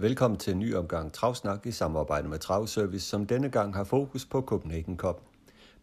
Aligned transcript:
Velkommen 0.00 0.38
til 0.38 0.52
en 0.52 0.58
ny 0.58 0.74
omgang 0.74 1.12
Travsnak 1.12 1.66
i 1.66 1.70
samarbejde 1.70 2.28
med 2.28 2.38
Travservice, 2.38 3.06
som 3.06 3.26
denne 3.26 3.50
gang 3.50 3.74
har 3.74 3.84
fokus 3.84 4.26
på 4.26 4.40
Copenhagen 4.40 4.96
Cup. 4.96 5.20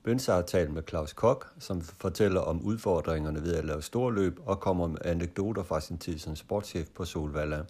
Bønser 0.03 0.33
har 0.33 0.41
talt 0.41 0.73
med 0.73 0.83
Claus 0.89 1.13
Kok, 1.13 1.47
som 1.59 1.81
fortæller 1.81 2.41
om 2.41 2.61
udfordringerne 2.61 3.41
ved 3.43 3.55
at 3.55 3.65
lave 3.65 3.81
store 3.81 4.13
løb 4.13 4.39
og 4.45 4.59
kommer 4.59 4.87
med 4.87 4.97
anekdoter 5.05 5.63
fra 5.63 5.81
sin 5.81 5.97
tid 5.97 6.17
som 6.17 6.35
sportschef 6.35 6.87
på 6.95 7.05
Solvalla. 7.05 7.61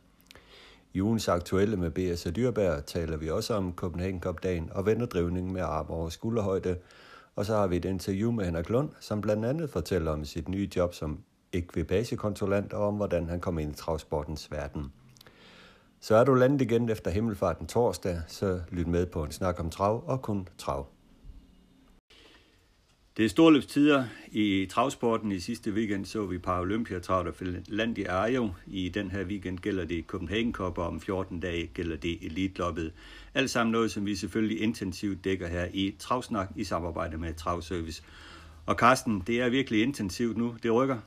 I 0.93 1.01
ugens 1.01 1.27
aktuelle 1.27 1.77
med 1.77 1.91
B.S. 1.91 2.27
Dyrberg 2.35 2.85
taler 2.85 3.17
vi 3.17 3.29
også 3.29 3.53
om 3.53 3.73
Copenhagen 3.75 4.21
Cup-dagen 4.21 4.71
og 4.73 4.85
vender 4.85 5.05
drivningen 5.05 5.53
med 5.53 5.61
arm 5.61 5.89
over 5.89 6.09
skulderhøjde. 6.09 6.77
Og 7.35 7.45
så 7.45 7.55
har 7.55 7.67
vi 7.67 7.77
et 7.77 7.85
interview 7.85 8.31
med 8.31 8.45
Henrik 8.45 8.69
Lund, 8.69 8.89
som 8.99 9.21
blandt 9.21 9.45
andet 9.45 9.69
fortæller 9.69 10.11
om 10.11 10.25
sit 10.25 10.49
nye 10.49 10.69
job 10.75 10.93
som 10.93 11.19
ekvipagekontrollant 11.53 12.73
og 12.73 12.87
om, 12.87 12.95
hvordan 12.95 13.29
han 13.29 13.39
kom 13.39 13.59
ind 13.59 13.71
i 13.71 13.75
travsportens 13.75 14.51
verden. 14.51 14.91
Så 16.01 16.15
er 16.15 16.23
du 16.23 16.33
landet 16.33 16.61
igen 16.61 16.89
efter 16.89 17.11
himmelfarten 17.11 17.67
torsdag, 17.67 18.21
så 18.27 18.61
lyt 18.71 18.87
med 18.87 19.05
på 19.05 19.23
en 19.23 19.31
snak 19.31 19.59
om 19.59 19.69
trav 19.69 20.03
og 20.07 20.21
kun 20.21 20.47
trav. 20.57 20.87
Det 23.17 23.25
er 23.25 23.29
storløbstider 23.29 24.05
i 24.31 24.67
travsporten. 24.71 25.31
I 25.31 25.39
sidste 25.39 25.71
weekend 25.71 26.05
så 26.05 26.25
vi 26.25 26.37
Paralympiatrav, 26.37 27.23
der 27.23 27.31
land 27.67 27.97
i 27.97 28.03
Arjo. 28.03 28.49
I 28.67 28.89
den 28.89 29.11
her 29.11 29.25
weekend 29.25 29.57
gælder 29.57 29.85
det 29.85 30.05
Copenhagen 30.07 30.53
Cup, 30.53 30.77
og 30.77 30.87
om 30.87 31.01
14 31.01 31.39
dage 31.39 31.67
gælder 31.67 31.97
det 31.97 32.25
Elite 32.25 32.63
Alt 33.33 33.49
sammen 33.49 33.71
noget, 33.71 33.91
som 33.91 34.05
vi 34.05 34.15
selvfølgelig 34.15 34.61
intensivt 34.61 35.23
dækker 35.23 35.47
her 35.47 35.67
i 35.73 35.95
Travsnak 35.99 36.49
i 36.55 36.63
samarbejde 36.63 37.17
med 37.17 37.33
Travservice. 37.33 38.03
Og 38.65 38.75
Carsten, 38.75 39.23
det 39.27 39.41
er 39.41 39.49
virkelig 39.49 39.83
intensivt 39.83 40.37
nu. 40.37 40.55
Det 40.63 40.73
rykker. 40.73 40.97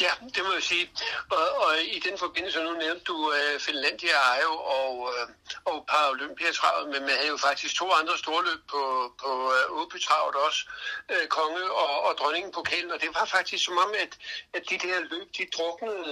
Ja, 0.00 0.12
det 0.34 0.44
må 0.44 0.52
jeg 0.52 0.62
sige. 0.62 0.90
Og, 1.30 1.46
og 1.64 1.80
i 1.82 1.98
den 1.98 2.18
forbindelse, 2.18 2.62
nu 2.62 2.72
nævnte 2.72 3.04
du 3.04 3.32
øh, 3.32 3.60
Finlandia 3.60 4.40
jo 4.42 4.52
og, 4.78 4.94
øh, 5.14 5.26
og 5.64 5.86
Paralympiatravet, 5.88 6.88
men 6.88 7.00
man 7.00 7.16
havde 7.16 7.28
jo 7.28 7.36
faktisk 7.36 7.74
to 7.74 7.92
andre 7.92 8.18
storløb 8.18 8.60
på, 8.68 8.82
på 9.22 9.52
øh, 9.54 9.80
Åbytravet 9.80 10.34
også, 10.34 10.60
øh, 11.08 11.28
Konge 11.28 11.72
og, 11.72 12.00
og 12.06 12.18
Dronningen 12.18 12.52
på 12.52 12.60
og 12.94 13.00
det 13.00 13.10
var 13.14 13.24
faktisk 13.24 13.64
som 13.64 13.78
om, 13.78 13.94
at, 14.04 14.12
at 14.52 14.62
de 14.70 14.78
der 14.78 15.00
løb, 15.00 15.28
de 15.38 15.46
druknede 15.56 16.04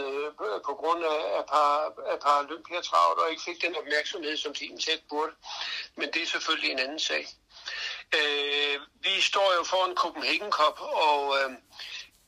øh, 0.44 0.60
på 0.68 0.74
grund 0.80 1.04
af, 1.04 1.20
af, 1.38 1.44
par, 1.46 1.92
af 2.12 2.18
Paralympiatravet 2.20 3.18
og 3.18 3.30
ikke 3.30 3.42
fik 3.42 3.62
den 3.62 3.76
opmærksomhed, 3.76 4.36
som 4.36 4.54
de 4.54 4.78
tæt 4.86 5.02
burde. 5.08 5.32
Men 5.96 6.12
det 6.12 6.22
er 6.22 6.26
selvfølgelig 6.26 6.70
en 6.70 6.78
anden 6.78 6.98
sag. 6.98 7.26
Øh, 8.14 8.80
vi 9.00 9.20
står 9.20 9.54
jo 9.58 9.64
foran 9.64 9.94
Copenhagen 9.94 10.50
Cup, 10.52 10.80
og 10.80 11.38
Øh, 11.38 11.50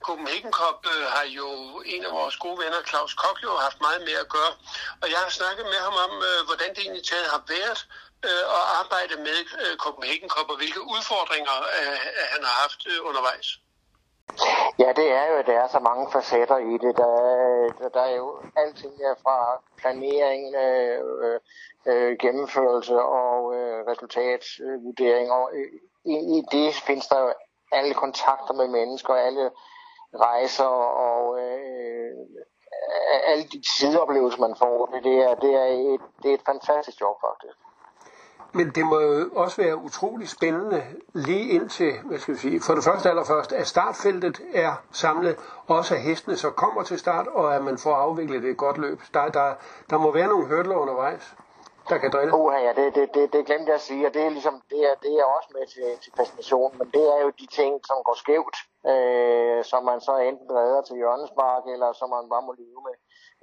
Copenhagen 0.06 0.52
Cup 0.58 0.78
øh, 0.94 1.06
har 1.16 1.26
jo 1.38 1.48
en 1.94 2.02
af 2.08 2.12
vores 2.18 2.36
gode 2.44 2.58
venner, 2.62 2.80
Claus 2.90 3.14
Kok, 3.22 3.36
jo 3.44 3.50
haft 3.66 3.80
meget 3.86 4.00
med 4.08 4.16
at 4.24 4.28
gøre. 4.36 4.52
Og 5.02 5.06
jeg 5.12 5.20
har 5.24 5.30
snakket 5.38 5.64
med 5.72 5.80
ham 5.86 5.96
om, 6.06 6.12
øh, 6.28 6.40
hvordan 6.48 6.70
det 6.74 6.80
egentlig 6.82 7.06
taget 7.12 7.28
har 7.34 7.42
været 7.54 7.80
øh, 8.28 8.44
at 8.56 8.64
arbejde 8.80 9.14
med 9.28 9.38
øh, 9.62 9.72
Copenhagen 9.84 10.30
Cup, 10.34 10.48
og 10.52 10.56
hvilke 10.60 10.82
udfordringer 10.94 11.56
øh, 11.78 11.98
han 12.32 12.40
har 12.48 12.56
haft 12.62 12.80
øh, 12.90 12.98
undervejs. 13.08 13.48
Ja, 14.82 14.88
det 15.00 15.08
er 15.20 15.24
jo, 15.30 15.34
at 15.40 15.46
der 15.46 15.58
er 15.60 15.68
så 15.68 15.80
mange 15.88 16.04
facetter 16.12 16.58
i 16.72 16.74
det. 16.84 16.92
Der, 17.02 17.14
der, 17.78 17.88
der 17.96 18.02
er 18.10 18.14
jo 18.22 18.28
alting 18.56 18.98
der 18.98 19.14
fra 19.24 19.36
planering, 19.80 20.54
øh, 20.54 20.98
øh, 21.24 21.38
øh, 21.90 22.16
gennemførelse 22.22 22.96
og 23.22 23.54
øh, 23.56 23.78
resultatvurdering. 23.90 25.32
Og 25.32 25.44
øh, 25.56 25.68
i, 26.12 26.14
i 26.36 26.38
det 26.52 26.74
findes 26.86 27.06
der 27.06 27.20
jo 27.20 27.32
alle 27.72 27.94
kontakter 27.94 28.54
med 28.54 28.68
mennesker, 28.68 29.14
alle 29.14 29.50
rejser 30.14 30.64
og 30.64 31.38
øh, 31.40 32.10
alle 33.26 33.44
de 33.44 33.62
sideoplevelser, 33.78 34.40
man 34.40 34.54
får. 34.58 34.86
Det 34.86 35.16
er, 35.26 35.34
det 35.34 35.54
er, 35.54 35.94
et, 35.94 36.00
det 36.22 36.30
er 36.30 36.34
et 36.34 36.42
fantastisk 36.46 37.00
job, 37.00 37.16
faktisk. 37.28 37.56
Men 38.52 38.70
det 38.70 38.86
må 38.86 39.00
jo 39.00 39.30
også 39.34 39.62
være 39.62 39.76
utrolig 39.76 40.28
spændende 40.28 40.82
lige 41.12 41.48
indtil, 41.48 41.92
hvad 42.04 42.18
skal 42.18 42.34
vi 42.34 42.38
sige, 42.38 42.60
for 42.60 42.74
det 42.74 42.84
første 42.84 43.08
allerførst, 43.08 43.52
at 43.52 43.66
startfeltet 43.66 44.40
er 44.54 44.72
samlet, 44.92 45.36
også 45.66 45.94
at 45.94 46.00
hestene 46.00 46.36
så 46.36 46.50
kommer 46.50 46.82
til 46.82 46.98
start, 46.98 47.26
og 47.26 47.54
at 47.54 47.62
man 47.64 47.78
får 47.78 47.94
afviklet 47.94 48.44
et 48.44 48.56
godt 48.56 48.78
løb. 48.78 49.00
Der, 49.14 49.28
der, 49.28 49.54
der 49.90 49.98
må 49.98 50.12
være 50.12 50.28
nogle 50.28 50.46
hurdler 50.46 50.76
undervejs 50.76 51.34
der 51.90 51.98
kan 51.98 52.10
drille? 52.14 52.34
Uh, 52.34 52.52
ja, 52.66 52.72
det, 52.78 52.94
det, 52.94 53.14
det, 53.14 53.32
det 53.32 53.46
glemte 53.46 53.68
jeg 53.70 53.74
at 53.74 53.86
sige, 53.90 54.06
og 54.06 54.14
det 54.14 54.22
er, 54.26 54.30
ligesom, 54.30 54.62
det 54.70 54.80
er, 54.90 54.94
det 55.04 55.12
er 55.20 55.24
også 55.36 55.48
med 55.56 55.66
til, 55.74 55.86
til 56.02 56.12
fascinationen, 56.16 56.78
men 56.78 56.88
det 56.96 57.04
er 57.14 57.20
jo 57.24 57.30
de 57.40 57.46
ting, 57.46 57.72
som 57.88 57.96
går 58.08 58.16
skævt, 58.22 58.56
øh, 58.92 59.64
som 59.70 59.80
man 59.90 60.00
så 60.00 60.14
enten 60.16 60.48
redder 60.58 60.82
til 60.82 60.96
hjørnespark, 60.96 61.62
eller 61.74 61.92
som 61.92 62.08
man 62.10 62.28
bare 62.32 62.46
må 62.48 62.52
leve 62.62 62.80
med. 62.88 62.96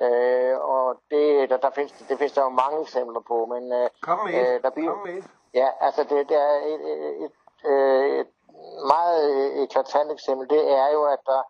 Øh, 0.06 0.56
og 0.60 0.86
det, 1.12 1.50
der, 1.50 1.58
der, 1.58 1.72
findes, 1.76 1.92
det 2.10 2.18
findes 2.18 2.34
der 2.34 2.44
jo 2.44 2.50
mange 2.64 2.82
eksempler 2.82 3.22
på, 3.32 3.38
men... 3.54 3.64
Øh, 3.80 3.90
Kom 4.02 4.20
med 4.26 4.34
øh, 4.40 4.62
der 4.64 4.70
bliver, 4.70 4.92
Kom 4.92 5.08
med 5.08 5.24
Ja, 5.54 5.70
altså 5.80 6.04
det, 6.04 6.30
det 6.30 6.38
er 6.38 6.56
et, 6.74 6.84
et, 6.92 7.24
et, 7.26 7.32
et 8.20 8.28
meget 8.94 9.64
eklatant 9.64 10.12
eksempel, 10.12 10.50
det 10.50 10.72
er 10.72 10.90
jo, 10.94 11.04
at 11.04 11.20
der 11.26 11.42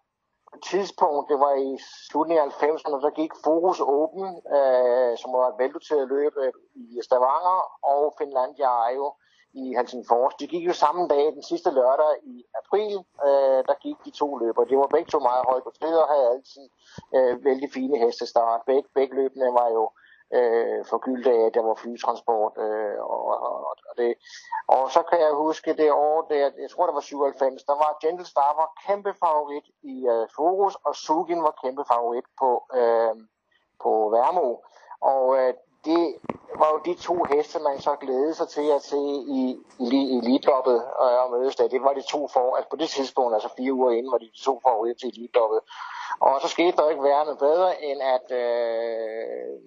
tidspunkt, 0.72 1.29
det 1.31 1.40
var 1.45 1.53
i 1.68 1.72
slutningen 2.09 2.45
af 2.45 2.51
90'erne, 2.63 2.97
så 3.06 3.12
gik 3.16 3.31
Fokus 3.44 3.79
Open, 3.79 4.28
øh, 4.57 5.13
som 5.22 5.29
var 5.38 5.45
et 5.47 5.59
veldoteret 5.62 6.07
løb 6.07 6.34
øh, 6.44 6.51
i 6.75 6.85
Stavanger, 7.07 7.59
og 7.94 8.13
Finlandia 8.18 8.73
jo 9.00 9.07
i 9.53 9.63
Helsingfors. 9.78 10.34
De 10.40 10.47
gik 10.47 10.66
jo 10.68 10.73
samme 10.73 11.07
dag, 11.07 11.25
den 11.38 11.44
sidste 11.44 11.69
lørdag 11.72 12.13
i 12.23 12.35
april, 12.62 12.94
øh, 13.28 13.59
der 13.69 13.81
gik 13.85 13.97
de 14.06 14.12
to 14.22 14.38
løber. 14.38 14.63
De 14.63 14.78
var 14.78 14.88
begge 14.95 15.09
to 15.12 15.19
meget 15.19 15.45
højt 15.50 15.63
på 15.63 15.72
og 16.03 16.07
havde 16.13 16.28
altid 16.34 16.68
øh, 17.16 17.45
vældig 17.45 17.69
fine 17.74 17.97
hestestart. 17.97 18.62
Beg, 18.66 18.84
begge 18.95 19.16
løbene 19.16 19.45
var 19.59 19.69
jo 19.78 19.84
øh, 19.84 20.06
Øh, 20.33 20.85
forgyldt 20.85 21.27
af, 21.27 21.45
at 21.45 21.53
der 21.53 21.61
var 21.61 21.75
flytransport. 21.75 22.53
Øh, 22.57 22.99
og, 22.99 23.21
og, 23.27 23.67
og, 23.69 23.93
det. 23.97 24.15
og 24.67 24.91
så 24.91 25.01
kan 25.09 25.19
jeg 25.19 25.31
huske 25.33 25.73
det 25.73 25.91
år, 25.91 26.27
der, 26.29 26.35
jeg 26.35 26.69
tror 26.71 26.85
det 26.85 26.95
var 26.95 27.01
97, 27.01 27.63
der 27.63 27.73
var 27.73 27.97
Gentle 28.01 28.25
Star 28.25 28.53
var 28.61 28.69
kæmpe 28.88 29.13
favorit 29.23 29.67
i 29.83 30.07
øh, 30.07 30.27
Fokus, 30.35 30.75
og 30.83 30.95
Sugin 30.95 31.43
var 31.43 31.59
kæmpe 31.63 31.83
favorit 31.91 32.27
på, 32.39 32.49
øh, 32.73 33.15
på 33.83 34.09
Værmo. 34.13 34.55
Og 35.01 35.38
øh, 35.39 35.53
det 35.85 36.15
var 36.59 36.69
jo 36.73 36.79
de 36.85 36.94
to 37.07 37.15
heste, 37.31 37.59
man 37.59 37.79
så 37.79 37.95
glædede 37.95 38.33
sig 38.33 38.47
til 38.47 38.67
at 38.77 38.81
se 38.81 39.01
i, 39.39 39.41
i, 39.79 39.88
i 40.13 40.17
elitloppet 40.17 40.75
øh, 40.75 41.17
og 41.23 41.31
mødes 41.31 41.55
der. 41.55 41.67
Det 41.67 41.81
var 41.81 41.94
de 41.94 42.01
to 42.01 42.27
for, 42.27 42.55
altså 42.55 42.69
på 42.69 42.75
det 42.75 42.89
tidspunkt, 42.89 43.33
altså 43.33 43.49
fire 43.57 43.73
uger 43.73 43.91
inden, 43.91 44.11
var 44.11 44.17
de, 44.17 44.25
de 44.25 44.44
to 44.44 44.59
favoritter 44.65 44.99
til 44.99 45.09
elitloppet. 45.09 45.59
Og 46.19 46.41
så 46.41 46.47
skete 46.47 46.77
der 46.77 46.89
ikke 46.89 47.03
værende 47.03 47.35
bedre, 47.35 47.83
end 47.83 48.01
at 48.01 48.27
øh, 48.41 49.59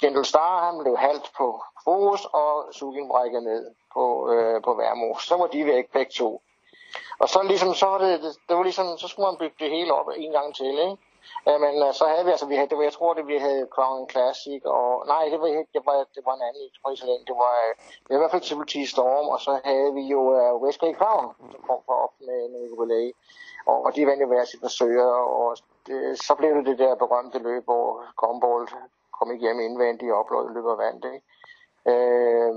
Gentle 0.00 0.24
Star 0.24 0.64
han 0.66 0.82
blev 0.82 0.96
halvt 0.96 1.32
på 1.36 1.62
Fokus, 1.84 2.24
og 2.32 2.68
Sugin 2.72 3.08
brækkede 3.08 3.44
ned 3.44 3.70
på, 3.94 4.32
øh, 4.32 4.62
på 4.62 4.74
Værmo. 4.74 5.18
Så 5.18 5.36
var 5.36 5.46
de 5.46 5.66
væk 5.66 5.92
begge 5.92 6.12
to. 6.12 6.42
Og 7.18 7.28
så 7.28 7.42
ligesom, 7.42 7.74
så 7.74 7.86
var 7.86 7.98
det, 7.98 8.22
det 8.48 8.56
var 8.56 8.62
ligesom, 8.62 8.98
så 8.98 9.08
skulle 9.08 9.26
man 9.26 9.38
bygge 9.38 9.56
det 9.58 9.70
hele 9.70 9.94
op 9.94 10.08
en 10.16 10.32
gang 10.32 10.54
til, 10.54 10.78
ikke? 10.86 10.96
Ja, 11.46 11.58
men 11.58 11.74
øh, 11.86 11.94
så 11.98 12.04
havde 12.06 12.24
vi, 12.24 12.30
altså 12.30 12.46
vi 12.46 12.54
havde, 12.54 12.68
det 12.68 12.78
var, 12.78 12.82
jeg 12.82 12.92
tror 12.92 13.14
det 13.14 13.26
vi 13.26 13.36
havde 13.38 13.68
Crown 13.74 14.10
Classic, 14.10 14.62
og 14.64 15.06
nej, 15.06 15.24
det 15.32 15.40
var, 15.40 15.46
det 15.74 15.82
var, 15.88 15.96
det 16.14 16.22
var 16.26 16.34
en 16.34 16.46
anden, 16.48 16.62
jeg 16.62 16.72
tror 16.76 16.90
Italien, 16.90 17.24
det 17.30 17.36
var, 17.44 17.54
øh, 17.64 17.72
det 18.02 18.10
var 18.10 18.16
i 18.16 18.22
hvert 18.22 18.34
fald 18.34 18.46
Triple 18.46 18.70
T 18.72 18.74
Storm, 18.94 19.26
og 19.34 19.40
så 19.40 19.52
havde 19.64 19.94
vi 19.98 20.04
jo 20.14 20.20
øh, 20.36 20.54
uh, 20.54 20.62
Westgate 20.62 20.98
Crown, 21.00 21.26
som 21.52 21.60
kom 21.68 21.80
for 21.86 21.96
op 22.04 22.14
med 22.26 22.38
en 22.46 22.68
jubilæe, 22.70 23.12
og, 23.66 23.76
og 23.84 23.90
de 23.96 24.06
vandt 24.06 24.22
jo 24.22 24.26
hver 24.26 24.44
sit 24.44 24.60
forsøger, 24.66 25.10
og 25.40 25.56
det, 25.86 25.96
så 26.26 26.34
blev 26.34 26.54
det 26.56 26.66
det 26.66 26.78
der 26.78 26.94
berømte 26.94 27.38
løb, 27.38 27.64
hvor 27.64 27.88
Gumball 28.20 28.68
kom 29.18 29.30
ikke 29.32 29.46
hjem 29.46 29.60
indvendigt 29.60 30.12
og 30.12 30.18
opløb 30.18 30.54
løbet 30.54 30.70
og 30.70 30.78
vandt. 30.78 31.04
Ikke? 31.14 31.26
Øh, 31.92 32.54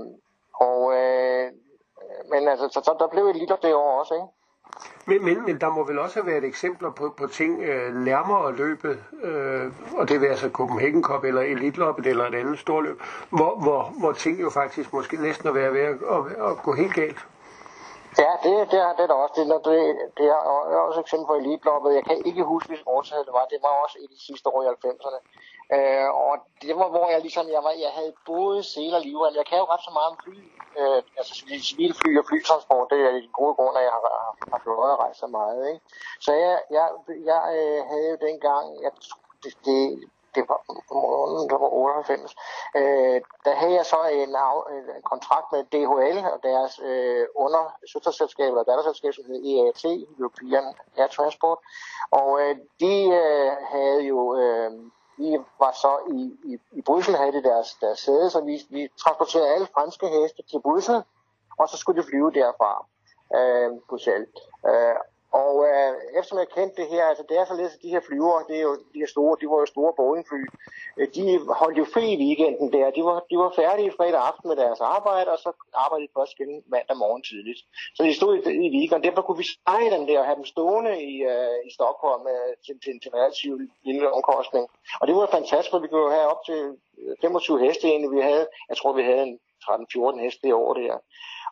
og, 0.68 0.78
øh, 0.98 1.46
men 2.30 2.48
altså, 2.48 2.68
så, 2.68 2.80
så 2.84 2.96
der 2.98 3.08
blev 3.08 3.24
et 3.26 3.36
liter 3.36 3.56
det 3.56 3.74
år 3.74 3.98
også, 4.00 4.14
ikke? 4.14 4.26
Men, 5.06 5.24
men, 5.24 5.44
men 5.46 5.60
der 5.60 5.70
må 5.70 5.84
vel 5.84 5.98
også 5.98 6.22
have 6.22 6.32
været 6.32 6.44
eksempler 6.44 6.90
på, 6.90 7.14
på 7.16 7.26
ting 7.26 7.62
øh, 7.62 7.94
nærmere 7.94 8.56
løbet, 8.56 9.04
øh, 9.22 9.72
og 9.96 10.08
det 10.08 10.20
vil 10.20 10.26
altså 10.26 10.50
Copenhagen 10.50 11.02
Cup 11.02 11.24
eller 11.24 11.42
Elitloppet 11.42 12.06
eller 12.06 12.26
et 12.26 12.34
andet 12.34 12.58
stort 12.58 12.84
løb, 12.84 13.02
hvor, 13.30 13.58
hvor, 13.62 13.92
hvor 14.00 14.12
ting 14.12 14.40
jo 14.40 14.50
faktisk 14.50 14.92
måske 14.92 15.16
næsten 15.16 15.48
er 15.48 15.52
ved 15.52 15.60
at, 15.62 15.70
at, 15.70 15.96
at, 16.10 16.50
at 16.50 16.56
gå 16.62 16.72
helt 16.72 16.94
galt. 16.94 17.26
Ja, 18.18 18.32
det, 18.44 18.70
det, 18.70 18.78
har, 18.80 18.92
det 18.96 19.02
er 19.02 19.06
der 19.06 19.14
også. 19.14 19.34
Det, 19.38 19.64
det, 19.64 19.76
det 20.18 20.26
er 20.26 20.40
også 20.88 21.00
eksempel 21.00 21.26
på 21.26 21.34
elitloppet. 21.34 21.94
Jeg 21.94 22.04
kan 22.04 22.26
ikke 22.26 22.42
huske, 22.44 22.68
hvilken 22.68 22.88
årsag 22.88 23.18
det 23.18 23.32
var. 23.32 23.44
Det 23.44 23.58
var 23.62 23.68
også 23.84 23.98
i 24.04 24.06
de 24.14 24.20
sidste 24.26 24.48
år 24.48 24.62
i 24.62 24.66
90'erne. 24.66 25.20
Øh, 25.74 26.08
og 26.26 26.34
det 26.62 26.76
var, 26.80 26.88
hvor 26.94 27.08
jeg 27.10 27.20
ligesom, 27.20 27.46
jeg, 27.56 27.62
var, 27.66 27.74
jeg 27.86 27.92
havde 27.98 28.12
både 28.26 28.62
sel 28.62 28.94
og 28.94 29.00
livrem. 29.00 29.34
Jeg 29.40 29.46
kan 29.46 29.58
jo 29.58 29.64
ret 29.64 29.84
så 29.88 29.92
meget 29.96 30.08
om 30.12 30.18
fly, 30.24 30.38
øh, 30.80 31.02
altså 31.18 31.32
civilfly 31.68 32.18
og 32.18 32.24
flytransport. 32.30 32.90
Det 32.90 32.98
er 33.06 33.10
en 33.10 33.32
gode 33.40 33.54
grund, 33.54 33.76
at 33.78 33.84
jeg 33.88 33.92
har, 33.96 34.02
har, 34.24 34.34
har 34.52 34.60
flået 34.64 34.92
og 34.94 34.98
rejst 35.04 35.20
så 35.20 35.26
meget. 35.26 35.60
Ikke? 35.72 35.80
Så 36.20 36.32
jeg, 36.32 36.56
jeg, 36.70 36.86
jeg 37.30 37.42
øh, 37.58 37.80
havde 37.90 38.08
jo 38.12 38.16
dengang, 38.28 38.64
jeg, 38.84 38.92
det, 39.42 39.52
det, 39.64 39.78
det 40.34 40.44
var, 40.48 40.60
det 41.50 41.56
var 41.60 41.72
98, 41.72 42.34
øh, 42.76 43.20
der 43.44 43.54
havde 43.54 43.74
jeg 43.74 43.86
så 43.86 44.00
en, 44.12 44.34
af, 44.34 44.52
en 44.96 45.02
kontrakt 45.02 45.46
med 45.52 45.64
DHL 45.72 46.18
og 46.34 46.38
deres 46.42 46.80
øh, 46.84 47.26
under 47.34 47.62
søsterselskab 47.92 48.48
eller 48.48 48.62
datterselskab, 48.62 49.12
som 49.14 49.24
hedder 49.24 49.44
EAT, 49.52 49.84
European 50.18 50.74
Air 50.96 51.06
Transport. 51.06 51.58
Og 52.10 52.40
øh, 52.42 52.56
de 52.80 52.94
øh, 53.22 53.52
havde 53.72 54.02
jo, 54.02 54.36
øh, 54.40 54.70
vi 55.16 55.38
var 55.58 55.72
så 55.72 55.92
i, 56.18 56.20
i, 56.52 56.58
i 56.78 56.82
Bryssel, 56.82 57.16
havde 57.16 57.32
de 57.32 57.42
deres, 57.42 57.68
deres 57.80 57.98
sæde, 57.98 58.30
så 58.30 58.40
vi, 58.40 58.54
vi 58.70 58.88
transporterede 59.04 59.54
alle 59.54 59.66
franske 59.74 60.06
heste 60.08 60.42
til 60.50 60.60
Bryssel, 60.60 61.02
og 61.58 61.68
så 61.68 61.76
skulle 61.76 62.02
de 62.02 62.08
flyve 62.08 62.30
derfra 62.30 62.86
øh, 63.36 63.70
Bruxelles. 63.88 64.28
Øh, 64.68 64.96
og 65.32 65.54
øh, 65.68 65.92
eftersom 66.16 66.38
jeg 66.38 66.48
kendte 66.56 66.82
det 66.82 66.88
her, 66.94 67.04
altså 67.04 67.24
det 67.28 67.36
er 67.38 67.44
således, 67.44 67.74
at 67.74 67.82
de 67.82 67.94
her 67.94 68.02
flyver, 68.08 68.46
det 68.48 68.56
er 68.56 68.64
jo, 68.68 68.74
de, 68.94 68.98
er 69.02 69.10
store, 69.14 69.36
de 69.40 69.46
var 69.52 69.58
jo 69.64 69.66
store 69.74 69.92
Boeing-fly, 69.98 70.42
øh, 70.98 71.08
de 71.16 71.24
holdt 71.60 71.78
jo 71.82 71.86
fri 71.94 72.04
i 72.14 72.20
weekenden 72.24 72.68
der. 72.76 72.86
De 72.98 73.02
var, 73.08 73.18
de 73.30 73.36
var 73.42 73.50
færdige 73.62 73.92
fredag 73.98 74.20
aften 74.30 74.48
med 74.48 74.56
deres 74.62 74.80
arbejde, 74.80 75.28
og 75.34 75.38
så 75.44 75.50
arbejdede 75.84 76.06
de 76.06 76.16
først 76.18 76.34
igen 76.36 76.52
mandag 76.74 76.96
morgen 76.96 77.22
tidligt. 77.30 77.60
Så 77.96 78.00
de 78.02 78.14
stod 78.20 78.32
i, 78.36 78.40
i 78.66 78.68
weekenden. 78.76 79.06
Derfor 79.08 79.22
kunne 79.22 79.42
vi 79.42 79.48
sejre 79.54 79.94
den 79.96 80.08
der 80.08 80.18
og 80.20 80.26
have 80.28 80.40
dem 80.40 80.50
stående 80.54 80.94
i, 81.12 81.14
øh, 81.32 81.58
i 81.68 81.70
Stockholm 81.76 82.22
øh, 82.34 82.52
til, 82.64 82.74
til, 82.82 82.92
til 83.00 83.10
en 83.10 83.18
relativt 83.18 83.60
lille 83.88 84.06
omkostning. 84.16 84.64
Og 85.00 85.04
det 85.06 85.14
var 85.16 85.36
fantastisk, 85.38 85.72
for 85.72 85.84
vi 85.84 85.92
kunne 85.92 86.16
have 86.18 86.28
op 86.32 86.42
til 86.48 86.60
øh, 87.00 87.14
25 87.20 87.64
heste 87.64 87.84
egentlig. 87.86 88.10
Vi 88.16 88.22
havde, 88.30 88.46
jeg 88.70 88.76
tror, 88.76 88.92
vi 89.00 89.04
havde 89.10 89.24
en 89.30 89.38
13-14 89.64 90.24
heste 90.24 90.48
i 90.48 90.52
år 90.52 90.74
der. 90.74 90.94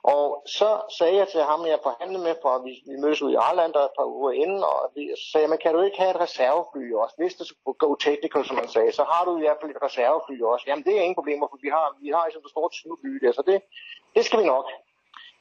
Og 0.02 0.42
så 0.46 0.70
sagde 0.98 1.16
jeg 1.16 1.28
til 1.28 1.42
ham, 1.42 1.66
jeg 1.66 1.78
forhandlede 1.82 2.24
med, 2.24 2.34
for 2.42 2.52
vi, 2.66 2.72
vi 2.90 2.96
mødes 3.02 3.22
ud 3.22 3.32
i 3.32 3.40
Arlander 3.46 3.84
et 3.84 3.96
par 3.98 4.04
uger 4.04 4.32
inden, 4.32 4.62
og 4.70 4.78
vi 4.94 5.02
sagde, 5.32 5.48
men 5.48 5.58
kan 5.58 5.74
du 5.74 5.80
ikke 5.82 5.98
have 5.98 6.10
et 6.10 6.20
reservefly 6.20 6.92
også? 7.02 7.14
Hvis 7.18 7.34
det 7.34 7.46
skulle 7.46 7.78
gå 7.84 7.96
technical, 8.06 8.44
som 8.44 8.56
man 8.56 8.68
sagde, 8.68 8.92
så 8.92 9.04
har 9.12 9.24
du 9.24 9.36
i 9.36 9.40
hvert 9.40 9.58
fald 9.60 9.70
et 9.70 9.82
reservefly 9.82 10.42
også. 10.42 10.64
Jamen 10.68 10.84
det 10.84 10.92
er 10.94 11.02
ingen 11.02 11.20
problemer, 11.20 11.46
for 11.50 11.58
vi 11.62 11.70
har, 11.76 11.86
vi 12.04 12.08
har 12.08 12.24
sådan 12.32 12.46
et 12.46 12.50
stort 12.50 12.74
snubfly 12.74 13.12
der, 13.24 13.32
så 13.32 13.42
det, 13.50 13.58
det 14.16 14.24
skal 14.24 14.40
vi 14.40 14.46
nok. 14.54 14.66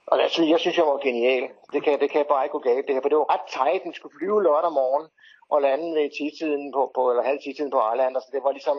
Og 0.07 0.21
altså, 0.21 0.43
jeg 0.43 0.59
synes, 0.59 0.77
jeg 0.77 0.87
var 0.87 0.97
genial. 1.07 1.43
Det 1.73 1.83
kan, 1.83 1.99
det 1.99 2.09
kan 2.11 2.25
bare 2.29 2.45
ikke 2.45 2.57
gå 2.57 2.63
galt 2.69 2.87
det 2.87 2.95
her, 2.95 3.01
for 3.01 3.09
det 3.09 3.17
var 3.17 3.33
ret 3.33 3.47
tight, 3.57 3.83
den 3.83 3.93
skulle 3.93 4.17
flyve 4.17 4.43
lørdag 4.43 4.73
morgen 4.81 5.07
og 5.53 5.61
lande 5.61 5.87
ved 5.97 6.09
tidtiden 6.17 6.71
på, 6.75 6.91
på 6.95 7.01
eller 7.09 7.23
halv 7.23 7.39
tidtiden 7.41 7.71
på 7.71 7.79
Arland, 7.79 8.15
så 8.15 8.29
det 8.33 8.43
var 8.43 8.51
ligesom, 8.51 8.77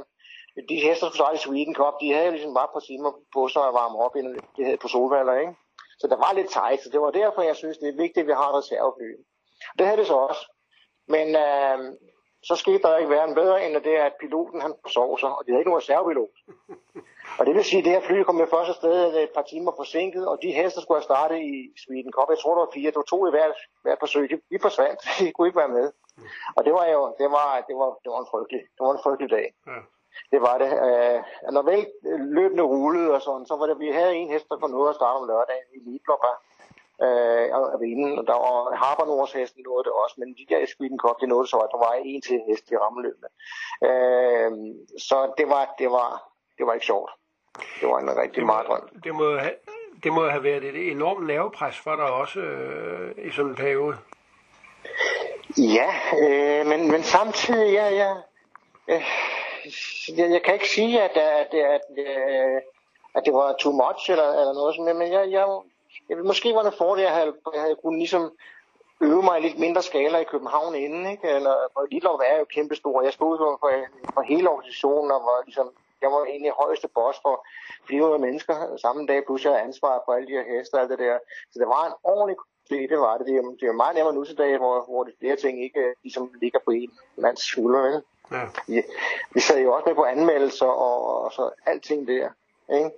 de 0.69 0.76
hester, 0.84 1.04
der 1.06 1.10
skulle 1.10 1.22
starte 1.22 1.38
i 1.38 1.44
Sweden 1.46 1.75
Cup, 1.75 1.94
de 2.00 2.12
havde 2.12 2.26
jo 2.26 2.32
ligesom 2.36 2.54
bare 2.54 2.69
på 2.75 2.80
timer 2.80 3.10
på 3.34 3.48
sig 3.48 3.64
at 3.69 3.75
varme 3.80 3.98
op, 3.98 4.16
inden 4.16 4.34
det 4.56 4.64
havde 4.64 4.82
på 4.84 4.88
solvalder, 4.88 5.34
ikke? 5.42 5.54
Så 6.00 6.06
der 6.11 6.17
var 6.17 6.33
lidt 6.33 6.50
tight, 6.50 6.81
så 6.83 6.89
det 6.93 7.00
var 7.00 7.11
derfor, 7.11 7.43
jeg 7.43 7.56
synes, 7.56 7.79
det 7.79 7.89
er 7.89 8.03
vigtigt, 8.05 8.25
at 8.25 8.27
vi 8.27 8.33
har 8.33 8.59
reservefly. 8.59 9.11
Det 9.79 9.87
havde 9.87 10.00
det 10.00 10.06
så 10.06 10.15
også. 10.15 10.45
Men 11.15 11.27
øh, 11.47 11.79
så 12.49 12.55
skete 12.56 12.83
der 12.83 12.97
ikke 12.97 13.11
værre 13.11 13.35
bedre, 13.35 13.65
end 13.65 13.75
det, 13.75 13.97
at 14.09 14.12
piloten 14.21 14.61
han 14.61 14.75
forsov 14.83 15.19
sig, 15.19 15.31
og 15.37 15.43
de 15.45 15.50
havde 15.50 15.61
ikke 15.61 15.71
nogen 15.71 15.83
reservepilot. 15.83 16.35
Og 17.39 17.47
det 17.47 17.55
vil 17.55 17.65
sige, 17.65 17.79
at 17.79 17.85
det 17.85 17.93
her 17.93 18.06
fly 18.09 18.23
kom 18.23 18.35
med 18.35 18.47
første 18.56 18.75
sted 18.75 19.17
et 19.23 19.33
par 19.37 19.47
timer 19.50 19.73
forsinket, 19.77 20.29
og 20.29 20.37
de 20.43 20.53
hester 20.53 20.81
skulle 20.81 20.99
have 20.99 21.11
startet 21.11 21.39
i 21.55 21.55
Sweden 21.83 22.12
Cup. 22.12 22.29
Jeg 22.31 22.39
tror, 22.39 22.55
der 22.55 22.65
var 22.65 22.75
fire. 22.75 22.91
Det 22.91 23.03
var 23.03 23.11
to 23.15 23.27
i 23.29 23.31
hver, 23.31 23.49
hver 23.83 23.97
forsøg. 24.03 24.25
De, 24.31 24.37
de 24.50 24.59
forsvandt. 24.67 25.00
De 25.19 25.33
kunne 25.33 25.49
ikke 25.49 25.62
være 25.62 25.77
med. 25.79 25.87
Og 26.56 26.61
det 26.67 26.73
var 26.79 26.87
jo 26.95 27.00
det 27.21 27.29
var, 27.37 27.49
det 27.69 27.77
var, 27.81 27.91
det 28.03 28.11
var 28.12 28.21
en 28.21 28.33
frygtelig, 28.33 28.62
det 28.75 28.81
var 28.87 28.93
en 28.93 29.05
frygtelig 29.05 29.31
dag. 29.37 29.47
Ja. 29.67 29.81
Det 30.32 30.41
var 30.47 30.56
det. 30.59 30.70
Øh, 30.87 31.19
når 31.53 31.62
vel 31.62 31.87
løbende 32.37 32.62
rullede 32.62 33.15
og 33.15 33.23
sådan, 33.23 33.47
så 33.47 33.55
var 33.56 33.67
det, 33.67 33.79
vi 33.79 33.91
havde 33.99 34.15
en 34.15 34.32
hest, 34.32 34.49
der 34.49 34.56
kunne 34.56 34.76
nå 34.76 34.87
at 34.87 34.94
starte 34.94 35.17
om 35.20 35.29
lørdagen 35.29 35.69
i 35.76 35.79
Lidlopper. 35.87 36.35
Øh, 37.06 37.47
og 37.56 37.81
vinden, 37.81 38.19
og 38.19 38.25
der 38.26 38.38
var 38.44 38.75
Harper 38.82 39.38
hesten 39.38 39.62
nåede 39.67 39.85
det 39.85 39.93
også, 40.03 40.15
men 40.19 40.29
de 40.38 40.47
der 40.49 40.67
Sweden 40.67 40.99
Cup, 40.99 41.17
det 41.20 41.29
nåede 41.29 41.47
så, 41.47 41.59
at 41.67 41.73
der 41.73 41.79
var 41.87 41.93
en 42.05 42.23
til 42.23 42.41
hest 42.49 42.70
i 42.70 42.76
rammeløbene. 42.76 43.29
Øh, 43.88 44.50
så 45.06 45.17
det 45.38 45.47
var, 45.49 45.75
det 45.79 45.91
var, 45.91 46.11
det 46.59 46.67
var 46.67 46.73
ikke 46.73 46.87
sjovt. 46.87 47.11
Det 47.81 47.88
var 47.88 47.99
en 47.99 48.17
rigtig 48.17 48.47
meget 48.47 48.67
drøm. 48.67 48.88
Det 49.05 49.14
må, 49.14 49.37
have, 49.37 49.56
det 50.05 50.12
må 50.12 50.29
have 50.29 50.44
været 50.44 50.64
et 50.64 50.91
enormt 50.91 51.26
nervepres 51.26 51.79
for 51.79 51.97
dig 51.97 52.05
også 52.05 52.41
øh, 52.41 53.26
i 53.26 53.31
sådan 53.31 53.50
en 53.50 53.56
periode. 53.56 53.97
Ja, 55.59 55.91
øh, 56.23 56.67
men, 56.67 56.91
men 56.91 57.03
samtidig, 57.03 57.73
ja, 57.73 57.88
ja, 57.88 58.12
øh, 58.88 59.03
jeg, 60.19 60.31
jeg 60.31 60.43
kan 60.43 60.55
ikke 60.55 60.69
sige, 60.69 61.02
at, 61.02 61.16
at, 61.16 61.55
at, 61.55 61.81
at, 61.99 62.62
at 63.14 63.22
det 63.25 63.34
var 63.34 63.52
too 63.52 63.72
much 63.72 64.10
eller, 64.10 64.28
eller 64.40 64.55
noget 64.55 64.76
sådan, 64.76 64.99
men 64.99 65.12
jeg, 65.12 65.31
jeg, 65.31 65.46
jeg, 66.08 66.19
måske 66.19 66.55
var 66.55 66.62
det 66.62 66.75
fordel, 66.75 67.02
at 67.02 67.08
jeg 67.08 67.14
havde, 67.19 67.34
jeg 67.55 67.62
havde 67.62 67.76
kunnet 67.82 67.99
ligesom 67.99 68.32
øve 69.00 69.22
mig 69.22 69.38
i 69.38 69.43
lidt 69.43 69.58
mindre 69.58 69.82
skala 69.82 70.19
i 70.19 70.31
København 70.32 70.75
inden, 70.75 71.10
ikke? 71.10 71.28
Eller, 71.28 71.55
for 71.72 71.87
Lidlov 71.90 72.20
er 72.25 72.38
jo 72.38 72.44
kæmpestor. 72.44 73.02
Jeg 73.02 73.12
stod 73.12 73.38
for, 73.38 73.56
for, 73.60 73.70
for 74.14 74.22
hele 74.22 74.50
organisationen 74.50 75.10
og 75.10 75.20
var 75.20 75.43
ligesom, 75.44 75.70
jeg 76.02 76.11
var 76.11 76.25
egentlig 76.25 76.52
højeste 76.52 76.88
boss 76.88 77.19
for 77.22 77.46
flere 77.87 78.19
mennesker 78.19 78.76
samme 78.76 79.06
dag, 79.06 79.25
plus 79.26 79.44
jeg 79.44 79.52
havde 79.52 79.64
ansvar 79.64 80.02
for 80.04 80.12
alle 80.12 80.28
de 80.28 80.32
her 80.38 80.58
heste 80.58 80.75
og 80.75 80.81
alt 80.81 80.90
det 80.90 80.99
der. 80.99 81.19
Så 81.52 81.58
det 81.58 81.69
var 81.69 81.87
en 81.87 81.93
ordentlig 82.04 82.37
det, 82.70 82.90
det 82.90 82.99
var 82.99 83.19
det. 83.19 83.26
Det 83.26 83.37
er, 83.37 83.43
det 83.61 83.69
er 83.69 83.72
meget 83.72 83.96
nemmere 83.96 84.14
nu 84.14 84.25
til 84.25 84.38
dag, 84.38 84.58
hvor, 84.58 84.84
hvor 84.88 85.04
det 85.04 85.14
flere 85.19 85.37
ting 85.37 85.64
ikke 85.64 85.81
øh, 85.81 85.94
ligesom 86.02 86.32
ligger 86.43 86.58
på 86.64 86.70
en 86.70 86.90
mands 87.16 87.43
skulder. 87.43 87.81
Vel? 87.81 88.02
Ja. 88.32 88.44
Vi, 88.66 88.82
vi 89.34 89.40
sad 89.40 89.60
jo 89.60 89.72
også 89.72 89.84
med 89.86 89.94
på 89.94 90.04
anmeldelser 90.04 90.66
og, 90.66 91.25
og 91.25 91.32
så 91.32 91.50
alting 91.66 92.08
der. 92.08 92.28
Ikke? 92.75 92.90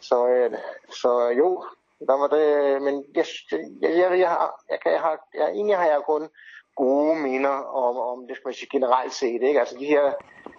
Så, 0.00 0.28
øh, 0.28 0.50
så 0.90 1.28
jo, 1.38 1.64
der 2.06 2.16
var 2.18 2.28
det, 2.36 2.82
men 2.82 3.04
jeg, 3.14 3.24
jeg, 3.82 3.90
jeg, 3.98 4.18
jeg, 4.18 4.28
har, 4.28 4.64
jeg, 4.70 4.78
kan, 4.82 4.92
jeg, 4.92 5.00
har, 5.00 5.18
jeg, 5.34 5.48
egentlig 5.48 5.76
har 5.76 5.86
jeg 5.86 6.02
kun 6.06 6.28
gode 6.76 7.16
minder 7.20 7.56
om, 7.84 7.96
om 7.96 8.26
det 8.28 8.36
skal 8.36 8.48
man 8.48 8.54
sige 8.54 8.68
generelt 8.72 9.12
set, 9.12 9.42
ikke? 9.42 9.60
Altså 9.60 9.76
de 9.78 9.86
her, 9.86 10.12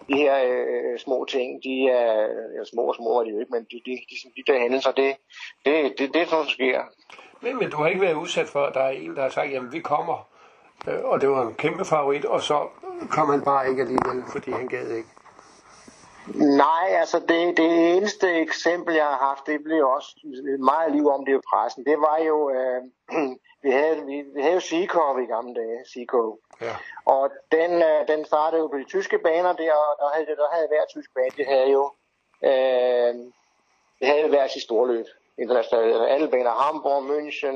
de 0.09 0.15
her 0.15 0.35
øh, 0.45 0.99
små 0.99 1.25
ting, 1.25 1.63
de 1.63 1.89
er, 1.89 2.21
ja, 2.57 2.63
små 2.73 2.81
og 2.81 2.95
små 2.95 3.19
er 3.19 3.23
de 3.23 3.29
jo 3.29 3.39
ikke, 3.39 3.51
men 3.51 3.63
de, 3.63 3.81
de, 3.85 3.91
de, 3.91 4.15
de 4.37 4.51
der 4.51 4.59
hændelser, 4.59 4.91
det, 4.91 5.15
det, 5.65 5.93
det, 5.97 6.13
det 6.13 6.21
er 6.21 6.25
sådan, 6.25 6.45
der 6.45 6.51
sker. 6.51 6.81
Men, 7.41 7.57
men 7.57 7.69
du 7.69 7.77
har 7.77 7.87
ikke 7.87 8.01
været 8.01 8.13
udsat 8.13 8.47
for, 8.47 8.63
at 8.65 8.73
der 8.73 8.81
er 8.81 8.89
en, 8.89 9.15
der 9.15 9.21
har 9.21 9.29
sagt, 9.29 9.51
jamen 9.51 9.71
vi 9.73 9.79
kommer, 9.79 10.27
og 11.03 11.21
det 11.21 11.29
var 11.29 11.47
en 11.47 11.53
kæmpe 11.53 11.85
favorit, 11.85 12.25
og 12.25 12.41
så 12.41 12.67
kom 13.09 13.29
han 13.29 13.41
bare 13.41 13.69
ikke 13.69 13.81
alligevel, 13.81 14.23
fordi 14.31 14.51
han 14.51 14.67
gad 14.67 14.89
ikke. 14.89 15.09
Nej, 16.33 16.87
altså 16.89 17.19
det, 17.19 17.57
det 17.57 17.95
eneste 17.95 18.27
eksempel, 18.41 18.95
jeg 18.95 19.05
har 19.05 19.17
haft, 19.17 19.47
det 19.47 19.63
blev 19.63 19.87
også 19.87 20.15
meget 20.59 20.91
liv 20.91 21.07
om 21.09 21.25
det 21.25 21.33
i 21.35 21.41
pressen. 21.49 21.85
Det 21.85 21.97
var 21.99 22.17
jo, 22.17 22.49
øh, 22.49 22.81
vi 23.63 23.71
havde, 23.71 24.05
vi, 24.05 24.23
vi 24.35 24.41
havde 24.41 24.53
jo 24.53 24.59
Seacow 24.59 25.17
i 25.17 25.25
gamle 25.25 25.53
dage, 25.55 25.79
Seacow. 25.93 26.37
Ja. 26.61 26.75
Og 27.05 27.31
den, 27.51 27.71
øh, 27.71 28.07
den 28.07 28.25
startede 28.25 28.61
jo 28.61 28.67
på 28.67 28.77
de 28.77 28.83
tyske 28.83 29.17
baner 29.17 29.53
der, 29.53 29.73
og 29.73 29.95
der 29.99 30.09
havde, 30.13 30.25
der 30.25 30.49
havde 30.51 30.67
hver 30.67 30.85
tysk 30.89 31.09
bane, 31.15 31.35
det 31.37 31.45
havde 31.45 31.71
jo, 31.71 31.91
øh, 32.43 33.13
det 33.99 34.07
havde 34.07 34.29
hver 34.29 34.47
sit 34.47 34.61
storløb 34.61 35.05
internationale. 35.43 35.95
Øh, 35.95 36.13
alle 36.13 36.27
baner, 36.27 36.51
Hamburg, 36.63 37.01
München, 37.11 37.55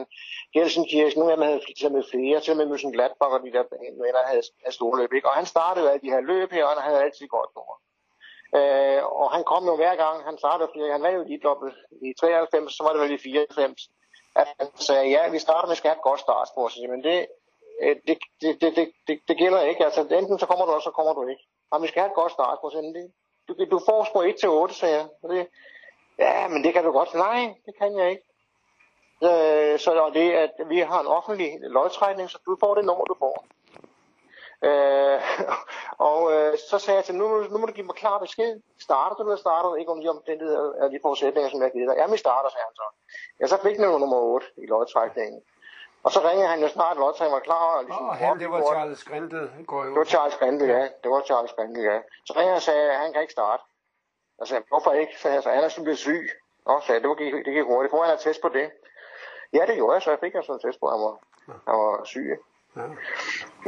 Gelsenkirchen, 0.53 1.19
nogle 1.19 1.33
af 1.33 1.37
dem 1.37 1.45
havde 1.47 1.61
til 1.81 1.91
med 1.91 2.03
flere, 2.11 2.39
til 2.39 2.57
med 2.57 2.67
München 2.71 2.91
Gladbach 2.95 3.33
og 3.35 3.41
de 3.45 3.51
der 3.57 3.63
venner 4.03 4.23
havde, 4.31 4.43
havde 4.63 4.75
store 4.79 4.97
løb. 4.99 5.13
Ikke? 5.13 5.27
Og 5.29 5.35
han 5.39 5.45
startede 5.45 5.85
jo 5.85 5.91
alle 5.91 6.03
de 6.05 6.13
her 6.15 6.21
løb 6.31 6.51
her, 6.51 6.65
og 6.65 6.81
han 6.81 6.91
havde 6.91 7.03
altid 7.05 7.27
godt 7.27 7.51
nummer. 7.55 7.75
Øh, 8.57 9.01
og 9.21 9.27
han 9.35 9.43
kom 9.51 9.63
jo 9.65 9.75
hver 9.75 9.95
gang, 9.95 10.23
han 10.29 10.37
startede 10.37 10.69
flere, 10.73 10.91
han 10.91 11.01
var 11.01 11.09
jo 11.09 11.23
lige 11.23 11.45
dobbelt 11.49 11.75
i 12.01 12.13
93, 12.19 12.73
så 12.77 12.83
var 12.83 12.91
det 12.93 13.01
vel 13.01 13.11
i 13.11 13.17
94. 13.17 13.89
At 14.35 14.47
han 14.59 14.67
sagde, 14.75 15.09
ja, 15.15 15.29
vi 15.29 15.39
starter 15.39 15.67
med 15.67 15.77
at 15.77 15.83
have 15.83 15.95
et 15.95 16.07
godt 16.09 16.19
startspor. 16.19 16.67
Så 16.67 16.87
men 16.89 17.03
det, 17.03 17.27
øh, 17.83 17.95
det, 18.07 18.17
det, 18.41 18.61
det, 18.61 18.75
det, 18.77 18.91
det, 19.07 19.19
det, 19.27 19.37
gælder 19.37 19.61
ikke. 19.61 19.85
Altså, 19.85 20.01
enten 20.01 20.39
så 20.39 20.45
kommer 20.45 20.65
du, 20.65 20.71
eller 20.71 20.89
så 20.89 20.91
kommer 20.91 21.13
du 21.13 21.27
ikke. 21.27 21.43
Og 21.71 21.81
vi 21.81 21.87
skal 21.87 21.99
have 22.01 22.11
et 22.13 22.21
godt 22.21 22.31
startspor. 22.31 22.69
Så 22.69 22.77
det, 22.97 23.11
du, 23.47 23.51
du 23.71 23.79
får 23.87 24.03
spor 24.03 24.23
1 24.23 24.35
til 24.39 24.49
8, 24.49 24.73
sagde 24.73 24.95
jeg. 24.95 25.07
Det, 25.31 25.47
Ja, 26.19 26.47
men 26.47 26.63
det 26.63 26.73
kan 26.73 26.83
du 26.83 26.91
godt. 26.91 27.13
Nej, 27.13 27.55
det 27.65 27.73
kan 27.77 27.97
jeg 27.97 28.09
ikke. 28.09 28.25
Øh, 29.23 29.79
så 29.79 30.03
er 30.05 30.09
det, 30.09 30.31
at 30.31 30.51
vi 30.65 30.79
har 30.79 30.99
en 30.99 31.07
offentlig 31.07 31.57
lodtrækning, 31.61 32.29
så 32.29 32.37
du 32.45 32.57
får 32.59 32.75
det 32.75 32.85
nummer, 32.85 33.05
du 33.05 33.15
får. 33.19 33.45
Øh, 34.67 35.21
og 36.09 36.33
øh, 36.33 36.57
så 36.69 36.79
sagde 36.79 36.97
jeg 36.97 37.05
til 37.05 37.15
nu, 37.15 37.27
nu 37.51 37.57
må 37.57 37.65
du 37.65 37.73
give 37.73 37.85
mig 37.85 37.95
klar 37.95 38.19
besked. 38.19 38.61
Starter 38.79 39.15
du, 39.15 39.23
eller 39.23 39.37
starter 39.37 39.69
du 39.69 39.75
ikke 39.75 39.91
om 39.91 40.01
de 40.01 40.09
omstændigheder 40.09 40.73
eller 40.73 40.89
de 40.89 40.99
forudsætninger, 41.01 41.49
som 41.49 41.61
jeg 41.61 41.71
giver 41.71 41.87
dig? 41.89 41.95
Ja, 42.01 42.11
vi 42.11 42.17
starter, 42.17 42.49
sagde 42.49 42.65
han 42.69 42.75
så. 42.75 42.87
Ja, 43.39 43.47
så 43.47 43.57
fik 43.63 43.77
han 43.77 43.89
nummer 43.89 44.17
8 44.17 44.47
i 44.57 44.65
lodtrækningen. 44.65 45.41
Og 46.03 46.11
så 46.11 46.19
ringede 46.29 46.47
han 46.47 46.61
jo 46.61 46.67
snart, 46.67 46.91
at 46.91 46.97
lodtrækningen 46.97 47.39
var 47.39 47.45
klar. 47.49 47.77
Og 47.77 47.83
ligesom, 47.83 48.09
oh, 48.09 48.15
han, 48.15 48.39
det 48.39 48.49
var 48.51 48.61
Charles 48.61 49.03
Grindel, 49.03 49.49
går. 49.67 49.83
Det 49.83 49.95
var 49.95 50.03
Charles 50.03 50.35
Grindel, 50.35 50.69
ja. 50.69 50.83
Det 51.03 51.09
var 51.11 51.21
Charles 51.21 51.53
Grindel, 51.53 51.83
ja. 51.83 51.97
Så 52.25 52.33
ringede 52.33 52.53
han 52.53 52.55
og 52.55 52.61
sagde, 52.61 52.91
at 52.91 52.97
han 52.97 53.13
kan 53.13 53.21
ikke 53.21 53.33
starte. 53.33 53.63
Jeg 54.39 54.47
sagde, 54.47 54.63
hvorfor 54.67 54.91
ikke? 54.91 55.13
Så 55.19 55.29
jeg 55.29 55.43
sagde, 55.43 55.55
han 55.55 55.65
er 55.65 55.83
blevet 55.83 55.99
syg. 55.99 56.29
Nå, 56.67 56.81
sagde 56.87 57.01
det, 57.03 57.17
gik, 57.17 57.33
det 57.33 57.53
gik 57.53 57.63
hurtigt. 57.63 57.91
Får 57.91 58.03
han 58.03 58.13
en 58.13 58.19
test 58.19 58.41
på 58.41 58.49
det? 58.49 58.71
Ja, 59.53 59.65
det 59.65 59.75
gjorde 59.75 59.93
jeg, 59.93 60.01
så 60.01 60.09
jeg 60.09 60.19
fik 60.19 60.31
sådan 60.31 60.55
en 60.55 60.61
test 60.65 60.79
på, 60.79 60.85
at 60.85 60.93
han 60.93 61.01
var, 61.05 61.15
han 61.69 61.75
var 61.83 62.03
syg. 62.03 62.27
Ja. 62.75 62.87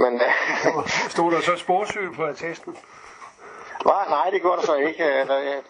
Men, 0.04 0.14
øh, 0.28 0.32
Stod 1.14 1.32
der 1.32 1.42
så 1.42 1.56
sporsyg 1.56 2.08
på 2.16 2.24
attesten? 2.24 2.78
Nej, 3.86 4.06
nej, 4.10 4.30
det 4.30 4.42
gjorde 4.42 4.58
der 4.58 4.66
så 4.66 4.76
ikke. 4.76 5.04
Der, 5.04 5.26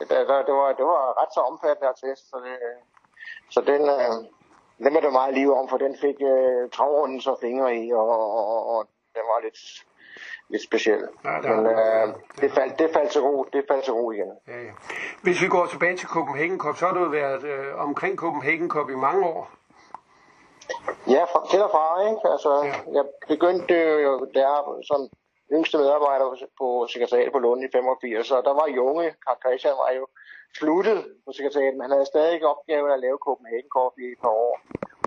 der, 0.09 0.23
der, 0.29 0.45
det, 0.47 0.53
var, 0.53 0.73
det 0.79 0.85
var 0.85 1.21
ret 1.21 1.33
så 1.33 1.39
omfattende 1.39 1.89
attest, 1.89 2.29
så, 2.29 2.37
det, 2.45 2.55
så 3.49 3.61
den, 3.61 3.81
øh, 3.89 4.13
den 4.83 4.93
var 4.93 4.99
det 4.99 5.11
meget 5.11 5.33
liv 5.33 5.53
om, 5.53 5.69
for 5.69 5.77
den 5.77 5.97
fik 6.01 6.15
øh, 6.21 6.69
travrunden 6.69 7.21
så 7.21 7.37
fingre 7.41 7.75
i, 7.75 7.93
og, 7.93 8.09
og, 8.09 8.47
og, 8.53 8.61
og 8.73 8.87
den 9.15 9.23
var 9.31 9.39
lidt, 9.43 9.59
lidt 10.51 10.63
speciel. 10.63 11.03
Ja, 11.25 11.33
det 11.41 11.49
Men 11.49 11.65
øh, 11.65 12.07
det, 12.41 12.51
faldt, 12.57 12.79
det 12.79 12.89
faldt 12.93 13.11
til 13.11 13.21
ro, 13.21 13.45
det 13.53 13.65
faldt 13.69 13.83
til 13.83 13.93
ro 13.93 14.11
igen. 14.11 14.31
Ja, 14.47 14.57
ja. 14.67 14.71
Hvis 15.23 15.41
vi 15.41 15.47
går 15.47 15.65
tilbage 15.65 15.97
til 15.97 16.07
Copenhagen 16.07 16.59
Cup, 16.59 16.75
så 16.77 16.85
har 16.85 16.93
du 16.93 17.09
været 17.09 17.43
øh, 17.43 17.87
omkring 17.87 18.13
Copenhagen 18.17 18.69
Cup 18.69 18.89
i 18.89 18.95
mange 18.95 19.25
år. 19.25 19.51
Ja, 21.15 21.23
fra, 21.31 21.39
til 21.51 21.61
og 21.67 21.71
fra, 21.75 21.85
ikke? 22.09 22.23
Altså, 22.33 22.51
ja. 22.69 22.75
jeg 22.97 23.05
begyndte 23.33 23.75
jo 24.05 24.13
der 24.39 24.51
som 24.89 24.99
yngste 25.55 25.77
medarbejder 25.77 26.27
på 26.59 26.67
sekretariatet 26.93 27.33
på 27.33 27.39
Lund 27.45 27.63
i 27.63 27.69
85, 27.71 28.31
og 28.31 28.43
der 28.47 28.53
var 28.59 28.67
Junge, 28.77 29.07
Karl 29.23 29.39
Christian 29.43 29.75
var 29.83 29.91
jo 29.99 30.03
sluttet 30.59 30.99
på 31.25 31.29
sekretariatet, 31.37 31.77
men 31.77 31.85
han 31.85 31.95
havde 31.97 32.13
stadig 32.13 32.45
opgaven 32.53 32.91
at 32.91 33.03
lave 33.05 33.17
Copenhagen 33.27 33.69
Coffee 33.77 34.07
i 34.09 34.13
et 34.15 34.21
par 34.23 34.33
år. 34.45 34.55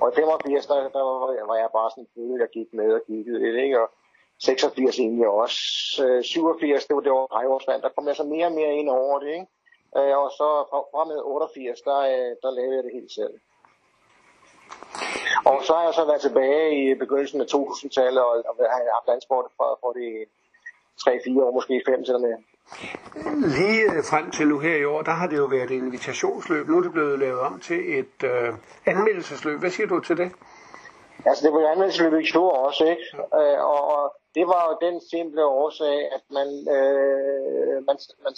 Og 0.03 0.07
i 0.11 0.15
85, 0.15 0.67
der, 0.67 0.75
der 0.97 1.03
var 1.51 1.57
jeg 1.63 1.71
bare 1.79 1.91
sådan 1.91 2.07
en 2.17 2.41
jeg 2.45 2.51
gik 2.59 2.71
med 2.81 2.89
og 2.99 3.03
kiggede 3.09 3.39
lidt, 3.45 3.57
ikke? 3.65 3.81
Og 3.83 3.89
86 4.38 4.99
egentlig 4.99 5.29
også. 5.29 5.59
87, 6.23 6.87
det 6.87 6.97
var 6.97 7.03
det 7.03 7.12
år 7.12 7.37
Ejårsvand, 7.41 7.83
der 7.83 7.88
kom 7.88 8.09
jeg 8.09 8.17
så 8.17 8.25
mere 8.25 8.47
og 8.47 8.53
mere 8.53 8.75
ind 8.75 8.88
over 8.88 9.19
det, 9.19 9.29
ikke? 9.29 9.47
Øh, 9.99 10.17
og 10.23 10.31
så 10.38 10.49
fra 10.71 11.05
med 11.05 11.21
88, 11.25 11.81
der, 11.81 11.99
øh, 12.12 12.31
der 12.43 12.50
lavede 12.59 12.76
jeg 12.76 12.85
det 12.85 12.93
helt 12.99 13.12
selv. 13.12 13.35
Og 15.50 15.59
så 15.67 15.73
har 15.76 15.85
jeg 15.85 15.95
så 15.95 16.05
været 16.05 16.21
tilbage 16.21 16.67
i 16.81 16.95
begyndelsen 16.95 17.41
af 17.41 17.49
2000-tallet, 17.55 18.23
og, 18.29 18.35
og 18.49 18.55
har 18.73 18.95
haft 18.97 19.09
landsport 19.09 19.47
for, 19.57 19.79
for 19.83 19.93
de 19.99 20.07
3-4 21.00 21.43
år, 21.45 21.50
måske 21.59 21.83
5 21.87 22.05
til 22.05 22.19
med. 22.26 22.35
Lige 23.59 23.83
øh, 23.83 24.05
frem 24.11 24.31
til 24.31 24.49
nu 24.49 24.59
her 24.59 24.76
i 24.76 24.85
år, 24.85 25.03
der 25.03 25.12
har 25.12 25.26
det 25.26 25.37
jo 25.37 25.45
været 25.45 25.71
et 25.71 25.83
invitationsløb. 25.85 26.69
Nu 26.69 26.79
er 26.79 26.83
det 26.83 26.93
blevet 26.93 27.19
lavet 27.19 27.41
om 27.41 27.61
til 27.61 27.99
et 27.99 28.19
øh, 28.25 28.49
anmeldelsesløb. 28.87 29.59
Hvad 29.61 29.71
siger 29.71 29.87
du 29.87 30.00
til 30.00 30.17
det? 30.17 30.33
Altså, 31.26 31.47
det 31.47 31.53
var 31.53 31.61
et 31.61 31.73
anmeldelsesløb 31.73 32.12
i 32.12 32.33
fjor 32.33 32.50
også, 32.67 32.85
ikke? 32.85 33.05
Ja. 33.14 33.53
Øh, 33.53 33.64
og, 33.64 33.81
og 33.97 34.17
det 34.35 34.47
var 34.47 34.62
jo 34.69 34.87
den 34.87 35.00
simple 35.00 35.45
årsag, 35.45 36.12
at 36.12 36.23
man, 36.31 36.49
øh, 36.76 37.87
man, 37.87 37.97
man 38.25 38.35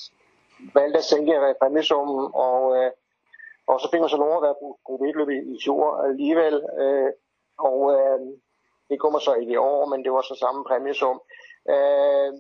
valgte 0.75 0.99
at 0.99 1.05
sænke 1.05 1.55
præmiesummen, 1.61 2.31
og, 2.35 2.77
øh, 2.77 2.91
og 3.67 3.81
så 3.81 3.89
fik 3.91 4.01
man 4.01 4.09
så 4.09 4.17
lov 4.17 4.37
at 4.37 4.43
være 4.43 4.55
på 4.63 4.79
gruppe 4.85 5.35
i, 5.35 5.55
i 5.55 5.59
fjor 5.65 6.03
alligevel. 6.09 6.55
Øh, 6.79 7.11
og 7.59 7.93
øh, 7.93 8.21
det 8.91 9.01
kommer 9.01 9.19
så 9.19 9.35
ikke 9.35 9.53
i 9.53 9.57
år, 9.57 9.87
men 9.87 10.05
det 10.05 10.13
var 10.13 10.21
så 10.21 10.37
samme 10.41 10.65
præmiesum. 10.65 11.21
Øh, 11.71 12.33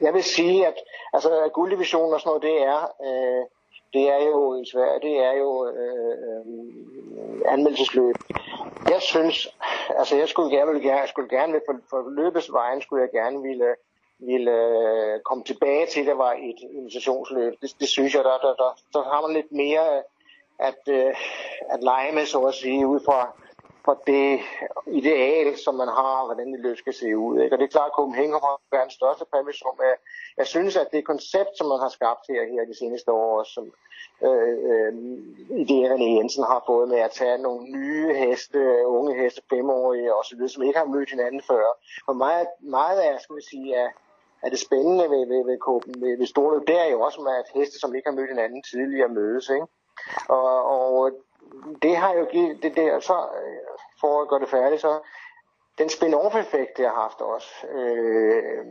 jeg 0.00 0.14
vil 0.14 0.22
sige, 0.22 0.66
at 0.66 0.74
altså, 1.12 1.50
gulddivisionen 1.54 2.14
og 2.14 2.20
sådan 2.20 2.30
noget, 2.30 2.42
det 2.42 2.62
er, 2.62 2.80
øh, 3.06 3.44
det 3.92 4.08
er 4.08 4.22
jo 4.26 4.62
i 4.62 4.64
Sverige, 4.72 5.00
det 5.08 5.18
er 5.18 5.32
jo 5.32 5.66
øh, 5.66 6.16
øh, 6.26 7.52
anmeldelsesløb. 7.52 8.16
Jeg 8.88 9.02
synes, 9.02 9.48
altså 9.98 10.16
jeg 10.16 10.28
skulle 10.28 10.56
gerne, 10.56 10.72
ville 10.72 10.88
jeg 10.88 11.08
skulle 11.08 11.28
gerne 11.28 11.60
for, 11.66 11.76
for 11.90 12.10
løbets 12.10 12.52
vejen, 12.52 12.82
skulle 12.82 13.02
jeg 13.02 13.10
gerne 13.22 13.42
ville, 13.42 13.74
ville 14.18 14.50
øh, 14.50 15.20
komme 15.20 15.44
tilbage 15.44 15.86
til, 15.86 16.00
at 16.00 16.06
det 16.06 16.18
var 16.18 16.32
et 16.32 16.60
invitationsløb. 16.72 17.52
Det, 17.62 17.70
det 17.80 17.88
synes 17.88 18.14
jeg, 18.14 18.24
der, 18.24 18.38
der, 18.38 18.54
der, 18.54 18.70
der 18.92 19.02
har 19.02 19.20
man 19.26 19.32
lidt 19.36 19.52
mere 19.52 19.96
øh, 19.96 20.02
at, 20.58 20.82
øh, 20.88 21.14
at 21.70 21.82
lege 21.82 22.12
med, 22.12 22.26
så 22.26 22.40
at 22.40 22.54
sige, 22.54 22.86
ud 22.86 23.00
fra, 23.04 23.36
for 23.84 24.02
det 24.06 24.40
ideal, 24.86 25.58
som 25.64 25.74
man 25.74 25.88
har, 25.88 26.24
hvordan 26.24 26.52
det 26.52 26.60
løb 26.60 26.76
skal 26.76 26.94
se 26.94 27.16
ud. 27.16 27.40
Ikke? 27.40 27.54
Og 27.54 27.58
det 27.58 27.64
er 27.64 27.76
klart, 27.76 27.90
at 27.90 27.96
Copenhagen 27.98 28.32
har 28.32 28.60
været 28.72 28.88
den 28.88 28.98
største 29.00 29.24
præmis, 29.32 29.56
som 29.56 29.74
jeg, 29.88 29.96
jeg 30.36 30.46
synes, 30.46 30.76
at 30.76 30.88
det 30.92 31.10
koncept, 31.12 31.52
som 31.58 31.66
man 31.72 31.80
har 31.84 31.88
skabt 31.88 32.24
her, 32.28 32.42
her 32.52 32.70
de 32.70 32.78
seneste 32.82 33.10
år, 33.12 33.42
som 33.54 33.64
øh, 34.26 34.56
øh, 34.70 34.92
idéerne 35.62 36.06
Jensen 36.16 36.44
har 36.52 36.62
fået 36.66 36.88
med 36.88 36.98
at 36.98 37.10
tage 37.10 37.38
nogle 37.38 37.62
nye 37.78 38.14
heste, 38.14 38.60
unge 38.86 39.12
heste, 39.20 39.42
femårige 39.50 40.14
osv., 40.14 40.48
som 40.48 40.62
ikke 40.62 40.78
har 40.78 40.92
mødt 40.94 41.10
hinanden 41.10 41.42
før. 41.50 41.66
Og 42.08 42.16
meget, 42.16 42.48
meget 42.60 42.98
af, 43.00 43.20
skal 43.20 43.36
vi 43.36 43.44
sige, 43.50 43.74
er, 43.74 43.88
er 44.42 44.48
det 44.50 44.58
spændende 44.58 45.04
ved, 45.14 45.22
ved, 45.32 45.44
ved, 45.48 45.58
ved, 46.00 46.18
ved 46.18 46.26
Storløb, 46.26 46.66
det 46.66 46.80
er 46.80 46.88
jo 46.94 47.00
også 47.00 47.20
med, 47.20 47.32
at 47.32 47.52
heste, 47.54 47.78
som 47.78 47.94
ikke 47.94 48.08
har 48.08 48.16
mødt 48.16 48.28
hinanden 48.34 48.62
tidligere, 48.62 49.08
mødes. 49.08 49.48
Ikke? 49.48 49.66
Og, 50.28 50.64
og 50.74 51.12
det 51.82 51.96
har 51.96 52.14
jo 52.14 52.24
givet 52.32 52.62
det 52.62 52.76
der, 52.76 53.00
så 53.00 53.14
øh, 53.14 53.78
for 54.00 54.22
at 54.22 54.28
gøre 54.28 54.40
det 54.40 54.48
færdigt, 54.48 54.80
så 54.80 55.00
den 55.78 55.88
spin-off-effekt, 55.88 56.76
det 56.76 56.84
har 56.86 56.94
haft 56.94 57.20
også, 57.20 57.66
øh, 57.66 58.64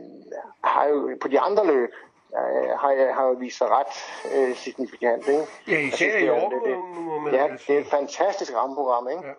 har 0.64 0.86
jo 0.86 1.16
på 1.20 1.28
de 1.28 1.40
andre 1.40 1.66
løb, 1.66 1.90
øh, 2.36 2.68
har, 2.68 3.12
har 3.12 3.26
jo 3.26 3.32
vist 3.32 3.58
sig 3.58 3.68
ret 3.70 3.94
øh, 4.34 4.56
signifikant. 4.56 5.28
Ikke? 5.28 5.46
Ja, 5.68 5.78
især 5.78 6.18
i 6.18 6.28
år, 6.28 6.50
det, 6.50 6.60
det, 6.64 7.38
Ja, 7.38 7.48
det 7.66 7.76
er 7.76 7.80
et 7.80 7.86
fantastisk 7.86 8.54
rammeprogram, 8.54 9.08
ikke? 9.08 9.26
Ja. 9.26 9.32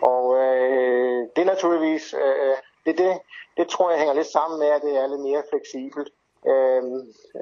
Og 0.00 0.36
øh, 0.36 1.28
det 1.36 1.42
er 1.42 1.44
naturligvis, 1.44 2.14
øh, 2.14 2.56
det, 2.86 2.98
det, 2.98 3.18
det 3.56 3.68
tror 3.68 3.90
jeg 3.90 3.98
hænger 3.98 4.14
lidt 4.14 4.26
sammen 4.26 4.58
med, 4.58 4.66
at 4.66 4.82
det 4.82 4.96
er 4.96 5.06
lidt 5.06 5.20
mere 5.20 5.42
fleksibelt, 5.50 6.08
øh, 6.46 6.82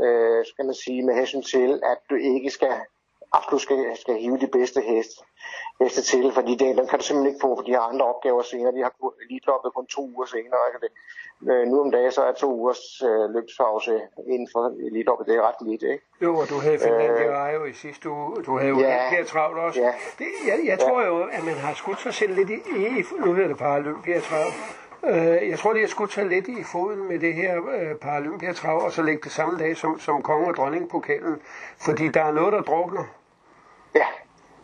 øh, 0.05 0.45
skal 0.47 0.65
man 0.65 0.75
sige, 0.75 1.03
med 1.03 1.15
hensyn 1.15 1.43
til, 1.43 1.81
at 1.85 1.99
du 2.11 2.15
ikke 2.15 2.51
skal 2.51 2.81
absolut 3.37 3.63
skal, 3.63 3.79
skal 4.03 4.15
hive 4.25 4.39
de 4.45 4.51
bedste 4.59 4.81
heste, 4.81 5.17
heste 5.81 6.03
til, 6.03 6.33
fordi 6.39 6.53
det, 6.61 6.77
dem 6.79 6.87
kan 6.89 6.99
du 6.99 7.05
simpelthen 7.05 7.33
ikke 7.33 7.45
få, 7.47 7.51
for 7.57 7.65
de 7.69 7.73
har 7.73 7.85
andre 7.93 8.05
opgaver 8.13 8.43
senere. 8.43 8.73
De 8.77 8.83
har 8.87 8.93
lige 9.31 9.41
loppet 9.47 9.75
kun 9.75 9.87
to 9.87 10.03
uger 10.15 10.27
senere. 10.35 10.63
Ikke? 10.69 10.79
Det, 10.85 10.91
øh, 11.51 11.63
nu 11.71 11.81
om 11.85 11.91
dagen 11.91 12.13
så 12.13 12.23
er 12.31 12.33
to 12.33 12.49
ugers 12.61 13.03
øh, 13.09 13.25
løbspause 13.35 13.93
inden 14.33 14.49
for 14.53 14.63
elitloppet, 14.89 15.27
det 15.29 15.35
er 15.37 15.43
ret 15.49 15.61
lidt, 15.69 15.83
ikke? 15.83 16.05
Jo, 16.25 16.31
og 16.41 16.47
du 16.53 16.57
havde 16.65 16.79
Finlandia 16.79 17.49
øh, 17.49 17.55
jo 17.55 17.65
i 17.65 17.73
sidste 17.73 18.11
uge, 18.11 18.37
du 18.47 18.53
havde 18.59 18.71
jo 18.75 18.79
ja, 18.79 18.87
Olympia 18.87 19.25
travlt 19.25 19.59
også. 19.59 19.81
Ja, 19.81 19.93
det, 20.19 20.31
jeg, 20.49 20.57
jeg 20.71 20.79
tror 20.79 21.01
ja. 21.01 21.07
jo, 21.07 21.17
at 21.37 21.43
man 21.45 21.55
har 21.55 21.75
skudt 21.75 22.01
sig 22.01 22.15
selv 22.15 22.33
lidt 22.35 22.51
i, 22.51 22.55
i 22.55 23.05
nu 23.25 23.35
hedder 23.35 23.49
det 23.55 23.67
Olympia 23.77 24.21
travlt, 24.21 24.55
Øh, 25.05 25.49
jeg 25.51 25.59
tror, 25.59 25.73
det 25.73 25.83
er 25.83 25.87
skulle 25.87 26.11
tage 26.11 26.29
lidt 26.29 26.49
i 26.49 26.65
foden 26.73 27.09
med 27.09 27.19
det 27.19 27.35
her 27.35 27.57
øh, 27.57 27.95
Paralympiatrav, 27.95 28.85
og 28.85 28.93
så 28.93 29.03
lægge 29.03 29.21
det 29.25 29.33
samme 29.33 29.59
dag 29.59 29.77
som, 29.77 29.99
som 29.99 30.23
konge- 30.23 30.49
og 30.49 30.55
dronningpokalen. 30.55 31.37
Fordi 31.85 32.09
der 32.09 32.23
er 32.23 32.33
noget, 32.33 32.53
der 32.53 32.61
drukner. 32.61 33.05
Ja, 34.01 34.07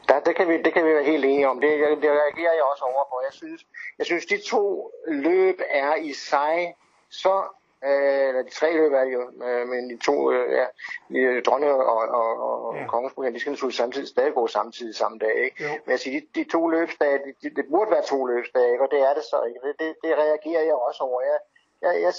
der, 0.09 0.21
det, 0.21 0.37
kan 0.37 0.49
vi, 0.49 0.63
det 0.63 0.73
kan 0.73 0.85
vi 0.87 0.95
være 0.95 1.11
helt 1.13 1.25
enige 1.25 1.49
om. 1.49 1.61
Det, 1.61 1.71
det 2.03 2.11
reagerer 2.23 2.55
jeg 2.59 2.65
også 2.73 2.85
over 2.85 3.05
på. 3.11 3.17
Jeg 3.25 3.33
synes, 3.33 3.61
jeg 3.99 4.07
synes, 4.07 4.27
de 4.27 4.39
to 4.55 4.93
løb 5.07 5.61
er 5.69 5.95
i 5.95 6.13
sig 6.13 6.75
så 7.11 7.43
Øh, 7.85 8.29
eller 8.29 8.43
de 8.43 8.51
tre 8.51 8.73
løb 8.73 8.93
er 8.93 9.05
det 9.05 9.13
jo, 9.13 9.23
øh, 9.47 9.69
men 9.69 9.91
de 9.91 9.97
to, 10.09 10.33
øh, 10.33 10.53
ja, 10.59 10.67
de, 11.13 11.41
dronning 11.41 11.73
og, 11.73 12.07
og, 12.21 12.31
og 12.47 12.77
ja. 12.77 12.87
kongens 12.87 13.15
program, 13.15 13.33
de 13.33 13.41
skal 13.41 13.53
naturligvis 13.53 13.77
samtidig 13.77 14.09
stadig 14.09 14.35
gå 14.35 14.47
samtidig 14.47 14.95
samme 14.95 15.19
dag, 15.19 15.35
ikke? 15.45 15.65
Jo. 15.65 15.69
Men 15.85 15.91
jeg 15.91 16.01
siger, 16.01 16.21
de, 16.21 16.27
de 16.35 16.51
to 16.51 16.69
løbsdage, 16.69 17.19
de, 17.19 17.31
de, 17.43 17.55
det 17.57 17.65
burde 17.71 17.91
være 17.91 18.03
to 18.03 18.27
løbsdage, 18.27 18.81
og 18.83 18.89
det 18.91 19.01
er 19.09 19.15
det 19.15 19.25
så 19.25 19.39
ikke. 19.49 19.61
Det, 19.67 19.75
det, 19.81 19.89
det 20.05 20.13
reagerer 20.25 20.63
jeg 20.63 20.75
også 20.75 21.01
over. 21.09 21.21
Jeg, 21.31 21.39
jeg, 21.85 22.03
jeg 22.03 22.15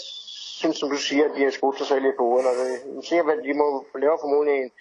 synes, 0.59 0.77
som 0.77 0.89
du 0.89 0.97
siger, 0.97 1.25
at 1.25 1.35
de 1.35 1.43
har 1.43 1.51
skudt 1.51 1.77
sig 1.77 1.87
selv 1.87 2.05
i 2.05 2.11
hovedet, 2.19 2.49
og 2.51 2.55
det, 2.61 3.05
siger, 3.05 3.23
at 3.23 3.43
de 3.43 3.53
må 3.53 3.85
lave 3.95 4.17
formodentlig 4.21 4.55
en, 4.63 4.71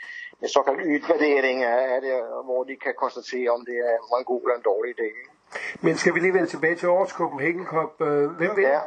en 0.42 0.49
såkaldt 0.49 0.80
ytvurdering 0.84 1.62
af 1.64 2.00
det, 2.00 2.14
hvor 2.44 2.64
de 2.64 2.76
kan 2.76 2.94
konstatere, 2.99 3.50
om 3.50 3.64
det 3.68 3.76
er 3.90 4.18
en 4.18 4.25
god 4.25 4.40
eller 4.42 4.56
en 4.56 4.68
dårlig 4.70 4.90
idé. 4.96 5.08
Men 5.80 5.96
skal 5.96 6.14
vi 6.14 6.20
lige 6.20 6.34
vende 6.34 6.46
tilbage 6.46 6.76
til 6.76 6.88
årets 6.88 7.12
Copenhagen 7.12 7.66
Cup? 7.66 8.00
Øh, 8.00 8.30
hvem 8.30 8.56
vinder? 8.56 8.70
Ja. 8.70 8.80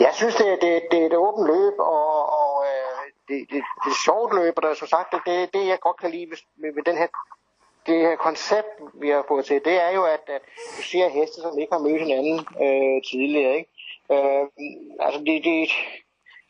Jeg 0.00 0.12
synes, 0.14 0.34
det, 0.34 0.46
det, 0.60 0.82
det 0.90 1.02
er 1.02 1.06
et 1.06 1.16
åbent 1.16 1.46
løb, 1.46 1.74
og, 1.78 2.14
og 2.40 2.64
øh, 2.70 3.04
det, 3.28 3.38
det, 3.50 3.62
det 3.84 3.90
er 3.94 4.02
sjovt 4.04 4.34
løb, 4.34 4.52
og 4.56 4.62
der 4.62 4.70
er 4.70 4.74
så 4.74 4.86
sagt, 4.86 5.14
det, 5.26 5.54
det 5.54 5.66
jeg 5.66 5.80
godt 5.80 6.00
kan 6.00 6.10
lide 6.10 6.26
med, 6.56 6.72
med 6.72 6.82
den 6.82 6.96
her 6.96 7.08
det 7.86 7.98
her 8.06 8.16
koncept, 8.16 8.72
vi 9.02 9.08
har 9.08 9.24
fået 9.28 9.44
til, 9.44 9.64
det 9.64 9.76
er 9.82 9.90
jo, 9.98 10.04
at, 10.04 10.24
at 10.26 10.42
du 10.76 10.82
ser 10.82 11.08
heste, 11.08 11.40
som 11.40 11.58
ikke 11.58 11.72
har 11.72 11.86
mødt 11.86 12.00
hinanden 12.00 12.38
øh, 12.64 13.02
tidligere. 13.10 13.54
Ikke? 13.58 13.70
Øh, 14.14 14.46
altså, 15.00 15.20
de, 15.26 15.34
de, 15.48 15.54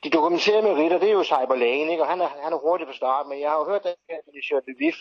de 0.05 0.11
dokumenterede 0.11 0.63
meritter, 0.63 0.99
det 0.99 1.09
er 1.09 1.13
jo 1.13 1.25
Cyber 1.25 1.57
Lane, 1.57 1.91
ikke? 1.91 2.03
og 2.03 2.09
han 2.09 2.21
er, 2.21 2.29
han 2.45 2.53
er 2.53 2.59
hurtig 2.59 2.87
på 2.87 2.93
start, 2.93 3.27
men 3.27 3.41
jeg 3.41 3.51
har 3.51 3.59
jo 3.59 3.65
hørt, 3.65 3.87
at 3.87 3.97
de 4.35 4.49
kørte 4.51 4.75
VIF, 4.79 4.99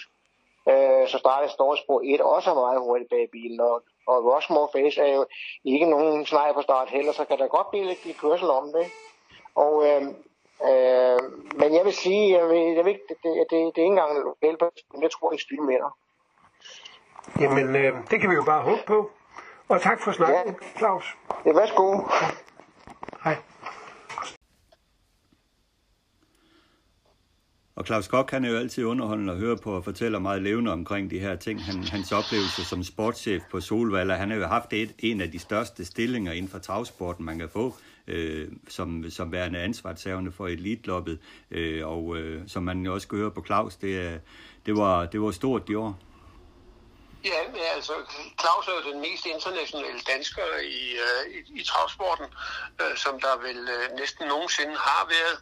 øh, 0.69 1.07
så 1.07 1.17
startede 1.17 1.51
Storspor 1.51 2.01
1 2.05 2.21
også 2.21 2.53
meget 2.53 2.79
hurtigt 2.79 3.09
bag 3.09 3.29
bilen, 3.31 3.59
og 3.59 3.83
og 4.07 4.17
Rushmore 4.25 4.69
Face 4.73 5.01
er 5.01 5.15
jo 5.15 5.25
ikke 5.63 5.89
nogen 5.89 6.25
snej 6.25 6.53
på 6.53 6.61
start 6.61 6.89
heller, 6.89 7.11
så 7.11 7.25
kan 7.25 7.37
der 7.37 7.47
godt 7.47 7.69
blive 7.69 7.85
lidt 7.85 8.17
kørsel 8.21 8.49
om 8.49 8.65
det. 8.75 8.85
Og, 9.55 9.73
øh, 9.87 10.01
øh, 10.69 11.19
men 11.59 11.69
jeg 11.77 11.85
vil 11.85 11.93
sige, 11.93 12.37
jeg 12.37 12.49
vil, 12.49 12.75
jeg 12.77 12.85
vil, 12.85 12.93
det, 13.09 13.17
det, 13.23 13.31
det, 13.49 13.49
det 13.49 13.57
er 13.61 13.65
ikke 13.65 13.81
engang 13.81 14.23
lokalt, 14.23 14.61
men 14.93 15.03
jeg 15.03 15.11
tror, 15.11 15.29
det 15.31 15.41
styrer 15.41 15.63
mere. 15.63 15.91
Jamen, 17.39 17.75
øh, 17.75 17.93
det 18.11 18.21
kan 18.21 18.29
vi 18.29 18.35
jo 18.35 18.43
bare 18.43 18.61
håbe 18.61 18.83
på. 18.87 19.11
Og 19.69 19.81
tak 19.81 20.01
for 20.01 20.11
snakken, 20.11 20.55
ja. 20.61 20.79
Claus. 20.79 21.17
Ja, 21.45 21.51
værsgo. 21.53 21.99
Og 27.77 27.85
Claus 27.85 28.07
Kok, 28.07 28.31
han 28.31 28.45
er 28.45 28.49
jo 28.49 28.57
altid 28.57 28.83
underholdende 28.83 29.33
at 29.33 29.39
høre 29.39 29.57
på 29.57 29.71
og 29.71 29.83
fortæller 29.83 30.19
meget 30.19 30.41
levende 30.41 30.71
omkring 30.71 31.11
de 31.11 31.19
her 31.19 31.35
ting. 31.35 31.63
Han, 31.63 31.83
hans 31.83 32.11
oplevelse 32.11 32.65
som 32.65 32.83
sportschef 32.83 33.43
på 33.51 33.61
Solvalla, 33.61 34.13
han 34.13 34.29
har 34.29 34.37
jo 34.37 34.45
haft 34.45 34.73
et, 34.73 34.93
en 34.99 35.21
af 35.21 35.31
de 35.31 35.39
største 35.39 35.85
stillinger 35.85 36.31
inden 36.31 36.51
for 36.51 36.57
travsporten, 36.57 37.25
man 37.25 37.39
kan 37.39 37.49
få, 37.49 37.75
øh, 38.07 38.47
som, 38.67 39.09
som 39.09 39.31
værende 39.31 39.59
ansvarshavende 39.59 40.31
for 40.31 40.47
elitloppet. 40.47 41.19
Øh, 41.51 41.87
og 41.87 42.17
øh, 42.17 42.41
som 42.47 42.63
man 42.63 42.85
jo 42.85 42.93
også 42.93 43.07
kan 43.07 43.17
høre 43.17 43.31
på 43.31 43.43
Claus, 43.45 43.75
det, 43.75 44.21
det, 44.65 44.75
var, 44.75 45.05
det 45.05 45.21
var 45.21 45.31
stort 45.31 45.69
i 45.69 45.75
år. 45.75 45.99
Ja, 47.23 47.39
altså 47.75 47.93
Claus 48.41 48.67
er 48.67 48.75
jo 48.79 48.91
den 48.91 49.01
mest 49.01 49.25
internationale 49.25 50.01
dansker 50.13 50.47
i, 50.79 50.81
uh, 51.05 51.23
i, 51.35 51.39
i 51.61 51.63
travsporten, 51.63 52.25
uh, 52.81 52.95
som 53.03 53.19
der 53.19 53.33
vel 53.47 53.59
uh, 53.77 53.99
næsten 53.99 54.27
nogensinde 54.27 54.75
har 54.89 55.03
været. 55.15 55.37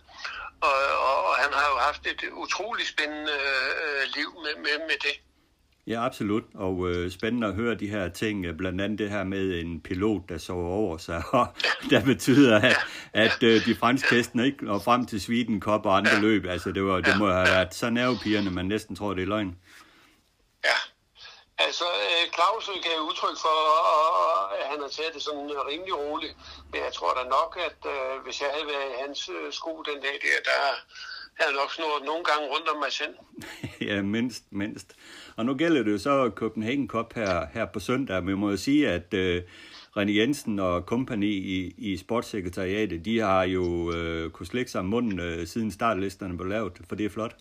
Og, 0.68 0.78
og, 1.10 1.18
og 1.30 1.36
han 1.44 1.52
har 1.54 1.68
jo 1.74 1.78
haft 1.88 2.08
et 2.08 2.22
utroligt 2.44 2.90
spændende 2.90 3.38
uh, 3.84 4.04
liv 4.16 4.30
med, 4.44 4.54
med, 4.64 4.78
med 4.90 4.98
det. 5.08 5.16
Ja, 5.88 6.06
absolut. 6.06 6.44
Og 6.54 6.90
øh, 6.90 7.12
spændende 7.12 7.48
at 7.48 7.54
høre 7.54 7.76
de 7.76 7.88
her 7.88 8.10
ting, 8.10 8.58
blandt 8.58 8.82
andet 8.82 9.00
det 9.00 9.10
her 9.10 9.24
med 9.24 9.60
en 9.60 9.82
pilot, 9.82 10.30
der 10.30 10.38
sover 10.38 10.70
over 10.70 10.98
sig, 10.98 11.24
og 11.40 11.48
der 11.90 12.06
betyder, 12.06 12.60
at, 12.60 12.78
at 13.14 13.44
øh, 13.44 13.66
de 13.66 13.76
franske 13.76 14.16
hestene 14.16 14.46
ikke 14.46 14.66
når 14.66 14.80
frem 14.80 15.06
til 15.06 15.22
Sweden 15.22 15.62
Cup 15.62 15.86
og 15.86 15.98
andre 15.98 16.22
løb. 16.22 16.46
Altså, 16.46 16.72
det, 16.72 16.84
var, 16.84 17.02
det 17.02 17.18
må 17.20 17.32
have 17.32 17.48
været 17.48 17.74
så 17.74 17.90
nervepigerne, 17.90 18.52
man 18.52 18.66
næsten 18.66 18.96
tror, 18.96 19.14
det 19.14 19.22
er 19.22 19.28
løgn. 19.28 19.56
Ja, 20.64 20.78
Altså, 21.58 21.86
øh, 22.06 22.24
Claus 22.36 22.66
øh, 22.74 22.78
gav 22.88 22.98
udtryk 23.10 23.38
for, 23.46 23.58
øh, 23.64 24.60
at 24.60 24.66
han 24.72 24.80
har 24.84 24.92
taget 24.98 25.14
det 25.16 25.22
sådan 25.22 25.52
rimelig 25.72 25.96
roligt. 26.04 26.36
Men 26.72 26.80
jeg 26.86 26.94
tror 26.94 27.12
da 27.20 27.24
nok, 27.38 27.52
at 27.68 27.80
hvis 28.24 28.42
jeg 28.42 28.50
havde 28.54 28.68
været 28.74 28.90
i 28.92 29.00
hans 29.04 29.20
sko 29.58 29.72
den 29.90 30.00
dag 30.06 30.16
der, 30.26 30.38
der 30.50 30.60
havde 31.38 31.52
jeg 31.52 31.60
nok 31.62 31.72
snurret 31.74 32.04
nogle 32.06 32.24
gange 32.30 32.46
rundt 32.54 32.68
om 32.74 32.78
mig 32.86 32.92
selv. 33.02 33.16
ja, 33.90 34.02
mindst, 34.02 34.44
mindst. 34.52 34.90
Og 35.38 35.46
nu 35.46 35.54
gælder 35.54 35.84
det 35.84 35.92
jo 35.92 35.98
så 35.98 36.32
Copenhagen 36.36 36.88
Cup 36.88 37.14
her, 37.14 37.48
her 37.54 37.66
på 37.66 37.80
søndag, 37.80 38.24
men 38.24 38.30
jeg 38.30 38.38
må 38.38 38.50
jo 38.50 38.58
sige, 38.58 38.90
at 38.90 39.10
René 39.98 40.12
Jensen 40.20 40.60
og 40.60 40.86
kompagni 40.86 41.32
i, 41.32 41.74
i 41.78 41.98
sportssekretariatet, 41.98 43.06
de 43.06 43.20
har 43.20 43.44
jo 43.44 43.92
øh, 43.94 44.32
kunnet 44.32 44.50
slække 44.50 44.72
sig 44.72 44.86
munden 44.86 45.20
øh, 45.20 45.48
siden 45.48 45.72
startlisterne 45.72 46.38
blev 46.38 46.50
lavet, 46.50 46.82
for 46.90 46.96
det 46.96 47.06
er 47.06 47.10
flot 47.10 47.36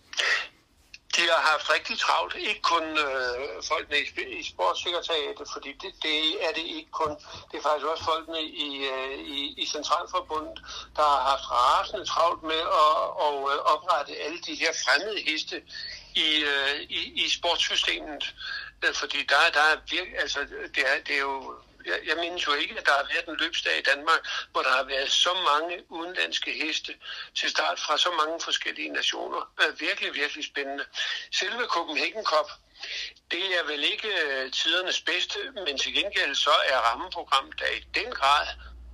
de 1.15 1.21
har 1.33 1.41
haft 1.51 1.69
rigtig 1.75 1.99
travlt. 1.99 2.35
Ikke 2.35 2.61
kun 2.61 2.83
øh, 3.05 3.63
folkene 3.69 3.97
i, 3.99 4.39
i 4.39 4.43
sportssekretariatet, 4.43 5.47
fordi 5.53 5.71
det, 5.81 5.91
det 6.03 6.17
er 6.45 6.51
det 6.57 6.65
ikke 6.77 6.91
kun. 6.91 7.11
Det 7.49 7.55
er 7.57 7.63
faktisk 7.67 7.87
også 7.93 8.03
folkene 8.03 8.41
i, 8.43 8.69
øh, 8.93 9.19
i, 9.37 9.39
i 9.63 9.65
Centralforbundet, 9.65 10.57
der 10.95 11.05
har 11.13 11.21
haft 11.31 11.45
rasende 11.51 12.05
travlt 12.05 12.43
med 12.43 12.63
at, 12.85 12.97
at 13.25 13.33
øh, 13.51 13.57
oprette 13.73 14.13
alle 14.25 14.39
de 14.47 14.55
her 14.55 14.71
fremmede 14.83 15.19
heste 15.27 15.61
i, 16.15 16.29
øh, 16.53 16.75
i, 16.99 17.01
i 17.23 17.29
sportssystemet. 17.29 18.23
Øh, 18.83 18.93
fordi 18.93 19.19
der, 19.31 19.39
der 19.53 19.65
er 19.71 19.77
virkelig, 19.89 20.19
altså 20.19 20.39
det 20.75 20.83
er, 20.91 20.95
det 21.07 21.15
er 21.15 21.25
jo 21.31 21.53
jeg, 21.85 21.99
jeg 22.07 22.17
mindes 22.17 22.47
jo 22.47 22.53
ikke, 22.53 22.77
at 22.79 22.85
der 22.85 22.91
har 22.91 23.07
været 23.13 23.27
en 23.27 23.37
løbsdag 23.39 23.77
i 23.79 23.81
Danmark, 23.81 24.21
hvor 24.51 24.61
der 24.61 24.69
har 24.69 24.83
været 24.83 25.11
så 25.11 25.33
mange 25.33 25.91
udenlandske 25.91 26.51
heste 26.51 26.93
til 27.35 27.49
start 27.49 27.79
fra 27.79 27.97
så 27.97 28.11
mange 28.11 28.41
forskellige 28.41 28.89
nationer. 28.89 29.51
er 29.57 29.71
virkelig, 29.71 30.13
virkelig 30.13 30.45
spændende. 30.45 30.85
Selve 31.31 31.65
Copenhagen 31.65 32.25
Cup, 32.25 32.49
det 33.31 33.45
er 33.59 33.63
vel 33.67 33.83
ikke 33.83 34.07
øh, 34.07 34.51
tidernes 34.51 35.01
bedste, 35.01 35.39
men 35.65 35.77
til 35.77 35.93
gengæld 35.93 36.35
så 36.35 36.53
er 36.71 36.77
rammeprogrammet 36.77 37.59
der 37.59 37.67
i 37.67 37.83
den 37.95 38.11
grad 38.11 38.47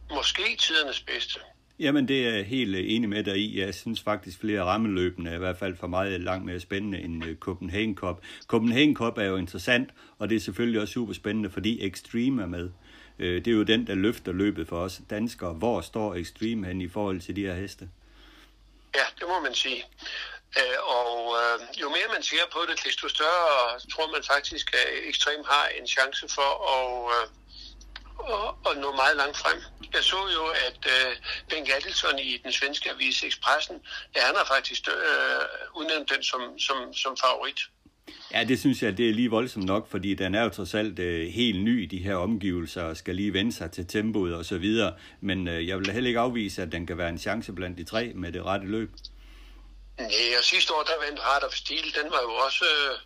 måske 0.09 0.55
tidernes 0.55 1.01
bedste. 1.01 1.39
Jamen, 1.81 2.07
det 2.07 2.27
er 2.27 2.33
jeg 2.35 2.45
helt 2.45 2.75
øh, 2.75 2.83
enig 2.87 3.09
med 3.09 3.23
dig 3.23 3.37
i. 3.37 3.59
Jeg 3.59 3.75
synes 3.75 4.01
faktisk, 4.01 4.39
flere 4.39 4.63
rammeløbende 4.63 5.31
er 5.31 5.35
i 5.35 5.37
hvert 5.37 5.57
fald 5.57 5.77
for 5.77 5.87
meget 5.87 6.21
langt 6.21 6.45
mere 6.45 6.59
spændende 6.59 6.99
end 6.99 7.25
øh, 7.25 7.35
Copenhagen 7.37 7.95
Cup. 7.95 8.17
Copenhagen 8.47 8.95
Cup 8.95 9.17
er 9.17 9.23
jo 9.23 9.35
interessant, 9.35 9.89
og 10.19 10.29
det 10.29 10.35
er 10.35 10.39
selvfølgelig 10.39 10.81
også 10.81 10.93
super 10.93 11.13
spændende, 11.13 11.49
fordi 11.49 11.87
Extreme 11.87 12.41
er 12.41 12.45
med. 12.45 12.69
Øh, 13.19 13.45
det 13.45 13.47
er 13.47 13.55
jo 13.55 13.63
den, 13.63 13.87
der 13.87 13.95
løfter 13.95 14.31
løbet 14.31 14.67
for 14.67 14.77
os 14.77 15.01
danskere. 15.09 15.53
Hvor 15.53 15.81
står 15.81 16.15
Extreme 16.15 16.67
hen 16.67 16.81
i 16.81 16.89
forhold 16.89 17.21
til 17.21 17.35
de 17.35 17.41
her 17.41 17.53
heste? 17.53 17.89
Ja, 18.95 19.05
det 19.19 19.27
må 19.27 19.39
man 19.39 19.53
sige. 19.53 19.83
Og 20.83 21.35
jo 21.81 21.89
mere 21.89 22.07
man 22.13 22.23
ser 22.23 22.45
på 22.53 22.59
det, 22.69 22.85
desto 22.85 23.07
større 23.07 23.79
tror 23.91 24.11
man 24.11 24.23
faktisk, 24.33 24.73
at 24.73 25.09
Extreme 25.09 25.43
har 25.45 25.67
en 25.79 25.87
chance 25.87 26.27
for 26.35 26.51
at 26.75 27.29
og, 28.21 28.57
og 28.65 28.73
nå 28.75 28.95
meget 28.95 29.17
langt 29.17 29.37
frem. 29.37 29.57
Jeg 29.93 30.03
så 30.03 30.17
jo, 30.37 30.43
at 30.67 30.79
øh, 30.95 31.15
Ben 31.49 31.65
Gattelsson 31.65 32.19
i 32.19 32.37
den 32.43 32.51
svenske 32.51 32.91
avis 32.91 33.23
Expressen, 33.23 33.77
ja, 34.15 34.21
han 34.21 34.35
har 34.35 34.45
faktisk 34.45 34.87
øh, 34.87 35.43
udnævnt 35.75 36.09
den 36.13 36.23
som, 36.23 36.59
som, 36.59 36.93
som 36.93 37.17
favorit. 37.23 37.59
Ja, 38.33 38.43
det 38.43 38.59
synes 38.59 38.83
jeg, 38.83 38.97
det 38.97 39.09
er 39.09 39.13
lige 39.13 39.29
voldsomt 39.29 39.65
nok, 39.65 39.91
fordi 39.91 40.13
den 40.13 40.35
er 40.35 40.43
jo 40.43 40.49
trods 40.49 40.73
alt 40.73 40.99
øh, 40.99 41.27
helt 41.27 41.63
ny 41.63 41.83
i 41.83 41.85
de 41.85 41.97
her 41.97 42.15
omgivelser, 42.15 42.83
og 42.83 42.97
skal 42.97 43.15
lige 43.15 43.33
vende 43.33 43.53
sig 43.53 43.71
til 43.71 43.87
tempoet 43.87 44.35
og 44.35 44.45
så 44.45 44.57
videre. 44.57 44.93
Men 45.21 45.47
øh, 45.47 45.67
jeg 45.67 45.77
vil 45.77 45.91
heller 45.91 46.07
ikke 46.07 46.19
afvise, 46.19 46.61
at 46.61 46.71
den 46.71 46.87
kan 46.87 46.97
være 46.97 47.09
en 47.09 47.19
chance 47.19 47.53
blandt 47.53 47.77
de 47.77 47.83
tre 47.83 48.11
med 48.15 48.31
det 48.31 48.43
rette 48.45 48.67
løb. 48.67 48.91
Nej, 49.99 50.07
og 50.37 50.43
sidste 50.43 50.73
år, 50.73 50.83
der 50.83 51.05
vandt 51.05 51.19
Hard 51.19 51.43
of 51.43 51.53
Steel, 51.53 51.83
den 51.83 52.11
var 52.11 52.21
jo 52.21 52.31
også, 52.45 52.65
øh, 52.65 52.99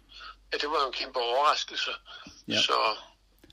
ja, 0.53 0.57
det 0.57 0.69
var 0.69 0.79
jo 0.83 0.87
en 0.87 0.93
kæmpe 0.93 1.19
overraskelse. 1.19 1.91
Ja. 2.47 2.61
Så 2.61 2.73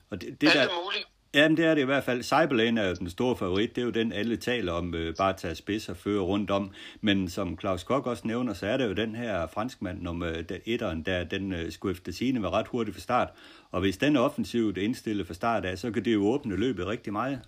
og 0.09 0.21
det, 0.21 0.41
det 0.41 0.47
alt 0.47 0.55
der, 0.55 0.69
er 0.69 0.83
muligt. 0.83 1.05
Jamen, 1.35 1.57
det 1.57 1.65
er 1.65 1.75
det 1.75 1.81
i 1.81 1.85
hvert 1.85 2.03
fald. 2.03 2.23
Cyberlane 2.23 2.81
er 2.81 2.87
jo 2.87 2.95
den 2.95 3.09
store 3.09 3.35
favorit. 3.35 3.75
Det 3.75 3.81
er 3.81 3.85
jo 3.85 3.91
den, 3.91 4.11
alle 4.11 4.37
taler 4.37 4.71
om, 4.71 4.95
øh, 4.95 5.15
bare 5.15 5.29
at 5.29 5.37
tage 5.37 5.55
spids 5.55 5.89
og 5.89 5.97
føre 5.97 6.21
rundt 6.21 6.51
om. 6.51 6.71
Men 7.01 7.29
som 7.29 7.59
Claus 7.59 7.83
Kok 7.83 8.07
også 8.07 8.27
nævner, 8.27 8.53
så 8.53 8.67
er 8.67 8.77
det 8.77 8.85
jo 8.85 8.93
den 8.93 9.15
her 9.15 9.47
franskmand, 9.47 10.01
nummer 10.01 10.27
øh, 10.27 10.43
der, 10.49 10.57
etteren, 10.65 11.03
der 11.03 11.23
den 11.23 11.53
øh, 11.53 11.71
skulle 11.71 11.91
efter 11.91 12.11
sine 12.11 12.41
var 12.41 12.53
ret 12.53 12.67
hurtigt 12.67 12.95
fra 12.95 13.01
start. 13.01 13.29
Og 13.71 13.81
hvis 13.81 13.97
den 13.97 14.15
er 14.15 14.19
offensivt 14.19 14.77
indstillet 14.77 15.27
fra 15.27 15.33
start 15.33 15.65
af, 15.65 15.77
så 15.77 15.91
kan 15.91 16.05
det 16.05 16.13
jo 16.13 16.27
åbne 16.27 16.55
løbet 16.55 16.87
rigtig 16.87 17.13
meget. 17.13 17.41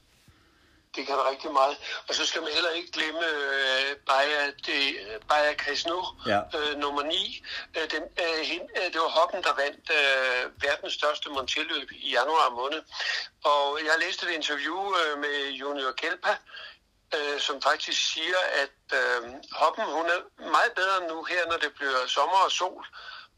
Det 0.96 1.08
kan 1.08 1.18
der 1.18 1.30
rigtig 1.30 1.52
meget. 1.52 1.78
Og 2.08 2.16
så 2.16 2.26
skal 2.26 2.42
man 2.42 2.52
heller 2.52 2.70
ikke 2.70 2.92
glemme 2.92 3.20
uh, 3.20 3.98
Baja, 4.08 4.52
de, 4.66 4.78
Baja 5.30 5.54
Casino, 5.54 6.00
ja. 6.26 6.40
uh, 6.58 6.80
nummer 6.80 7.04
9. 7.04 7.44
Uh, 7.78 7.82
den, 7.94 8.04
uh, 8.24 8.40
hende, 8.50 8.68
uh, 8.80 8.94
det 8.94 9.00
var 9.02 9.08
Hoppen, 9.08 9.44
der 9.44 9.54
vandt 9.54 9.90
uh, 10.00 10.64
verdens 10.64 10.94
største 10.94 11.30
monteløb 11.30 11.92
i 11.92 12.10
januar 12.12 12.50
måned. 12.50 12.82
Og 13.44 13.80
jeg 13.86 13.96
læste 14.00 14.26
et 14.26 14.32
interview 14.32 14.78
uh, 14.78 15.20
med 15.20 15.50
Junior 15.50 15.92
Kelpa, 15.92 16.34
uh, 17.16 17.40
som 17.40 17.62
faktisk 17.62 18.14
siger, 18.14 18.42
at 18.64 18.80
uh, 19.00 19.34
Hoppen 19.52 19.86
hun 19.86 20.06
er 20.06 20.20
meget 20.56 20.72
bedre 20.76 21.08
nu 21.08 21.24
her, 21.24 21.46
når 21.52 21.58
det 21.58 21.72
bliver 21.78 22.08
sommer 22.08 22.38
og 22.46 22.52
sol. 22.52 22.86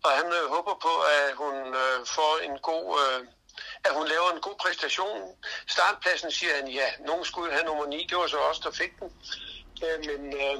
Og 0.03 0.11
han 0.11 0.25
uh, 0.25 0.49
håber 0.55 0.75
på, 0.81 0.93
at 1.17 1.35
hun 1.35 1.55
uh, 1.67 1.97
får 2.15 2.39
en 2.43 2.57
god... 2.59 2.85
Uh, 3.03 3.36
at 3.85 3.91
hun 3.97 4.07
laver 4.07 4.29
en 4.35 4.41
god 4.41 4.55
præstation. 4.63 5.21
Startpladsen 5.67 6.31
siger 6.31 6.53
han, 6.59 6.67
ja, 6.67 6.87
nogen 7.09 7.25
skulle 7.25 7.51
have 7.51 7.65
nummer 7.65 7.85
9, 7.85 8.07
det 8.09 8.17
var 8.17 8.27
så 8.27 8.39
os, 8.49 8.59
der 8.59 8.71
fik 8.71 8.99
den. 8.99 9.09
Øh, 9.83 9.97
men 10.07 10.21
øh, 10.43 10.57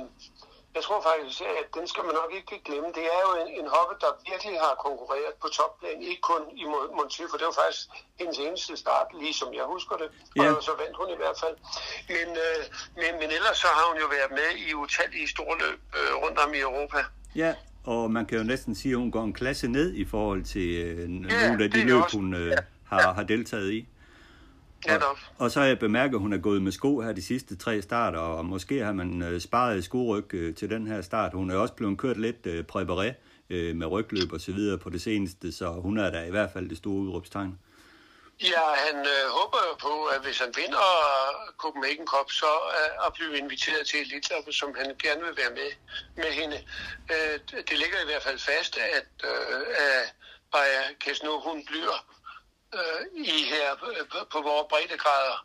jeg 0.78 0.84
tror 0.88 1.00
faktisk, 1.10 1.42
at 1.62 1.68
den 1.78 1.86
skal 1.92 2.04
man 2.08 2.16
nok 2.22 2.32
ikke 2.40 2.56
glemme. 2.68 2.90
Det 2.98 3.06
er 3.16 3.22
jo 3.28 3.32
en, 3.42 3.50
en 3.60 3.68
hoppe, 3.76 3.94
der 4.04 4.12
virkelig 4.32 4.56
har 4.66 4.74
konkurreret 4.88 5.34
på 5.44 5.48
topplan, 5.58 6.00
ikke 6.12 6.24
kun 6.32 6.44
i 6.62 6.64
Montier, 6.98 7.28
for 7.32 7.38
det 7.40 7.46
var 7.50 7.58
faktisk 7.64 7.84
hendes 8.20 8.38
eneste 8.46 8.74
start, 8.84 9.08
lige 9.22 9.36
som 9.42 9.50
jeg 9.60 9.66
husker 9.74 9.96
det. 10.02 10.10
Og 10.58 10.64
så 10.68 10.74
vandt 10.82 10.96
hun 11.02 11.10
i 11.16 11.18
hvert 11.22 11.38
fald. 11.44 11.56
Men, 12.16 12.28
øh, 12.46 12.62
men, 13.02 13.12
men 13.22 13.30
ellers 13.38 13.58
så 13.64 13.70
har 13.78 13.86
hun 13.90 13.98
jo 14.04 14.08
været 14.18 14.32
med 14.40 14.50
i 14.66 14.68
utallige 14.84 15.28
store 15.36 15.56
løb 15.64 15.80
øh, 15.98 16.14
rundt 16.24 16.38
om 16.44 16.50
i 16.58 16.60
Europa. 16.70 17.00
Ja, 17.44 17.52
og 17.94 18.02
man 18.16 18.24
kan 18.26 18.38
jo 18.38 18.44
næsten 18.54 18.76
sige, 18.80 18.92
at 18.96 19.00
hun 19.04 19.12
går 19.16 19.24
en 19.24 19.36
klasse 19.42 19.68
ned 19.78 19.88
i 20.04 20.06
forhold 20.14 20.44
til 20.54 20.68
øh, 20.86 20.98
ja, 21.00 21.48
nogle 21.48 21.64
af 21.64 21.72
de 21.72 21.80
løb, 21.90 22.04
hun... 22.18 22.34
Øh, 22.34 22.48
ja 22.48 22.64
har, 22.90 23.14
har 23.14 23.24
deltaget 23.24 23.72
i. 23.72 23.88
Og, 24.90 25.18
og 25.38 25.52
så 25.52 25.60
har 25.60 25.68
jeg 25.68 25.80
bemærket, 25.80 26.16
at 26.16 26.22
hun 26.22 26.34
er 26.34 26.38
gået 26.38 26.62
med 26.62 26.72
sko 26.72 27.00
her 27.00 27.12
de 27.12 27.22
sidste 27.22 27.56
tre 27.56 27.82
starter, 27.82 28.20
og 28.20 28.46
måske 28.46 28.84
har 28.84 28.94
man 28.94 29.22
øh, 29.22 29.42
sparet 29.42 29.84
skoryg 29.84 30.34
øh, 30.34 30.56
til 30.56 30.70
den 30.70 30.88
her 30.88 31.02
start. 31.02 31.34
Hun 31.34 31.52
er 31.52 31.56
også 31.56 31.74
blevet 31.74 31.98
kørt 31.98 32.18
lidt 32.18 32.46
øh, 32.46 32.66
præparé 32.74 33.14
øh, 33.50 33.76
med 33.76 33.88
rygløb 33.88 34.32
og 34.34 34.42
så 34.42 34.52
videre 34.52 34.78
på 34.78 34.90
det 34.90 35.02
seneste, 35.02 35.52
så 35.52 35.70
hun 35.72 35.98
er 35.98 36.10
da 36.12 36.24
i 36.24 36.30
hvert 36.30 36.50
fald 36.54 36.70
det 36.70 36.78
store 36.78 36.94
udråbstegn. 36.94 37.60
Ja, 38.42 38.66
han 38.88 38.98
øh, 39.16 39.24
håber 39.38 39.60
jo 39.70 39.74
på, 39.88 40.06
at 40.06 40.22
hvis 40.26 40.40
han 40.40 40.52
vinder 40.56 40.88
Copenhagen 41.58 42.08
Cup, 42.08 42.30
så 42.32 42.52
øh, 42.78 43.06
at 43.06 43.14
blive 43.14 43.38
inviteret 43.38 43.88
til 43.88 44.00
Elitloppet, 44.00 44.56
som 44.56 44.70
han 44.80 44.96
gerne 45.04 45.22
vil 45.28 45.38
være 45.38 45.54
med, 45.60 45.72
med 46.16 46.32
hende. 46.40 46.58
Øh, 47.14 47.36
det 47.70 47.78
ligger 47.82 48.00
i 48.02 48.08
hvert 48.10 48.24
fald 48.24 48.40
fast, 48.40 48.78
at, 48.78 49.12
øh, 49.32 49.62
at 49.86 50.14
Baja 50.52 50.84
Kesno, 51.00 51.40
hun 51.48 51.66
bliver 51.66 51.98
øh, 52.74 53.24
i 53.26 53.40
her 53.54 53.68
på, 54.32 54.38
vores 54.42 54.66
breddegrader 54.70 55.38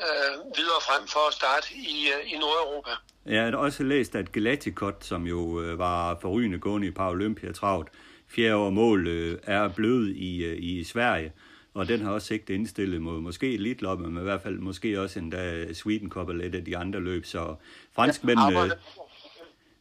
øh, 0.00 0.56
videre 0.56 0.80
frem 0.88 1.08
for 1.08 1.28
at 1.28 1.34
starte 1.34 1.66
i, 1.74 2.08
øh, 2.14 2.32
i 2.32 2.38
Nordeuropa. 2.38 2.90
Jeg 3.26 3.44
har 3.44 3.56
også 3.56 3.82
læst, 3.82 4.14
at 4.14 4.32
Galatikot, 4.32 5.04
som 5.04 5.26
jo 5.26 5.60
øh, 5.62 5.78
var 5.78 6.18
forrygende 6.20 6.58
gående 6.58 6.86
i 6.86 6.90
Paralympia 6.90 7.52
travlt, 7.52 7.88
fjerde 8.28 8.56
år 8.56 8.70
mål 8.70 9.06
øh, 9.06 9.38
er 9.42 9.68
blevet 9.68 10.16
i, 10.16 10.44
øh, 10.44 10.56
i 10.58 10.84
Sverige, 10.84 11.32
og 11.74 11.88
den 11.88 12.00
har 12.00 12.12
også 12.12 12.26
sigt 12.26 12.50
indstillet 12.50 13.02
mod 13.02 13.20
måske 13.20 13.54
Elitloppe, 13.54 14.08
men 14.08 14.22
i 14.22 14.24
hvert 14.24 14.42
fald 14.42 14.58
måske 14.58 15.00
også 15.00 15.18
endda 15.18 15.72
Sweden 15.72 16.10
Cup 16.10 16.28
eller 16.28 16.44
et 16.44 16.54
af 16.54 16.64
de 16.64 16.76
andre 16.76 17.00
løb, 17.00 17.24
så 17.26 17.54
franskmændene... 17.94 18.60
Ja, 18.60 18.70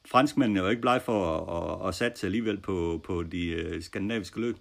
franskmændene 0.06 0.60
er 0.60 0.64
jo 0.64 0.70
ikke 0.70 0.82
blege 0.82 1.00
for 1.00 1.38
at, 1.38 1.82
at, 1.82 1.88
at 1.88 1.96
satse 1.96 2.28
alligevel 2.28 2.58
på, 2.58 3.02
på 3.04 3.24
de 3.24 3.48
øh, 3.48 3.84
skandinaviske 3.84 4.40
løb. 4.40 4.58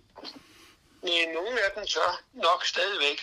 Nej, 1.03 1.35
nogle 1.35 1.51
af 1.51 1.71
dem 1.77 1.87
så 1.87 2.01
nok 2.35 2.65
stadigvæk. 2.65 3.19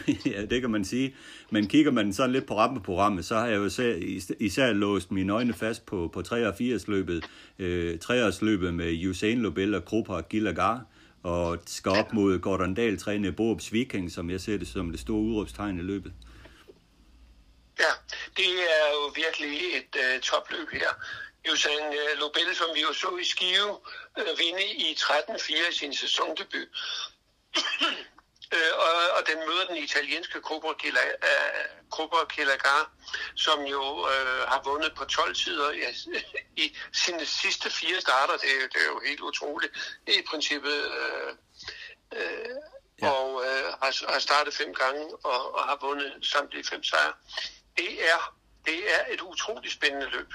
ja, 0.36 0.44
det 0.44 0.60
kan 0.60 0.70
man 0.70 0.84
sige. 0.84 1.16
Men 1.50 1.68
kigger 1.68 1.92
man 1.92 2.12
sådan 2.12 2.32
lidt 2.32 2.46
på 2.46 2.58
rammeprogrammet, 2.58 3.24
så 3.24 3.34
har 3.34 3.46
jeg 3.46 3.56
jo 3.56 3.64
især, 3.64 3.94
især 4.40 4.72
låst 4.72 5.10
mine 5.10 5.32
øjne 5.32 5.54
fast 5.54 5.86
på, 5.86 6.10
på 6.12 6.22
83 6.22 6.88
løbet, 6.88 7.24
øh, 7.58 7.98
3 7.98 8.30
løbet 8.40 8.74
med 8.74 9.06
Usain 9.06 9.42
Lobel 9.42 9.74
og 9.74 9.84
Krupa 9.84 10.12
og 10.12 10.28
Gilagar, 10.28 10.84
og 11.22 11.58
skal 11.66 11.92
op 11.92 12.12
mod 12.12 12.38
Gordon 12.38 12.74
Dahl 12.74 12.98
træne 12.98 13.32
Borups 13.32 13.72
Viking, 13.72 14.12
som 14.12 14.30
jeg 14.30 14.40
ser 14.40 14.56
det 14.56 14.68
som 14.68 14.90
det 14.90 15.00
store 15.00 15.20
udråbstegn 15.20 15.78
i 15.78 15.82
løbet. 15.82 16.12
Ja, 17.78 17.92
det 18.36 18.46
er 18.46 18.86
jo 18.92 19.12
virkelig 19.14 19.58
et 19.76 19.96
uh, 19.96 20.20
topløb 20.20 20.68
her. 20.72 20.88
Usain 21.50 21.88
uh, 21.88 22.18
Lobel, 22.20 22.56
som 22.56 22.74
vi 22.74 22.80
jo 22.80 22.92
så 22.92 23.16
i 23.16 23.24
Skive, 23.24 23.70
uh, 24.20 24.38
vinde 24.38 24.64
i 24.64 24.94
13-4 24.94 25.70
i 25.70 25.74
sin 25.74 25.94
sæsondebut. 25.94 26.68
Øh, 28.54 28.72
og, 28.86 28.94
og 29.16 29.22
den 29.26 29.38
møder 29.38 29.66
den 29.68 29.76
italienske 29.76 30.40
Cobra 31.90 32.24
Kilagar, 32.24 32.92
som 33.36 33.60
jo 33.60 34.08
øh, 34.08 34.48
har 34.48 34.62
vundet 34.64 34.94
på 34.94 35.04
12 35.04 35.34
sider 35.34 35.72
ja, 35.72 35.90
i 36.64 36.76
sine 36.92 37.26
sidste 37.26 37.70
fire 37.70 38.00
starter. 38.00 38.32
Det, 38.32 38.50
det 38.72 38.80
er 38.80 38.86
jo 38.86 39.00
helt 39.06 39.20
utroligt. 39.20 39.72
I 40.06 40.22
princippet... 40.30 40.92
Øh, 41.00 41.34
øh, 42.16 42.56
ja. 43.02 43.10
Og 43.10 43.44
øh, 43.44 43.64
har, 43.82 44.12
har 44.12 44.18
startet 44.18 44.54
fem 44.54 44.74
gange 44.74 45.04
og, 45.24 45.54
og 45.54 45.64
har 45.64 45.78
vundet 45.80 46.12
samtlige 46.22 46.64
fem 46.64 46.82
sejre. 46.82 47.12
Det 47.76 48.10
er, 48.12 48.36
det 48.64 48.94
er 48.94 49.04
et 49.10 49.20
utroligt 49.20 49.74
spændende 49.74 50.10
løb. 50.10 50.32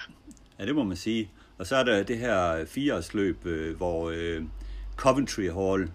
Ja, 0.60 0.66
det 0.66 0.76
må 0.76 0.84
man 0.84 0.98
sige. 0.98 1.32
Og 1.58 1.68
så 1.68 1.76
er 1.76 1.84
der 1.84 2.04
det 2.04 2.18
her 2.18 2.66
fireårsløb, 2.66 3.46
øh, 3.46 3.78
hvor 3.78 4.10
øh, 4.10 4.44
Coventry 4.96 5.50
Hall 5.52 5.92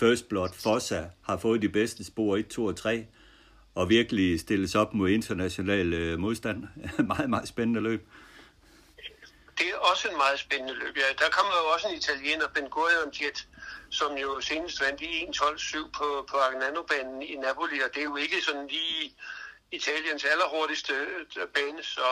First 0.00 0.28
Blood 0.28 0.48
Fossa 0.62 1.04
har 1.22 1.36
fået 1.36 1.62
de 1.62 1.68
bedste 1.68 2.04
spor 2.04 2.36
1, 2.36 2.48
2 2.48 2.64
og 2.64 2.76
3, 2.76 3.06
og 3.74 3.88
virkelig 3.88 4.40
stilles 4.40 4.74
op 4.74 4.94
mod 4.94 5.08
international 5.08 5.92
øh, 5.92 6.18
modstand. 6.18 6.64
meget, 7.12 7.30
meget 7.30 7.48
spændende 7.48 7.80
løb. 7.80 8.08
Det 9.58 9.66
er 9.74 9.78
også 9.90 10.08
en 10.08 10.16
meget 10.16 10.38
spændende 10.38 10.74
løb. 10.74 10.96
Ja, 10.96 11.24
der 11.24 11.30
kommer 11.30 11.52
jo 11.62 11.66
også 11.74 11.88
en 11.88 11.96
italiener, 11.96 12.46
Ben 12.54 12.68
Gurion 12.70 13.12
Jet, 13.20 13.48
som 13.90 14.16
jo 14.16 14.40
senest 14.40 14.80
vandt 14.80 15.00
i 15.00 15.24
1.12.7 15.24 15.90
på, 15.98 16.26
på 16.30 16.36
Agnano-banen 16.36 17.22
i 17.22 17.34
Napoli, 17.34 17.80
og 17.80 17.90
det 17.94 18.00
er 18.00 18.04
jo 18.04 18.16
ikke 18.16 18.40
sådan 18.46 18.66
lige 18.66 19.14
Italiens 19.72 20.24
allerhurtigste 20.24 20.92
øh, 20.92 21.46
bane, 21.54 21.82
så 21.82 22.06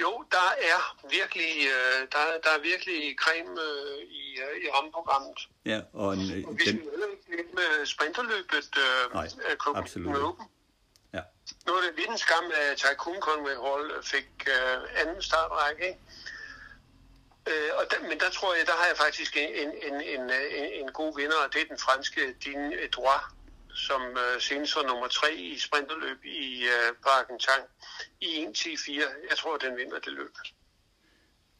jo, 0.00 0.24
der 0.30 0.48
er 0.72 0.80
virkelig, 1.10 1.52
øh, 1.66 2.00
der, 2.12 2.24
der 2.44 2.50
er 2.58 2.60
virkelig 2.62 3.16
creme 3.22 3.60
øh, 3.60 3.98
i, 4.20 4.40
øh, 4.44 4.64
i 4.64 4.66
rammeprogrammet. 4.74 5.48
Ja, 5.64 5.80
og, 5.92 6.14
en, 6.14 6.44
og 6.46 6.54
vi 6.58 6.60
skal 6.60 6.80
heller 6.90 7.06
ikke 7.38 7.54
med 7.54 7.86
sprinterløbet 7.86 8.70
øh, 8.84 9.14
Nej, 9.14 9.28
absolut. 9.74 10.22
Open. 10.22 10.46
Ja. 11.12 11.22
Nu 11.66 11.72
er 11.72 11.80
det 11.80 11.94
lidt 11.96 12.10
en 12.10 12.18
skam, 12.18 12.44
at 12.54 12.76
Tycoon 12.76 13.20
Conway 13.20 13.56
Hall 13.64 14.02
fik 14.02 14.30
øh, 14.46 15.00
anden 15.00 15.22
startrække, 15.22 15.86
ikke? 15.86 16.00
Øh, 17.46 17.70
og 17.78 17.84
der, 17.90 18.08
men 18.08 18.20
der 18.20 18.30
tror 18.30 18.54
jeg, 18.54 18.66
der 18.66 18.72
har 18.72 18.86
jeg 18.86 18.96
faktisk 18.96 19.36
en, 19.36 19.50
en, 19.62 19.70
en, 19.92 20.00
en, 20.14 20.30
en 20.80 20.92
god 20.92 21.16
vinder, 21.16 21.36
og 21.44 21.52
det 21.52 21.60
er 21.62 21.66
den 21.66 21.78
franske 21.78 22.34
Din 22.44 22.72
Edouard, 22.72 23.24
som 23.74 24.02
øh, 24.02 24.40
senest 24.40 24.76
var 24.76 24.82
nummer 24.82 25.08
tre 25.08 25.34
i 25.34 25.58
sprinterløb 25.58 26.24
i 26.24 26.62
øh, 26.62 26.88
Parken 27.06 27.38
Tang 27.38 27.64
i 28.20 28.44
1.10.4. 28.44 28.92
Jeg 29.30 29.36
tror, 29.38 29.56
den 29.56 29.76
vinder 29.76 29.98
det 29.98 30.12
løb. 30.12 30.34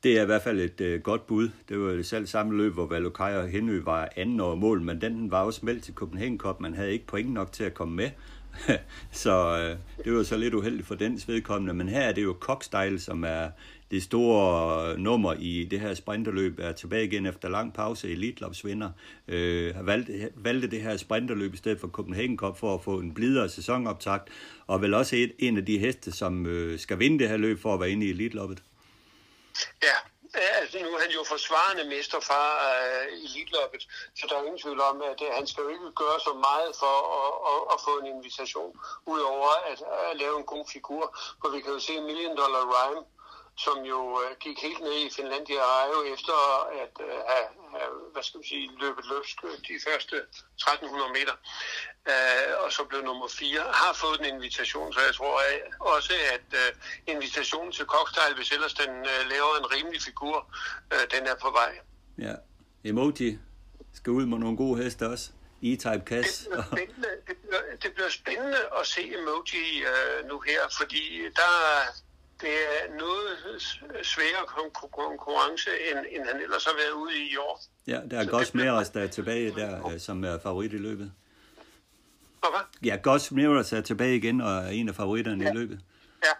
Det 0.02 0.18
er 0.18 0.22
i 0.22 0.26
hvert 0.26 0.42
fald 0.42 0.60
et 0.60 0.80
øh, 0.80 1.02
godt 1.02 1.26
bud. 1.26 1.50
Det 1.68 1.78
var 1.78 1.90
det 1.90 2.06
selv 2.06 2.26
samme 2.26 2.56
løb, 2.56 2.72
hvor 2.72 2.86
Valokai 2.86 3.36
og 3.36 3.48
Henø 3.48 3.82
var 3.82 4.08
anden 4.16 4.40
over 4.40 4.54
mål, 4.54 4.80
men 4.80 5.00
den 5.00 5.30
var 5.30 5.42
også 5.42 5.60
meldt 5.62 5.84
til 5.84 5.94
Copenhagen 5.94 6.38
Cup. 6.38 6.60
Man 6.60 6.74
havde 6.74 6.92
ikke 6.92 7.06
point 7.06 7.32
nok 7.32 7.52
til 7.52 7.64
at 7.64 7.74
komme 7.74 7.94
med. 7.94 8.10
så 9.22 9.58
øh, 9.58 10.04
det 10.04 10.12
var 10.16 10.22
så 10.22 10.36
lidt 10.36 10.54
uheldigt 10.54 10.86
for 10.86 10.94
dens 10.94 11.28
vedkommende. 11.28 11.74
Men 11.74 11.88
her 11.88 12.00
er 12.00 12.12
det 12.12 12.24
jo 12.24 12.36
Cockstyle, 12.40 13.00
som 13.00 13.24
er 13.24 13.50
det 13.90 14.02
store 14.02 14.90
øh, 14.90 14.98
nummer 14.98 15.34
i 15.38 15.68
det 15.70 15.80
her 15.80 15.94
sprinterløb, 15.94 16.58
er 16.58 16.72
tilbage 16.72 17.04
igen 17.04 17.26
efter 17.26 17.48
lang 17.48 17.74
pause. 17.74 18.08
Elitlops 18.10 18.64
vinder 18.64 18.90
øh, 19.28 19.74
har 19.74 19.82
valgt, 19.82 20.10
valgte 20.36 20.70
det 20.70 20.82
her 20.82 20.96
sprinterløb 20.96 21.54
i 21.54 21.56
stedet 21.56 21.80
for 21.80 21.88
Copenhagen 21.88 22.38
Cup 22.38 22.58
for 22.58 22.74
at 22.74 22.84
få 22.84 22.98
en 22.98 23.14
blidere 23.14 23.48
sæsonoptakt, 23.48 24.28
og 24.66 24.82
vel 24.82 24.94
også 24.94 25.16
et, 25.16 25.32
en 25.38 25.56
af 25.56 25.66
de 25.66 25.78
heste, 25.78 26.12
som 26.12 26.46
øh, 26.46 26.78
skal 26.78 26.98
vinde 26.98 27.18
det 27.18 27.28
her 27.28 27.36
løb 27.36 27.62
for 27.62 27.74
at 27.74 27.80
være 27.80 27.90
inde 27.90 28.06
i 28.06 28.10
Elitloppet. 28.10 28.62
Ja, 29.82 29.96
altså 30.60 30.78
nu 30.78 30.88
er 30.96 31.00
han 31.00 31.10
jo 31.18 31.22
forsvarende 31.34 31.84
mester 31.94 32.20
fra 32.28 32.42
øh, 32.68 33.06
uh, 33.12 33.24
Elitloppet, 33.24 33.82
så 34.18 34.22
der 34.28 34.34
er 34.36 34.42
ingen 34.42 34.62
tvivl 34.64 34.80
om, 34.80 34.96
at 35.10 35.18
øh, 35.26 35.30
han 35.38 35.46
skal 35.46 35.62
jo 35.62 35.68
ikke 35.68 35.90
gøre 36.02 36.18
så 36.28 36.32
meget 36.48 36.70
for 36.82 36.96
at, 37.22 37.32
at, 37.52 37.60
at 37.74 37.78
få 37.86 37.92
en 38.00 38.08
invitation, 38.16 38.72
udover 39.12 39.50
at, 39.70 39.78
at 40.10 40.16
lave 40.22 40.34
en 40.40 40.46
god 40.54 40.64
figur. 40.74 41.04
For 41.40 41.48
vi 41.54 41.60
kan 41.60 41.72
jo 41.76 41.80
se 41.88 41.94
Million 42.08 42.36
Dollar 42.40 42.64
Rhyme, 42.72 43.04
som 43.58 43.78
jo 43.92 44.00
uh, 44.12 44.36
gik 44.40 44.58
helt 44.62 44.80
ned 44.80 44.96
i 45.06 45.10
Finlandia 45.16 45.60
og 45.60 45.82
jo 45.94 46.14
efter 46.14 46.36
at 46.82 46.94
uh, 47.00 47.18
have, 47.30 47.48
have, 47.74 47.92
hvad 48.12 48.22
skal 48.22 48.40
vi 48.40 48.46
sige, 48.48 48.70
løbet 48.80 49.04
løbsk 49.12 49.36
de 49.68 49.74
første 49.86 50.16
1300 50.16 51.12
meter, 51.18 51.34
uh, 52.10 52.64
og 52.64 52.72
så 52.72 52.82
blev 52.90 53.00
nummer 53.02 53.28
4, 53.28 53.60
har 53.82 53.92
fået 54.02 54.18
en 54.20 54.26
invitation, 54.34 54.92
så 54.92 55.00
jeg 55.08 55.14
tror 55.14 55.34
at 55.48 55.60
også, 55.80 56.14
at 56.34 56.48
uh, 56.62 56.70
invitationen 57.14 57.72
til 57.72 57.84
Cocktail, 57.94 58.34
hvis 58.36 58.50
ellers 58.56 58.74
den 58.74 58.92
uh, 59.12 59.20
laver 59.32 59.52
en 59.60 59.66
rimelig 59.74 60.00
figur, 60.02 60.36
uh, 60.94 61.04
den 61.14 61.22
er 61.32 61.36
på 61.44 61.50
vej. 61.50 61.72
Ja, 62.18 62.34
emoji 62.84 63.38
skal 63.98 64.10
ud 64.10 64.26
med 64.26 64.38
nogle 64.38 64.56
gode 64.56 64.82
heste 64.82 65.08
også. 65.08 65.26
E-Type 65.62 66.04
Cash. 66.10 66.44
Det 66.44 66.50
bliver, 66.50 66.64
spændende, 66.72 67.08
det, 67.28 67.36
bliver, 67.42 67.62
det 67.82 67.90
bliver 67.94 68.08
spændende 68.08 68.60
at 68.80 68.86
se 68.86 69.02
emoji 69.18 69.66
uh, 69.92 70.28
nu 70.28 70.40
her, 70.40 70.60
fordi 70.78 71.02
der, 71.36 71.52
det 72.40 72.50
er 72.50 72.94
noget 72.98 73.38
sværere 74.02 74.46
konkurrence, 74.92 75.70
end, 75.90 75.98
end 76.10 76.24
han 76.24 76.40
ellers 76.40 76.64
har 76.64 76.74
været 76.74 76.92
ude 76.92 77.18
i 77.18 77.32
i 77.32 77.36
år. 77.36 77.62
Ja, 77.86 78.00
der 78.10 78.20
er 78.20 78.26
Goss 78.26 78.54
Meres, 78.54 78.90
der 78.90 79.00
er 79.02 79.06
tilbage 79.06 79.54
der, 79.54 79.86
øh, 79.86 80.00
som 80.00 80.24
er 80.24 80.38
favorit 80.38 80.72
i 80.72 80.76
løbet. 80.78 81.12
Hvad? 82.50 82.60
Ja, 82.84 82.96
Goss 82.96 83.30
Meres 83.30 83.72
er 83.72 83.80
tilbage 83.80 84.16
igen 84.16 84.40
og 84.40 84.52
er 84.52 84.68
en 84.68 84.88
af 84.88 84.94
favoritterne 84.94 85.44
ja. 85.44 85.50
i 85.50 85.54
løbet. 85.54 85.80
Ja. 86.24 86.32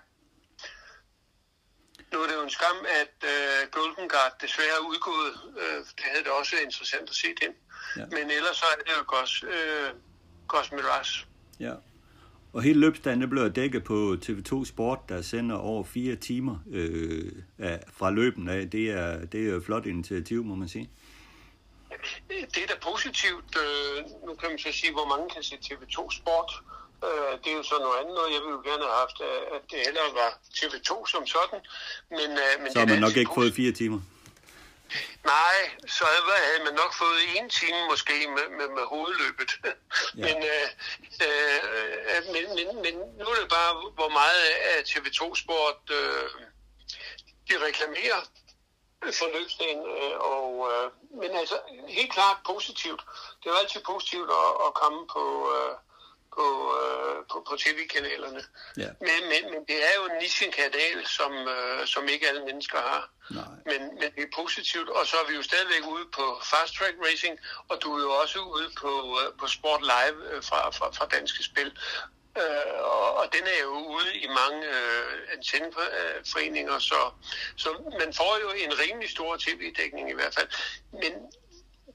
Nu 2.13 2.23
er 2.23 2.27
det 2.27 2.35
jo 2.35 2.43
en 2.43 2.51
skam, 2.51 2.77
at 3.03 3.15
uh, 3.23 3.71
Golden 3.71 4.09
Guard 4.09 4.33
desværre 4.41 4.77
er 4.81 4.89
udgået. 4.89 5.35
Uh, 5.45 5.87
det 5.97 6.05
havde 6.05 6.25
det 6.25 6.33
også 6.33 6.57
interessant 6.65 7.11
at 7.11 7.17
se 7.17 7.29
den. 7.43 7.53
Ja. 7.97 8.07
Men 8.07 8.31
ellers 8.31 8.57
så 8.57 8.65
er 8.73 8.83
det 8.83 8.91
jo 8.99 9.05
Goss, 9.07 9.43
uh, 9.43 10.01
Goss 10.49 10.73
Meres. 10.73 11.27
Ja. 11.61 11.75
Og 12.55 12.63
hele 12.63 12.81
løbsdagen 12.81 13.31
blev 13.31 13.51
dækket 13.51 13.85
på 13.85 14.17
TV2 14.25 14.65
Sport, 14.65 14.99
der 15.09 15.23
sender 15.23 15.57
over 15.57 15.85
fire 15.85 16.17
timer 16.17 16.57
øh, 16.73 17.33
af, 17.59 17.81
fra 17.93 18.11
løben 18.11 18.49
af. 18.49 18.71
Det 18.71 18.91
er, 18.91 19.27
det 19.27 19.49
er 19.49 19.57
et 19.57 19.65
flot 19.65 19.87
initiativ, 19.87 20.45
må 20.45 20.55
man 20.55 20.69
sige. 20.69 20.91
Det 22.29 22.63
er 22.65 22.67
da 22.67 22.77
positivt. 22.83 23.51
Øh, 23.65 24.05
nu 24.27 24.35
kan 24.35 24.49
man 24.51 24.59
så 24.59 24.73
sige, 24.73 24.93
hvor 24.93 25.09
mange 25.13 25.31
kan 25.35 25.43
se 25.43 25.55
TV2 25.67 25.99
Sport. 26.19 26.51
Øh, 27.07 27.33
det 27.45 27.49
er 27.53 27.57
jo 27.57 27.63
så 27.63 27.77
noget 27.87 27.97
andet. 28.03 28.17
Jeg 28.35 28.41
ville 28.45 28.57
jo 28.59 28.63
gerne 28.71 28.85
have 28.89 28.99
haft, 29.03 29.19
at 29.55 29.63
det 29.71 29.79
heller 29.87 30.03
var 30.21 30.31
TV2 30.59 30.91
som 31.13 31.23
sådan. 31.35 31.61
Men, 32.11 32.31
øh, 32.45 32.53
men 32.63 32.73
så 32.73 32.79
har 32.79 32.87
man 32.87 33.01
nok 33.07 33.17
ikke 33.17 33.35
fået 33.35 33.55
fire 33.55 33.73
timer. 33.73 34.01
Nej, 35.25 35.57
så 35.87 36.05
havde 36.05 36.65
man 36.65 36.75
nok 36.75 36.95
fået 36.95 37.21
en 37.37 37.51
time 37.51 37.87
måske 37.91 38.29
med, 38.29 38.49
med, 38.59 38.69
med 38.69 38.85
hovedløbet. 38.93 39.53
Ja. 40.17 40.23
men, 40.27 40.37
øh, 40.55 40.69
øh, 41.27 42.23
men, 42.35 42.45
men, 42.57 42.83
men 42.85 42.95
nu 43.19 43.25
er 43.25 43.41
det 43.41 43.49
bare, 43.49 43.73
hvor 43.95 44.09
meget 44.09 44.43
af 44.73 44.83
TV2 44.83 45.35
Sport 45.43 45.81
øh, 45.91 46.31
de 47.49 47.67
reklamerer 47.67 48.21
for 49.19 49.39
løbsdagen. 49.39 49.79
Øh, 49.79 50.17
og, 50.35 50.49
øh, 50.73 50.91
men 51.21 51.31
altså, 51.31 51.59
helt 51.89 52.13
klart 52.13 52.37
positivt. 52.47 53.03
Det 53.39 53.47
er 53.47 53.55
jo 53.55 53.63
altid 53.63 53.81
positivt 53.81 54.31
at, 54.31 54.51
at 54.67 54.75
komme 54.75 55.07
på... 55.07 55.53
Øh, 55.57 55.75
på, 56.37 56.47
øh, 56.81 57.17
på, 57.31 57.37
på 57.49 57.55
tv-kanalerne. 57.65 58.43
Ja. 58.77 58.91
Men, 59.09 59.21
men, 59.33 59.43
men 59.53 59.61
det 59.69 59.79
er 59.89 59.95
jo 59.99 60.05
en 60.11 60.17
niche-kanal, 60.23 60.99
som, 61.19 61.33
øh, 61.55 61.87
som 61.87 62.09
ikke 62.09 62.29
alle 62.29 62.45
mennesker 62.45 62.79
har. 62.79 63.05
Nej. 63.31 63.45
Men, 63.71 63.81
men 64.01 64.09
det 64.15 64.23
er 64.29 64.37
positivt, 64.43 64.89
og 64.89 65.07
så 65.07 65.17
er 65.23 65.27
vi 65.31 65.35
jo 65.37 65.43
stadigvæk 65.43 65.85
ude 65.95 66.07
på 66.19 66.25
Fast 66.51 66.73
Track 66.75 66.97
Racing, 67.07 67.39
og 67.69 67.77
du 67.83 67.89
er 67.97 68.03
jo 68.03 68.11
også 68.23 68.39
ude 68.39 68.69
på, 68.81 68.93
øh, 69.21 69.39
på 69.41 69.47
Sport 69.47 69.83
Live 69.83 70.19
øh, 70.31 70.43
fra, 70.49 70.71
fra, 70.71 70.87
fra 70.97 71.07
Danske 71.07 71.43
Spil. 71.43 71.71
Øh, 72.39 72.79
og, 72.95 73.15
og 73.21 73.27
den 73.33 73.45
er 73.55 73.63
jo 73.63 73.73
ude 73.97 74.15
i 74.15 74.29
mange 74.41 74.61
øh, 74.79 75.13
antenneforeninger, 75.37 76.79
så, 76.79 77.01
så 77.57 77.69
man 78.01 78.15
får 78.15 78.39
jo 78.43 78.49
en 78.65 78.79
rimelig 78.79 79.11
stor 79.11 79.37
tv-dækning 79.37 80.11
i 80.11 80.15
hvert 80.15 80.35
fald. 80.35 80.49
Men 80.93 81.13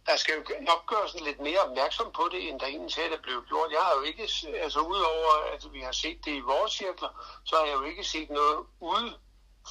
der 0.08 0.16
skal 0.16 0.34
jo 0.38 0.42
nok 0.72 0.82
gøres 0.92 1.14
lidt 1.28 1.40
mere 1.40 1.60
opmærksom 1.68 2.08
på 2.16 2.24
det, 2.32 2.50
end 2.50 2.60
der 2.60 2.66
egentlig 2.66 2.94
sagde, 2.94 3.10
der 3.10 3.22
blev 3.22 3.38
gjort. 3.48 3.70
Jeg 3.72 3.84
har 3.88 3.94
jo 4.00 4.02
ikke, 4.02 4.24
altså 4.66 4.80
udover 4.80 5.34
at 5.54 5.74
vi 5.74 5.80
har 5.80 5.92
set 5.92 6.20
det 6.26 6.32
i 6.32 6.40
vores 6.40 6.72
cirkler, 6.72 7.12
så 7.46 7.56
har 7.56 7.66
jeg 7.66 7.76
jo 7.80 7.84
ikke 7.84 8.04
set 8.04 8.30
noget 8.30 8.58
ude 8.80 9.10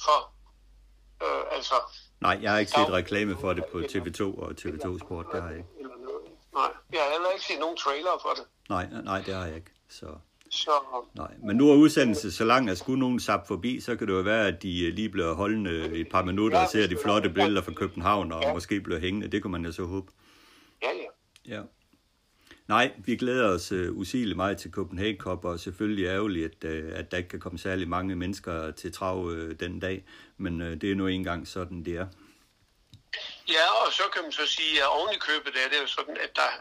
for 0.05 0.19
Øh, 1.23 1.43
altså, 1.51 1.73
Nej, 2.21 2.39
jeg 2.41 2.51
har 2.51 2.59
ikke 2.59 2.71
set 2.71 2.89
reklame 2.89 3.37
for 3.41 3.53
det 3.53 3.65
på 3.71 3.77
TV2 3.79 4.21
og 4.21 4.51
TV2 4.51 4.99
Sport, 4.99 5.25
det 5.33 5.41
har 5.41 5.49
jeg 5.49 5.57
ikke. 5.57 5.69
Nej, 6.53 6.71
jeg 6.93 6.99
har 6.99 7.11
heller 7.11 7.29
ikke 7.33 7.45
set 7.45 7.59
nogen 7.59 7.77
trailer 7.77 8.09
for 8.21 8.29
det. 8.35 8.43
Nej, 8.69 8.87
nej, 9.03 9.21
det 9.21 9.33
har 9.33 9.45
jeg 9.45 9.55
ikke. 9.55 9.71
Så, 9.89 10.05
Så 10.51 10.71
nej. 11.13 11.31
Men 11.43 11.55
nu 11.55 11.69
er 11.71 11.75
udsendelsen 11.75 12.31
så 12.31 12.43
lang, 12.43 12.69
at 12.69 12.77
skulle 12.77 12.99
nogen 12.99 13.19
sap 13.19 13.47
forbi, 13.47 13.81
så 13.81 13.95
kan 13.95 14.07
det 14.07 14.13
jo 14.13 14.19
være, 14.19 14.47
at 14.47 14.61
de 14.63 14.85
øh, 14.85 14.93
lige 14.93 15.09
bliver 15.09 15.33
holdende 15.33 15.71
et 15.71 16.09
par 16.11 16.23
minutter 16.23 16.59
og 16.59 16.69
ser 16.69 16.87
de 16.87 16.97
flotte 17.03 17.29
billeder 17.29 17.61
fra 17.61 17.73
København, 17.73 18.31
og 18.31 18.43
måske 18.53 18.81
bliver 18.81 18.99
hængende. 18.99 19.27
Det 19.27 19.41
kunne 19.41 19.51
man 19.51 19.65
jo 19.65 19.71
så 19.71 19.83
håbe. 19.83 20.11
Ja, 20.83 20.91
ja. 20.91 21.09
Ja. 21.55 21.61
Nej, 22.67 22.91
vi 22.97 23.15
glæder 23.15 23.49
os 23.49 23.71
uh, 23.71 23.97
usigeligt 23.97 24.35
meget 24.35 24.57
til 24.57 24.71
Copenhagen 24.71 25.17
Cup, 25.17 25.45
og 25.45 25.59
selvfølgelig 25.59 26.05
ærgerligt, 26.05 26.65
at, 26.65 26.83
uh, 26.83 26.99
at 26.99 27.11
der 27.11 27.17
ikke 27.17 27.29
kan 27.29 27.39
komme 27.39 27.59
særlig 27.59 27.87
mange 27.87 28.15
mennesker 28.15 28.71
til 28.71 28.93
trav 28.93 29.17
uh, 29.17 29.51
den 29.59 29.79
dag, 29.79 30.05
men 30.37 30.61
uh, 30.61 30.67
det 30.67 30.91
er 30.91 30.95
nu 30.95 31.07
engang 31.07 31.47
sådan, 31.47 31.85
det 31.85 31.95
er. 31.95 32.07
Ja, 33.49 33.85
og 33.85 33.93
så 33.93 34.03
kan 34.13 34.23
man 34.23 34.31
så 34.31 34.45
sige, 34.45 34.81
at 34.81 34.87
oven 34.87 35.13
i 35.15 35.17
købet 35.19 35.53
er 35.63 35.69
det 35.69 35.81
jo 35.81 35.87
sådan, 35.87 36.17
at 36.17 36.35
der, 36.35 36.51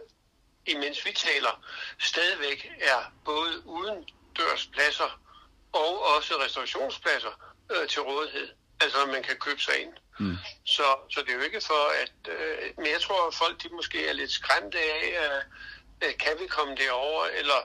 imens 0.66 1.06
vi 1.06 1.12
taler, 1.12 1.64
stadigvæk 1.98 2.70
er 2.80 3.12
både 3.24 3.52
udendørspladser 3.66 5.20
og 5.72 6.16
også 6.16 6.34
restaurationspladser 6.44 7.54
øh, 7.72 7.88
til 7.88 8.02
rådighed. 8.02 8.48
Altså, 8.80 8.98
man 9.06 9.22
kan 9.22 9.36
købe 9.36 9.60
sig 9.60 9.74
ind. 9.82 9.92
Mm. 10.18 10.36
Så, 10.64 10.86
så 11.10 11.20
det 11.24 11.30
er 11.30 11.38
jo 11.40 11.44
ikke 11.48 11.60
for 11.70 11.84
at... 12.02 12.14
Øh, 12.34 12.70
men 12.76 12.86
jeg 12.86 13.00
tror, 13.00 13.28
at 13.28 13.34
folk 13.34 13.62
de 13.62 13.68
måske 13.72 13.98
er 14.08 14.12
lidt 14.12 14.30
skræmte 14.30 14.78
af, 14.78 15.04
øh, 15.24 15.42
øh, 16.04 16.12
kan 16.24 16.34
vi 16.40 16.46
komme 16.46 16.74
derover, 16.82 17.24
eller 17.38 17.60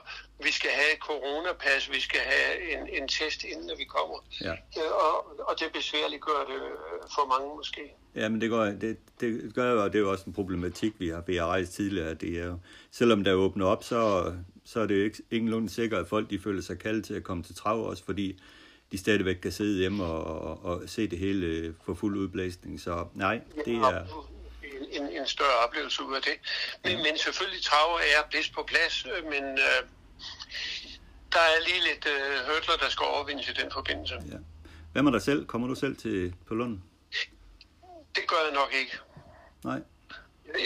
vi 0.46 0.52
skal 0.52 0.70
have 0.70 0.92
et 0.96 1.02
coronapas, 1.08 1.90
vi 1.90 2.00
skal 2.00 2.20
have 2.20 2.72
en, 2.72 3.02
en 3.02 3.08
test, 3.08 3.44
inden 3.44 3.70
vi 3.78 3.84
kommer. 3.84 4.18
Ja. 4.40 4.54
Øh, 4.78 4.92
og, 5.06 5.16
og 5.48 5.54
det 5.60 5.68
besværligt 5.72 6.22
gør 6.22 6.40
det 6.50 6.62
øh, 6.62 7.00
for 7.14 7.24
mange 7.32 7.56
måske. 7.56 7.82
Ja, 8.14 8.28
men 8.28 8.40
det 8.40 8.50
gør, 8.50 8.64
det, 8.64 8.96
det 9.20 9.54
gør 9.54 9.72
jo, 9.72 9.82
og 9.82 9.92
det 9.92 9.98
er 9.98 10.02
jo 10.02 10.10
også 10.10 10.24
en 10.26 10.32
problematik, 10.32 10.92
vi 10.98 11.08
har, 11.08 11.22
vi 11.26 11.36
har 11.36 11.46
rejst 11.46 11.72
tidligere. 11.72 12.14
Det 12.14 12.38
er 12.40 12.46
jo, 12.46 12.58
selvom 12.90 13.24
der 13.24 13.32
åbner 13.32 13.66
op, 13.66 13.84
så, 13.84 14.32
så 14.64 14.80
er 14.80 14.86
det 14.86 14.98
jo 14.98 15.04
ikke 15.04 15.22
ingenlunde 15.30 15.70
sikkert, 15.70 16.00
at 16.00 16.08
folk 16.08 16.30
de 16.30 16.38
føler 16.38 16.62
sig 16.62 16.78
kaldt 16.78 17.06
til 17.06 17.14
at 17.14 17.22
komme 17.22 17.42
til 17.42 17.54
trav 17.54 17.86
også, 17.86 18.04
fordi 18.04 18.40
de 18.94 18.98
stadigvæk 18.98 19.36
kan 19.36 19.52
sidde 19.52 19.78
hjemme 19.78 20.04
og, 20.04 20.24
og, 20.48 20.64
og 20.64 20.82
se 20.86 21.10
det 21.10 21.18
hele 21.18 21.74
for 21.84 21.94
fuld 21.94 22.16
udblæsning. 22.16 22.80
Så 22.80 23.06
nej, 23.14 23.40
det 23.64 23.74
er... 23.74 24.06
en, 24.92 25.02
en, 25.02 25.26
større 25.26 25.56
oplevelse 25.66 26.02
ud 26.02 26.14
af 26.14 26.22
det. 26.22 26.36
Men, 26.84 26.96
men 26.96 27.18
selvfølgelig 27.18 27.62
trav 27.62 28.00
er 28.16 28.22
bedst 28.30 28.52
på 28.52 28.62
plads, 28.62 29.06
øh, 29.06 29.24
men 29.24 29.44
øh, 29.44 29.80
der 31.32 31.44
er 31.54 31.58
lige 31.68 31.82
lidt 31.90 32.04
øh, 32.14 32.46
hørtler, 32.48 32.76
der 32.76 32.88
skal 32.88 33.04
overvindes 33.14 33.48
i 33.48 33.52
den 33.52 33.70
forbindelse. 33.72 34.14
Ja. 34.14 34.38
Hvad 34.92 35.02
med 35.02 35.12
dig 35.12 35.22
selv? 35.22 35.46
Kommer 35.46 35.68
du 35.68 35.74
selv 35.74 35.96
til 35.96 36.34
på 36.48 36.54
Lund? 36.54 36.78
Det 38.16 38.24
gør 38.30 38.40
jeg 38.46 38.54
nok 38.54 38.70
ikke. 38.80 38.94
Nej. 39.64 39.80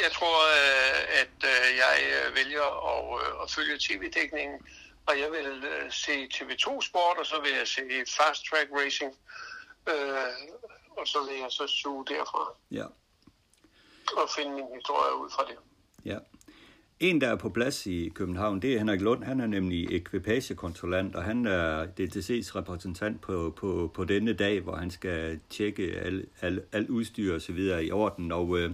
Jeg 0.05 0.11
tror, 0.13 0.37
øh, 0.59 1.21
at 1.23 1.39
øh, 1.53 1.67
jeg 1.83 1.95
øh, 2.09 2.37
vælger 2.39 2.67
at, 2.93 3.03
øh, 3.23 3.43
at 3.43 3.51
følge 3.51 3.77
tv-dækningen, 3.87 4.59
og 5.09 5.15
jeg 5.23 5.31
vil 5.31 5.65
øh, 5.65 5.91
se 5.91 6.11
TV2 6.35 6.81
Sport, 6.81 7.17
og 7.19 7.27
så 7.27 7.37
vil 7.43 7.51
jeg 7.59 7.67
se 7.69 7.83
Fast 8.17 8.45
Track 8.49 8.69
Racing, 8.73 9.13
øh, 9.89 10.33
og 10.99 11.07
så 11.07 11.19
vil 11.29 11.39
jeg 11.41 11.51
så 11.51 11.67
suge 11.67 12.05
derfra 12.07 12.45
Ja. 12.71 12.85
og 14.23 14.29
finde 14.37 14.51
min 14.51 14.67
historie 14.75 15.15
ud 15.23 15.31
fra 15.31 15.45
det. 15.49 15.57
Ja. 16.05 16.19
En, 17.01 17.21
der 17.21 17.29
er 17.29 17.37
på 17.37 17.49
plads 17.49 17.87
i 17.87 18.09
København, 18.15 18.63
det 18.63 18.75
er 18.75 18.79
Henrik 18.79 19.01
Lund. 19.01 19.25
Han 19.25 19.41
er 19.41 19.47
nemlig 19.47 19.93
ekvipagekontrollant, 19.93 21.17
og 21.17 21.25
han 21.25 21.47
er 21.47 21.85
DTC's 21.87 22.57
repræsentant 22.57 23.21
på, 23.21 23.55
på, 23.57 23.91
på 23.95 24.05
denne 24.05 24.33
dag, 24.33 24.61
hvor 24.61 24.77
han 24.77 24.91
skal 24.91 25.41
tjekke 25.51 25.83
alt 26.05 26.29
al, 26.41 26.63
al 26.73 26.91
udstyr 26.91 27.35
og 27.35 27.41
så 27.41 27.53
videre 27.53 27.85
i 27.85 27.91
orden. 27.91 28.33
Og 28.33 28.59
øh, 28.59 28.71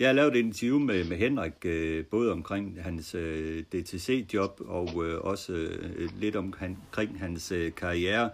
jeg 0.00 0.08
har 0.08 0.12
lavet 0.12 0.36
et 0.36 0.44
interview 0.44 0.78
med, 0.78 1.04
med 1.04 1.16
Henrik, 1.16 1.52
øh, 1.64 2.04
både 2.06 2.32
omkring 2.32 2.82
hans 2.82 3.14
øh, 3.14 3.62
DTC-job 3.62 4.60
og 4.66 5.06
øh, 5.06 5.20
også 5.20 5.52
øh, 5.52 6.08
lidt 6.20 6.36
omkring 6.36 7.18
hans 7.18 7.52
øh, 7.52 7.72
karriere 7.74 8.30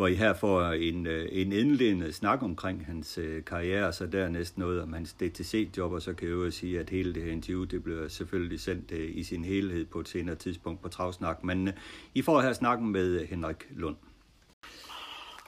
hvor 0.00 0.06
I 0.06 0.14
her 0.14 0.34
får 0.34 0.62
en, 0.62 1.06
øh, 1.06 1.28
en 1.32 1.52
indledende 1.52 2.12
snak 2.12 2.42
omkring 2.42 2.86
hans 2.86 3.18
øh, 3.18 3.44
karriere, 3.44 3.92
så 3.92 4.06
dernæst 4.06 4.58
noget 4.58 4.82
om 4.82 4.92
hans 4.92 5.12
DTC-job, 5.12 5.92
og 5.92 6.02
så 6.02 6.12
kan 6.12 6.28
jeg 6.28 6.34
jo 6.34 6.50
sige, 6.50 6.80
at 6.80 6.90
hele 6.90 7.14
det 7.14 7.22
her 7.22 7.32
interview, 7.32 7.64
det 7.64 7.84
bliver 7.84 8.08
selvfølgelig 8.08 8.60
sendt 8.60 8.92
øh, 8.92 9.10
i 9.16 9.22
sin 9.22 9.44
helhed 9.44 9.84
på 9.84 10.00
et 10.00 10.08
senere 10.08 10.34
tidspunkt 10.34 10.82
på 10.82 10.88
Travsnak, 10.88 11.44
men 11.44 11.68
øh, 11.68 11.74
I 12.14 12.22
får 12.22 12.40
her 12.40 12.52
snakken 12.52 12.92
med 12.92 13.20
øh, 13.20 13.28
Henrik 13.28 13.68
Lund. 13.70 13.96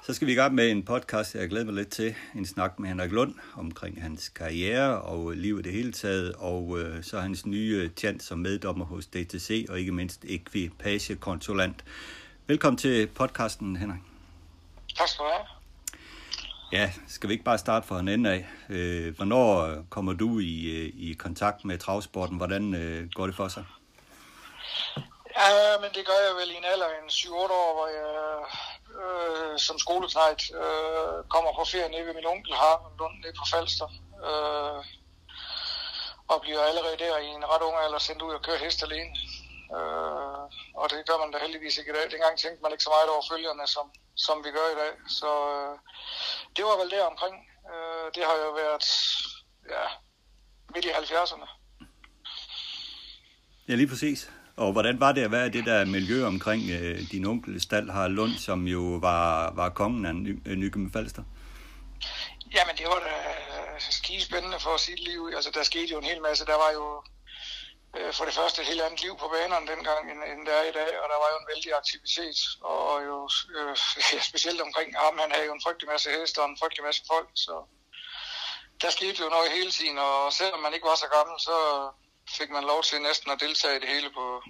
Så 0.07 0.15
skal 0.15 0.27
vi 0.27 0.33
i 0.33 0.35
gang 0.35 0.55
med 0.55 0.71
en 0.71 0.85
podcast, 0.85 1.35
jeg 1.35 1.49
glæder 1.49 1.65
mig 1.65 1.75
lidt 1.75 1.91
til. 1.91 2.15
En 2.35 2.47
snak 2.47 2.79
med 2.79 2.89
Henrik 2.89 3.13
Lund 3.13 3.35
omkring 3.57 4.03
hans 4.03 4.29
karriere 4.29 5.03
og 5.03 5.31
liv 5.31 5.59
i 5.59 5.63
det 5.63 5.73
hele 5.73 5.93
taget, 5.93 6.35
og 6.39 6.79
øh, 6.79 7.05
så 7.05 7.21
hans 7.21 7.47
nye 7.47 7.91
tjans 7.97 8.25
som 8.25 8.39
meddommer 8.39 8.85
hos 8.85 9.07
DTC, 9.07 9.67
og 9.69 9.79
ikke 9.81 9.93
mindst 9.93 10.25
ekvipagekonsulent. 10.25 11.85
Velkommen 12.47 12.79
til 12.79 13.07
podcasten, 13.07 13.77
Henrik. 13.77 14.01
Tak 14.97 15.09
skal 15.09 15.25
du 15.25 15.31
have. 15.31 15.47
Ja, 16.73 16.93
skal 17.09 17.29
vi 17.29 17.33
ikke 17.35 17.45
bare 17.45 17.59
starte 17.59 17.87
fra 17.87 18.01
en 18.01 18.09
ende 18.09 18.31
af? 18.31 18.47
Øh, 18.69 19.17
hvornår 19.17 19.77
kommer 19.91 20.13
du 20.13 20.39
i, 20.39 20.71
øh, 20.71 20.93
i 20.95 21.13
kontakt 21.19 21.65
med 21.65 21.79
travsporten? 21.79 22.37
Hvordan 22.37 22.75
øh, 22.75 23.11
går 23.11 23.27
det 23.27 23.37
for 23.37 23.49
sig? 23.49 23.65
Ja, 25.39 25.79
men 25.81 25.91
det 25.95 26.07
gør 26.07 26.21
jeg 26.29 26.35
vel 26.41 26.51
i 26.55 26.57
en 26.57 26.65
alder 26.73 26.87
en 26.87 27.09
7-8 27.11 27.33
år, 27.33 27.75
hvor 27.75 27.87
jeg 27.87 28.45
øh, 29.03 29.59
som 29.59 29.79
skoleknejt 29.79 30.43
øh, 30.63 31.19
kommer 31.35 31.51
på 31.59 31.65
ferie 31.73 31.89
nede 31.89 32.07
ved 32.07 32.15
min 32.15 32.27
onkel 32.27 32.55
har 32.55 32.77
Lund 32.99 33.17
nede 33.23 33.35
på 33.41 33.45
Falster. 33.53 33.89
Øh, 34.29 34.81
og 36.33 36.41
bliver 36.41 36.63
allerede 36.71 36.97
der 37.05 37.19
i 37.19 37.27
en 37.27 37.45
ret 37.51 37.63
ung 37.63 37.77
alder 37.77 37.99
sendt 37.99 38.23
ud 38.23 38.33
og 38.39 38.43
køre 38.43 38.59
hest 38.65 38.83
alene. 38.83 39.13
Øh, 39.77 40.43
og 40.81 40.87
det 40.91 41.07
gør 41.09 41.19
man 41.23 41.31
da 41.31 41.39
heldigvis 41.39 41.79
ikke 41.79 41.91
i 41.93 41.95
dag. 41.95 42.11
Dengang 42.11 42.39
tænkte 42.39 42.63
man 42.63 42.73
ikke 42.73 42.85
så 42.85 42.93
meget 42.97 43.11
over 43.15 43.25
følgerne, 43.33 43.67
som, 43.75 43.87
som 44.27 44.37
vi 44.45 44.51
gør 44.51 44.69
i 44.75 44.79
dag. 44.83 44.93
Så 45.19 45.31
øh, 45.57 45.75
det 46.57 46.65
var 46.65 46.77
vel 46.81 46.91
der 46.91 47.05
omkring. 47.13 47.37
Øh, 47.73 48.07
det 48.15 48.23
har 48.29 48.37
jo 48.45 48.51
været 48.63 48.87
ja, 49.75 49.85
midt 50.75 50.85
i 50.85 50.91
70'erne. 51.01 51.49
Ja, 53.69 53.75
lige 53.75 53.89
præcis. 53.89 54.31
Og 54.57 54.73
hvordan 54.73 55.01
var 55.01 55.13
det 55.13 55.25
at 55.25 55.33
være 55.33 55.47
i 55.47 55.51
det 55.51 55.65
der 55.67 55.85
miljø 55.85 56.27
omkring 56.27 56.71
øh, 56.71 56.99
din 57.13 57.25
onkel 57.27 57.61
Stald 57.61 57.91
har 57.91 58.09
Lund, 58.09 58.35
som 58.39 58.67
jo 58.67 58.99
var, 59.01 59.51
var 59.51 59.69
kongen 59.69 60.07
af 60.07 60.15
Ny- 60.15 60.43
øh, 60.47 60.93
Falster? 60.93 61.23
Jamen, 62.55 62.75
det 62.77 62.87
var 62.87 63.01
da 63.09 63.15
øh, 63.75 63.81
skide 63.81 64.23
spændende 64.29 64.59
for 64.61 64.77
sit 64.77 65.01
liv. 65.09 65.31
Altså, 65.37 65.51
der 65.55 65.63
skete 65.63 65.93
jo 65.93 65.99
en 65.99 66.11
hel 66.13 66.23
masse. 66.23 66.47
Der 66.47 66.59
var 66.65 66.71
jo 66.79 66.87
øh, 67.97 68.13
for 68.17 68.25
det 68.25 68.35
første 68.35 68.63
et 68.63 68.69
helt 68.69 68.85
andet 68.87 69.03
liv 69.03 69.15
på 69.23 69.27
banerne 69.35 69.67
dengang, 69.73 70.03
end, 70.13 70.21
end 70.31 70.41
der 70.49 70.55
er 70.61 70.67
i 70.73 70.77
dag, 70.81 70.91
og 71.03 71.07
der 71.13 71.19
var 71.23 71.29
jo 71.33 71.39
en 71.41 71.51
vældig 71.53 71.73
aktivitet, 71.83 72.39
og 72.75 72.89
jo 73.09 73.17
øh, 73.57 73.75
specielt 74.31 74.61
omkring 74.67 74.89
ham, 75.03 75.15
han 75.23 75.33
havde 75.35 75.47
jo 75.49 75.55
en 75.55 75.65
frygtelig 75.67 75.89
masse 75.93 76.09
heste 76.17 76.39
og 76.43 76.49
en 76.49 76.61
frygtelig 76.61 76.85
masse 76.89 77.03
folk, 77.13 77.31
så 77.47 77.55
der 78.83 78.91
skete 78.97 79.19
jo 79.25 79.29
noget 79.37 79.57
hele 79.57 79.71
tiden, 79.79 79.99
og 80.09 80.33
selvom 80.39 80.61
man 80.61 80.75
ikke 80.75 80.91
var 80.93 80.99
så 81.05 81.09
gammel, 81.17 81.37
så 81.49 81.57
fik 82.39 82.51
man 82.51 82.65
lov 82.65 82.83
til 82.83 83.03
næsten 83.03 83.31
at 83.31 83.41
deltage 83.41 83.77
i 83.77 83.81
det 83.81 83.89
hele 83.89 84.11
på 84.11 84.43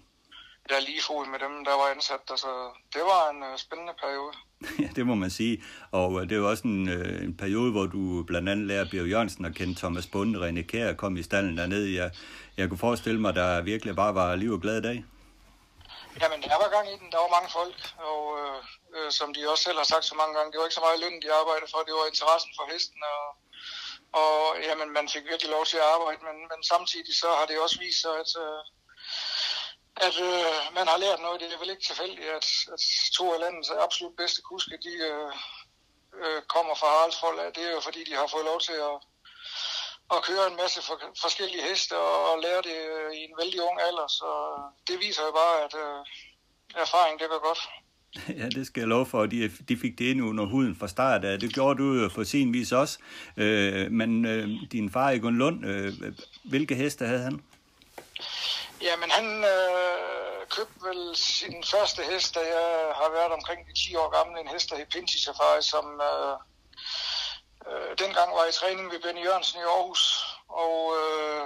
der 0.68 0.80
lige 0.80 1.02
fod 1.02 1.26
med 1.26 1.38
dem, 1.38 1.64
der 1.64 1.74
var 1.80 1.88
ansat 1.94 2.22
der, 2.28 2.36
så 2.36 2.52
det 2.94 3.02
var 3.12 3.30
en 3.30 3.42
øh, 3.42 3.58
spændende 3.58 3.94
periode. 4.02 4.32
Ja, 4.82 4.88
det 4.96 5.06
må 5.06 5.14
man 5.14 5.30
sige. 5.30 5.64
Og 5.92 6.10
øh, 6.20 6.28
det 6.28 6.36
jo 6.36 6.50
også 6.50 6.64
en, 6.64 6.88
øh, 6.88 7.24
en 7.24 7.36
periode, 7.36 7.70
hvor 7.72 7.86
du 7.86 8.24
blandt 8.30 8.48
andet 8.48 8.66
lærer 8.66 8.90
Bjørn 8.90 9.08
Jørgensen 9.12 9.44
at 9.44 9.54
kende 9.54 9.74
Thomas 9.74 10.06
Bunde, 10.06 10.38
René 10.42 10.62
Kjær 10.70 10.92
kom 10.92 11.16
i 11.16 11.22
stallen 11.22 11.58
dernede. 11.58 11.94
Jeg, 12.00 12.10
jeg 12.56 12.68
kunne 12.68 12.84
forestille 12.88 13.20
mig, 13.20 13.34
der 13.34 13.60
virkelig 13.60 13.96
bare 13.96 14.14
var 14.14 14.36
liv 14.36 14.52
og 14.52 14.60
glad 14.60 14.82
dag. 14.82 15.04
Jamen, 16.20 16.40
der 16.42 16.58
var 16.62 16.68
gang 16.76 16.86
i 16.94 16.96
den. 17.00 17.08
Der 17.12 17.18
var 17.24 17.30
mange 17.36 17.50
folk, 17.58 17.78
og 18.10 18.22
øh, 18.40 18.58
øh, 18.96 19.10
som 19.18 19.28
de 19.34 19.40
også 19.52 19.64
selv 19.64 19.78
har 19.82 19.88
sagt 19.92 20.04
så 20.04 20.14
mange 20.20 20.34
gange, 20.36 20.48
det 20.50 20.58
var 20.58 20.66
ikke 20.68 20.80
så 20.80 20.86
meget 20.86 21.02
løn, 21.04 21.22
de 21.24 21.28
arbejdede 21.40 21.70
for, 21.72 21.78
det 21.88 21.94
var 22.00 22.06
interessen 22.12 22.52
for 22.58 22.64
hesten, 22.72 23.00
og, 23.14 23.22
og 24.12 24.56
jamen, 24.62 24.90
man 24.90 25.08
fik 25.08 25.24
virkelig 25.24 25.50
lov 25.50 25.64
til 25.66 25.76
at 25.76 25.90
arbejde, 25.94 26.24
men, 26.24 26.36
men 26.50 26.64
samtidig 26.64 27.14
så 27.16 27.28
har 27.38 27.46
det 27.46 27.60
også 27.60 27.78
vist 27.78 28.00
sig, 28.00 28.14
at, 28.22 28.30
øh, 28.44 28.62
at 30.06 30.16
øh, 30.28 30.74
man 30.74 30.86
har 30.88 30.96
lært 30.96 31.20
noget. 31.20 31.40
Det 31.40 31.52
er 31.52 31.58
vel 31.58 31.70
ikke 31.70 31.88
tilfældigt, 31.88 32.28
at, 32.28 32.46
at 32.74 32.80
to 33.16 33.32
af 33.34 33.40
landets 33.40 33.70
absolut 33.70 34.16
bedste 34.16 34.42
kuske, 34.42 34.76
de 34.86 34.94
øh, 35.10 35.32
øh, 36.22 36.42
kommer 36.42 36.74
fra 36.74 36.86
Haraldsfold. 36.86 37.52
Det 37.54 37.62
er 37.68 37.72
jo 37.72 37.80
fordi, 37.80 38.04
de 38.04 38.14
har 38.14 38.26
fået 38.26 38.44
lov 38.44 38.60
til 38.60 38.72
at, 38.72 38.96
at 40.14 40.22
køre 40.28 40.46
en 40.46 40.56
masse 40.56 40.82
for, 40.82 41.00
forskellige 41.20 41.68
heste 41.68 41.96
og, 41.98 42.32
og 42.32 42.38
lære 42.38 42.62
det 42.62 42.78
øh, 42.94 43.12
i 43.18 43.20
en 43.24 43.38
vældig 43.38 43.62
ung 43.62 43.80
alder. 43.80 44.06
Så 44.06 44.28
øh, 44.50 44.64
det 44.88 45.00
viser 45.06 45.22
jo 45.24 45.32
bare, 45.32 45.56
at 45.64 45.74
øh, 45.74 46.00
erfaring, 46.84 47.20
det 47.20 47.28
gør 47.30 47.38
godt. 47.38 47.62
Ja, 48.38 48.48
det 48.48 48.66
skal 48.66 48.80
jeg 48.80 48.88
love 48.88 49.06
for. 49.06 49.26
De, 49.26 49.50
de 49.68 49.76
fik 49.76 49.98
det 49.98 50.04
ind 50.04 50.22
under 50.22 50.44
huden 50.44 50.76
fra 50.76 50.88
start 50.88 51.24
af. 51.24 51.38
Det 51.38 51.54
gjorde 51.54 51.78
du 51.82 51.94
jo 52.02 52.08
for 52.08 52.24
sin 52.24 52.52
vis 52.52 52.72
også. 52.72 52.98
Øh, 53.36 53.90
men 53.90 54.24
øh, 54.26 54.48
din 54.72 54.90
far, 54.90 55.10
Egon 55.10 55.38
Lund, 55.38 55.66
øh, 55.66 55.92
hvilke 56.44 56.74
heste 56.74 57.06
havde 57.06 57.22
han? 57.22 57.42
Jamen, 58.82 59.10
han 59.10 59.26
øh, 59.54 60.46
købte 60.48 60.78
vel 60.88 61.16
sin 61.16 61.64
første 61.72 62.02
hest, 62.10 62.34
da 62.34 62.40
jeg 62.40 62.70
har 63.00 63.10
været 63.18 63.32
omkring 63.32 63.60
de 63.68 63.74
10 63.74 63.96
år 63.96 64.10
gammel, 64.16 64.40
en 64.40 64.52
hest, 64.52 64.70
der 64.70 64.76
hed 64.76 64.86
Pinti 64.86 65.18
Safari, 65.24 65.62
som 65.62 65.86
øh, 66.10 66.36
øh, 67.68 67.90
dengang 67.98 68.30
var 68.38 68.46
i 68.48 68.52
træning 68.52 68.92
ved 68.92 69.00
Benny 69.00 69.24
Jørgensen 69.24 69.60
i 69.60 69.62
Aarhus, 69.62 70.02
og 70.48 70.76
øh, 71.00 71.44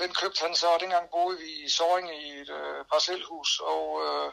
den 0.00 0.10
købte 0.20 0.40
han 0.46 0.54
så, 0.54 0.66
og 0.66 0.80
dengang 0.80 1.06
boede 1.10 1.38
vi 1.38 1.50
i 1.66 1.68
Soring 1.68 2.08
i 2.22 2.28
et 2.40 2.50
øh, 2.60 2.84
parcelhus, 2.92 3.50
og 3.74 3.84
øh, 4.06 4.28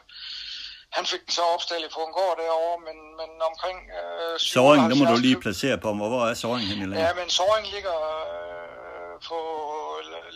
han 0.96 1.04
fik 1.06 1.22
den 1.26 1.32
så 1.38 1.42
opstillet 1.54 1.90
på 1.96 2.00
en 2.06 2.12
gård 2.18 2.36
derovre, 2.42 2.78
men, 2.88 2.96
men 3.20 3.30
omkring... 3.50 3.78
Øh, 3.98 4.38
Soring, 4.38 4.82
nu 4.88 4.94
må 4.94 5.04
du 5.12 5.16
lige 5.26 5.40
placere 5.46 5.78
på 5.78 5.92
mig. 5.92 6.08
Hvor 6.08 6.24
er 6.30 6.34
Soring 6.34 6.66
hen 6.70 6.78
i 6.78 6.86
landet? 6.86 7.04
Ja, 7.04 7.10
men 7.20 7.28
Soring 7.30 7.66
ligger 7.74 7.96
øh, 8.32 9.14
på 9.28 9.38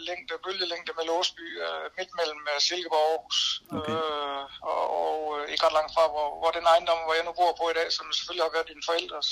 længde, 0.08 0.34
bølgelængde 0.44 0.92
med 0.98 1.04
Låsby, 1.10 1.46
øh, 1.64 1.84
midt 1.98 2.12
mellem 2.18 2.42
øh, 2.52 2.58
Silkeborg 2.66 3.06
og 3.06 3.10
Aarhus. 3.12 3.38
Okay. 3.78 3.96
Øh, 3.98 4.42
og, 4.72 4.82
og 5.02 5.18
øh, 5.36 5.42
ikke 5.52 5.64
ret 5.66 5.76
langt 5.78 5.92
fra, 5.96 6.04
hvor, 6.14 6.28
hvor 6.40 6.50
den 6.56 6.66
ejendom, 6.72 7.00
hvor 7.04 7.14
jeg 7.18 7.24
nu 7.26 7.32
bor 7.40 7.52
på 7.60 7.64
i 7.72 7.76
dag, 7.80 7.88
som 7.96 8.06
selvfølgelig 8.16 8.46
har 8.46 8.56
været 8.56 8.70
dine 8.72 8.86
forældres. 8.88 9.28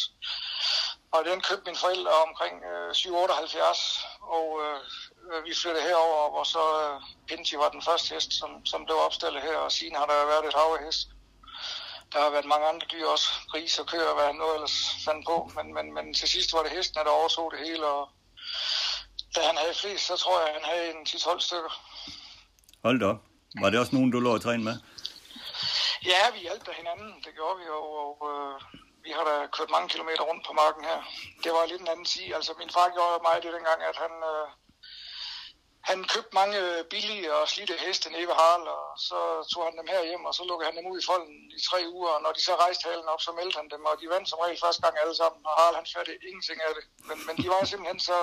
Og 1.14 1.20
den 1.28 1.40
købte 1.48 1.66
mine 1.68 1.82
forældre 1.84 2.14
omkring 2.28 2.54
øh, 2.70 2.90
778, 2.94 4.06
og 4.36 4.46
øh, 4.64 4.78
vi 5.46 5.52
flyttede 5.60 5.86
herover, 5.88 6.22
hvor 6.32 6.44
så 6.54 6.64
øh, 6.82 6.96
Pinti 7.28 7.54
var 7.62 7.70
den 7.76 7.82
første 7.88 8.08
hest, 8.14 8.30
som, 8.40 8.50
som 8.72 8.80
blev 8.86 8.98
opstillet 9.06 9.40
her, 9.48 9.56
og 9.66 9.70
siden 9.76 9.96
har 10.00 10.06
der 10.10 10.30
været 10.32 10.44
et 10.48 10.58
hav 10.60 10.70
af 10.78 10.84
hest. 10.86 11.08
Der 12.16 12.22
har 12.22 12.30
været 12.36 12.52
mange 12.54 12.66
andre 12.72 12.86
dyr 12.92 13.06
også, 13.06 13.28
gris 13.50 13.78
og 13.78 13.86
køer, 13.86 14.14
hvad 14.14 14.26
han 14.30 14.36
nu 14.42 14.46
ellers 14.54 14.76
fandt 15.06 15.22
på, 15.30 15.36
men, 15.56 15.66
men, 15.76 15.86
men 15.96 16.14
til 16.14 16.28
sidst 16.28 16.52
var 16.52 16.62
det 16.62 16.72
hesten, 16.76 17.04
der 17.06 17.18
overtog 17.20 17.46
det 17.52 17.60
hele, 17.66 17.86
og 17.86 18.02
da 19.34 19.40
han 19.48 19.56
havde 19.62 19.74
flest, 19.82 20.06
så 20.06 20.16
tror 20.16 20.36
jeg, 20.40 20.50
han 20.58 20.64
havde 20.70 20.86
en 20.94 21.02
10-12 21.08 21.40
stykker. 21.48 21.72
Hold 22.84 23.00
da 23.00 23.06
op. 23.12 23.20
Var 23.60 23.70
det 23.70 23.78
også 23.80 23.94
nogen, 23.96 24.10
du 24.10 24.20
lå 24.20 24.30
og 24.34 24.42
træne 24.42 24.64
med? 24.68 24.76
Ja, 26.10 26.22
vi 26.34 26.38
hjalp 26.46 26.68
hinanden, 26.80 27.10
det 27.24 27.32
gjorde 27.38 27.56
vi, 27.60 27.66
og, 27.78 27.86
og 28.04 28.14
øh, 28.30 28.54
vi 29.04 29.10
har 29.16 29.24
da 29.30 29.34
kørt 29.56 29.70
mange 29.76 29.88
kilometer 29.88 30.22
rundt 30.30 30.46
på 30.46 30.52
marken 30.62 30.84
her. 30.90 31.00
Det 31.44 31.50
var 31.56 31.66
lidt 31.66 31.82
en 31.82 31.92
anden 31.94 32.08
sige. 32.14 32.34
Altså, 32.38 32.52
min 32.60 32.70
far 32.76 32.88
gjorde 32.96 33.24
mig 33.26 33.36
det 33.44 33.52
dengang, 33.56 33.80
at 33.90 33.96
han, 34.04 34.12
øh, 34.32 34.46
han 35.90 35.98
købte 36.14 36.36
mange 36.40 36.60
billige 36.92 37.28
og 37.38 37.42
slidte 37.52 37.82
heste 37.84 38.08
nede 38.10 38.28
ved 38.30 38.36
Harald, 38.40 38.68
og 38.78 38.86
så 39.08 39.18
tog 39.50 39.62
han 39.68 39.76
dem 39.80 39.88
her 39.92 40.02
hjem, 40.08 40.24
og 40.28 40.34
så 40.38 40.42
lukkede 40.48 40.68
han 40.68 40.76
dem 40.78 40.90
ud 40.92 40.98
i 41.02 41.06
folden 41.10 41.38
i 41.58 41.60
tre 41.68 41.78
uger, 41.96 42.10
og 42.16 42.20
når 42.24 42.32
de 42.36 42.42
så 42.48 42.54
rejste 42.64 42.86
halen 42.88 43.08
op, 43.14 43.22
så 43.26 43.30
meldte 43.38 43.58
han 43.60 43.68
dem, 43.74 43.82
og 43.88 43.94
de 44.00 44.06
vandt 44.14 44.28
som 44.28 44.42
regel 44.44 44.58
første 44.64 44.82
gang 44.84 44.94
alle 45.02 45.16
sammen, 45.20 45.40
og 45.48 45.52
Harald 45.58 45.78
han 45.80 45.88
fattede 45.94 46.18
ingenting 46.28 46.58
af 46.66 46.72
det. 46.76 46.84
Men, 47.08 47.16
men 47.26 47.34
de 47.42 47.46
var 47.52 47.60
simpelthen 47.70 48.00
så, 48.10 48.18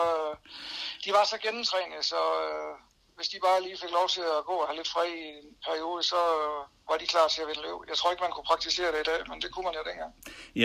de 1.03 1.09
var 1.17 1.23
så 1.31 1.37
gennemtrænet, 1.45 2.01
så 2.11 2.21
øh, 2.43 2.73
hvis 3.17 3.29
de 3.33 3.37
bare 3.47 3.63
lige 3.65 3.81
fik 3.83 3.93
lov 3.99 4.07
til 4.15 4.25
at 4.35 4.41
gå 4.49 4.55
og 4.61 4.67
have 4.69 4.79
lidt 4.79 4.91
fri 4.95 5.07
i 5.23 5.27
en 5.41 5.49
periode, 5.67 6.01
så 6.11 6.21
øh, 6.39 6.59
var 6.89 6.97
de 7.01 7.07
klar 7.13 7.27
til 7.33 7.41
at 7.43 7.47
vinde 7.49 7.63
løb. 7.67 7.79
Jeg 7.91 7.97
tror 7.97 8.09
ikke, 8.11 8.25
man 8.27 8.33
kunne 8.35 8.49
praktisere 8.51 8.89
det 8.93 9.01
i 9.05 9.09
dag, 9.11 9.19
men 9.29 9.37
det 9.43 9.49
kunne 9.51 9.67
man 9.69 9.75
jo 9.79 9.83
dengang. 9.89 10.11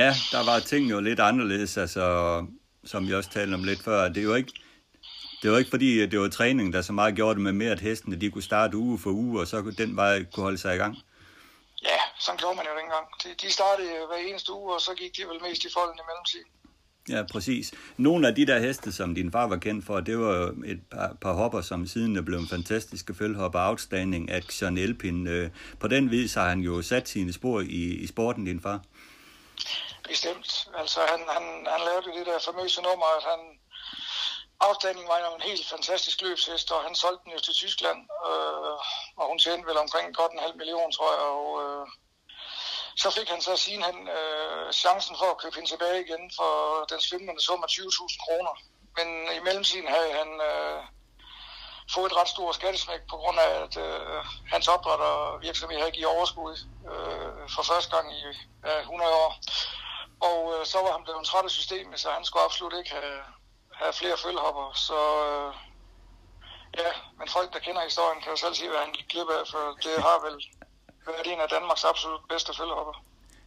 Ja, 0.01 0.11
der 0.35 0.43
var 0.51 0.59
ting 0.73 0.85
jo 0.95 0.99
lidt 1.09 1.21
anderledes, 1.31 1.73
altså, 1.85 2.05
som 2.91 3.01
vi 3.09 3.13
også 3.19 3.31
talte 3.37 3.55
om 3.61 3.65
lidt 3.71 3.83
før. 3.89 4.09
Det 4.15 4.21
er 4.25 4.29
jo 4.33 4.37
ikke, 4.43 4.53
det 5.43 5.51
var 5.51 5.59
ikke 5.59 5.71
fordi, 5.71 6.07
det 6.07 6.21
var 6.21 6.29
træningen, 6.29 6.73
der 6.73 6.83
så 6.83 6.93
meget 6.93 7.15
gjorde 7.15 7.35
det 7.35 7.43
med 7.43 7.53
mere, 7.53 7.73
at 7.73 7.81
hestene 7.81 8.17
de 8.17 8.31
kunne 8.31 8.43
starte 8.43 8.77
uge 8.77 8.99
for 8.99 9.11
uge, 9.11 9.41
og 9.41 9.47
så 9.47 9.63
kunne 9.63 9.75
den 9.75 9.97
vej 9.97 10.25
kunne 10.25 10.43
holde 10.43 10.59
sig 10.59 10.75
i 10.75 10.79
gang. 10.79 10.97
Ja, 11.83 11.99
sådan 12.19 12.39
gjorde 12.39 12.57
man 12.57 12.65
jo 12.65 12.81
dengang. 12.81 13.07
De, 13.25 13.47
de 13.47 13.53
startede 13.53 13.89
hver 14.09 14.17
eneste 14.17 14.53
uge, 14.53 14.75
og 14.75 14.81
så 14.81 14.95
gik 14.95 15.17
de 15.17 15.23
vel 15.23 15.43
mest 15.43 15.65
i 15.65 15.69
folden 15.75 15.99
i 15.99 16.05
mellemtiden. 16.09 16.51
Ja, 17.09 17.23
præcis. 17.33 17.75
Nogle 17.97 18.29
af 18.29 18.35
de 18.35 18.47
der 18.47 18.59
heste, 18.59 18.93
som 18.93 19.15
din 19.15 19.33
far 19.33 19.47
var 19.47 19.57
kendt 19.57 19.87
for, 19.87 20.01
det 20.01 20.19
var 20.19 20.55
et 20.65 20.81
par, 20.91 21.17
par 21.21 21.33
hopper, 21.33 21.61
som 21.61 21.87
siden 21.87 22.17
er 22.17 22.23
blevet 22.23 22.49
fantastiske 22.51 23.15
følhopper. 23.15 23.69
Outstanding 23.69 24.31
Action 24.31 24.79
Elpin. 24.79 25.51
På 25.81 25.89
den 25.89 26.11
vis 26.11 26.35
har 26.35 26.49
han 26.49 26.61
jo 26.61 26.83
sat 26.83 27.09
sine 27.09 27.33
spor 27.33 27.61
i, 27.61 27.83
i 28.05 28.07
sporten, 28.07 28.45
din 28.45 28.61
far. 28.61 28.81
Bestemt. 30.09 30.69
Altså, 30.79 31.01
han, 31.11 31.21
han, 31.29 31.43
han 31.67 31.81
lavede 31.87 32.19
det 32.19 32.27
der 32.27 32.39
famøse 32.53 32.83
nummer, 32.83 33.07
at 33.19 33.25
han, 33.31 33.58
Afstanding 34.61 35.09
var 35.09 35.19
jo 35.19 35.35
en 35.35 35.49
helt 35.51 35.69
fantastisk 35.69 36.23
løbshest, 36.23 36.71
og 36.73 36.83
han 36.83 36.95
solgte 36.95 37.25
den 37.25 37.33
jo 37.33 37.41
til 37.41 37.55
Tyskland, 37.55 37.99
øh, 38.29 38.79
og 39.19 39.25
hun 39.29 39.39
tjente 39.39 39.69
vel 39.69 39.79
omkring 39.85 40.17
godt 40.17 40.33
en 40.33 40.45
halv 40.47 40.57
million, 40.57 40.93
tror 40.93 41.13
jeg, 41.15 41.23
og 41.23 41.47
øh, 41.63 41.87
så 43.03 43.11
fik 43.11 43.29
han 43.29 43.43
så 43.43 43.57
sidenhen 43.57 44.09
øh, 44.09 44.73
chancen 44.73 45.17
for 45.21 45.29
at 45.31 45.39
købe 45.39 45.57
hende 45.57 45.71
tilbage 45.71 46.05
igen 46.07 46.31
for 46.39 46.53
den 46.91 47.01
svimlende 47.01 47.43
sum 47.43 47.63
af 47.63 47.71
20.000 47.71 48.25
kroner. 48.25 48.55
Men 48.97 49.09
i 49.37 49.41
mellemtiden 49.47 49.89
havde 49.89 50.13
han 50.21 50.31
øh, 50.51 50.83
fået 51.95 52.07
et 52.11 52.17
ret 52.17 52.29
stort 52.29 52.55
skattesmæk 52.55 53.03
på 53.11 53.17
grund 53.17 53.39
af, 53.39 53.51
at 53.65 53.77
øh, 53.77 54.25
hans 54.53 54.69
opdrættervirksomhed 54.69 55.79
havde 55.79 55.97
givet 55.97 56.15
overskud 56.17 56.55
øh, 56.93 57.49
for 57.55 57.63
første 57.63 57.91
gang 57.97 58.07
i 58.19 58.23
øh, 58.69 58.81
100 58.81 59.11
år. 59.25 59.31
Og 60.21 60.39
øh, 60.55 60.67
så 60.67 60.79
var 60.79 60.93
han 60.93 61.05
blevet 61.05 61.27
træt 61.27 61.45
af 61.45 61.51
systemet, 61.51 62.01
så 62.01 62.11
han 62.11 62.25
skulle 62.25 62.45
absolut 62.45 62.75
ikke 62.79 62.91
have, 62.91 63.19
have 63.81 63.93
flere 64.01 64.17
følhopper. 64.25 64.67
Så 64.89 65.01
øh, 65.27 65.51
ja, 66.81 66.91
men 67.19 67.27
folk, 67.37 67.49
der 67.55 67.61
kender 67.67 67.83
historien, 67.91 68.19
kan 68.23 68.31
jo 68.35 68.39
selv 68.45 68.55
sige, 68.59 68.71
hvad 68.73 68.83
han 68.87 68.93
gik 68.97 69.09
glip 69.13 69.29
af, 69.39 69.43
for 69.53 69.63
det 69.85 69.95
har 70.09 70.19
vel 70.27 70.37
været 71.07 71.27
en 71.33 71.41
af 71.45 71.49
Danmarks 71.57 71.85
absolut 71.91 72.23
bedste 72.33 72.53
følhopper. 72.61 72.95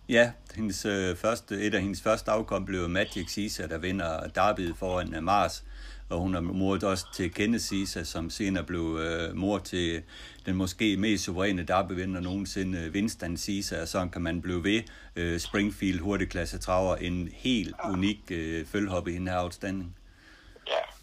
Ja, 0.10 0.32
hendes, 0.56 0.86
øh, 0.86 1.17
første, 1.17 1.56
et 1.65 1.74
af 1.74 1.82
hendes 1.82 2.02
første 2.02 2.32
afkom 2.32 2.65
blev 2.65 2.89
Magic 2.89 3.28
Sisa, 3.32 3.67
der 3.67 3.78
vinder 3.78 4.28
Derby 4.28 4.76
foran 4.76 5.15
øh, 5.15 5.24
Mars. 5.24 5.63
Og 6.10 6.20
hun 6.20 6.36
er 6.36 6.41
mor 6.41 6.80
også 6.84 7.06
til 7.13 7.34
Kenneth 7.34 7.63
Sisa, 7.63 8.04
som 8.04 8.30
senere 8.30 8.63
blev 8.63 8.98
øh, 9.02 9.36
mor 9.36 9.58
til 9.58 10.04
den 10.46 10.56
måske 10.56 10.98
mest 10.98 11.24
suveræne 11.24 11.63
derbyvinder 11.63 12.22
nogensinde, 12.22 12.80
øh, 12.80 12.91
Winston 12.91 13.38
Sisa, 13.38 13.82
og 13.82 13.88
sådan 13.88 14.10
kan 14.10 14.22
man 14.22 14.41
blive 14.41 14.63
ved. 14.63 14.82
Øh, 15.15 15.39
Springfield 15.39 16.00
hurtigklasse 16.00 16.58
traver, 16.58 16.96
en 16.96 17.30
helt 17.34 17.76
unik 17.89 18.20
øh, 18.32 18.65
følhop 18.65 19.08
i 19.08 19.13
den 19.13 19.28
her 19.28 19.44
outstanding. 19.44 19.96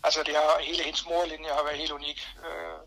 Altså 0.04 0.20
det 0.26 0.34
har, 0.34 0.50
hele 0.68 0.82
hendes 0.82 1.04
morlinje 1.06 1.50
har 1.58 1.64
været 1.66 1.78
helt 1.82 1.92
unik. 2.00 2.18
Øh, 2.46 2.78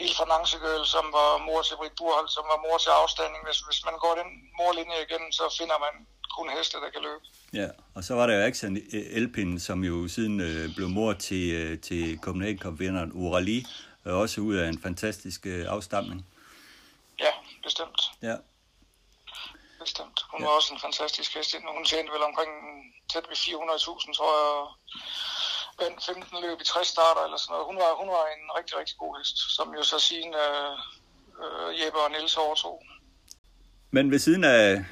helt 0.00 0.16
fra 0.16 0.26
Nance 0.32 0.58
Girl, 0.64 0.84
som 0.94 1.04
var 1.18 1.30
mor 1.48 1.60
til 1.62 1.76
Britt 1.80 1.94
Burhold, 1.98 2.28
som 2.36 2.44
var 2.52 2.58
mor 2.66 2.78
til 2.84 2.90
afstanding. 3.02 3.42
Hvis, 3.46 3.58
hvis 3.68 3.80
man 3.88 3.96
går 4.04 4.14
den 4.20 4.30
morlinje 4.58 4.98
igen, 5.06 5.24
så 5.38 5.44
finder 5.58 5.78
man 5.86 5.94
kun 6.36 6.48
heste, 6.56 6.76
der 6.84 6.90
kan 6.94 7.02
løbe. 7.08 7.24
Ja, 7.60 7.68
og 7.96 8.04
så 8.04 8.14
var 8.14 8.26
der 8.26 8.34
jo 8.38 8.42
Action 8.50 8.78
Elpin, 8.92 9.60
som 9.60 9.84
jo 9.84 10.08
siden 10.08 10.40
øh, 10.40 10.74
blev 10.76 10.88
mor 10.88 11.12
til, 11.12 11.44
øh, 11.60 11.80
til 11.80 12.18
Copenhagen 12.22 12.58
Cup-vinderen 12.58 13.10
Urali, 13.14 13.66
og 14.04 14.12
også 14.12 14.40
ud 14.40 14.54
af 14.56 14.68
en 14.68 14.82
fantastisk 14.82 15.46
øh, 15.46 15.66
afstamning. 15.68 16.26
Ja, 17.20 17.32
bestemt. 17.62 18.00
Ja. 18.22 18.36
Bestemt. 19.80 20.18
Hun 20.32 20.40
ja. 20.40 20.46
var 20.46 20.52
også 20.52 20.74
en 20.74 20.80
fantastisk 20.80 21.34
hest. 21.34 21.56
Hun 21.76 21.84
tjente 21.84 22.12
vel 22.12 22.22
omkring 22.22 22.50
tæt 23.12 23.24
ved 23.28 23.36
400.000, 23.36 24.14
tror 24.18 24.32
jeg, 24.40 24.66
vandt 25.82 26.04
15 26.06 26.42
løb 26.44 26.60
i 26.60 26.64
60 26.64 26.86
starter 26.86 27.22
eller 27.24 27.38
sådan 27.38 27.52
noget. 27.52 27.66
Hun 27.70 27.76
var, 27.82 27.90
hun 28.00 28.08
var 28.16 28.24
en 28.36 28.44
rigtig, 28.58 28.74
rigtig 28.80 28.96
god 28.98 29.12
hest, 29.18 29.36
som 29.56 29.74
jo 29.78 29.82
så 29.82 29.98
siden 29.98 30.34
øh, 30.44 30.72
øh, 31.42 31.80
Jeppe 31.80 31.98
og 32.04 32.10
Niels 32.10 32.36
overtog. 32.36 32.76
Men 33.90 34.10
ved 34.10 34.18
siden 34.18 34.44
af 34.44 34.84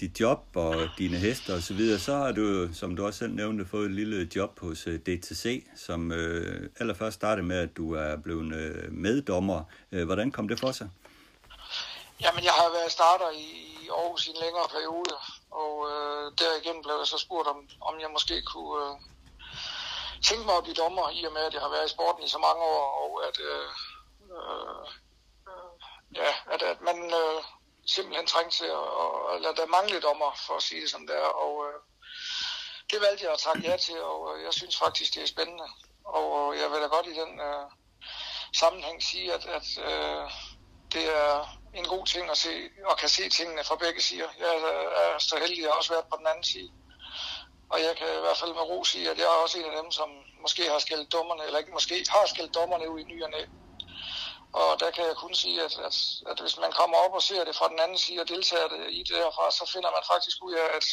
dit 0.00 0.20
job 0.20 0.42
og 0.54 0.74
dine 0.98 1.16
hester 1.16 1.54
og 1.54 1.62
så 1.62 1.74
videre, 1.74 1.98
så 1.98 2.14
har 2.16 2.32
du, 2.32 2.74
som 2.74 2.96
du 2.96 3.06
også 3.06 3.18
selv 3.18 3.34
nævnte, 3.34 3.66
fået 3.66 3.84
et 3.84 3.90
lille 3.90 4.30
job 4.36 4.60
hos 4.60 4.78
DTC, 5.06 5.66
som 5.76 6.12
øh, 6.12 6.70
allerførst 6.80 7.14
startede 7.14 7.46
med, 7.46 7.58
at 7.58 7.76
du 7.76 7.94
er 7.94 8.16
blevet 8.16 8.54
øh, 8.54 8.92
meddommer. 8.92 9.64
Øh, 9.92 10.04
hvordan 10.06 10.30
kom 10.30 10.48
det 10.48 10.60
for 10.60 10.72
sig? 10.72 10.90
Jamen, 12.20 12.44
jeg 12.44 12.52
har 12.52 12.70
været 12.76 12.92
starter 12.92 13.30
i 13.30 13.46
Aarhus 13.90 14.26
i 14.26 14.30
en 14.30 14.36
længere 14.44 14.68
periode, 14.74 15.14
og 15.50 15.74
øh, 15.92 16.24
derigennem 16.42 16.82
blev 16.82 16.96
jeg 17.02 17.06
så 17.06 17.18
spurgt, 17.18 17.48
om, 17.48 17.58
om 17.80 17.94
jeg 18.00 18.10
måske 18.16 18.42
kunne 18.42 18.84
øh, 18.84 18.92
tænke 20.28 20.44
mig 20.46 20.56
at 20.56 20.62
blive 20.62 20.74
dommer, 20.74 21.10
i 21.10 21.24
og 21.24 21.32
med, 21.32 21.42
at 21.42 21.54
jeg 21.54 21.62
har 21.62 21.68
været 21.68 21.86
i 21.86 21.94
sporten 21.94 22.24
i 22.24 22.28
så 22.28 22.38
mange 22.38 22.62
år, 22.62 22.84
og 23.02 23.10
at, 23.28 23.36
øh, 23.40 23.68
øh, 24.36 24.82
øh 25.50 25.72
ja, 26.14 26.30
at, 26.54 26.62
at 26.62 26.80
man 26.80 26.98
øh, 27.04 27.42
simpelthen 27.86 28.26
trængte 28.26 28.56
til 28.56 28.64
at, 28.64 28.84
og, 29.02 29.36
eller 29.36 29.52
der 29.52 29.66
manglede 29.66 30.00
dommer, 30.00 30.30
for 30.46 30.54
at 30.56 30.62
sige 30.62 30.80
det 30.80 30.90
som 30.90 31.06
det 31.06 31.16
er, 31.16 31.30
og 31.44 31.54
øh, 31.68 31.80
det 32.90 33.00
valgte 33.00 33.24
jeg 33.24 33.32
at 33.32 33.38
takke 33.38 33.70
ja 33.70 33.76
til, 33.76 34.02
og 34.02 34.20
øh, 34.30 34.44
jeg 34.44 34.54
synes 34.54 34.78
faktisk, 34.78 35.14
det 35.14 35.22
er 35.22 35.26
spændende, 35.26 35.68
og 36.04 36.58
jeg 36.60 36.70
vil 36.70 36.80
da 36.80 36.86
godt 36.86 37.06
i 37.06 37.20
den 37.22 37.40
øh, 37.40 37.66
sammenhæng 38.54 39.02
sige, 39.02 39.32
at, 39.32 39.46
at 39.46 39.66
øh, 39.78 40.30
det 40.92 41.04
er 41.16 41.60
en 41.74 41.84
god 41.84 42.06
ting 42.06 42.30
at 42.30 42.38
se, 42.38 42.68
og 42.84 42.98
kan 42.98 43.08
se 43.08 43.28
tingene 43.28 43.64
fra 43.64 43.76
begge 43.76 44.02
sider. 44.02 44.28
Jeg 44.38 44.54
øh, 44.56 44.92
er 45.02 45.18
så 45.18 45.38
heldig 45.38 45.64
at 45.64 45.76
også 45.76 45.92
være 45.92 46.02
på 46.10 46.16
den 46.18 46.26
anden 46.26 46.44
side. 46.44 46.70
Og 47.72 47.78
jeg 47.86 47.92
kan 47.98 48.08
i 48.18 48.22
hvert 48.24 48.40
fald 48.40 48.52
med 48.58 48.68
ro 48.70 48.78
sige, 48.84 49.10
at 49.10 49.18
jeg 49.18 49.28
er 49.32 49.42
også 49.44 49.58
en 49.58 49.70
af 49.72 49.76
dem, 49.82 49.90
som 49.98 50.08
måske 50.44 50.62
har 50.72 50.78
skældt 50.78 51.12
dommerne, 51.16 51.42
eller 51.46 51.58
ikke 51.58 51.76
måske, 51.78 51.94
har 52.16 52.26
skældt 52.26 52.54
dommerne 52.54 52.90
ud 52.92 53.00
i 53.00 53.10
ny 53.12 53.18
og 53.26 53.30
næ. 53.30 53.42
Og 54.52 54.70
der 54.82 54.90
kan 54.90 55.04
jeg 55.10 55.16
kun 55.24 55.34
sige, 55.34 55.58
at, 55.66 55.74
at, 55.88 55.96
at 56.30 56.38
hvis 56.40 56.56
man 56.64 56.72
kommer 56.80 56.96
op 57.04 57.14
og 57.18 57.22
ser 57.22 57.44
det 57.44 57.56
fra 57.56 57.68
den 57.72 57.78
anden 57.84 57.98
side 57.98 58.20
og 58.20 58.28
deltager 58.28 58.68
det 58.74 58.82
i 58.98 59.00
det 59.08 59.16
derfra, 59.22 59.44
så 59.58 59.64
finder 59.74 59.90
man 59.96 60.04
faktisk 60.12 60.36
ud 60.46 60.54
af, 60.62 60.66
at 60.78 60.86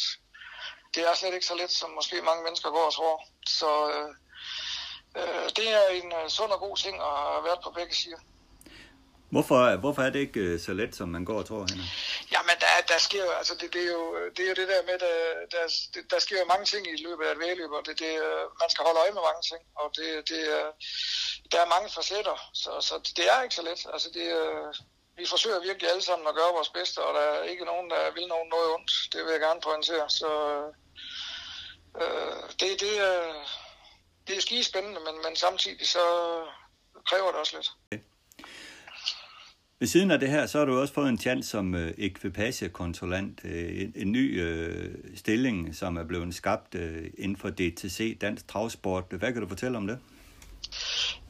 det 0.94 1.02
er 1.08 1.14
slet 1.14 1.34
ikke 1.34 1.46
så 1.46 1.56
let, 1.62 1.72
som 1.80 1.90
måske 1.90 2.16
mange 2.28 2.42
mennesker 2.44 2.70
går 2.70 2.86
og 2.90 2.94
tror. 2.94 3.16
Så 3.46 3.70
øh, 3.94 4.10
øh, 5.20 5.46
det 5.58 5.68
er 5.78 5.86
en 6.00 6.08
uh, 6.18 6.28
sund 6.28 6.50
og 6.56 6.60
god 6.60 6.76
ting 6.76 6.96
at 7.08 7.14
have 7.32 7.44
været 7.48 7.60
på 7.64 7.70
begge 7.78 7.94
sider. 7.94 8.20
Hvorfor, 9.30 9.76
hvorfor 9.76 10.02
er 10.02 10.10
det 10.10 10.18
ikke 10.18 10.40
øh, 10.40 10.60
så 10.60 10.72
let, 10.72 10.96
som 10.96 11.08
man 11.08 11.24
går 11.24 11.38
og 11.38 11.46
tror, 11.46 11.66
Henrik? 11.70 11.90
Jamen, 12.32 12.56
der 12.60 12.66
der 12.88 12.98
sker 12.98 13.24
jo, 13.24 13.30
altså 13.30 13.54
det, 13.54 13.72
det, 13.72 13.82
er 13.82 13.92
jo, 13.92 14.28
det 14.36 14.42
er 14.44 14.48
jo 14.48 14.54
det 14.54 14.68
der 14.68 14.82
med, 14.82 14.98
der, 14.98 15.14
der, 15.50 15.64
der 16.10 16.18
sker 16.18 16.38
jo 16.38 16.44
mange 16.44 16.64
ting 16.64 16.82
i 16.86 17.02
løbet 17.02 17.24
af 17.26 17.32
et 17.32 17.38
vedløb, 17.38 17.70
og 17.70 17.86
det, 17.86 17.98
det, 17.98 18.12
man 18.60 18.70
skal 18.70 18.84
holde 18.84 19.00
øje 19.00 19.10
med 19.10 19.22
mange 19.28 19.42
ting, 19.50 19.62
og 19.76 19.86
det, 19.96 20.28
det, 20.28 20.40
der 21.52 21.60
er 21.60 21.74
mange 21.74 21.88
facetter, 21.96 22.38
så, 22.54 22.70
så 22.80 22.94
det 23.16 23.26
er 23.32 23.42
ikke 23.42 23.54
så 23.54 23.62
let. 23.62 23.86
Altså 23.92 24.08
det, 24.14 24.26
vi 25.18 25.26
forsøger 25.26 25.60
virkelig 25.60 25.90
alle 25.90 26.02
sammen 26.02 26.28
at 26.28 26.34
gøre 26.34 26.52
vores 26.52 26.68
bedste, 26.68 26.98
og 26.98 27.14
der 27.14 27.20
er 27.20 27.42
ikke 27.42 27.64
nogen, 27.64 27.90
der 27.90 28.10
vil 28.10 28.26
nogen 28.28 28.48
noget 28.48 28.74
ondt. 28.74 28.92
Det 29.12 29.24
vil 29.24 29.30
jeg 29.32 29.40
gerne 29.40 29.60
pointere. 29.60 30.10
Så 30.10 30.30
øh, 32.02 32.42
det, 32.60 32.80
det, 32.80 32.98
er, 32.98 33.44
det 34.26 34.36
er 34.36 34.40
skide 34.40 34.64
spændende, 34.64 35.00
men, 35.00 35.22
men 35.24 35.36
samtidig 35.36 35.88
så 35.88 36.04
kræver 37.06 37.30
det 37.30 37.40
også 37.40 37.56
lidt. 37.56 37.70
Okay. 37.86 38.02
Ved 39.80 39.88
siden 39.88 40.10
af 40.10 40.20
det 40.20 40.28
her, 40.28 40.46
så 40.46 40.58
har 40.58 40.64
du 40.64 40.80
også 40.80 40.94
fået 40.94 41.08
en 41.08 41.18
chance 41.18 41.50
som 41.50 41.74
øh, 41.74 41.94
ekvipagekontrollant, 41.98 43.40
øh, 43.44 43.82
en, 43.82 43.92
en 43.96 44.12
ny 44.12 44.42
øh, 44.42 44.94
stilling, 45.16 45.76
som 45.76 45.96
er 45.96 46.04
blevet 46.04 46.34
skabt 46.34 46.74
øh, 46.74 47.10
inden 47.18 47.36
for 47.36 47.48
DTC, 47.50 48.18
Dansk 48.20 48.48
Travsport. 48.48 49.04
Hvad 49.10 49.32
kan 49.32 49.42
du 49.42 49.48
fortælle 49.48 49.76
om 49.76 49.86
det? 49.86 49.98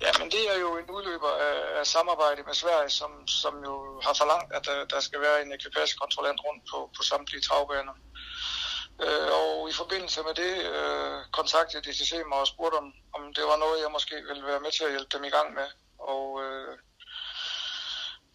Ja, 0.05 0.11
men 0.21 0.27
det 0.35 0.43
er 0.53 0.59
jo 0.65 0.71
en 0.81 0.91
udløber 0.97 1.33
af, 1.49 1.79
af 1.81 1.87
samarbejde 1.87 2.43
med 2.47 2.55
Sverige, 2.55 2.91
som, 2.91 3.11
som 3.27 3.55
jo 3.69 4.01
har 4.07 4.15
forlangt, 4.21 4.51
at 4.57 4.63
der, 4.69 4.85
der 4.95 5.01
skal 5.01 5.21
være 5.21 5.43
en 5.45 5.53
ekvipagekontrollant 5.53 6.41
rundt 6.47 6.63
på, 6.71 6.79
på 6.97 7.03
samtlige 7.03 7.43
travbaner. 7.49 7.95
Øh, 9.05 9.29
og 9.41 9.71
i 9.71 9.75
forbindelse 9.81 10.21
med 10.29 10.35
det 10.43 10.55
øh, 10.75 11.17
kontaktede 11.39 11.83
DTC 11.87 12.13
mig 12.31 12.39
og 12.45 12.51
spurgte, 12.53 12.77
om, 12.83 12.89
om 13.17 13.23
det 13.37 13.45
var 13.51 13.59
noget, 13.65 13.83
jeg 13.85 13.91
måske 13.97 14.15
ville 14.29 14.45
være 14.51 14.65
med 14.65 14.73
til 14.73 14.85
at 14.85 14.95
hjælpe 14.95 15.13
dem 15.17 15.25
i 15.25 15.35
gang 15.37 15.49
med. 15.59 15.69
Og 16.15 16.27
øh, 16.45 16.73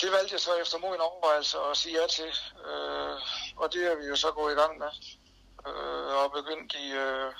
det 0.03 0.11
valgte 0.11 0.33
jeg 0.33 0.39
så 0.47 0.53
efter 0.55 0.77
mod 0.77 0.95
en 0.95 1.07
overvejelse 1.09 1.57
at 1.59 1.77
sige 1.77 2.01
ja 2.01 2.07
til. 2.07 2.31
Øh, 2.67 3.17
og 3.61 3.73
det 3.73 3.81
er 3.91 3.95
vi 3.95 4.05
jo 4.11 4.15
så 4.15 4.31
gået 4.31 4.53
i 4.53 4.59
gang 4.61 4.73
med. 4.83 4.91
Øh, 5.67 6.11
og 6.21 6.31
begyndt 6.31 6.73
i 6.85 6.87
øh, 6.91 7.31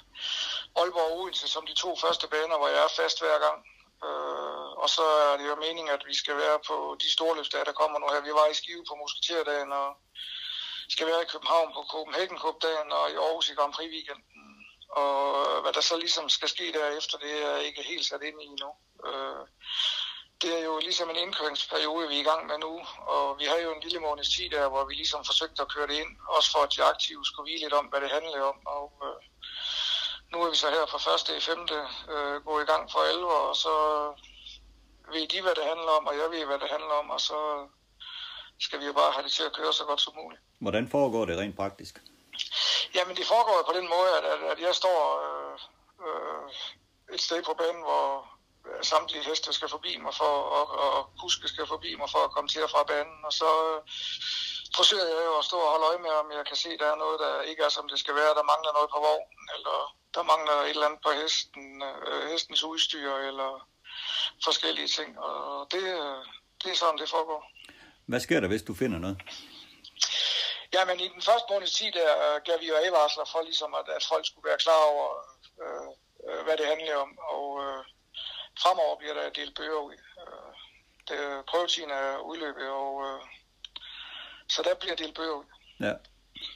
Aalborg 0.79 1.11
og 1.11 1.17
Odense 1.17 1.47
som 1.47 1.65
de 1.65 1.75
to 1.83 1.89
første 2.03 2.27
baner, 2.27 2.57
hvor 2.57 2.67
jeg 2.67 2.83
er 2.83 2.97
fast 2.99 3.17
hver 3.23 3.37
gang. 3.45 3.59
Øh, 4.05 4.69
og 4.83 4.89
så 4.95 5.05
er 5.29 5.37
det 5.37 5.47
jo 5.47 5.55
meningen, 5.55 5.93
at 5.97 6.03
vi 6.09 6.15
skal 6.21 6.37
være 6.37 6.59
på 6.69 6.97
de 7.01 7.09
store 7.15 7.35
der 7.67 7.79
kommer 7.81 7.99
nu 7.99 8.07
her. 8.13 8.27
Vi 8.29 8.33
var 8.39 8.47
i 8.47 8.59
Skive 8.59 8.85
på 8.89 8.95
Musketerdagen, 8.95 9.71
og 9.71 9.89
skal 10.89 11.07
være 11.07 11.21
i 11.21 11.31
København 11.33 11.69
på 11.73 11.81
Copenhagen 11.91 12.39
Cup-dagen 12.43 12.91
og 12.91 13.05
i 13.11 13.15
Aarhus 13.15 13.49
i 13.49 13.53
Grand 13.53 13.73
Prix-weekenden. 13.73 14.25
Og 14.89 15.61
hvad 15.61 15.73
der 15.73 15.81
så 15.81 15.97
ligesom 15.97 16.29
skal 16.29 16.49
ske 16.49 16.73
derefter, 16.73 17.17
det 17.17 17.33
er 17.49 17.57
ikke 17.57 17.83
helt 17.83 18.05
sat 18.05 18.21
ind 18.21 18.41
i 18.41 18.45
endnu. 18.45 18.71
Øh, 19.07 19.43
det 20.43 20.51
er 20.59 20.63
jo 20.69 20.75
ligesom 20.87 21.09
en 21.09 21.23
indkøringsperiode, 21.25 22.07
vi 22.07 22.15
er 22.15 22.23
i 22.25 22.29
gang 22.31 22.43
med 22.47 22.57
nu, 22.65 22.73
og 23.13 23.39
vi 23.39 23.45
har 23.51 23.57
jo 23.65 23.69
en 23.73 23.83
lille 23.85 23.99
måneds 23.99 24.29
tid 24.35 24.49
der, 24.49 24.69
hvor 24.69 24.83
vi 24.85 24.93
ligesom 24.93 25.25
forsøgte 25.25 25.61
at 25.61 25.71
køre 25.73 25.87
det 25.87 25.97
ind, 26.03 26.11
også 26.37 26.49
for 26.51 26.61
at 26.63 26.73
de 26.75 26.83
aktive 26.91 27.25
skulle 27.25 27.49
vide 27.51 27.63
lidt 27.63 27.73
om, 27.73 27.85
hvad 27.85 28.01
det 28.01 28.11
handler 28.17 28.41
om, 28.51 28.57
og 28.75 28.85
øh, 29.05 29.19
nu 30.31 30.37
er 30.43 30.49
vi 30.49 30.55
så 30.55 30.69
her 30.75 30.85
fra 30.91 30.99
første 31.07 31.37
i 31.37 31.45
femte 31.49 31.77
øh, 32.13 32.35
gå 32.47 32.53
i 32.59 32.67
gang 32.71 32.83
for 32.91 32.99
11, 32.99 33.27
og 33.49 33.55
så 33.63 33.73
ved 35.13 35.27
de, 35.33 35.41
hvad 35.41 35.55
det 35.59 35.65
handler 35.71 35.91
om, 35.99 36.07
og 36.09 36.13
jeg 36.21 36.27
ved, 36.33 36.45
hvad 36.45 36.59
det 36.63 36.69
handler 36.75 36.95
om, 37.01 37.09
og 37.09 37.21
så 37.29 37.39
skal 38.65 38.79
vi 38.79 38.85
jo 38.85 38.93
bare 38.93 39.11
have 39.11 39.23
det 39.23 39.31
til 39.31 39.43
at 39.43 39.53
køre 39.59 39.73
så 39.73 39.83
godt 39.85 40.01
som 40.01 40.13
muligt. 40.15 40.41
Hvordan 40.59 40.89
foregår 40.89 41.25
det 41.25 41.37
rent 41.37 41.55
praktisk? 41.55 41.93
Jamen, 42.95 43.15
det 43.15 43.25
foregår 43.33 43.57
på 43.69 43.73
den 43.79 43.87
måde, 43.95 44.09
at, 44.17 44.25
at, 44.33 44.41
at 44.51 44.59
jeg 44.67 44.75
står 44.75 44.99
øh, 45.23 45.55
øh, 46.05 47.15
et 47.15 47.21
sted 47.21 47.43
på 47.43 47.53
banen, 47.53 47.81
hvor 47.81 48.32
samtlige 48.81 49.23
heste 49.23 49.53
skal 49.53 49.69
forbi 49.69 49.97
mig 49.97 50.13
for, 50.21 50.33
og, 50.57 50.65
og 50.85 51.09
kuske 51.21 51.47
skal 51.47 51.67
forbi 51.67 51.95
mig 51.95 52.09
for 52.09 52.21
at 52.23 52.31
komme 52.31 52.49
til 52.49 52.63
og 52.63 52.69
fra 52.69 52.83
banen, 52.83 53.19
og 53.27 53.33
så 53.33 53.49
øh, 53.69 53.79
forsøger 54.75 55.07
jeg 55.15 55.25
jo 55.29 55.37
at 55.37 55.45
stå 55.45 55.57
og 55.57 55.71
holde 55.71 55.85
øje 55.89 56.01
med, 56.05 56.13
om 56.21 56.31
jeg 56.37 56.45
kan 56.45 56.57
se, 56.63 56.69
at 56.69 56.79
der 56.79 56.91
er 56.91 57.03
noget, 57.03 57.19
der 57.19 57.41
ikke 57.41 57.63
er, 57.63 57.69
som 57.69 57.89
det 57.89 57.99
skal 57.99 58.15
være. 58.15 58.37
Der 58.39 58.51
mangler 58.51 58.73
noget 58.73 58.89
på 58.93 58.99
vognen, 59.07 59.45
eller 59.55 59.77
der 60.15 60.23
mangler 60.31 60.53
et 60.53 60.69
eller 60.69 60.87
andet 60.87 61.01
på 61.05 61.11
hesten, 61.21 61.83
øh, 61.89 62.31
hestens 62.31 62.63
udstyr, 62.63 63.11
eller 63.29 63.67
forskellige 64.43 64.87
ting. 64.87 65.19
Og 65.19 65.67
det, 65.71 65.83
det 66.63 66.71
er 66.71 66.75
sådan, 66.75 66.99
det 66.99 67.09
foregår. 67.09 67.41
Hvad 68.05 68.19
sker 68.19 68.39
der, 68.39 68.47
hvis 68.47 68.67
du 68.69 68.73
finder 68.73 68.99
noget? 68.99 69.17
Jamen, 70.73 70.99
i 70.99 71.07
den 71.07 71.21
første 71.21 71.47
måneds 71.49 71.73
tid, 71.77 71.91
der 71.91 72.39
gav 72.39 72.59
vi 72.59 72.67
jo 72.67 72.75
advarsler 72.75 73.25
for, 73.31 73.41
ligesom 73.41 73.73
at, 73.79 73.87
at 73.97 74.03
folk 74.11 74.25
skulle 74.27 74.49
være 74.49 74.63
klar 74.65 74.81
over, 74.93 75.07
øh, 75.63 75.89
øh, 76.27 76.43
hvad 76.45 76.57
det 76.57 76.67
handler 76.73 76.95
om. 76.95 77.11
Og 77.35 77.47
øh, 77.63 77.83
fremover 78.61 78.97
bliver 78.99 79.13
der 79.13 79.29
delt 79.35 79.55
bøger 79.57 79.81
ud. 79.89 79.93
Øh, 79.93 80.51
det, 81.07 81.45
prøvetiden 81.49 81.91
er 81.91 82.17
udløbet, 82.17 82.69
og 82.69 83.03
øh, 83.07 83.19
så 84.49 84.61
der 84.63 84.75
bliver 84.81 84.95
delt 84.95 85.15
bøger 85.15 85.35
ud. 85.41 85.45
Ja. 85.79 85.93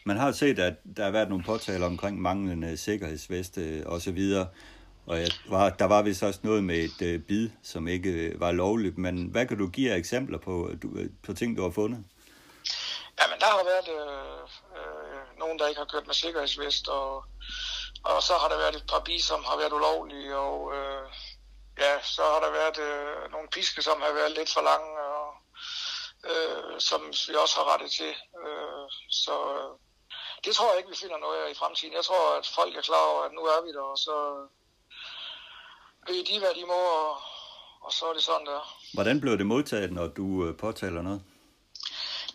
Man 0.06 0.18
har 0.18 0.32
set, 0.32 0.60
at 0.60 0.74
der 0.98 1.04
har 1.04 1.12
været 1.12 1.30
nogle 1.30 1.44
påtaler 1.44 1.86
omkring 1.86 2.22
manglende 2.22 2.78
sikkerhedsveste 2.78 3.84
og 3.86 4.02
så 4.02 4.12
videre. 4.12 4.48
Og 5.06 5.20
jeg 5.20 5.32
var, 5.50 5.70
der 5.70 5.86
var 5.86 6.02
vist 6.02 6.24
også 6.24 6.40
noget 6.44 6.64
med 6.64 6.76
et 6.76 7.02
øh, 7.02 7.20
bid, 7.20 7.50
som 7.64 7.88
ikke 7.88 8.10
øh, 8.10 8.40
var 8.40 8.52
lovligt. 8.52 8.98
Men 8.98 9.28
hvad 9.28 9.46
kan 9.46 9.58
du 9.58 9.68
give 9.70 9.92
af 9.92 9.98
eksempler 9.98 10.38
på, 10.38 10.72
du, 10.82 10.88
på 11.26 11.34
ting, 11.34 11.58
du 11.58 11.62
har 11.62 11.72
fundet? 11.72 12.04
Jamen, 13.20 13.40
der 13.40 13.46
har 13.46 13.64
været 13.74 13.90
øh, 14.00 14.44
øh, 14.78 15.40
nogen, 15.40 15.60
der 15.60 15.68
ikke 15.68 15.80
har 15.80 15.92
kørt 15.94 16.08
med 16.08 16.14
sikkerhedsvest, 16.16 16.88
og, 16.88 17.26
og 18.04 18.24
så 18.24 18.34
har 18.42 18.50
der 18.50 18.58
været 18.58 18.76
et 18.76 18.88
par 18.90 19.02
bi, 19.06 19.20
som 19.20 19.44
har 19.44 19.58
været 19.58 19.74
ulovlige, 19.74 20.36
og 20.36 20.74
øh, 20.78 21.04
ja, 21.78 22.02
så 22.02 22.24
har 22.24 22.40
der 22.40 22.52
været 22.52 22.78
øh, 22.78 23.32
nogle 23.32 23.48
piske, 23.48 23.82
som 23.82 24.02
har 24.02 24.14
været 24.14 24.32
lidt 24.38 24.54
for 24.54 24.62
lange, 24.62 24.92
og 25.02 25.28
øh, 26.32 26.80
som 26.80 27.02
vi 27.30 27.36
også 27.36 27.56
har 27.60 27.74
rettet 27.74 27.92
til. 27.92 28.14
Øh, 28.46 28.86
så 29.10 29.36
øh, 29.58 29.72
det 30.46 30.56
tror 30.56 30.70
jeg 30.70 30.78
ikke, 30.78 30.90
vi 30.90 31.02
finder 31.04 31.18
noget 31.18 31.38
af 31.44 31.52
i 31.52 31.60
fremtiden. 31.62 31.94
Jeg 31.94 32.04
tror, 32.04 32.38
at 32.38 32.48
folk 32.56 32.76
er 32.76 32.82
klar 32.82 33.06
over, 33.12 33.24
at 33.24 33.34
nu 33.34 33.42
er 33.42 33.66
vi 33.66 33.72
der, 33.72 33.82
og 33.82 33.98
så 33.98 34.16
ved 36.08 36.26
de, 36.26 36.40
hvad 36.40 36.54
de 36.60 36.66
må, 36.66 36.82
og, 37.04 37.18
og 37.82 37.92
så 37.94 38.06
er 38.10 38.14
det 38.14 38.24
sådan 38.24 38.46
der. 38.46 38.62
Hvordan 38.94 39.22
blev 39.22 39.38
det 39.38 39.46
modtaget, 39.46 39.92
når 39.92 40.08
du 40.08 40.46
øh, 40.46 40.58
påtaler 40.58 41.02
noget? 41.02 41.22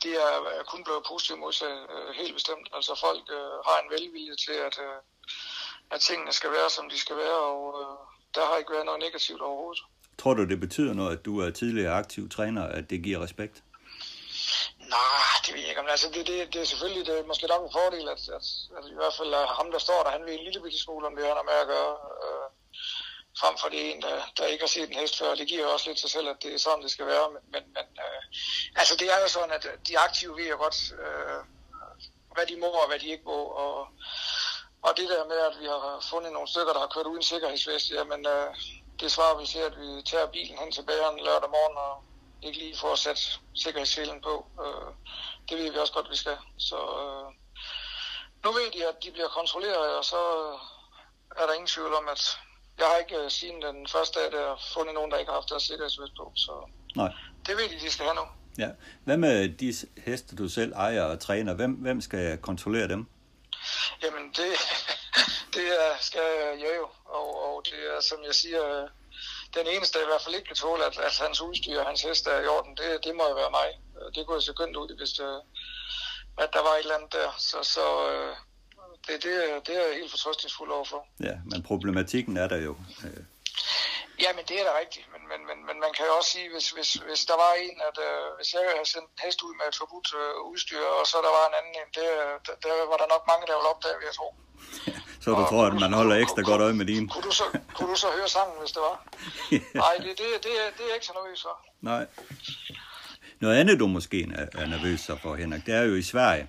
Det 0.03 0.13
er, 0.27 0.35
er 0.61 0.65
kun 0.65 0.85
blevet 0.85 1.05
positivt 1.09 1.39
modtaget, 1.39 1.87
øh, 1.95 2.15
helt 2.15 2.35
bestemt. 2.35 2.69
Altså 2.73 2.93
folk 3.07 3.25
øh, 3.31 3.57
har 3.69 3.77
en 3.83 3.91
velvilje 3.91 4.37
til, 4.37 4.53
at, 4.53 4.79
øh, 4.79 4.99
at 5.91 6.01
tingene 6.01 6.33
skal 6.33 6.51
være, 6.53 6.71
som 6.71 6.91
de 6.91 6.99
skal 6.99 7.17
være, 7.17 7.39
og 7.53 7.63
øh, 7.81 8.12
der 8.35 8.45
har 8.47 8.57
ikke 8.57 8.73
været 8.73 8.87
noget 8.87 9.01
negativt 9.01 9.41
overhovedet. 9.41 9.83
Tror 10.19 10.35
du, 10.35 10.45
det 10.45 10.61
betyder 10.61 10.95
noget, 10.95 11.13
at 11.17 11.25
du 11.25 11.41
er 11.41 11.51
tidligere 11.51 11.95
aktiv 12.03 12.29
træner, 12.29 12.65
at 12.79 12.91
det 12.91 13.03
giver 13.03 13.21
respekt? 13.23 13.63
Nej, 14.97 15.33
det 15.45 15.55
ved 15.55 15.61
jeg 15.61 15.69
ikke. 15.69 15.83
Men 15.83 15.91
altså, 15.91 16.09
det, 16.15 16.27
det, 16.27 16.55
det 16.55 16.61
er 16.61 16.65
selvfølgelig 16.73 17.07
det 17.07 17.19
er 17.19 17.31
måske 17.31 17.47
nok 17.47 17.65
en 17.65 17.77
fordel, 17.79 18.09
at, 18.15 18.23
at, 18.39 18.47
at 18.79 18.85
i 18.95 18.99
hvert 19.01 19.15
fald 19.19 19.33
ham, 19.59 19.69
der 19.75 19.79
står 19.79 20.01
der, 20.03 20.11
han 20.17 20.25
ved 20.27 20.35
en 20.35 20.45
lille 20.45 20.63
bitte 20.63 20.79
smule 20.79 21.07
om 21.07 21.17
det, 21.17 21.25
han 21.31 21.41
har 21.41 21.51
med 21.51 21.59
at 21.65 21.71
gøre. 21.75 21.95
Øh, 22.25 22.49
frem 23.41 23.55
for 23.61 23.69
det 23.69 23.81
en, 23.91 24.03
der, 24.03 24.17
der 24.37 24.47
ikke 24.47 24.63
har 24.63 24.75
set 24.77 24.89
en 24.89 25.01
hest 25.03 25.19
før. 25.19 25.35
Det 25.35 25.49
giver 25.49 25.67
også 25.67 25.89
lidt 25.89 26.01
sig 26.01 26.11
selv, 26.11 26.29
at 26.29 26.43
det 26.43 26.55
er 26.55 26.59
sådan, 26.59 26.83
det 26.83 26.91
skal 26.91 27.07
være. 27.07 27.27
Men, 27.35 27.43
men, 27.53 27.63
men 27.77 27.87
øh, 28.07 28.23
altså, 28.81 28.95
det 29.01 29.09
er 29.15 29.19
jo 29.23 29.29
sådan, 29.29 29.51
at 29.59 29.65
de 29.89 29.99
aktive 29.99 30.37
ved 30.37 30.49
jo 30.49 30.57
godt, 30.65 30.79
øh, 31.05 31.41
hvad 32.35 32.47
de 32.51 32.57
må 32.65 32.71
og 32.83 32.89
hvad 32.89 32.99
de 32.99 33.09
ikke 33.15 33.25
må. 33.25 33.41
Og, 33.65 33.89
og 34.87 34.91
det 34.99 35.09
der 35.09 35.25
med, 35.33 35.39
at 35.49 35.55
vi 35.61 35.67
har 35.67 36.07
fundet 36.11 36.33
nogle 36.33 36.49
stykker, 36.49 36.73
der 36.73 36.81
har 36.85 36.93
kørt 36.95 37.07
uden 37.13 37.23
sikkerhedsvest, 37.23 37.91
jamen, 37.91 38.27
øh, 38.35 38.49
det 39.01 39.09
svarer 39.17 39.41
vi 39.41 39.47
til, 39.47 39.63
at 39.69 39.75
vi 39.83 40.03
tager 40.11 40.27
bilen 40.35 40.59
hen 40.59 40.73
til 40.73 40.85
bageren 40.91 41.19
lørdag 41.27 41.51
morgen 41.57 41.77
og 41.87 41.95
ikke 42.47 42.59
lige 42.59 42.77
får 42.83 42.95
sat 42.95 43.41
sikkerhedsselen 43.55 44.21
på. 44.29 44.35
Øh, 44.65 44.91
det 45.49 45.55
ved 45.59 45.73
vi 45.73 45.79
også 45.79 45.93
godt, 45.93 46.11
vi 46.11 46.17
skal. 46.17 46.39
Så 46.69 46.79
øh, 47.03 47.27
nu 48.45 48.49
ved 48.59 48.67
de, 48.75 48.81
at 48.91 48.97
de 49.05 49.11
bliver 49.11 49.29
kontrolleret, 49.39 49.91
og 49.99 50.05
så 50.05 50.21
er 51.41 51.45
der 51.47 51.53
ingen 51.53 51.73
tvivl 51.75 51.95
om, 52.01 52.09
at 52.15 52.23
jeg 52.79 52.87
har 52.87 52.97
ikke 52.97 53.25
uh, 53.25 53.31
siden 53.31 53.63
den 53.63 53.89
første 53.95 54.21
dag 54.21 54.33
der 54.33 54.47
fundet 54.75 54.95
nogen, 54.95 55.11
der 55.11 55.19
ikke 55.19 55.31
har 55.31 55.39
haft 55.41 55.51
deres 55.51 55.63
sikkerhedsvest 55.63 56.15
på, 56.17 56.33
så 56.35 56.53
Nej. 56.97 57.13
det 57.47 57.57
ved 57.57 57.69
de, 57.69 57.85
de 57.85 57.91
skal 57.91 58.05
have 58.05 58.15
nu. 58.15 58.27
Ja. 58.59 58.71
Hvad 59.05 59.17
med 59.17 59.49
de 59.49 59.75
heste, 60.07 60.37
du 60.37 60.49
selv 60.49 60.73
ejer 60.73 61.03
og 61.03 61.21
træner? 61.21 61.55
Hvem, 61.55 61.73
hvem 61.73 62.01
skal 62.01 62.39
kontrollere 62.39 62.89
dem? 62.89 63.07
Jamen, 64.03 64.25
det, 64.39 64.51
det 65.57 65.67
er, 65.85 65.93
skal 66.01 66.29
jeg 66.65 66.75
jo, 66.81 66.87
og, 67.05 67.29
og 67.47 67.65
det 67.69 67.79
er, 67.95 68.01
som 68.01 68.19
jeg 68.29 68.35
siger, 68.35 68.89
den 69.55 69.67
eneste, 69.67 69.99
der 69.99 70.05
i 70.05 70.11
hvert 70.11 70.23
fald 70.25 70.35
ikke 70.35 70.47
kan 70.47 70.57
tåle, 70.57 70.85
at, 70.85 70.99
at 70.99 71.19
hans 71.25 71.41
udstyr 71.41 71.81
og 71.81 71.87
hans 71.87 72.03
heste 72.03 72.31
er 72.31 72.41
i 72.43 72.47
orden, 72.47 72.77
det, 72.77 73.05
det 73.05 73.17
må 73.17 73.25
jo 73.29 73.35
være 73.35 73.51
mig. 73.61 73.69
Det 74.15 74.27
kunne 74.27 74.37
jeg 74.37 74.43
så 74.43 74.53
ud, 74.83 74.97
hvis 74.99 75.13
det, 75.19 75.41
at 76.39 76.51
der 76.53 76.63
var 76.63 76.75
et 76.75 76.81
eller 76.81 76.97
andet 76.97 77.13
der. 77.13 77.29
Så, 77.39 77.59
så 77.63 77.85
øh, 78.11 78.35
det, 79.07 79.23
det, 79.25 79.35
er, 79.51 79.61
det 79.67 79.77
er 79.77 79.87
jeg 79.87 79.95
helt 79.95 80.11
fortrøstningsfuld 80.11 80.71
overfor. 80.71 81.07
Ja, 81.21 81.37
men 81.51 81.63
problematikken 81.63 82.37
er 82.37 82.49
der 82.49 82.57
jo. 82.57 82.77
Øh, 83.05 83.25
Ja, 84.25 84.31
men 84.37 84.45
det 84.49 84.57
er 84.61 84.65
da 84.69 84.73
rigtigt. 84.83 85.07
Men, 85.13 85.23
men, 85.31 85.41
men, 85.49 85.59
men 85.69 85.77
man 85.85 85.93
kan 85.97 86.05
jo 86.09 86.13
også 86.19 86.31
sige, 86.35 86.49
hvis, 86.55 86.67
hvis, 86.77 86.91
hvis 87.09 87.23
der 87.31 87.37
var 87.45 87.53
en, 87.67 87.77
at 87.89 87.97
øh, 88.09 88.27
hvis 88.39 88.49
jeg 88.55 88.63
havde 88.75 88.89
sendt 88.95 89.09
en 89.15 89.21
hest 89.25 89.41
ud 89.47 89.55
med 89.59 89.67
et 89.71 89.77
forbudt 89.81 90.09
øh, 90.21 90.35
udstyr, 90.51 90.85
og 91.01 91.05
så 91.11 91.17
der 91.27 91.33
var 91.39 91.45
en 91.51 91.57
anden, 91.61 91.73
det, 91.97 92.07
der, 92.47 92.55
der 92.65 92.73
var 92.93 92.99
der 93.03 93.09
nok 93.15 93.25
mange, 93.31 93.45
der 93.49 93.55
ville 93.59 93.71
opdage, 93.73 93.97
jeg 94.09 94.15
tro. 94.21 94.29
Ja, 94.89 94.97
så 95.23 95.29
du 95.31 95.43
og, 95.43 95.49
tror, 95.51 95.63
at 95.71 95.77
man 95.85 95.93
holder 96.01 96.15
ekstra 96.25 96.43
godt 96.51 96.63
øje 96.67 96.77
med 96.81 96.87
din. 96.93 97.05
Kunne 97.13 97.27
du 97.31 97.35
så, 97.41 97.47
kunne 97.77 97.91
du 97.93 97.99
så 98.05 98.09
høre 98.19 98.29
sangen, 98.37 98.57
hvis 98.63 98.73
det 98.77 98.83
var? 98.89 98.97
ja. 99.55 99.61
Nej, 99.85 99.95
det, 100.05 100.13
det, 100.21 100.29
det, 100.45 100.53
det 100.79 100.85
er 100.91 100.95
ikke 100.99 101.09
så 101.11 101.15
nervøs 101.19 101.41
for. 101.47 101.55
Nej. 101.91 102.05
Noget 103.43 103.57
andet, 103.61 103.75
du 103.83 103.87
måske 103.99 104.19
er 104.63 104.67
nervøs 104.75 105.01
for, 105.23 105.31
Henrik, 105.41 105.67
det 105.67 105.75
er 105.75 105.83
jo 105.91 105.95
i 105.95 106.07
Sverige 106.13 106.45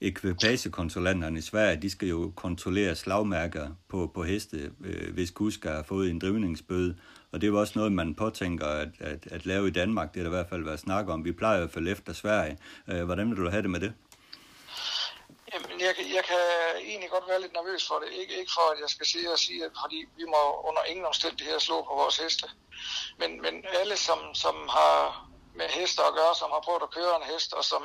ekvipagekonsulenterne 0.00 1.38
i 1.38 1.42
Sverige, 1.42 1.82
de 1.82 1.90
skal 1.90 2.08
jo 2.08 2.32
kontrollere 2.36 2.96
slagmærker 2.96 3.68
på, 3.88 4.10
på 4.14 4.22
heste, 4.22 4.72
øh, 4.84 5.14
hvis 5.14 5.30
kusker 5.30 5.72
har 5.72 5.82
fået 5.82 6.10
en 6.10 6.18
drivningsbøde. 6.18 6.98
Og 7.32 7.40
det 7.40 7.46
er 7.46 7.50
jo 7.50 7.60
også 7.60 7.72
noget, 7.76 7.92
man 7.92 8.14
påtænker 8.14 8.66
at, 8.66 8.88
at, 9.00 9.26
at 9.26 9.46
lave 9.46 9.68
i 9.68 9.70
Danmark. 9.70 10.14
Det 10.14 10.20
er 10.20 10.24
der 10.24 10.30
i 10.30 10.36
hvert 10.36 10.48
fald 10.48 10.64
været 10.64 10.80
snak 10.80 11.08
om. 11.08 11.24
Vi 11.24 11.32
plejer 11.32 11.64
at 11.64 11.70
følge 11.70 11.90
efter 11.90 12.12
Sverige. 12.12 12.58
Øh, 12.88 13.04
hvordan 13.04 13.30
vil 13.30 13.36
du 13.36 13.50
have 13.50 13.62
det 13.62 13.70
med 13.70 13.80
det? 13.80 13.92
Jamen, 15.54 15.80
jeg, 15.80 15.94
jeg 16.16 16.24
kan 16.24 16.44
egentlig 16.90 17.10
godt 17.10 17.28
være 17.28 17.40
lidt 17.40 17.52
nervøs 17.52 17.88
for 17.88 17.98
det. 18.02 18.08
Ikke, 18.20 18.34
ikke 18.40 18.52
for, 18.58 18.72
at 18.72 18.78
jeg 18.80 18.90
skal 18.94 19.06
sige 19.06 19.32
og 19.32 19.38
sige, 19.38 19.64
at 19.64 19.72
fordi 19.82 19.98
vi 20.16 20.24
må 20.34 20.42
under 20.68 20.82
ingen 20.90 21.06
omstændigheder 21.06 21.58
slå 21.58 21.76
på 21.88 21.94
vores 22.02 22.16
heste. 22.18 22.46
Men, 23.20 23.30
men 23.44 23.54
alle, 23.80 23.96
som, 23.96 24.18
som 24.34 24.54
har 24.78 25.28
med 25.54 25.68
heste 25.78 26.00
at 26.08 26.14
gøre, 26.20 26.34
som 26.40 26.50
har 26.54 26.62
prøvet 26.66 26.82
at 26.86 26.94
køre 26.98 27.12
en 27.20 27.28
hest, 27.32 27.50
og 27.58 27.64
som 27.72 27.82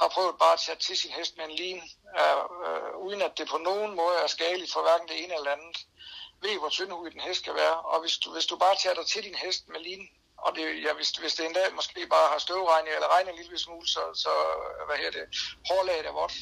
har 0.00 0.08
prøvet 0.08 0.38
bare 0.38 0.52
at 0.52 0.60
tage 0.66 0.78
til 0.78 0.96
sin 0.96 1.10
hest 1.10 1.36
med 1.36 1.44
en 1.44 1.56
lin, 1.62 1.82
øh, 2.20 2.42
øh, 2.66 2.96
uden 3.06 3.22
at 3.22 3.38
det 3.38 3.48
på 3.48 3.58
nogen 3.58 3.96
måde 3.96 4.16
er 4.22 4.26
skadeligt 4.26 4.72
for 4.72 4.82
hverken 4.82 5.08
det 5.08 5.24
ene 5.24 5.34
eller 5.34 5.52
andet, 5.52 5.76
ved, 6.42 6.58
hvor 6.58 6.68
tyndhudet 6.68 7.14
en 7.14 7.20
hest 7.20 7.44
kan 7.44 7.54
være. 7.54 7.76
Og 7.80 8.00
hvis 8.00 8.16
du, 8.16 8.32
hvis 8.32 8.46
du 8.46 8.56
bare 8.56 8.76
tager 8.82 8.94
dig 8.94 9.06
til 9.06 9.22
din 9.24 9.34
hest 9.34 9.68
med 9.68 9.80
lin, 9.80 10.08
og 10.38 10.56
det, 10.56 10.82
ja, 10.84 10.92
hvis, 10.94 11.10
hvis 11.10 11.34
det 11.34 11.46
en 11.46 11.52
dag 11.52 11.74
måske 11.74 12.06
bare 12.06 12.28
har 12.32 12.38
støvregning 12.38 12.94
eller 12.94 13.14
regner 13.14 13.30
en 13.30 13.38
lille 13.38 13.58
smule, 13.58 13.88
så, 13.88 14.00
så 14.14 14.32
hvad 14.86 14.96
her 14.96 15.10
det, 15.10 15.24
hårlaget 15.68 16.06
er 16.06 16.12
vådt, 16.12 16.32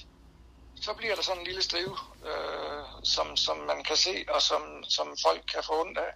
så 0.82 0.94
bliver 0.94 1.14
der 1.14 1.22
sådan 1.22 1.40
en 1.40 1.46
lille 1.46 1.62
strive, 1.62 1.98
øh, 2.30 2.82
som, 3.04 3.36
som 3.36 3.56
man 3.56 3.84
kan 3.84 3.96
se, 3.96 4.24
og 4.28 4.42
som, 4.42 4.84
som 4.88 5.16
folk 5.26 5.42
kan 5.52 5.62
få 5.64 5.80
ondt 5.80 5.98
af. 5.98 6.12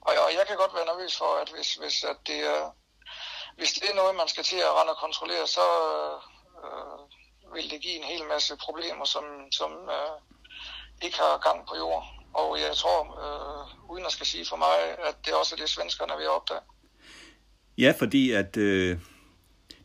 Og, 0.00 0.12
og 0.24 0.32
jeg 0.34 0.44
kan 0.46 0.56
godt 0.56 0.74
være 0.74 0.86
nervøs 0.86 1.16
for, 1.16 1.36
at 1.42 1.48
hvis, 1.48 1.74
hvis, 1.74 2.04
at 2.04 2.16
det, 2.26 2.40
er, 2.40 2.70
hvis 3.56 3.72
det 3.72 3.90
er 3.90 3.94
noget, 3.94 4.14
man 4.14 4.28
skal 4.28 4.44
til 4.44 4.56
at 4.56 4.72
rende 4.72 4.92
og 4.92 4.98
kontrollere, 4.98 5.46
så 5.46 5.66
øh, 6.66 7.54
vil 7.54 7.70
det 7.70 7.80
give 7.80 7.96
en 7.96 8.10
hel 8.12 8.24
masse 8.24 8.56
problemer, 8.56 9.04
som, 9.04 9.24
som 9.52 9.70
øh, 9.72 10.16
ikke 11.02 11.18
har 11.18 11.38
gang 11.48 11.68
på 11.68 11.74
jorden. 11.76 12.08
Og 12.34 12.60
jeg 12.60 12.76
tror, 12.76 13.00
øh, 13.24 13.90
uden 13.90 14.06
at 14.06 14.12
skal 14.12 14.26
sige 14.26 14.46
for 14.48 14.56
mig, 14.56 14.76
at 15.08 15.16
det 15.24 15.34
også 15.34 15.54
er 15.54 15.60
det, 15.60 15.68
svenskerne 15.68 16.12
vil 16.18 16.28
opdage. 16.28 16.60
Ja, 17.78 17.94
fordi 17.98 18.30
at 18.30 18.56
øh, 18.56 18.98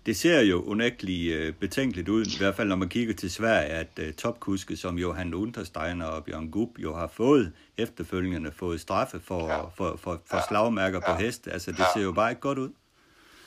det 0.06 0.18
ser 0.18 0.42
jo 0.42 0.64
unægteligt 0.64 1.34
øh, 1.36 1.54
betænkeligt 1.54 2.10
ud, 2.10 2.26
i 2.26 2.38
hvert 2.38 2.56
fald 2.56 2.68
når 2.68 2.76
man 2.76 2.90
kigger 2.90 3.14
til 3.14 3.32
Sverige, 3.32 3.70
at 3.70 4.00
øh, 4.00 4.14
topkuske 4.14 4.78
som 4.78 4.98
Johan 4.98 5.34
Untersteiner 5.34 6.06
og 6.06 6.26
Bjørn 6.26 6.52
Gub 6.52 6.80
jo 6.80 6.96
har 6.96 7.08
fået 7.08 7.54
efterfølgende 7.78 8.52
fået 8.52 8.82
straffe 8.82 9.20
for, 9.20 9.48
ja. 9.48 9.62
for, 9.62 9.96
for, 10.04 10.22
for 10.26 10.38
ja. 10.38 10.48
slagmærker 10.48 11.00
ja. 11.08 11.14
på 11.14 11.22
heste. 11.22 11.52
Altså 11.52 11.72
det 11.72 11.80
ja. 11.80 11.86
ser 11.94 12.02
jo 12.02 12.12
bare 12.12 12.30
ikke 12.32 12.42
godt 12.42 12.58
ud. 12.58 12.70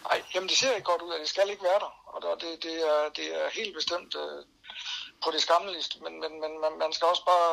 Nej, 0.03 0.22
jamen 0.35 0.49
det 0.49 0.57
ser 0.57 0.74
ikke 0.74 0.85
godt 0.85 1.03
ud, 1.03 1.11
og 1.11 1.20
det 1.20 1.28
skal 1.28 1.51
ikke 1.51 1.62
være 1.62 1.81
der. 1.81 2.00
Og 2.15 2.41
det, 2.41 2.63
det, 2.63 2.77
er, 2.93 3.09
det 3.09 3.27
er 3.41 3.49
helt 3.59 3.75
bestemt 3.75 4.15
øh, 4.15 4.45
på 5.25 5.31
det 5.31 5.43
skammeligste, 5.43 6.03
men, 6.05 6.21
men, 6.21 6.33
men 6.41 6.61
man, 6.61 6.79
man 6.79 6.93
skal 6.93 7.07
også 7.09 7.25
bare 7.25 7.53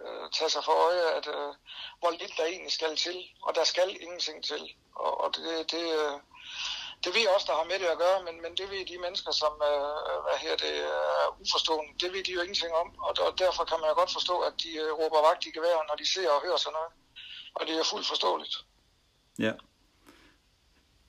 øh, 0.00 0.30
tage 0.36 0.50
sig 0.50 0.64
for 0.64 0.76
øje, 0.88 1.06
at 1.18 1.26
øh, 1.26 1.52
hvor 2.00 2.10
lidt 2.10 2.34
der 2.36 2.44
egentlig 2.44 2.72
skal 2.72 2.96
til, 2.96 3.18
og 3.42 3.54
der 3.54 3.64
skal 3.64 3.96
ingenting 4.00 4.44
til. 4.44 4.62
Og, 4.94 5.20
og 5.20 5.36
det, 5.36 5.70
det, 5.72 5.84
øh, 6.00 6.16
det 7.04 7.14
ved 7.14 7.28
også, 7.34 7.46
der 7.50 7.56
har 7.56 7.64
med 7.64 7.78
det 7.78 7.86
at 7.94 7.98
gøre, 7.98 8.22
men, 8.26 8.42
men 8.42 8.56
det 8.56 8.70
ved 8.70 8.86
de 8.86 8.98
mennesker, 8.98 9.32
som 9.32 9.52
øh, 9.70 10.18
hvad 10.24 10.38
her, 10.44 10.56
det 10.56 10.74
øh, 10.90 11.22
er 11.22 11.26
uforstående, 11.42 11.92
det 12.00 12.12
ved 12.12 12.24
de 12.24 12.32
jo 12.32 12.40
ingenting 12.40 12.72
om. 12.82 12.88
Og, 13.06 13.12
og 13.26 13.38
derfor 13.38 13.64
kan 13.64 13.80
man 13.80 13.90
jo 13.90 13.94
godt 13.94 14.12
forstå, 14.12 14.36
at 14.48 14.54
de 14.62 14.70
øh, 14.82 14.92
råber 15.00 15.20
vagt 15.28 15.46
i 15.46 15.50
gevær, 15.50 15.86
når 15.88 15.96
de 16.02 16.06
ser 16.14 16.30
og 16.30 16.42
hører 16.42 16.56
sådan 16.56 16.76
noget. 16.78 16.92
Og 17.54 17.66
det 17.66 17.74
er 17.78 17.90
fuldt 17.92 18.08
forståeligt. 18.08 18.56
Ja. 19.38 19.52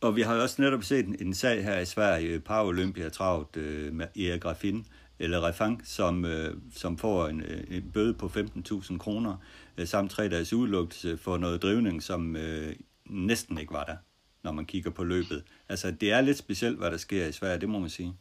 Og 0.01 0.15
vi 0.15 0.21
har 0.21 0.35
også 0.35 0.61
netop 0.61 0.83
set 0.83 1.05
en, 1.05 1.15
en 1.19 1.33
sag 1.33 1.63
her 1.63 1.79
i 1.79 1.85
Sverige, 1.85 2.39
Paralympia 2.39 3.09
Travt 3.09 3.57
øh, 3.57 3.93
med 3.93 4.07
Erik 4.17 4.45
Raffin, 4.45 4.87
eller 5.19 5.47
Refang, 5.47 5.81
som, 5.85 6.25
øh, 6.25 6.57
som 6.75 6.97
får 6.97 7.27
en, 7.27 7.41
øh, 7.41 7.77
en 7.77 7.91
bøde 7.91 8.13
på 8.13 8.31
15.000 8.35 8.97
kroner, 8.97 9.37
øh, 9.77 9.87
samt 9.87 10.11
tre 10.11 10.29
dages 10.29 10.53
udelukkelse 10.53 11.17
for 11.17 11.37
noget 11.37 11.61
drivning, 11.61 12.03
som 12.03 12.35
øh, 12.35 12.75
næsten 13.05 13.57
ikke 13.57 13.73
var 13.73 13.83
der, 13.83 13.97
når 14.43 14.51
man 14.51 14.65
kigger 14.65 14.91
på 14.91 15.03
løbet. 15.03 15.43
Altså, 15.69 15.91
det 15.91 16.11
er 16.11 16.21
lidt 16.21 16.37
specielt, 16.37 16.77
hvad 16.77 16.91
der 16.91 16.97
sker 16.97 17.25
i 17.25 17.31
Sverige, 17.31 17.59
det 17.59 17.69
må 17.69 17.79
man 17.79 17.89
sige. 17.89 18.13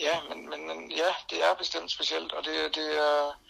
Ja, 0.00 0.18
men, 0.28 0.50
men, 0.50 0.66
men 0.66 0.90
ja, 0.90 1.10
det 1.30 1.38
er 1.38 1.54
bestemt 1.58 1.90
specielt, 1.90 2.32
og 2.32 2.44
det, 2.44 2.74
det 2.74 2.98
er... 2.98 3.40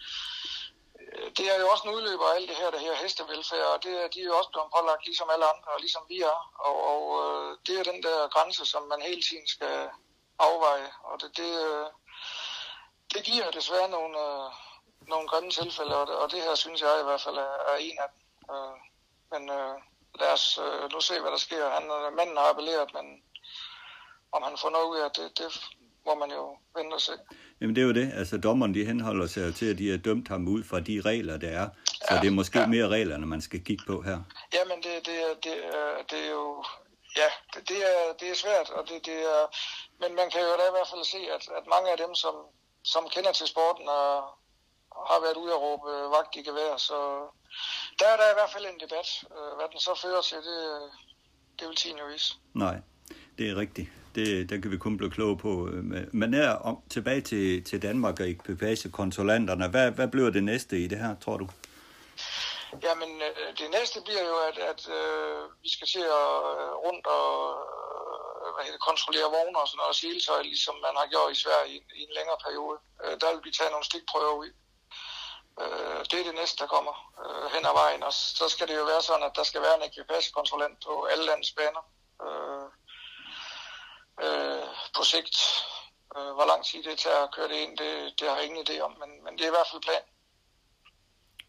Det 1.37 1.45
er 1.51 1.59
jo 1.59 1.69
også 1.69 1.83
en 1.87 1.95
udløber 1.95 2.25
af 2.25 2.35
alt 2.35 2.49
det 2.49 2.57
her, 2.57 2.71
der 2.71 2.79
her 2.79 2.93
hestevelfærd, 2.93 3.73
og 3.73 3.83
det, 3.83 4.13
de 4.13 4.19
er 4.21 4.25
jo 4.25 4.37
også 4.37 4.49
blevet 4.49 4.71
pålagt 4.75 5.05
ligesom 5.05 5.29
alle 5.29 5.45
andre, 5.45 5.69
og 5.75 5.79
ligesom 5.79 6.03
vi 6.09 6.21
er. 6.21 6.39
Og, 6.67 6.75
og 6.93 7.03
øh, 7.21 7.57
det 7.67 7.79
er 7.79 7.91
den 7.91 8.03
der 8.03 8.27
grænse, 8.27 8.65
som 8.65 8.83
man 8.83 9.01
hele 9.01 9.21
tiden 9.21 9.47
skal 9.47 9.89
afveje. 10.39 10.91
Og 11.03 11.21
det, 11.21 11.37
det, 11.37 11.51
øh, 11.65 11.87
det 13.13 13.23
giver 13.23 13.51
desværre 13.51 13.89
nogle, 13.89 14.19
øh, 14.19 14.51
nogle 15.07 15.27
grimme 15.27 15.51
tilfælde, 15.51 15.97
og 15.97 16.07
det, 16.07 16.15
og 16.15 16.31
det 16.31 16.41
her 16.41 16.55
synes 16.55 16.81
jeg 16.81 16.99
i 16.99 17.03
hvert 17.03 17.21
fald 17.21 17.37
er, 17.37 17.55
er 17.71 17.75
en 17.75 17.97
af 17.99 18.09
dem. 18.13 18.55
Øh, 18.55 18.77
men 19.31 19.49
øh, 19.49 19.75
lad 20.19 20.31
os 20.31 20.59
øh, 20.65 20.91
nu 20.91 21.01
se, 21.01 21.19
hvad 21.19 21.31
der 21.31 21.37
sker. 21.37 21.69
Han, 21.69 21.91
øh, 21.91 22.13
manden 22.13 22.37
har 22.37 22.49
appelleret, 22.49 22.93
men 22.93 23.23
om 24.31 24.43
han 24.43 24.57
får 24.57 24.69
noget 24.69 24.85
ud 24.85 24.97
af 24.97 25.11
det, 25.11 25.37
det 25.37 25.65
må 26.05 26.15
man 26.15 26.29
jo 26.31 26.57
vente 26.75 26.93
og 26.93 27.01
se. 27.01 27.11
Jamen 27.61 27.75
det 27.75 27.81
er 27.81 27.85
jo 27.85 27.93
det. 27.93 28.11
Altså 28.13 28.37
dommeren 28.37 28.73
de 28.73 28.85
henholder 28.85 29.27
sig 29.27 29.55
til, 29.55 29.65
at 29.71 29.77
de 29.77 29.89
har 29.89 29.97
dømt 29.97 30.27
ham 30.27 30.47
ud 30.47 30.63
fra 30.63 30.79
de 30.79 31.01
regler, 31.01 31.37
der 31.37 31.49
er. 31.49 31.69
Så 31.85 32.13
ja, 32.13 32.21
det 32.21 32.27
er 32.27 32.31
måske 32.31 32.59
ja. 32.59 32.67
mere 32.67 32.87
reglerne, 32.87 33.25
man 33.25 33.41
skal 33.41 33.63
kigge 33.63 33.83
på 33.87 34.01
her. 34.01 34.17
Jamen 34.53 34.77
det, 34.85 34.95
det, 35.07 35.17
det, 35.43 35.55
det 36.11 36.19
er 36.25 36.31
jo... 36.31 36.63
Ja, 37.21 37.29
det, 37.53 37.69
det, 37.69 37.79
er, 37.91 38.13
det 38.19 38.27
er 38.29 38.35
svært, 38.35 38.69
og 38.69 38.89
det, 38.89 39.05
det 39.05 39.19
er, 39.35 39.43
men 40.01 40.15
man 40.19 40.27
kan 40.31 40.41
jo 40.41 40.51
da 40.59 40.65
i 40.71 40.75
hvert 40.77 40.91
fald 40.93 41.05
se, 41.15 41.21
at, 41.35 41.43
at 41.57 41.65
mange 41.75 41.87
af 41.93 41.97
dem, 42.03 42.15
som, 42.23 42.35
som 42.83 43.03
kender 43.15 43.31
til 43.31 43.47
sporten 43.47 43.87
og 43.87 44.09
har 45.11 45.19
været 45.25 45.37
ude 45.43 45.51
at 45.55 45.61
råbe 45.65 45.89
vagt 46.15 46.35
i 46.39 46.41
gevær, 46.47 46.77
så 46.77 46.97
der 47.99 48.07
er 48.13 48.17
der 48.21 48.27
i 48.29 48.37
hvert 48.37 48.51
fald 48.53 48.65
en 48.65 48.79
debat. 48.85 49.09
Øh, 49.35 49.51
hvad 49.57 49.67
den 49.71 49.79
så 49.87 49.93
fører 50.03 50.21
til, 50.21 50.37
det, 50.49 50.59
det 51.59 51.67
vil 51.67 51.75
tiden 51.75 51.97
jo 51.97 52.05
vise. 52.13 52.29
Nej, 52.53 52.75
det 53.37 53.45
er 53.49 53.55
rigtigt. 53.55 53.89
Det, 54.15 54.49
der 54.49 54.57
kan 54.61 54.71
vi 54.71 54.77
kun 54.77 54.97
blive 54.97 55.11
kloge 55.11 55.37
på. 55.37 55.67
Øh, 55.67 55.83
men 56.13 56.33
er 56.33 56.49
om, 56.49 56.77
tilbage 56.89 57.21
til, 57.21 57.63
til 57.63 57.81
Danmark 57.81 58.19
og 58.19 58.29
ekvipagekonsulenterne. 58.29 59.67
Hvad, 59.67 59.91
hvad 59.91 60.07
bliver 60.07 60.29
det 60.29 60.43
næste 60.43 60.79
i 60.79 60.87
det 60.87 60.97
her, 60.97 61.15
tror 61.23 61.37
du? 61.37 61.47
Jamen, 62.83 63.11
øh, 63.27 63.57
det 63.59 63.69
næste 63.77 64.01
bliver 64.05 64.23
jo, 64.31 64.35
at, 64.49 64.57
at 64.71 64.81
øh, 64.97 65.39
vi 65.63 65.69
skal 65.75 65.87
til 65.87 66.05
at 66.21 66.31
øh, 66.51 66.71
rundt 66.85 67.05
og 67.07 67.27
hvad 68.55 68.65
hedder, 68.65 68.87
kontrollere 68.89 69.33
vogne 69.37 69.57
og 69.61 69.67
sådan 69.67 69.77
noget, 69.79 69.93
og 69.93 69.99
seletøj, 70.01 70.41
ligesom 70.41 70.75
man 70.85 70.95
har 70.99 71.07
gjort 71.13 71.31
i 71.35 71.41
Sverige 71.43 71.71
i, 71.75 71.77
i 71.99 72.01
en 72.07 72.13
længere 72.17 72.39
periode. 72.45 72.77
Øh, 73.03 73.13
der 73.21 73.27
vil 73.31 73.45
vi 73.47 73.51
tage 73.51 73.73
nogle 73.73 73.89
stikprøver 73.89 74.33
ud. 74.43 74.51
Øh, 75.61 75.99
det 76.09 76.17
er 76.19 76.25
det 76.29 76.39
næste, 76.41 76.57
der 76.61 76.73
kommer 76.75 76.95
øh, 77.23 77.45
hen 77.55 77.63
ad 77.69 77.75
vejen, 77.81 78.01
og 78.07 78.13
så 78.39 78.45
skal 78.53 78.67
det 78.69 78.75
jo 78.81 78.85
være 78.91 79.03
sådan, 79.09 79.27
at 79.29 79.37
der 79.39 79.45
skal 79.49 79.61
være 79.65 79.75
en 79.77 79.87
ekvipagekonsulent 79.89 80.77
på 80.85 80.93
alle 81.11 81.25
landets 81.29 81.53
baner. 81.59 81.83
Øh, 82.25 82.64
øh, 84.23 84.67
på 84.95 85.03
sigt. 85.03 85.37
Øh, 86.17 86.31
hvor 86.37 86.47
lang 86.51 86.65
tid 86.65 86.83
det 86.83 86.97
tager 86.97 87.23
at 87.23 87.33
køre 87.35 87.47
det 87.47 87.59
ind, 87.65 87.77
det, 87.77 87.91
det 88.19 88.27
har 88.27 88.35
jeg 88.35 88.45
ingen 88.45 88.65
idé 88.65 88.79
om, 88.79 88.93
men, 89.01 89.09
men 89.23 89.33
det 89.37 89.43
er 89.43 89.51
i 89.51 89.57
hvert 89.57 89.69
fald 89.71 89.81
plan. 89.81 90.05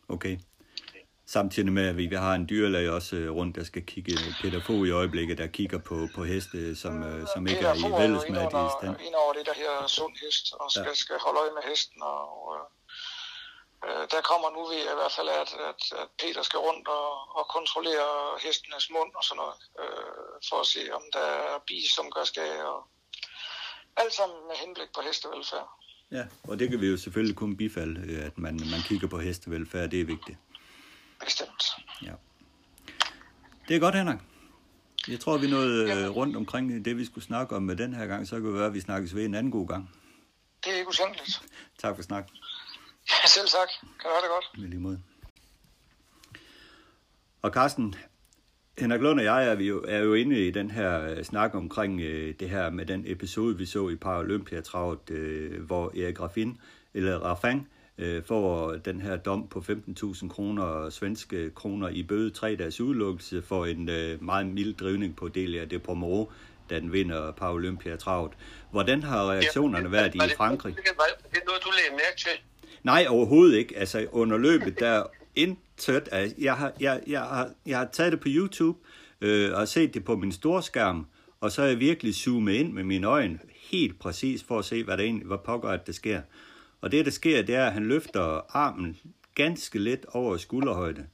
Okay. 0.09 0.39
Samtidig 1.29 1.73
med, 1.73 1.89
at 1.89 1.97
vi 1.97 2.07
har 2.15 2.35
en 2.35 2.49
dyrlæge 2.49 2.93
også 2.93 3.17
øh, 3.17 3.35
rundt, 3.35 3.57
der 3.57 3.65
skal 3.65 3.87
kigge 3.87 4.13
Peter 4.41 4.61
Fogh 4.67 4.89
i 4.89 4.91
øjeblikket, 4.91 5.39
der 5.39 5.47
kigger 5.47 5.79
på, 5.79 6.09
på 6.15 6.25
heste, 6.25 6.77
som, 6.77 7.03
øh, 7.03 7.27
som 7.35 7.47
ikke 7.47 7.61
er 7.61 7.75
i 7.75 8.01
vældesmad 8.01 8.47
i 8.47 8.71
stand. 8.79 9.01
Ind 9.07 9.15
over 9.15 9.33
det 9.33 9.47
der 9.47 9.55
her 9.55 9.87
sund 9.87 10.15
hest, 10.25 10.55
og 10.61 10.71
skal, 10.71 10.85
ja. 10.87 10.95
skal 10.95 11.17
holde 11.19 11.41
øje 11.41 11.51
med 11.59 11.63
hesten. 11.71 12.03
Og, 12.03 12.27
øh, 13.85 14.05
der 14.13 14.21
kommer 14.31 14.49
nu 14.57 14.63
ved 14.73 14.83
i 14.93 14.99
hvert 15.01 15.15
fald, 15.17 15.29
at, 15.43 15.51
at, 15.71 15.83
at 16.01 16.09
Peter 16.21 16.43
skal 16.49 16.59
rundt 16.69 16.87
og, 16.89 17.09
og 17.39 17.45
kontrollere 17.57 18.11
hestenes 18.45 18.87
mund 18.95 19.13
og 19.19 19.25
sådan 19.25 19.41
noget, 19.43 19.57
øh, 19.83 20.35
for 20.49 20.57
at 20.65 20.67
se, 20.75 20.83
om 20.99 21.05
der 21.17 21.27
er 21.51 21.59
bis, 21.67 21.89
som 21.97 22.07
gør 22.15 22.25
skade, 22.25 22.65
og 22.75 22.81
alt 23.97 24.15
sammen 24.19 24.39
med 24.49 24.57
henblik 24.63 24.91
på 24.95 25.01
hestevelfærd. 25.09 25.69
Ja, 26.11 26.25
og 26.49 26.59
det 26.59 26.71
kan 26.71 26.81
vi 26.81 26.87
jo 26.87 26.97
selvfølgelig 26.97 27.37
kun 27.37 27.57
bifalde, 27.57 28.23
at 28.29 28.39
man, 28.39 28.55
man 28.55 28.81
kigger 28.89 29.09
på 29.09 29.19
hestevelfærd, 29.19 29.91
det 29.91 30.01
er 30.01 30.05
vigtigt. 30.05 30.39
Bestemt. 31.25 31.65
Ja. 32.03 32.13
Det 33.69 33.77
er 33.77 33.81
godt, 33.81 33.95
Henrik. 33.95 34.19
Jeg 35.09 35.21
tror, 35.21 35.39
vi 35.39 35.51
nåede 35.51 35.89
Jamen. 35.89 36.11
rundt 36.11 36.37
omkring 36.37 36.85
det, 36.85 36.97
vi 36.97 37.05
skulle 37.05 37.25
snakke 37.25 37.57
om 37.57 37.63
med 37.63 37.77
den 37.77 37.95
her 37.95 38.07
gang, 38.07 38.27
så 38.27 38.37
kan 38.37 38.45
det 38.45 38.55
være, 38.55 38.67
at 38.67 38.75
vi 38.75 38.81
snakkes 38.81 39.15
ved 39.15 39.25
en 39.25 39.35
anden 39.35 39.53
god 39.53 39.69
gang. 39.69 39.91
Det 40.65 40.73
er 40.73 40.77
ikke 40.77 40.89
usænkeligt. 40.89 41.43
Tak 41.79 41.97
for 41.97 42.03
snak. 42.03 42.29
Ja, 43.11 43.29
selv 43.37 43.49
tak. 43.49 43.69
Kan 44.01 44.05
du 44.05 44.15
have 44.15 44.23
det 44.23 44.31
godt. 44.31 44.63
Med 44.63 44.69
lige 44.69 44.81
måde. 44.81 45.01
Og 47.43 47.51
Carsten, 47.51 47.95
Henrik 48.79 49.01
Lund 49.01 49.21
og 49.21 49.25
jeg 49.25 49.49
er, 49.49 49.55
vi 49.55 49.69
jo, 49.69 49.85
er 49.89 49.99
jo 49.99 50.15
inde 50.15 50.47
i 50.47 50.51
den 50.51 50.71
her 50.71 51.23
snak 51.23 51.55
omkring 51.55 52.01
øh, 52.01 52.35
det 52.41 52.51
her 52.51 52.71
med 52.71 52.87
den 52.87 53.05
episode, 53.07 53.59
vi 53.59 53.67
så 53.67 53.89
i 53.89 53.97
Paralympiatravet, 53.97 55.11
øh, 55.11 55.63
hvor 55.63 55.93
Erik 55.97 56.21
Raffin, 56.21 56.61
eller 56.95 57.19
Raffin, 57.19 57.67
øh, 57.99 58.25
får 58.25 58.73
den 58.73 59.01
her 59.01 59.17
dom 59.17 59.49
på 59.49 59.65
15.000 59.69 60.29
kroner 60.29 60.91
svenske 60.91 61.51
kroner 61.51 61.89
i 61.89 62.03
bøde, 62.03 62.31
tre 62.31 62.57
dages 62.57 62.81
udelukkelse 62.81 63.43
for 63.43 63.67
en 63.67 63.89
øh, 63.89 64.23
meget 64.23 64.47
mild 64.47 64.75
drivning 64.75 65.17
på 65.17 65.29
Delia 65.29 65.65
de 65.65 65.79
Pomereux, 65.79 66.29
da 66.71 66.81
den 66.81 66.93
vinder 66.93 67.97
Travlt. 68.01 68.35
Hvordan 68.71 69.03
har 69.03 69.31
reaktionerne 69.31 69.93
været 69.93 70.15
i 70.15 70.19
Frankrig? 70.37 70.77
Var 70.97 71.05
det 71.35 71.43
noget, 71.47 71.65
du 71.65 71.71
lagde 71.71 71.91
mærke 71.91 72.19
til? 72.19 72.56
Nej, 72.87 73.07
overhovedet 73.09 73.57
ikke. 73.57 73.77
Altså 73.77 74.07
under 74.13 74.39
løbet, 74.39 74.81
der 74.81 75.03
intet 75.37 76.09
Altså, 76.13 76.35
Jeg 76.39 76.57
har, 76.57 76.73
jeg, 76.81 77.03
jeg, 77.07 77.21
har, 77.21 77.51
jeg 77.67 77.79
har 77.79 77.89
taget 77.93 78.13
det 78.13 78.21
på 78.21 78.29
YouTube 78.31 78.79
øh, 79.21 79.53
og 79.55 79.69
set 79.69 79.95
det 79.95 80.05
på 80.05 80.17
min 80.17 80.33
storskærm, 80.33 81.07
og 81.41 81.53
så 81.53 81.63
har 81.63 81.69
jeg 81.69 81.81
virkelig 81.81 82.15
zoomet 82.15 82.53
ind 82.53 82.73
med 82.73 82.85
mine 82.85 83.07
øjne 83.07 83.39
helt 83.71 83.99
præcis 83.99 84.45
for 84.45 84.59
at 84.59 84.65
se, 84.65 84.85
hvad 84.85 84.97
der 84.97 85.05
egentlig, 85.05 85.27
hvad 85.27 85.39
pågår, 85.45 85.69
at 85.69 85.87
det 85.87 85.95
sker. 85.95 86.21
Og 86.81 86.93
det, 86.93 87.05
der 87.05 87.11
sker, 87.11 87.43
det 87.43 87.55
er, 87.55 87.67
at 87.67 87.73
han 87.73 87.87
løfter 87.87 88.57
armen 88.57 88.97
ganske 89.35 89.79
let 89.79 90.07
over 90.13 90.37
skulderhøjde. 90.37 91.07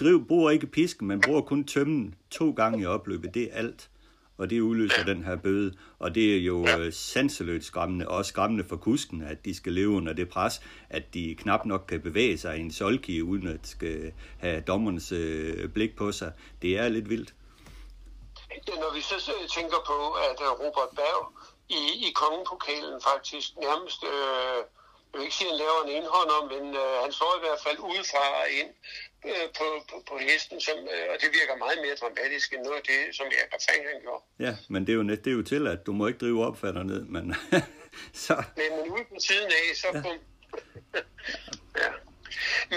Driv 0.00 0.26
bruger 0.26 0.50
ikke 0.50 0.66
pisken, 0.66 1.08
men 1.08 1.20
bruger 1.20 1.40
kun 1.40 1.64
tømmen 1.64 2.14
to 2.30 2.50
gange 2.50 2.82
i 2.82 2.86
opløbet. 2.86 3.34
Det 3.34 3.42
er 3.42 3.54
alt. 3.54 3.90
Og 4.38 4.50
det 4.50 4.60
udløser 4.60 5.04
den 5.04 5.24
her 5.24 5.36
bøde. 5.36 5.74
Og 5.98 6.14
det 6.14 6.36
er 6.36 6.40
jo 6.40 6.66
ja. 6.66 6.90
sanseløst 6.90 7.66
skræmmende, 7.66 8.08
og 8.08 8.16
også 8.16 8.28
skræmmende 8.28 8.64
for 8.68 8.76
kusken, 8.76 9.22
at 9.22 9.44
de 9.44 9.54
skal 9.54 9.72
leve 9.72 9.88
under 9.88 10.12
det 10.12 10.28
pres, 10.28 10.60
at 10.90 11.14
de 11.14 11.34
knap 11.38 11.66
nok 11.66 11.84
kan 11.88 12.00
bevæge 12.00 12.38
sig 12.38 12.56
i 12.56 12.60
en 12.60 12.72
solki, 12.72 13.22
uden 13.22 13.48
at 13.48 13.60
skal 13.62 14.12
have 14.38 14.60
dommernes 14.60 15.12
øh, 15.12 15.68
blik 15.68 15.96
på 15.96 16.12
sig. 16.12 16.32
Det 16.62 16.78
er 16.78 16.88
lidt 16.88 17.10
vildt. 17.10 17.34
Når 18.68 18.94
vi 18.94 19.00
så 19.00 19.32
tænker 19.56 19.76
på, 19.86 19.98
at 20.28 20.38
Robert 20.60 20.92
Berg 20.96 21.32
i, 21.68 22.08
i 22.08 22.12
kongepokalen 22.14 23.00
faktisk 23.10 23.56
nærmest, 23.56 24.04
øh, 24.04 24.64
ikke 25.28 25.40
sige, 25.40 25.50
at 25.50 25.54
han 25.54 25.62
laver 25.64 25.80
en 25.84 25.92
indhånder, 25.98 26.40
men 26.52 26.64
øh, 26.82 26.94
han 27.04 27.12
står 27.18 27.32
i 27.38 27.42
hvert 27.44 27.60
fald 27.64 27.78
udefra 27.90 28.24
og 28.42 28.48
ind 28.60 28.70
øh, 29.30 29.46
på, 29.58 29.66
på, 29.88 29.96
på 30.08 30.14
hesten, 30.26 30.58
som, 30.66 30.78
øh, 30.94 31.06
og 31.12 31.16
det 31.22 31.28
virker 31.38 31.62
meget 31.64 31.78
mere 31.84 31.96
dramatisk 32.02 32.48
end 32.54 32.62
noget 32.66 32.78
af 32.82 32.86
det, 32.92 33.00
som 33.18 33.26
jeg 33.34 33.42
Fang 33.66 33.82
han 33.92 34.00
gjorde. 34.04 34.22
Ja, 34.46 34.52
men 34.72 34.80
det 34.84 34.92
er 34.92 34.98
jo, 35.00 35.06
net, 35.10 35.20
det 35.24 35.30
er 35.32 35.38
jo 35.40 35.46
til, 35.52 35.62
at 35.74 35.80
du 35.86 35.92
må 35.98 36.02
ikke 36.10 36.22
drive 36.24 36.40
opfatter 36.48 36.82
ned, 36.92 37.02
men 37.14 37.24
så... 38.26 38.34
Men, 38.60 38.70
men 38.76 38.84
ude 38.94 39.04
på 39.12 39.16
siden 39.28 39.50
af, 39.60 39.66
så... 39.82 39.88
Ja. 39.94 40.00
ja. 41.82 41.90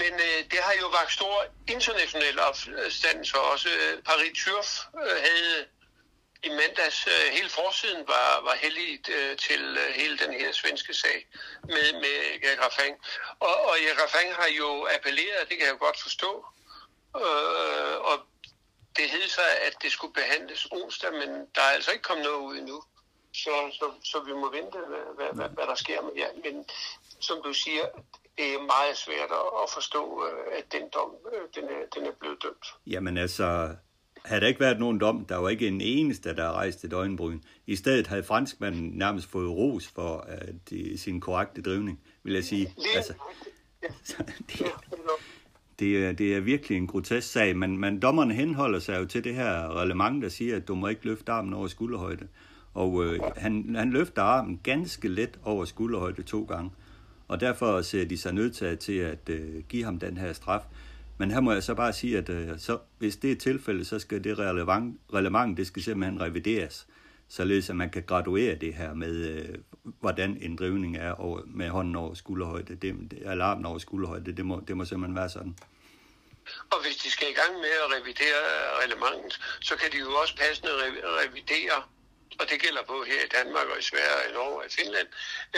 Men 0.00 0.12
øh, 0.26 0.38
det 0.52 0.60
har 0.66 0.74
jo 0.82 0.88
været 0.96 1.10
stor 1.18 1.36
international 1.74 2.36
opstand, 2.48 3.18
så 3.30 3.38
også 3.52 3.68
øh, 3.68 4.02
Paris 4.08 4.32
Turf 4.42 4.70
øh, 5.02 5.16
havde 5.26 5.58
i 6.44 6.48
mandags 6.48 7.06
øh, 7.06 7.32
hele 7.36 7.48
forsiden 7.48 8.02
var, 8.14 8.28
var 8.48 8.54
heldig 8.64 9.10
øh, 9.16 9.36
til 9.36 9.62
øh, 9.82 9.94
hele 9.94 10.18
den 10.18 10.32
her 10.40 10.52
svenske 10.52 10.94
sag 10.94 11.26
med, 11.64 11.86
med 12.02 12.16
Erik 12.44 12.60
Og, 13.40 13.56
og 13.68 13.74
Erik 13.86 14.36
har 14.42 14.50
jo 14.58 14.88
appelleret, 14.96 15.48
det 15.48 15.56
kan 15.58 15.66
jeg 15.66 15.72
jo 15.72 15.84
godt 15.86 16.00
forstå, 16.00 16.46
øh, 17.16 17.96
og 18.10 18.16
det 18.96 19.10
hed 19.10 19.28
sig, 19.28 19.50
at 19.66 19.74
det 19.82 19.92
skulle 19.92 20.14
behandles 20.14 20.68
onsdag, 20.72 21.12
men 21.12 21.30
der 21.54 21.62
er 21.62 21.72
altså 21.76 21.90
ikke 21.90 22.02
kommet 22.02 22.24
noget 22.24 22.42
ud 22.48 22.56
endnu. 22.58 22.82
Så, 23.34 23.54
så, 23.78 23.92
så 24.04 24.20
vi 24.20 24.32
må 24.32 24.50
vente, 24.50 24.78
hvad, 24.78 25.14
hvad, 25.16 25.30
hvad, 25.32 25.48
hvad 25.48 25.66
der 25.66 25.74
sker 25.74 26.00
med. 26.02 26.12
Men 26.44 26.64
som 27.20 27.42
du 27.44 27.52
siger, 27.52 27.86
det 28.38 28.54
er 28.54 28.58
meget 28.58 28.96
svært 28.96 29.30
at 29.62 29.70
forstå, 29.74 30.26
øh, 30.26 30.58
at 30.58 30.72
den 30.72 30.82
dom 30.94 31.10
øh, 31.32 31.48
den 31.54 31.64
er, 31.64 31.86
den 31.94 32.06
er 32.06 32.12
blevet 32.20 32.42
dømt. 32.42 32.66
Jamen 32.86 33.18
altså, 33.18 33.76
havde 34.24 34.40
der 34.40 34.46
ikke 34.46 34.60
været 34.60 34.80
nogen 34.80 35.00
dom, 35.00 35.24
der 35.24 35.36
var 35.36 35.48
ikke 35.48 35.68
en 35.68 35.80
eneste, 35.80 36.36
der 36.36 36.52
rejste 36.52 36.86
et 36.86 36.92
øjenbryn. 36.92 37.40
I 37.66 37.76
stedet 37.76 38.06
havde 38.06 38.22
franskmanden 38.22 38.90
nærmest 38.94 39.30
fået 39.30 39.50
ros 39.50 39.88
for 39.88 40.28
uh, 40.28 40.54
de, 40.70 40.98
sin 40.98 41.20
korrekte 41.20 41.62
drivning, 41.62 42.00
vil 42.22 42.34
jeg 42.34 42.44
sige. 42.44 42.74
Altså, 42.96 43.12
det, 44.48 44.66
det, 45.78 46.04
er, 46.04 46.12
det 46.12 46.36
er 46.36 46.40
virkelig 46.40 46.78
en 46.78 46.86
grotesk 46.86 47.32
sag, 47.32 47.56
men, 47.56 47.78
men 47.78 48.00
dommerne 48.00 48.34
henholder 48.34 48.78
sig 48.78 48.98
jo 48.98 49.04
til 49.04 49.24
det 49.24 49.34
her 49.34 49.76
reglement, 49.76 50.22
der 50.22 50.28
siger, 50.28 50.56
at 50.56 50.68
du 50.68 50.74
må 50.74 50.88
ikke 50.88 51.04
løfte 51.04 51.32
armen 51.32 51.52
over 51.54 51.66
skulderhøjde. 51.66 52.28
Og 52.74 53.04
øh, 53.04 53.20
han, 53.36 53.74
han 53.78 53.90
løfter 53.90 54.22
armen 54.22 54.60
ganske 54.62 55.08
let 55.08 55.38
over 55.42 55.64
skulderhøjde 55.64 56.22
to 56.22 56.44
gange. 56.44 56.70
Og 57.28 57.40
derfor 57.40 57.82
ser 57.82 58.04
de 58.04 58.18
sig 58.18 58.34
nødt 58.34 58.80
til 58.80 58.94
at 58.96 59.28
øh, 59.28 59.62
give 59.68 59.84
ham 59.84 59.98
den 59.98 60.16
her 60.16 60.32
straf. 60.32 60.62
Men 61.18 61.30
her 61.30 61.40
må 61.40 61.52
jeg 61.52 61.62
så 61.62 61.74
bare 61.74 61.92
sige, 61.92 62.18
at 62.18 62.28
øh, 62.28 62.58
så, 62.58 62.78
hvis 62.98 63.16
det 63.16 63.32
er 63.32 63.36
tilfældet, 63.36 63.86
så 63.86 63.98
skal 63.98 64.24
det 64.24 64.38
relevant, 64.38 65.00
relevant 65.14 65.56
det 65.56 65.66
skal 65.66 65.82
simpelthen 65.82 66.20
revideres, 66.20 66.86
således 67.28 67.70
at 67.70 67.76
man 67.76 67.90
kan 67.90 68.02
graduere 68.02 68.54
det 68.54 68.74
her 68.74 68.94
med, 68.94 69.14
øh, 69.14 69.58
hvordan 69.82 70.38
en 70.40 70.56
drivning 70.56 70.96
er 70.96 71.12
over, 71.12 71.40
med 71.46 71.68
hånden 71.68 71.96
over 71.96 72.14
skulderhøjde, 72.14 72.74
det, 72.74 73.10
det, 73.10 73.22
alarmen 73.26 73.66
over 73.66 73.78
skulderhøjde, 73.78 74.32
det 74.32 74.46
må, 74.46 74.62
det 74.68 74.76
må 74.76 74.84
simpelthen 74.84 75.16
være 75.16 75.28
sådan. 75.28 75.56
Og 76.72 76.82
hvis 76.82 76.96
de 76.96 77.10
skal 77.10 77.28
i 77.30 77.36
gang 77.40 77.54
med 77.64 77.74
at 77.84 77.88
revidere 77.96 78.40
reglementet, 78.82 79.40
så 79.60 79.76
kan 79.76 79.92
de 79.92 79.98
jo 79.98 80.10
også 80.22 80.36
passende 80.36 80.70
revidere 81.22 81.82
og 82.40 82.50
det 82.50 82.58
gælder 82.64 82.82
både 82.82 83.04
her 83.06 83.20
i 83.24 83.30
Danmark 83.38 83.66
og 83.72 83.78
i 83.78 83.82
Sverige, 83.90 84.28
i 84.28 84.32
Norge 84.32 84.56
og 84.60 84.66
i 84.66 84.72
Finland, 84.78 85.08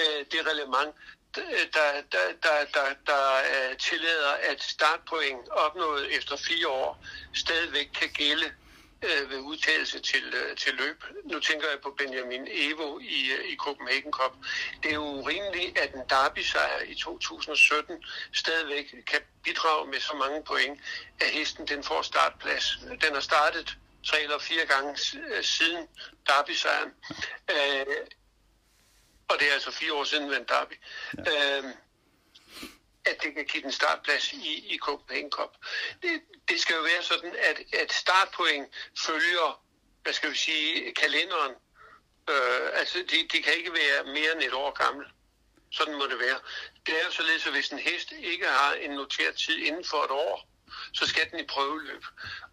øh, 0.00 0.20
det 0.32 0.40
reglement, 0.48 0.92
der, 1.34 2.02
der, 2.12 2.20
der, 2.42 2.64
der, 2.74 2.94
der 3.06 3.24
uh, 3.70 3.76
tillader, 3.76 4.32
at 4.50 4.62
startpoint 4.62 5.48
opnået 5.48 6.16
efter 6.16 6.36
fire 6.36 6.68
år 6.68 7.04
stadigvæk 7.34 7.88
kan 8.00 8.08
gælde 8.08 8.52
uh, 9.02 9.30
ved 9.30 9.38
udtalelse 9.38 10.00
til, 10.00 10.24
uh, 10.26 10.56
til 10.56 10.74
løb. 10.74 11.04
Nu 11.24 11.40
tænker 11.40 11.68
jeg 11.68 11.80
på 11.80 11.90
Benjamin 11.98 12.48
Evo 12.50 12.98
i, 12.98 13.30
uh, 13.38 13.52
i 13.52 13.56
Copenhagen 13.56 14.12
Cup. 14.12 14.32
Det 14.82 14.90
er 14.90 14.94
jo 14.94 15.02
urimeligt, 15.02 15.78
at 15.78 15.94
en 15.94 16.02
derby-sejr 16.10 16.82
i 16.86 16.94
2017 16.94 18.04
stadigvæk 18.32 18.94
kan 19.06 19.20
bidrage 19.44 19.86
med 19.90 20.00
så 20.00 20.16
mange 20.16 20.44
point, 20.44 20.80
at 21.20 21.26
hesten 21.26 21.68
den 21.68 21.82
får 21.84 22.02
startplads. 22.02 22.78
Den 23.02 23.14
har 23.14 23.20
startet 23.20 23.76
tre 24.06 24.22
eller 24.22 24.38
fire 24.38 24.66
gange 24.66 24.96
siden 25.42 25.88
derby-sejren. 26.26 26.90
Uh, 27.52 28.23
og 29.28 29.38
det 29.38 29.48
er 29.48 29.52
altså 29.52 29.70
fire 29.70 29.92
år 29.92 30.04
siden 30.04 30.30
ved 30.30 30.44
derby, 30.44 30.74
ja. 31.26 31.58
øhm, 31.58 31.72
at 33.04 33.22
det 33.22 33.34
kan 33.34 33.44
give 33.44 33.62
den 33.62 33.72
startplads 33.72 34.32
i, 34.32 34.74
i 34.74 34.78
Copenhagen 34.78 35.30
Cup. 35.30 35.56
Det, 36.02 36.22
det 36.48 36.60
skal 36.60 36.74
jo 36.76 36.82
være 36.82 37.02
sådan, 37.02 37.36
at, 37.38 37.80
at 37.80 37.92
startpoint 37.92 38.68
følger, 39.06 39.62
hvad 40.02 40.12
skal 40.12 40.30
vi 40.30 40.36
sige, 40.36 40.94
kalenderen. 40.94 41.54
Øh, 42.30 42.68
altså, 42.72 42.98
de, 42.98 43.28
de 43.32 43.42
kan 43.42 43.54
ikke 43.54 43.72
være 43.72 44.04
mere 44.04 44.32
end 44.32 44.42
et 44.42 44.52
år 44.52 44.70
gammel. 44.70 45.06
Sådan 45.72 45.94
må 45.94 46.06
det 46.06 46.18
være. 46.18 46.38
Det 46.86 47.00
er 47.00 47.04
jo 47.04 47.10
således, 47.10 47.46
at 47.46 47.52
hvis 47.52 47.68
en 47.68 47.78
hest 47.78 48.12
ikke 48.12 48.46
har 48.46 48.72
en 48.72 48.90
noteret 48.90 49.36
tid 49.36 49.56
inden 49.56 49.84
for 49.84 50.04
et 50.04 50.10
år, 50.10 50.48
så 50.92 51.06
skal 51.06 51.30
den 51.30 51.38
i 51.38 51.46
prøveløb. 51.46 52.04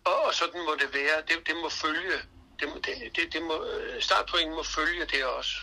Og, 0.03 0.21
og 0.21 0.33
sådan 0.33 0.65
må 0.65 0.75
det 0.75 0.93
være. 0.93 1.21
Det, 1.27 1.47
det 1.47 1.55
må 1.55 1.69
følge. 1.69 2.17
Det, 2.59 2.85
det, 2.85 3.15
det, 3.15 3.33
det 3.33 3.41
må, 3.41 3.65
startpoint 3.99 4.51
må 4.51 4.63
følge 4.63 5.05
det 5.05 5.25
også. 5.25 5.55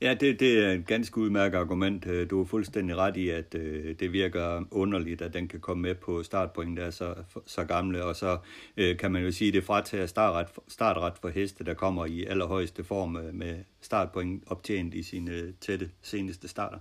Ja, 0.00 0.14
det, 0.14 0.40
det 0.40 0.64
er 0.64 0.72
et 0.72 0.86
ganske 0.86 1.18
udmærket 1.18 1.58
argument. 1.58 2.06
Øh, 2.06 2.30
du 2.30 2.40
er 2.40 2.44
fuldstændig 2.44 2.96
ret 2.96 3.16
i, 3.16 3.28
at 3.28 3.54
øh, 3.54 3.98
det 3.98 4.12
virker 4.12 4.64
underligt, 4.70 5.22
at 5.22 5.32
den 5.32 5.48
kan 5.48 5.60
komme 5.60 5.82
med 5.82 5.94
på 5.94 6.22
startpoint, 6.22 6.78
der 6.78 6.84
er 6.84 6.90
så, 6.90 7.14
så 7.46 7.64
gamle, 7.64 8.04
og 8.04 8.16
så 8.16 8.38
øh, 8.76 8.98
kan 8.98 9.12
man 9.12 9.24
jo 9.24 9.32
sige, 9.32 9.48
at 9.48 9.54
det 9.54 9.64
fratager 9.64 10.06
startret, 10.06 10.48
startret 10.68 11.18
for 11.20 11.28
heste, 11.28 11.64
der 11.64 11.74
kommer 11.74 12.06
i 12.06 12.24
allerhøjeste 12.24 12.84
form 12.84 13.16
øh, 13.16 13.34
med 13.34 13.64
startpoint 13.80 14.44
optjent 14.46 14.94
i 14.94 15.02
sine 15.02 15.52
tætte 15.60 15.90
seneste 16.02 16.48
starter. 16.48 16.78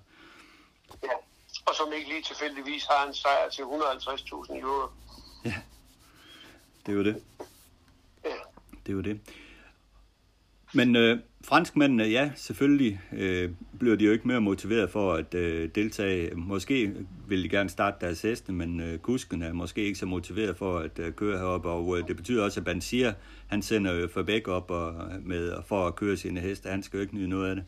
Ja, 1.03 1.13
og 1.67 1.75
som 1.75 1.93
ikke 1.93 2.09
lige 2.09 2.21
tilfældigvis 2.21 2.85
har 2.85 3.07
en 3.07 3.13
sejr 3.13 3.49
til 3.49 3.61
150.000 3.61 4.59
euro. 4.59 4.89
Ja, 5.45 5.53
det 6.85 6.91
er 6.91 6.97
jo 6.97 7.03
det. 7.03 7.23
Ja. 8.25 8.29
Det 8.85 8.89
er 8.89 8.93
jo 8.93 9.01
det. 9.01 9.19
Men 10.73 10.95
øh, 10.95 11.19
franskmændene, 11.45 12.03
ja, 12.03 12.31
selvfølgelig 12.35 13.01
øh, 13.13 13.49
bliver 13.79 13.95
de 13.95 14.05
jo 14.05 14.11
ikke 14.11 14.27
mere 14.27 14.41
motiveret 14.41 14.89
for 14.89 15.13
at 15.13 15.33
øh, 15.33 15.69
deltage. 15.75 16.35
Måske 16.35 16.93
vil 17.27 17.43
de 17.43 17.49
gerne 17.49 17.69
starte 17.69 17.97
deres 18.05 18.21
heste, 18.21 18.51
men 18.51 18.79
øh, 18.79 18.99
kusken 18.99 19.41
er 19.41 19.53
måske 19.53 19.81
ikke 19.83 19.99
så 19.99 20.05
motiveret 20.05 20.57
for 20.57 20.79
at 20.79 20.99
øh, 20.99 21.13
køre 21.13 21.37
heroppe. 21.37 21.69
Og 21.69 21.97
øh, 21.97 22.07
det 22.07 22.15
betyder 22.15 22.43
også, 22.43 22.59
at 22.59 22.65
Bansier, 22.65 23.13
han 23.47 23.61
sender 23.61 23.93
jo 23.93 24.07
Fabek 24.13 24.47
op 24.47 24.71
og, 24.71 24.93
med, 25.21 25.53
for 25.67 25.87
at 25.87 25.95
køre 25.95 26.17
sine 26.17 26.39
heste. 26.39 26.69
Han 26.69 26.83
skal 26.83 26.97
jo 26.97 27.01
ikke 27.01 27.15
nyde 27.15 27.29
noget 27.29 27.49
af 27.49 27.55
det. 27.55 27.65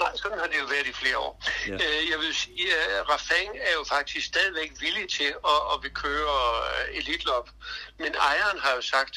Nej, 0.00 0.12
sådan 0.14 0.38
har 0.38 0.46
det 0.46 0.58
jo 0.62 0.66
været 0.74 0.86
i 0.88 0.92
flere 0.92 1.18
år. 1.18 1.42
Ja. 1.68 1.74
Øh, 1.74 2.02
jeg 2.12 2.18
vil 2.24 2.34
sige, 2.34 2.66
at 2.98 3.10
Rafang 3.10 3.50
er 3.68 3.72
jo 3.78 3.84
faktisk 3.88 4.26
stadigvæk 4.26 4.70
villig 4.80 5.08
til 5.08 5.30
at, 5.52 5.60
at 5.72 5.76
vil 5.82 5.90
køre 5.90 6.34
øh, 6.70 6.98
elitlop. 6.98 7.50
Men 7.98 8.12
ejeren 8.28 8.58
har 8.64 8.72
jo 8.76 8.82
sagt, 8.82 9.14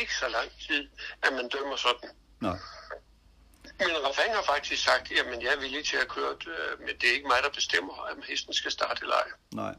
ikke 0.00 0.14
så 0.14 0.28
lang 0.28 0.50
tid, 0.66 0.88
at 1.22 1.32
man 1.32 1.48
dømmer 1.48 1.76
sådan. 1.76 2.10
Nej. 2.40 2.58
Men 3.78 3.96
Rafang 4.06 4.32
har 4.34 4.44
faktisk 4.54 4.84
sagt, 4.84 5.12
at 5.12 5.42
jeg 5.44 5.52
er 5.56 5.60
villig 5.60 5.84
til 5.84 5.96
at 5.96 6.08
køre, 6.08 6.32
øh, 6.54 6.80
men 6.80 6.92
det 7.00 7.08
er 7.08 7.14
ikke 7.14 7.28
mig, 7.32 7.40
der 7.42 7.50
bestemmer, 7.50 7.92
om 7.92 8.22
hesten 8.28 8.54
skal 8.54 8.70
starte 8.70 9.00
eller 9.02 9.14
ej. 9.14 9.28
Nej. 9.54 9.74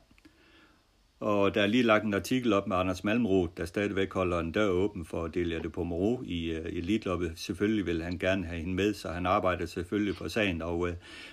Og 1.20 1.56
der 1.56 1.62
er 1.62 1.68
lige 1.68 1.84
lagt 1.84 2.04
en 2.04 2.14
artikel 2.14 2.54
op 2.54 2.68
med 2.68 2.78
Anders 2.78 3.04
Malmroth, 3.04 3.54
der 3.58 3.66
stadigvæk 3.66 4.14
holder 4.14 4.40
en 4.40 4.52
dør 4.52 4.68
åben 4.68 5.06
for 5.06 5.28
Delia 5.28 5.60
de 5.60 5.70
Pomero 5.70 6.22
i 6.26 6.58
uh, 6.58 6.66
Elitloppet. 6.66 7.34
Selvfølgelig 7.36 7.86
vil 7.86 8.04
han 8.04 8.18
gerne 8.18 8.46
have 8.46 8.60
hende 8.60 8.74
med, 8.74 8.94
så 8.94 9.10
han 9.10 9.26
arbejder 9.26 9.66
selvfølgelig 9.66 10.16
på 10.16 10.30
sagen. 10.30 10.62
Og 10.62 10.80
uh, 10.80 10.90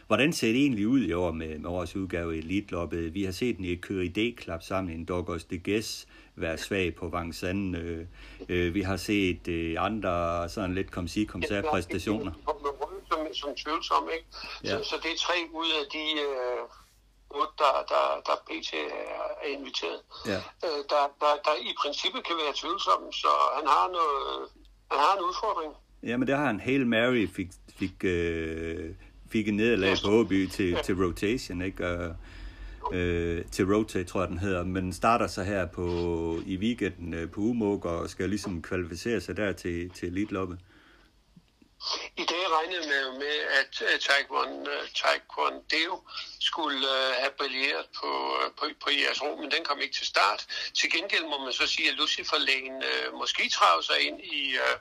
hvordan 0.06 0.32
ser 0.32 0.52
det 0.52 0.60
egentlig 0.60 0.88
ud 0.88 1.00
i 1.00 1.12
år 1.12 1.32
med, 1.32 1.58
med 1.58 1.70
årets 1.70 1.96
udgave 1.96 2.36
i 2.36 2.38
Elitloppet? 2.38 3.14
Vi 3.14 3.24
har 3.24 3.32
set 3.32 3.56
den 3.56 3.64
i 3.64 3.72
et 3.72 3.80
Køri 3.80 4.08
D-klap 4.08 4.62
sammen, 4.62 4.94
en 4.94 5.04
Dogos 5.04 5.44
de 5.44 5.58
Gess 5.58 6.06
være 6.40 6.58
svag 6.58 6.94
på 6.94 7.08
Vincennes. 7.08 8.06
Uh, 8.48 8.56
uh, 8.56 8.74
vi 8.74 8.82
har 8.82 8.96
set 8.96 9.48
uh, 9.48 9.84
andre 9.84 10.48
sådan 10.48 10.74
lidt 10.74 10.90
kom 10.90 11.08
sige 11.08 11.26
kom 11.26 11.42
præstationer. 11.70 12.32
Som, 13.08 13.34
som 13.34 13.54
tvivlsom, 13.54 14.08
ikke? 14.12 14.26
Ja. 14.64 14.68
Så, 14.68 14.84
så 14.84 14.96
det 15.02 15.10
er 15.12 15.16
tre 15.16 15.34
ud 15.52 15.70
af 15.80 15.84
de... 15.92 16.04
Uh 16.26 16.70
otte, 17.38 17.54
der, 17.62 17.72
der, 17.92 18.04
der 18.28 18.36
PT 18.46 18.70
er, 18.74 19.24
er 19.42 19.48
inviteret. 19.58 20.00
Ja. 20.26 20.40
Øh, 20.66 20.80
der, 20.92 21.02
der, 21.22 21.32
der 21.46 21.54
i 21.70 21.72
princippet 21.82 22.20
kan 22.26 22.36
være 22.42 22.52
tvivlsomme, 22.60 23.08
så 23.12 23.30
han 23.58 23.66
har, 23.74 23.86
noget, 23.96 24.48
han 24.90 24.98
har 25.04 25.12
en 25.18 25.22
udfordring. 25.28 25.72
Jamen, 26.02 26.28
der 26.28 26.36
har 26.36 26.46
han 26.46 26.60
Hail 26.60 26.86
Mary 26.86 27.26
fik, 27.36 27.48
fik, 27.78 28.04
øh, 28.04 28.94
fik 29.32 29.48
en 29.48 29.56
nederlag 29.56 29.96
på 30.04 30.10
Åby 30.10 30.46
til, 30.46 30.70
ja. 30.70 30.82
til 30.82 30.94
rotation, 31.04 31.62
ikke? 31.62 31.86
Og, 31.88 32.16
øh, 32.92 33.44
til 33.44 33.74
Rotate, 33.74 34.04
tror 34.04 34.20
jeg 34.20 34.28
den 34.28 34.38
hedder, 34.38 34.64
men 34.64 34.92
starter 34.92 35.26
så 35.26 35.42
her 35.42 35.66
på, 35.66 35.86
i 36.46 36.56
weekenden 36.56 37.14
øh, 37.14 37.30
på 37.30 37.40
Umog 37.40 37.84
og 37.84 38.10
skal 38.10 38.28
ligesom 38.28 38.62
kvalificere 38.62 39.20
sig 39.20 39.36
der 39.36 39.52
til, 39.52 39.90
til 39.90 40.08
Elite 40.08 40.32
Loppe. 40.34 40.58
I 42.16 42.24
dag 42.32 42.44
regnede 42.56 42.84
man 42.92 43.18
med, 43.18 43.36
at 43.60 43.82
øh, 43.82 44.00
Taekwondo, 44.00 44.70
øh, 44.70 44.88
Taekwondo 44.94 46.08
skulle 46.50 46.82
uh, 46.96 47.10
have 47.22 47.34
brilleret 47.40 47.86
på, 47.98 48.10
uh, 48.36 48.46
på, 48.58 48.64
på 48.84 48.88
jeres 49.00 49.18
ro, 49.24 49.30
men 49.42 49.48
den 49.54 49.62
kom 49.68 49.78
ikke 49.84 49.96
til 50.00 50.08
start. 50.14 50.40
Til 50.78 50.88
gengæld 50.94 51.24
må 51.32 51.36
man 51.44 51.52
så 51.60 51.66
sige, 51.74 51.86
at 51.90 51.96
Lucifer 52.00 52.40
Lane 52.48 52.76
uh, 52.90 53.06
måske 53.20 53.42
trager 53.56 53.82
sig 53.90 53.98
ind 54.08 54.18
i, 54.38 54.42
uh, 54.64 54.74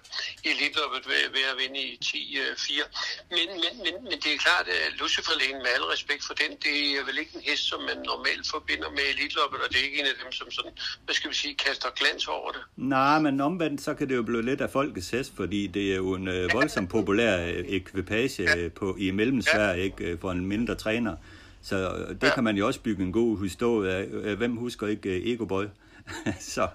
i 0.45 0.47
elitloppet 0.53 1.01
ved, 1.11 1.21
ved 1.35 1.45
at 1.51 1.55
vinde 1.61 1.79
i 1.89 1.91
10-4. 2.05 3.35
Men, 3.35 3.47
men, 3.63 3.73
men, 3.85 3.93
men 4.09 4.17
det 4.23 4.29
er 4.35 4.39
klart, 4.47 4.65
at 4.87 4.91
Lucifer 5.01 5.35
Lane, 5.41 5.59
med 5.63 5.71
al 5.77 5.85
respekt 5.95 6.23
for 6.27 6.35
den, 6.41 6.51
det 6.65 6.75
er 6.97 7.03
vel 7.09 7.17
ikke 7.23 7.33
en 7.39 7.43
hest, 7.49 7.63
som 7.71 7.79
man 7.89 7.97
normalt 8.11 8.45
forbinder 8.55 8.89
med 8.97 9.05
elitloppet, 9.13 9.59
og 9.63 9.67
det 9.71 9.77
er 9.81 9.85
ikke 9.89 9.99
en 10.03 10.09
af 10.13 10.17
dem, 10.23 10.31
som 10.39 10.47
sådan, 10.57 10.73
hvad 11.05 11.15
skal 11.15 11.29
vi 11.31 11.35
sige, 11.43 11.53
kaster 11.65 11.89
glans 11.99 12.23
over 12.27 12.49
det. 12.55 12.63
Nej, 12.97 13.19
men 13.25 13.41
omvendt, 13.49 13.81
så 13.81 13.91
kan 13.97 14.09
det 14.09 14.15
jo 14.15 14.23
blive 14.29 14.43
lidt 14.49 14.61
af 14.61 14.69
folkets 14.77 15.09
hest, 15.09 15.31
fordi 15.41 15.61
det 15.67 15.85
er 15.91 15.95
jo 15.95 16.13
en 16.13 16.27
uh, 16.27 16.53
voldsom 16.53 16.87
populær 16.87 17.33
ekvipage 17.77 18.43
ja. 18.43 18.69
på, 18.79 18.95
i 18.99 19.11
Mellemsverige, 19.11 19.83
ikke, 19.83 20.17
for 20.21 20.31
en 20.31 20.45
mindre 20.45 20.75
træner. 20.75 21.15
Så 21.61 22.05
det 22.21 22.23
ja. 22.23 22.33
kan 22.33 22.43
man 22.43 22.57
jo 22.57 22.67
også 22.67 22.79
bygge 22.79 23.03
en 23.03 23.11
god 23.11 23.43
historie 23.43 23.93
af. 23.93 24.35
Hvem 24.35 24.55
husker 24.55 24.87
ikke 24.87 25.09
uh, 25.09 25.27
Ego 25.27 25.45
Boy? 25.45 25.65
så. 26.55 26.67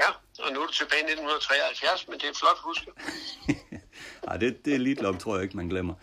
Ja, 0.00 0.08
og 0.38 0.52
nu 0.52 0.60
er 0.60 0.66
det 0.66 0.74
tilbage 0.74 1.00
i 1.00 1.12
1973, 1.12 2.08
men 2.08 2.18
det 2.18 2.24
er 2.24 2.34
flot 2.34 2.58
huske. 2.64 2.90
Nej, 4.26 4.36
det, 4.40 4.64
det 4.64 4.74
er 4.74 4.78
lidt 4.78 5.00
tror 5.18 5.34
jeg 5.34 5.42
ikke, 5.42 5.56
man 5.56 5.68
glemmer. 5.68 5.94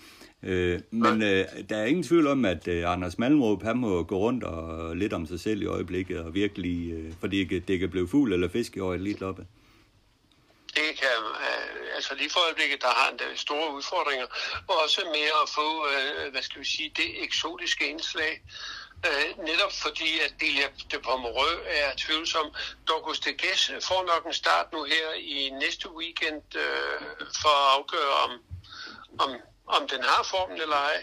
Øh, 0.44 0.80
men 0.92 1.22
øh, 1.22 1.46
der 1.70 1.78
er 1.78 1.86
ingen 1.86 2.04
tvivl 2.04 2.28
om, 2.28 2.46
at 2.46 2.68
øh, 2.68 2.92
Anders 2.92 3.18
Malmrup, 3.18 3.64
han 3.64 3.78
må 3.78 4.04
gå 4.04 4.18
rundt 4.18 4.44
og 4.44 4.96
lidt 4.96 5.14
om 5.14 5.26
sig 5.26 5.40
selv 5.40 5.62
i 5.62 5.66
øjeblikket, 5.66 6.20
og 6.20 6.34
virkelig, 6.34 6.92
øh, 6.92 7.14
fordi 7.20 7.44
det, 7.44 7.80
kan 7.80 7.90
blive 7.90 8.08
fugl 8.08 8.34
eller 8.34 8.50
fisk 8.50 8.76
i 8.76 8.80
i 8.80 8.98
lidt 8.98 9.22
loppe 9.22 9.46
det 10.76 10.90
kan, 11.02 11.18
øh, 11.46 11.53
altså 12.04 12.16
lige 12.22 12.34
for 12.36 12.42
øjeblikket, 12.48 12.82
der 12.86 12.92
har 12.98 13.06
han 13.10 13.18
da 13.18 13.26
store 13.36 13.68
udfordringer, 13.78 14.28
og 14.70 14.76
også 14.84 15.02
med 15.16 15.28
at 15.42 15.48
få, 15.58 15.68
øh, 15.94 16.32
hvad 16.32 16.44
skal 16.48 16.60
vi 16.64 16.68
sige, 16.76 16.90
det 17.02 17.10
eksotiske 17.26 17.84
indslag, 17.94 18.34
øh, 19.08 19.28
netop 19.50 19.74
fordi, 19.86 20.10
at 20.26 20.32
Delia 20.40 20.68
de 20.92 21.00
Pomerø 21.08 21.52
er 21.82 21.90
tvivlsom. 22.04 22.48
Dorcus 22.88 23.20
de 23.20 23.34
Gæs 23.42 23.62
får 23.90 24.02
nok 24.12 24.24
en 24.26 24.38
start 24.44 24.68
nu 24.74 24.84
her 24.84 25.08
i 25.36 25.50
næste 25.64 25.88
weekend 26.00 26.44
øh, 26.64 27.00
for 27.42 27.54
at 27.62 27.68
afgøre, 27.78 28.14
om, 28.26 28.32
om, 29.24 29.30
om 29.78 29.82
den 29.94 30.02
har 30.10 30.22
formen 30.32 30.58
eller 30.66 30.80
ej. 30.92 31.00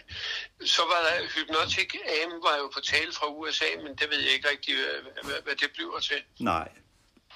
Så 0.75 0.83
var 0.91 1.01
der 1.07 1.15
Hypnotic 1.35 1.91
AM 2.15 2.33
var 2.47 2.57
jo 2.63 2.67
på 2.75 2.81
tale 2.81 3.13
fra 3.19 3.27
USA, 3.39 3.71
men 3.85 3.93
det 3.99 4.07
ved 4.11 4.21
jeg 4.25 4.33
ikke 4.37 4.49
rigtig, 4.51 4.75
hvad, 4.75 5.23
hvad, 5.27 5.39
hvad 5.45 5.57
det 5.63 5.69
bliver 5.75 5.99
til. 5.99 6.21
Nej, 6.41 6.69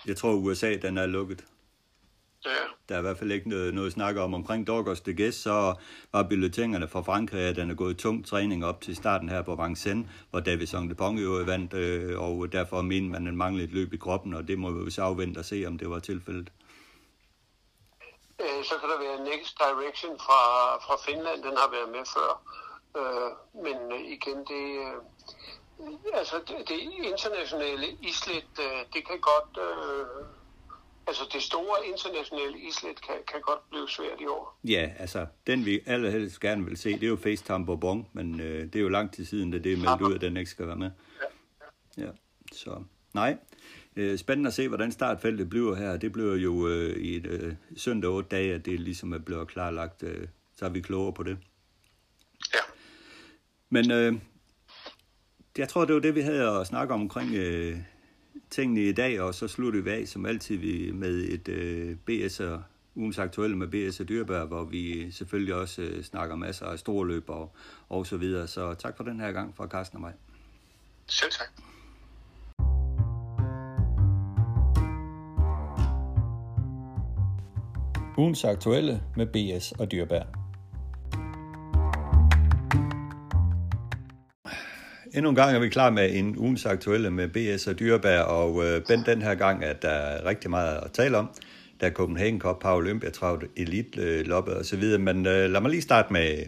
jeg 0.06 0.16
tror 0.16 0.32
USA 0.32 0.70
den 0.86 0.98
er 0.98 1.06
lukket. 1.06 1.44
Ja. 2.44 2.50
Der 2.88 2.94
er 2.94 2.98
i 2.98 3.02
hvert 3.02 3.18
fald 3.18 3.32
ikke 3.32 3.48
noget, 3.48 3.74
noget 3.74 3.86
at 3.86 3.92
snakke 3.92 4.20
om. 4.20 4.34
Omkring 4.34 4.66
Dorgos 4.66 5.00
de 5.00 5.14
Gæst, 5.14 5.42
så 5.42 5.74
var 6.12 6.22
billetængerne 6.22 6.88
fra 6.88 7.00
Frankrig, 7.00 7.40
at 7.40 7.56
den 7.56 7.70
er 7.70 7.74
gået 7.74 7.98
tung 7.98 8.26
træning 8.26 8.64
op 8.64 8.80
til 8.80 8.96
starten 8.96 9.28
her 9.28 9.42
på 9.42 9.54
Vincennes, 9.54 10.10
hvor 10.30 10.40
David 10.40 10.66
Song 10.66 11.20
jo 11.22 11.30
vandt, 11.30 11.74
øh, 11.74 12.20
og 12.20 12.52
derfor 12.52 12.82
mener 12.82 13.10
man, 13.10 13.22
at 13.22 13.30
den 13.30 13.36
manglede 13.36 13.64
et 13.64 13.72
løb 13.72 13.92
i 13.92 13.96
kroppen, 13.96 14.34
og 14.34 14.48
det 14.48 14.58
må 14.58 14.70
vi 14.70 14.90
så 14.90 15.02
afvente 15.02 15.38
og 15.38 15.44
se, 15.44 15.64
om 15.66 15.78
det 15.78 15.90
var 15.90 15.98
tilfældet. 15.98 16.52
Øh, 18.40 18.64
så 18.64 18.74
kan 18.80 18.88
der 18.88 18.98
være 18.98 19.24
Next 19.24 19.58
Direction 19.58 20.18
fra, 20.18 20.40
fra 20.86 20.96
Finland, 21.06 21.42
den 21.42 21.56
har 21.56 21.70
været 21.76 21.90
med 21.96 22.04
før. 22.14 22.30
Øh, 22.98 23.30
men 23.64 23.76
igen, 24.16 24.38
det, 24.50 24.64
øh, 24.84 24.98
altså 26.14 26.36
det, 26.48 26.68
det 26.68 26.80
internationale 27.12 27.86
islet, 28.00 28.52
øh, 28.60 28.80
det 28.92 29.06
kan 29.08 29.20
godt... 29.20 29.52
Øh, 29.66 30.26
Altså 31.06 31.22
det 31.32 31.42
store 31.42 31.86
internationale 31.86 32.58
islet 32.68 33.02
kan, 33.02 33.14
kan 33.32 33.40
godt 33.40 33.70
blive 33.70 33.88
svært 33.88 34.20
i 34.20 34.26
år. 34.26 34.60
Ja, 34.64 34.90
altså 34.98 35.26
den 35.46 35.64
vi 35.64 35.80
allerhelst 35.86 36.40
gerne 36.40 36.64
vil 36.64 36.76
se, 36.76 36.92
det 36.92 37.02
er 37.02 37.08
jo 37.08 37.16
FaceTime 37.16 37.66
Bourbon, 37.66 38.06
men 38.12 38.40
øh, 38.40 38.62
det 38.62 38.76
er 38.76 38.80
jo 38.80 38.88
lang 38.88 39.12
tid 39.12 39.24
siden, 39.24 39.50
da 39.50 39.58
det 39.58 39.72
er 39.72 39.76
meldt 39.76 40.02
ud, 40.02 40.14
at 40.14 40.20
den 40.20 40.36
ikke 40.36 40.50
skal 40.50 40.66
være 40.66 40.76
med. 40.76 40.90
Ja, 41.98 42.04
ja. 42.04 42.10
så 42.52 42.82
nej. 43.14 43.36
Øh, 43.96 44.18
spændende 44.18 44.48
at 44.48 44.54
se, 44.54 44.68
hvordan 44.68 44.92
startfeltet 44.92 45.50
bliver 45.50 45.74
her. 45.74 45.96
Det 45.96 46.12
bliver 46.12 46.34
jo 46.34 46.68
øh, 46.68 46.96
i 46.96 47.16
et 47.16 47.26
øh, 47.26 47.54
søndag 47.76 48.10
otte 48.10 48.28
dage, 48.28 48.54
at 48.54 48.66
det 48.66 48.80
ligesom 48.80 49.12
er 49.12 49.18
blevet 49.18 49.48
klarlagt. 49.48 50.02
Øh, 50.02 50.28
så 50.56 50.64
er 50.64 50.68
vi 50.68 50.80
klogere 50.80 51.12
på 51.12 51.22
det. 51.22 51.38
Ja. 52.54 52.60
Men 53.70 53.90
øh, 53.90 54.14
jeg 55.58 55.68
tror, 55.68 55.84
det 55.84 55.94
var 55.94 56.00
det, 56.00 56.14
vi 56.14 56.20
havde 56.20 56.60
at 56.60 56.66
snakke 56.66 56.94
om 56.94 57.00
omkring 57.00 57.34
øh, 57.34 57.78
tingene 58.54 58.80
i 58.80 58.92
dag, 58.92 59.20
og 59.20 59.34
så 59.34 59.48
slutter 59.48 59.82
vi 59.82 59.90
af 59.90 60.08
som 60.08 60.26
altid 60.26 60.92
med 60.92 61.24
et 61.28 61.48
øh, 61.48 61.96
BS 61.96 62.40
og 62.40 62.62
ugens 62.94 63.18
aktuelle 63.18 63.56
med 63.56 63.66
BS 63.66 64.00
og 64.00 64.08
Dyrbær, 64.08 64.44
hvor 64.44 64.64
vi 64.64 65.10
selvfølgelig 65.10 65.54
også 65.54 65.82
øh, 65.82 66.02
snakker 66.02 66.36
masser 66.36 66.66
af 66.66 66.78
store 66.78 67.06
løb 67.06 67.30
og, 67.30 67.52
og 67.88 68.06
så 68.06 68.16
videre. 68.16 68.46
Så 68.46 68.74
tak 68.74 68.96
for 68.96 69.04
den 69.04 69.20
her 69.20 69.32
gang 69.32 69.56
fra 69.56 69.66
Carsten 69.66 69.96
og 69.96 70.00
mig. 70.00 70.12
Selv 71.06 71.30
tak. 71.30 71.48
Ugens 78.18 78.44
aktuelle 78.44 79.02
med 79.16 79.26
BS 79.26 79.72
og 79.72 79.92
Dyrbær. 79.92 80.43
Endnu 85.14 85.30
en 85.30 85.36
gang 85.36 85.56
er 85.56 85.58
vi 85.58 85.68
klar 85.68 85.90
med 85.90 86.14
en 86.14 86.36
ugens 86.38 86.66
aktuelle 86.66 87.10
med 87.10 87.28
BS 87.28 87.66
og 87.66 87.78
Dyrbær, 87.78 88.20
og 88.20 88.64
øh, 88.64 88.82
Ben, 88.82 89.06
den 89.06 89.22
her 89.22 89.34
gang 89.34 89.64
at 89.64 89.82
der 89.82 89.88
er 89.88 90.24
rigtig 90.24 90.50
meget 90.50 90.80
at 90.84 90.92
tale 90.92 91.18
om. 91.18 91.30
Der 91.80 91.86
er 91.86 91.90
Copenhagen 91.90 92.40
Cup, 92.40 92.58
Power 92.58 93.10
Travlt, 93.14 93.44
Elite 93.56 94.00
øh, 94.00 94.26
Loppe 94.26 94.56
og 94.56 94.64
så 94.64 94.76
videre, 94.76 94.98
men 94.98 95.26
øh, 95.26 95.50
lad 95.50 95.60
mig 95.60 95.70
lige 95.70 95.82
starte 95.82 96.12
med, 96.12 96.46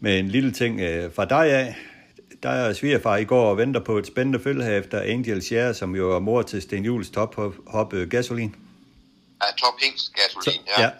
med 0.00 0.18
en 0.18 0.28
lille 0.28 0.52
ting 0.52 0.80
øh, 0.80 1.14
fra 1.14 1.24
dig 1.24 1.46
af. 1.46 1.76
Der 2.42 2.48
er 2.48 2.72
svigerfar 2.72 3.16
i 3.16 3.24
går 3.24 3.50
og 3.50 3.56
venter 3.56 3.80
på 3.80 3.98
et 3.98 4.06
spændende 4.06 4.40
følge 4.40 4.64
her 4.64 4.76
efter 4.76 5.00
Angel 5.00 5.42
Share, 5.42 5.74
som 5.74 5.96
jo 5.96 6.16
er 6.16 6.20
mor 6.20 6.42
til 6.42 6.62
Sten 6.62 6.84
Jules 6.84 7.10
top 7.10 7.34
hop, 7.66 7.92
øh, 7.92 8.08
gasolin. 8.10 8.56
Ja, 9.42 9.48
top 9.56 9.74
Hings 9.82 10.12
gasolin, 10.18 10.62
ja. 10.66 10.82
ja. 10.82 10.90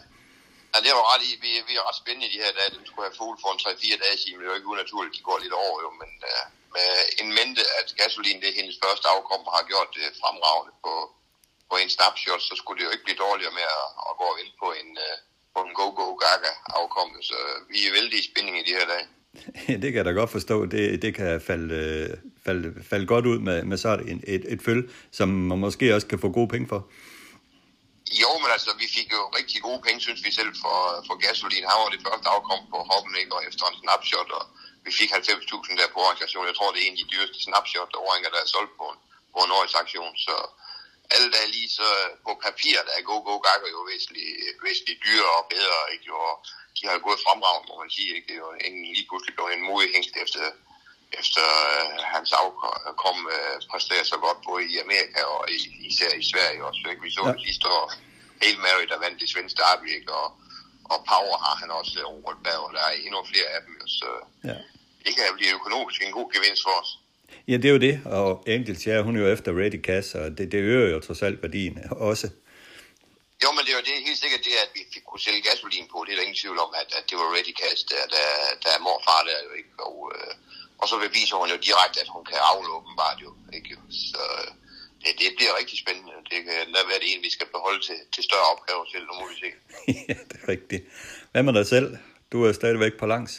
Ja, 0.73 0.79
det 0.85 0.91
var 0.99 1.05
ret 1.13 1.25
i. 1.31 1.33
Vi, 1.45 1.51
vi 1.69 1.75
er 1.81 1.85
ret 1.89 1.99
spændende 2.03 2.29
de 2.35 2.39
her 2.45 2.53
dage. 2.59 2.71
Den 2.77 2.87
skulle 2.87 3.07
have 3.09 3.17
fugl 3.21 3.37
for 3.43 3.51
en 3.55 3.61
3-4 3.65 4.05
dage 4.05 4.17
siden, 4.23 4.35
men 4.37 4.43
det 4.43 4.51
jo 4.53 4.59
ikke 4.61 4.73
unaturligt, 4.75 5.15
de 5.17 5.23
går 5.29 5.39
lidt 5.45 5.55
over 5.65 5.77
jo. 5.85 5.91
Men 6.01 6.11
uh, 6.31 6.45
med 6.77 6.91
en 7.21 7.29
mente, 7.39 7.63
at 7.79 7.89
gasolin 8.01 8.41
det 8.43 8.49
er 8.51 8.59
hendes 8.61 8.79
første 8.85 9.07
afkom, 9.15 9.43
har 9.57 9.65
gjort 9.73 9.91
det 9.99 10.07
fremragende 10.21 10.75
på, 10.85 10.95
på 11.71 11.75
en 11.83 11.91
snapshot, 11.97 12.43
så 12.49 12.55
skulle 12.61 12.79
det 12.79 12.87
jo 12.87 12.95
ikke 12.95 13.07
blive 13.07 13.23
dårligere 13.27 13.55
med 13.61 13.67
at, 13.81 13.89
at 14.09 14.15
gå 14.23 14.29
ind 14.43 14.53
på 14.63 14.69
en, 14.81 14.91
uh, 15.07 15.17
på 15.55 15.59
en 15.67 15.73
go-go 15.79 16.07
gaga 16.25 16.53
afkom. 16.79 17.11
Så 17.31 17.39
vi 17.73 17.79
er 17.87 17.93
vældig 17.99 18.19
i 18.21 18.29
spænding 18.31 18.57
i 18.59 18.67
de 18.69 18.77
her 18.79 18.87
dage. 18.93 19.07
det 19.83 19.89
kan 19.91 19.99
jeg 20.01 20.09
da 20.09 20.21
godt 20.21 20.35
forstå. 20.37 20.57
Det, 20.75 21.03
det 21.05 21.13
kan 21.19 21.41
falde, 21.51 21.79
falde, 22.47 22.69
falde 22.91 23.07
godt 23.13 23.27
ud 23.33 23.39
med, 23.49 23.59
med 23.71 23.79
sådan 23.85 24.09
et, 24.13 24.21
et, 24.35 24.45
et 24.55 24.63
føl, 24.69 24.81
som 25.19 25.29
man 25.29 25.59
måske 25.59 25.95
også 25.95 26.07
kan 26.07 26.19
få 26.25 26.29
gode 26.39 26.49
penge 26.55 26.69
for. 26.73 26.81
Jo, 28.23 28.31
men 28.43 28.51
altså, 28.57 28.71
vi 28.83 28.87
fik 28.97 29.09
jo 29.17 29.23
rigtig 29.39 29.59
gode 29.69 29.81
penge, 29.87 30.01
synes 30.07 30.21
vi 30.27 30.31
selv, 30.39 30.53
for, 30.65 30.79
for 31.07 31.15
gasolin. 31.25 31.69
Han 31.71 31.79
var 31.83 31.91
det 31.95 32.07
første 32.07 32.27
afkom 32.35 32.63
på 32.73 32.79
hoppen, 32.91 33.15
ikke? 33.21 33.33
og 33.37 33.43
efter 33.49 33.65
en 33.67 33.79
snapshot, 33.83 34.31
og 34.39 34.45
vi 34.87 34.93
fik 35.01 35.11
90.000 35.13 35.81
der 35.81 35.89
på 35.95 36.01
organisation. 36.07 36.51
Jeg 36.51 36.57
tror, 36.57 36.73
det 36.73 36.81
er 36.81 36.87
en 36.89 36.97
af 36.97 37.01
de 37.03 37.11
dyreste 37.13 37.39
snapshot, 37.47 37.93
åringer, 38.09 38.31
der 38.35 38.41
er 38.43 38.53
solgt 38.55 38.75
på 38.81 38.87
en, 38.93 38.99
på 39.35 39.39
en 39.45 39.55
årets 39.57 39.79
aktion. 39.83 40.15
Så 40.27 40.35
alle 41.15 41.29
der 41.35 41.55
lige 41.57 41.71
så 41.79 41.89
på 42.27 42.33
papir, 42.47 42.77
der 42.87 42.95
er 42.99 43.09
go 43.11 43.17
go 43.29 43.35
gakker 43.49 43.69
jo 43.77 43.81
væsentligt, 43.91 44.33
væsentligt 44.67 45.03
dyrere 45.07 45.35
og 45.41 45.47
bedre, 45.55 45.81
ikke? 45.95 46.09
Og 46.25 46.33
de 46.77 46.83
har 46.89 47.07
gået 47.07 47.25
fremragende, 47.27 47.69
må 47.69 47.75
man 47.83 47.91
sige, 47.97 48.11
ikke? 48.17 48.27
Det 48.29 48.35
er 48.37 48.45
jo 48.47 48.53
en 48.69 48.77
lige 48.97 49.09
pludselig 49.09 49.35
blevet 49.35 49.53
en 49.57 49.67
modig 49.69 49.91
hængst 49.95 50.15
efter, 50.25 50.43
efter 51.21 51.45
øh, 51.73 51.97
hans 52.15 52.31
afkom 52.43 53.19
øh, 53.35 53.57
præsterer 53.71 54.07
så 54.13 54.19
godt 54.27 54.39
både 54.49 54.63
i 54.73 54.75
Amerika 54.85 55.21
og 55.35 55.43
i, 55.57 55.59
især 55.91 56.11
i 56.23 56.25
Sverige 56.33 56.65
også. 56.69 56.81
Ikke? 56.91 57.03
Vi 57.07 57.11
så 57.17 57.23
ja. 57.27 57.45
sidste 57.47 57.67
år 57.77 57.85
Hail 58.43 58.59
Mary, 58.65 58.85
der 58.91 58.99
vandt 59.05 59.21
det 59.21 59.29
svenske 59.31 59.59
derby, 59.63 59.89
ikke? 59.99 60.13
Og, 60.23 60.29
og 60.93 60.99
Power 61.11 61.37
har 61.45 61.55
han 61.63 61.71
også 61.79 61.95
øh, 62.01 62.07
Robert 62.13 62.59
og 62.65 62.71
der 62.77 62.85
er 62.91 62.95
endnu 63.07 63.21
flere 63.33 63.49
af 63.57 63.61
dem. 63.67 63.75
Så 63.99 64.09
ja. 64.51 64.57
Det 65.07 65.13
kan 65.17 65.25
blive 65.39 65.53
økonomisk 65.61 65.99
en 66.03 66.13
god 66.19 66.29
gevinst 66.35 66.63
for 66.67 66.75
os. 66.81 66.91
Ja, 67.49 67.57
det 67.63 67.69
er 67.71 67.75
jo 67.79 67.83
det, 67.89 67.97
og 68.19 68.29
Engels, 68.47 68.87
ja, 68.87 69.03
hun 69.07 69.17
er 69.17 69.21
jo 69.25 69.29
efter 69.37 69.51
Ready 69.61 69.81
Cash, 69.89 70.11
og 70.21 70.25
det, 70.39 70.45
det 70.53 70.61
øger 70.73 70.89
jo 70.95 70.99
trods 71.07 71.23
alt 71.23 71.43
værdien 71.43 71.75
også. 72.11 72.29
Jo, 73.43 73.49
men 73.55 73.61
det 73.65 73.71
er 73.73 73.79
jo 73.81 73.87
det, 73.89 74.07
helt 74.09 74.21
sikkert 74.25 74.43
det, 74.49 74.55
at 74.65 74.71
vi 74.77 74.83
fik 74.95 75.05
kunne 75.11 75.25
sælge 75.27 75.43
gasolin 75.49 75.87
på. 75.93 75.99
Det 76.05 76.13
er 76.13 76.19
der 76.19 76.27
ingen 76.29 76.43
tvivl 76.43 76.59
om, 76.67 76.71
at, 76.83 76.89
at 76.99 77.05
det 77.09 77.17
var 77.21 77.29
Ready 77.37 77.55
Cash, 77.61 77.81
der, 77.93 78.03
der, 78.15 78.27
der 78.63 78.71
er 78.77 78.81
morfar 78.87 79.23
der 79.29 79.39
jo 79.47 79.53
ikke. 79.61 79.73
Og, 79.89 79.97
øh, 80.15 80.33
og 80.81 80.85
så 80.91 80.95
beviser 81.05 81.37
hun 81.41 81.49
jo 81.55 81.59
direkte, 81.69 81.99
at 82.05 82.11
hun 82.15 82.25
kan 82.31 82.39
afle 82.51 82.69
åbenbart 82.79 83.19
jo. 83.25 83.31
Ikke? 83.59 83.73
Så 84.13 84.23
det, 85.03 85.13
det 85.23 85.31
bliver 85.39 85.53
rigtig 85.61 85.77
spændende. 85.85 86.13
Det 86.33 86.39
kan 86.47 86.59
da 86.75 86.81
være 86.91 87.01
det 87.03 87.09
en, 87.13 87.23
vi 87.29 87.33
skal 87.37 87.49
beholde 87.57 87.81
til, 87.89 87.99
til 88.15 88.23
større 88.29 88.49
opgaver 88.55 88.85
selv, 88.93 89.05
nu 89.09 89.15
må 89.21 89.25
vi 89.33 89.37
se. 89.45 89.51
ja, 90.09 90.19
det 90.29 90.37
er 90.43 90.47
rigtigt. 90.55 90.85
Hvad 91.33 91.43
med 91.47 91.55
dig 91.59 91.67
selv? 91.75 91.89
Du 92.33 92.37
er 92.47 92.53
stadigvæk 92.61 92.95
på 93.01 93.07
langs. 93.15 93.33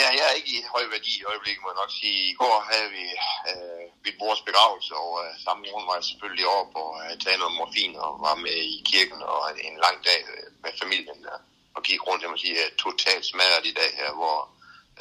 Ja, 0.00 0.08
jeg 0.18 0.24
er 0.30 0.38
ikke 0.40 0.52
i 0.58 0.64
høj 0.74 0.84
værdi 0.94 1.12
i 1.20 1.26
øjeblikket, 1.30 1.62
må 1.62 1.68
jeg 1.70 1.82
nok 1.82 1.92
sige. 2.00 2.18
I 2.32 2.34
går 2.42 2.56
havde 2.70 2.90
vi 2.96 3.04
øh, 3.50 3.84
mit 4.04 4.16
brors 4.20 4.42
begravelse, 4.48 4.92
og 5.02 5.10
øh, 5.22 5.30
samme 5.44 5.60
morgen 5.66 5.86
var 5.88 5.96
jeg 5.98 6.08
selvfølgelig 6.10 6.46
op 6.58 6.70
og 6.82 6.90
øh, 6.96 7.02
havde 7.06 7.20
taget 7.24 7.40
noget 7.42 7.58
morfin 7.58 7.94
og 8.04 8.12
var 8.26 8.36
med 8.46 8.58
i 8.74 8.76
kirken 8.92 9.20
og 9.32 9.40
en 9.68 9.76
lang 9.84 9.96
dag 10.08 10.20
øh, 10.32 10.46
med 10.62 10.72
familien 10.82 11.20
der. 11.26 11.38
Og 11.76 11.80
gik 11.88 12.00
rundt, 12.06 12.22
jeg 12.22 12.30
må 12.30 12.36
sige, 12.36 12.58
øh, 12.64 12.70
totalt 12.84 13.24
smadret 13.26 13.64
i 13.70 13.76
dag 13.80 13.90
her, 14.00 14.10
hvor 14.18 14.38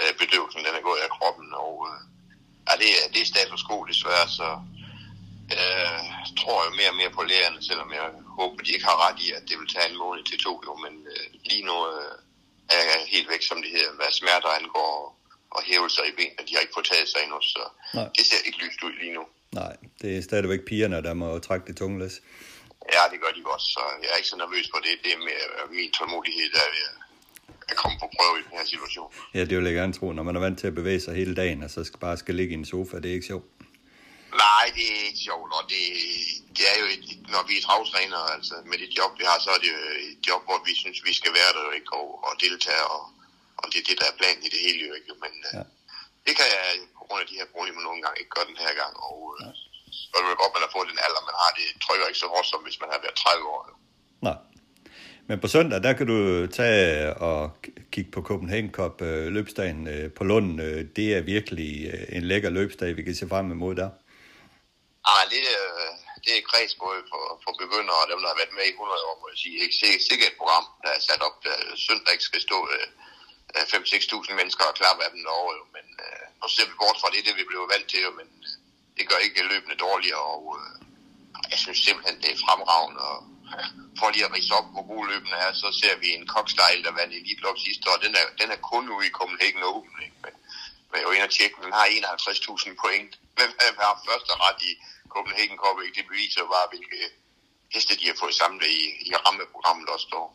øh, 0.02 0.12
bedøvelsen 0.22 0.66
den 0.66 0.76
er 0.80 0.88
gået 0.90 1.06
af 1.06 1.14
kroppen. 1.18 1.50
Og 1.66 1.76
øh, 1.90 2.00
ja, 2.68 2.74
det, 2.82 2.90
det 3.14 3.22
er 3.22 3.34
status 3.34 3.64
quo 3.68 3.78
desværre, 3.92 4.28
så 4.40 4.50
øh, 5.58 6.02
tror 6.40 6.60
jeg 6.66 6.78
mere 6.80 6.94
og 6.94 7.00
mere 7.02 7.14
på 7.18 7.24
lærerne, 7.32 7.60
selvom 7.70 7.90
jeg 7.98 8.06
håber, 8.40 8.64
de 8.64 8.76
ikke 8.76 8.90
har 8.92 9.00
ret 9.06 9.20
i, 9.26 9.28
at 9.38 9.44
det 9.50 9.56
vil 9.60 9.74
tage 9.74 9.90
en 9.92 10.02
måned 10.04 10.24
til 10.26 10.40
to, 10.46 10.54
jo, 10.68 10.74
men 10.84 10.94
øh, 11.14 11.26
lige 11.50 11.66
nu 11.70 11.78
øh, 11.94 12.18
er 12.70 13.06
helt 13.16 13.30
væk, 13.34 13.42
som 13.50 13.58
det 13.64 13.72
hedder, 13.76 13.92
hvad 13.96 14.12
smerter 14.12 14.52
angår 14.60 15.20
og 15.56 15.62
hævelser 15.64 16.04
i 16.04 16.12
benene. 16.18 16.42
De 16.48 16.54
har 16.56 16.62
ikke 16.62 16.76
fået 16.78 16.86
taget 16.92 17.08
sig 17.10 17.20
endnu, 17.24 17.40
så 17.42 17.62
Nej. 17.94 18.08
det 18.18 18.26
ser 18.30 18.42
ikke 18.48 18.60
lyst 18.66 18.80
ud 18.88 18.94
lige 19.02 19.14
nu. 19.18 19.24
Nej, 19.62 19.76
det 20.02 20.18
er 20.18 20.22
stadigvæk 20.22 20.62
pigerne, 20.70 21.04
der 21.08 21.14
må 21.14 21.40
trække 21.40 21.66
det 21.68 21.76
tungelæs. 21.78 22.16
Ja, 22.96 23.04
det 23.12 23.18
gør 23.24 23.32
de 23.38 23.42
også, 23.56 23.68
så 23.76 23.82
jeg 24.02 24.10
er 24.14 24.18
ikke 24.22 24.32
så 24.34 24.38
nervøs 24.44 24.68
på 24.74 24.78
det. 24.86 24.94
Det 25.04 25.12
er 25.14 25.22
med 25.30 25.40
min 25.78 25.92
tålmodighed, 25.92 26.50
der 26.56 26.60
er 26.60 27.04
at 27.70 27.76
komme 27.76 27.98
på 28.02 28.08
prøve 28.18 28.40
i 28.40 28.44
den 28.48 28.58
her 28.60 28.66
situation. 28.66 29.10
Ja, 29.34 29.40
det 29.46 29.58
vil 29.58 29.66
jeg 29.66 29.74
gerne 29.74 29.94
tro. 29.94 30.12
Når 30.12 30.24
man 30.24 30.36
er 30.36 30.40
vant 30.40 30.60
til 30.60 30.68
at 30.68 30.76
bevæge 30.76 31.00
sig 31.00 31.16
hele 31.16 31.36
dagen, 31.36 31.64
og 31.64 31.70
så 31.70 31.84
skal 31.84 32.00
bare 32.00 32.18
skal 32.18 32.36
ligge 32.36 32.52
i 32.52 32.58
en 32.58 32.66
sofa, 32.66 32.98
det 32.98 33.10
er 33.10 33.14
ikke 33.14 33.26
sjovt. 33.26 33.46
Nej, 34.42 34.66
det 34.78 34.86
er 34.94 35.02
ikke 35.10 35.24
sjovt, 35.28 35.52
og 35.58 35.64
det, 35.72 35.84
det 36.58 36.66
er 36.72 36.78
jo 36.82 36.86
et, 36.96 37.04
når 37.34 37.44
vi 37.50 37.54
er 37.58 37.64
travstrænere, 37.68 38.28
altså 38.36 38.56
med 38.70 38.78
det 38.84 38.90
job, 38.98 39.12
vi 39.20 39.26
har, 39.30 39.38
så 39.46 39.50
er 39.56 39.60
det 39.64 39.70
jo 39.76 39.82
et 40.12 40.22
job, 40.30 40.42
hvor 40.48 40.60
vi 40.68 40.74
synes, 40.82 40.98
vi 41.10 41.14
skal 41.20 41.34
være 41.40 41.52
der 41.56 41.78
ikke, 41.80 41.92
og, 42.00 42.08
og 42.28 42.34
deltage, 42.46 42.86
og, 42.96 43.04
og 43.62 43.66
det 43.72 43.78
er 43.80 43.88
det, 43.90 43.98
der 44.02 44.08
er 44.10 44.20
planen 44.20 44.44
i 44.48 44.52
det 44.54 44.62
hele, 44.66 44.82
jo 44.88 44.94
ikke? 45.00 45.14
Men 45.24 45.34
øh, 45.48 45.54
ja. 45.58 45.64
det 46.26 46.34
kan 46.38 46.48
jeg 46.56 46.64
på 46.98 47.02
grund 47.08 47.22
af 47.24 47.28
de 47.32 47.40
her 47.40 47.48
problemer 47.54 47.82
nogle 47.88 48.02
gange 48.04 48.18
ikke 48.22 48.36
gøre 48.36 48.50
den 48.52 48.60
her 48.66 48.74
gang, 48.82 48.94
og 49.10 49.20
øh, 49.34 49.40
ja. 49.44 49.50
så 50.10 50.14
er 50.18 50.22
det 50.22 50.42
godt, 50.44 50.56
man 50.56 50.66
har 50.66 50.74
fået 50.76 50.92
den 50.92 51.04
alder, 51.06 51.22
man 51.30 51.38
har. 51.42 51.50
Det 51.60 51.66
trykker 51.86 52.06
ikke 52.10 52.24
så 52.24 52.30
hårdt, 52.34 52.48
som 52.52 52.66
hvis 52.66 52.82
man 52.84 52.90
har 52.94 53.00
været 53.06 53.18
30 53.24 53.54
år. 53.56 53.62
Jo. 53.70 53.74
Nej. 54.28 54.40
Men 55.28 55.38
på 55.44 55.48
søndag, 55.56 55.78
der 55.86 55.94
kan 55.98 56.08
du 56.14 56.18
tage 56.60 57.14
og 57.30 57.42
kigge 57.94 58.12
på 58.12 58.22
Copenhagen 58.30 58.72
Cup 58.78 58.96
øh, 59.02 59.28
løbsdagen 59.38 59.80
på 60.18 60.24
Lund. 60.24 60.50
Det 60.98 61.08
er 61.18 61.22
virkelig 61.36 61.72
en 62.18 62.24
lækker 62.32 62.50
løbsdag, 62.50 62.98
vi 62.98 63.04
kan 63.04 63.16
se 63.16 63.28
frem 63.34 63.52
imod 63.52 63.76
der. 63.76 63.90
Ah, 65.12 65.24
det, 65.34 65.44
øh, 65.60 65.92
det 66.26 66.34
er 66.36 66.48
kreds 66.50 66.74
både 66.84 67.00
for, 67.12 67.24
for 67.44 67.52
begyndere 67.64 68.02
og 68.04 68.10
dem, 68.12 68.20
der 68.22 68.30
har 68.32 68.42
været 68.42 68.58
med 68.58 68.66
i 68.68 68.78
100 68.78 69.10
år, 69.10 69.16
må 69.22 69.26
jeg 69.32 69.40
sige. 69.44 69.56
Ikke 69.64 69.78
sikkert 70.10 70.32
et 70.32 70.40
program, 70.42 70.66
der 70.84 70.92
er 70.94 71.02
sat 71.08 71.22
op, 71.28 71.38
der 71.46 71.56
søndag 71.88 72.14
ikke 72.14 72.30
skal 72.30 72.42
stå 72.48 72.58
øh, 72.76 72.88
øh 73.56 73.66
5-6.000 73.74 74.40
mennesker 74.40 74.64
og 74.70 74.78
klappe 74.80 75.02
af 75.06 75.12
dem 75.14 75.22
derovre. 75.28 75.56
Jo. 75.60 75.64
Men 75.76 75.86
øh, 76.06 76.24
nu 76.42 76.48
ser 76.56 76.66
vi 76.70 76.76
bort 76.82 76.98
fra 77.02 77.14
det, 77.14 77.22
det 77.28 77.36
vi 77.40 77.46
blev 77.50 77.62
vant 77.74 77.88
til, 77.90 78.02
jo, 78.08 78.12
men 78.20 78.30
øh, 78.48 78.56
det 78.98 79.10
gør 79.10 79.20
ikke 79.26 79.52
løbende 79.54 79.84
dårligere. 79.88 80.26
Og 80.36 80.44
øh, 80.60 80.74
jeg 81.52 81.60
synes 81.64 81.80
simpelthen, 81.88 82.18
det 82.24 82.30
er 82.32 82.44
fremragende. 82.46 83.02
Og, 83.14 83.20
øh, 83.56 83.68
for 84.00 84.10
lige 84.10 84.26
at 84.28 84.36
rise 84.38 84.54
op, 84.60 84.68
hvor 84.74 84.86
gode 84.92 85.08
løbende 85.12 85.38
er, 85.46 85.52
så 85.64 85.68
ser 85.82 85.96
vi 86.04 86.08
en 86.18 86.28
kokstejl, 86.36 86.80
der 86.86 86.98
vandt 87.00 87.14
Elite 87.18 87.44
Lop 87.46 87.58
sidste 87.66 87.84
år. 87.90 87.98
Den 88.06 88.14
er, 88.22 88.26
den 88.42 88.50
er 88.56 88.60
kun 88.72 88.86
ude 88.96 89.08
i 89.08 89.16
Copenhagen 89.18 89.64
Open. 89.72 89.98
Ikke? 90.06 90.20
Men, 90.24 90.34
men 90.90 90.98
jeg 91.00 91.08
var 91.08 91.14
inde 91.14 91.30
og 91.32 91.36
tjekke, 91.38 91.56
den 91.66 91.74
har 91.80 91.86
51.000 91.86 92.82
point. 92.84 93.12
Hvem 93.38 93.52
har 93.86 94.04
første 94.10 94.34
ret 94.46 94.62
i 94.72 94.74
Copenhagen 95.16 95.58
Cup, 95.64 95.78
ikke? 95.86 95.96
det 96.00 96.06
beviser 96.12 96.44
bare, 96.56 96.68
hvilke 96.74 97.00
heste 97.74 97.94
de 98.00 98.06
har 98.12 98.18
fået 98.24 98.36
samlet 98.42 98.68
i, 98.80 98.84
i 99.10 99.12
rammeprogrammet 99.26 99.88
også 99.96 100.08
står. 100.12 100.26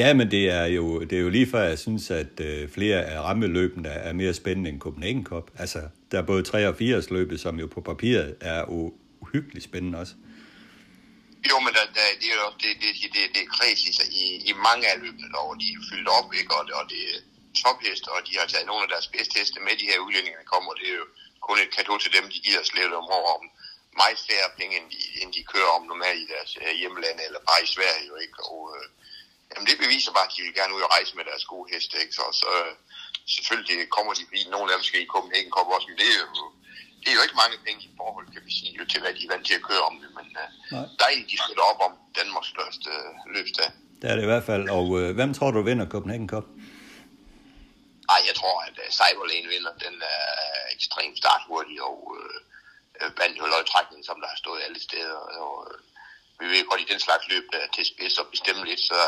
Ja, 0.00 0.14
men 0.14 0.30
det 0.30 0.44
er 0.50 0.66
jo, 0.78 0.86
det 1.00 1.16
er 1.18 1.22
jo 1.26 1.28
lige 1.28 1.50
før, 1.50 1.62
jeg 1.62 1.78
synes, 1.78 2.10
at 2.10 2.40
øh, 2.40 2.70
flere 2.76 2.98
af 3.12 3.20
rammeløbene 3.20 3.88
er 3.88 4.12
mere 4.12 4.34
spændende 4.34 4.70
end 4.70 4.80
Copenhagen 4.80 5.24
Cup. 5.30 5.46
Altså, 5.58 5.80
der 6.10 6.18
er 6.18 6.26
både 6.32 6.42
3 6.42 6.68
og 6.68 6.76
4 6.76 7.02
løbet, 7.10 7.40
som 7.40 7.54
jo 7.62 7.66
på 7.66 7.80
papiret 7.80 8.36
er 8.40 8.64
uhyggeligt 9.24 9.64
spændende 9.64 9.98
også. 9.98 10.14
Jo, 11.50 11.56
men 11.64 11.72
der, 11.76 11.84
der, 11.96 12.06
det 12.20 12.28
er 12.34 12.38
jo 12.44 12.50
det, 12.62 12.70
det, 12.82 12.90
det, 13.14 13.22
det 13.34 13.42
er 13.46 13.50
kreds 13.56 13.80
i, 13.88 13.92
i, 14.22 14.26
i 14.50 14.52
mange 14.68 14.84
af 14.92 14.96
løbene, 15.02 15.38
og 15.38 15.56
de 15.60 15.66
er 15.76 15.82
fyldt 15.90 16.08
op, 16.18 16.28
ikke? 16.40 16.50
Og, 16.58 16.62
og 16.78 16.84
det 16.92 17.00
er 17.10 17.18
topheste, 17.62 18.08
og 18.14 18.20
de 18.26 18.32
har 18.38 18.46
taget 18.52 18.66
nogle 18.70 18.82
af 18.86 18.90
deres 18.94 19.08
bedste 19.14 19.34
heste 19.38 19.58
med 19.66 19.74
de 19.80 19.88
her 19.90 19.98
udlændinge, 20.06 20.38
der 20.40 20.52
kommer. 20.54 20.70
Det 20.78 20.86
er 20.92 20.96
jo 21.02 21.06
kun 21.46 21.58
et 21.64 21.70
kado 21.76 21.94
til 21.98 22.12
dem, 22.16 22.24
de 22.32 22.38
giver 22.46 22.60
at 22.62 22.70
slæve 22.72 22.90
dem 22.96 23.06
over 23.18 23.30
om 23.38 23.44
meget 24.02 24.18
færre 24.28 24.50
penge, 24.58 24.74
end 24.80 24.88
de, 24.94 25.00
end 25.20 25.30
de 25.36 25.50
kører 25.52 25.70
om 25.76 25.84
normalt 25.92 26.20
i 26.24 26.30
deres 26.34 26.52
uh, 26.62 26.72
hjemland, 26.80 27.18
eller 27.26 27.40
bare 27.48 27.60
i 27.66 27.72
Sverige 27.74 28.04
jo 28.10 28.16
ikke. 28.24 28.38
Og, 28.50 28.58
uh, 28.76 28.86
jamen 29.50 29.66
det 29.70 29.82
beviser 29.84 30.12
bare, 30.16 30.28
at 30.28 30.34
de 30.36 30.42
vil 30.46 30.58
gerne 30.60 30.74
ud 30.76 30.86
og 30.86 30.92
rejse 30.96 31.12
med 31.18 31.24
deres 31.30 31.44
gode 31.52 31.66
heste, 31.72 31.94
ikke? 32.02 32.14
Så, 32.18 32.24
så 32.42 32.50
uh, 32.64 32.72
selvfølgelig 33.34 33.88
kommer 33.96 34.12
de, 34.18 34.22
fordi 34.30 34.42
nogle 34.54 34.68
af 34.70 34.76
dem 34.76 34.84
skal 34.88 35.02
i 35.02 35.12
Copenhagen 35.14 35.52
Cup 35.54 35.68
også, 35.74 35.88
men 35.90 35.98
det 36.00 36.08
er 36.14 36.18
jo, 36.24 36.28
det 37.02 37.08
er 37.10 37.16
jo 37.18 37.24
ikke 37.26 37.40
mange 37.42 37.58
penge 37.66 37.80
i 37.88 37.92
forhold, 38.00 38.26
kan 38.34 38.42
vi 38.46 38.52
sige, 38.58 38.72
jo, 38.78 38.84
til 38.90 39.00
hvad 39.02 39.12
de 39.16 39.22
er 39.26 39.32
vant 39.34 39.46
til 39.48 39.58
at 39.60 39.66
køre 39.70 39.82
om 39.90 39.94
det, 40.02 40.10
men 40.18 40.28
uh, 40.72 40.84
dejligt, 41.04 41.30
de 41.32 41.36
støtter 41.44 41.64
op 41.70 41.80
om 41.88 41.92
Danmarks 42.18 42.48
største 42.54 42.90
uh, 43.00 43.32
løbsdag. 43.34 43.68
Det 44.00 44.06
er 44.10 44.14
det 44.16 44.24
i 44.26 44.32
hvert 44.32 44.46
fald, 44.50 44.64
og 44.78 44.86
uh, 44.98 45.10
hvem 45.18 45.30
tror 45.36 45.50
du 45.50 45.60
vinder 45.68 45.86
Copenhagen 45.94 46.28
Cup? 46.32 46.46
Ej, 48.14 48.20
jeg 48.28 48.34
tror, 48.40 48.56
at 48.68 48.76
uh, 48.84 48.88
Cyberlane 48.98 49.48
vinder. 49.54 49.72
Den 49.86 49.96
er 50.16 50.24
ekstremt 50.76 51.16
starthurtig, 51.22 51.76
og 51.90 51.98
uh, 52.18 52.36
øh, 53.00 53.10
vandt 53.20 53.36
jo 53.40 53.44
løgtrækningen, 53.52 54.04
som 54.08 54.20
der 54.22 54.28
har 54.32 54.38
stået 54.44 54.60
alle 54.66 54.80
steder. 54.88 55.18
Og, 55.42 55.52
øh, 55.66 55.78
vi 56.40 56.46
ved 56.52 56.64
godt, 56.70 56.80
i 56.84 56.92
den 56.92 57.00
slags 57.06 57.24
løb 57.32 57.44
der 57.52 57.62
til 57.76 57.84
spids 57.90 58.18
og 58.22 58.26
bestemme 58.34 58.62
lidt, 58.70 58.82
så 58.90 58.98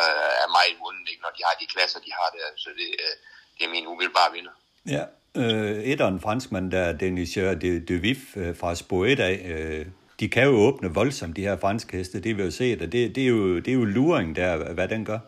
er 0.43 0.49
meget 0.57 0.75
vundet, 0.83 1.05
ikke, 1.11 1.23
når 1.27 1.33
de 1.37 1.43
har 1.49 1.55
de 1.61 1.67
klasser, 1.75 1.99
de 2.07 2.13
har 2.19 2.29
der. 2.37 2.47
Så 2.63 2.69
det, 2.81 2.91
øh, 3.05 3.15
det 3.57 3.63
er 3.67 3.71
min 3.77 3.87
umiddelbare 3.87 4.31
vinder. 4.37 4.55
Ja, 4.97 5.05
øh, 5.41 5.77
et 5.93 6.01
af 6.01 6.09
en 6.09 6.21
franskmand, 6.21 6.67
der 6.71 6.93
Denis 6.93 7.33
de, 7.63 7.81
de 7.89 7.95
Vif 8.05 8.37
øh, 8.37 8.57
fra 8.61 8.75
Spoet 8.75 9.21
af, 9.21 9.37
øh, 9.53 9.87
de 10.21 10.29
kan 10.29 10.45
jo 10.45 10.55
åbne 10.67 10.95
voldsomt, 10.95 11.37
de 11.37 11.43
her 11.49 11.57
franske 11.65 11.97
heste. 11.97 12.23
Det 12.23 12.37
vil 12.37 12.45
jo 12.45 12.51
se, 12.51 12.65
at 12.65 12.81
det, 12.81 12.93
det, 13.17 13.23
er 13.23 13.27
jo, 13.27 13.57
det 13.57 13.69
er 13.69 13.79
jo 13.83 13.85
luring 13.85 14.37
der, 14.37 14.73
hvad 14.73 14.89
den 14.89 15.05
gør. 15.05 15.19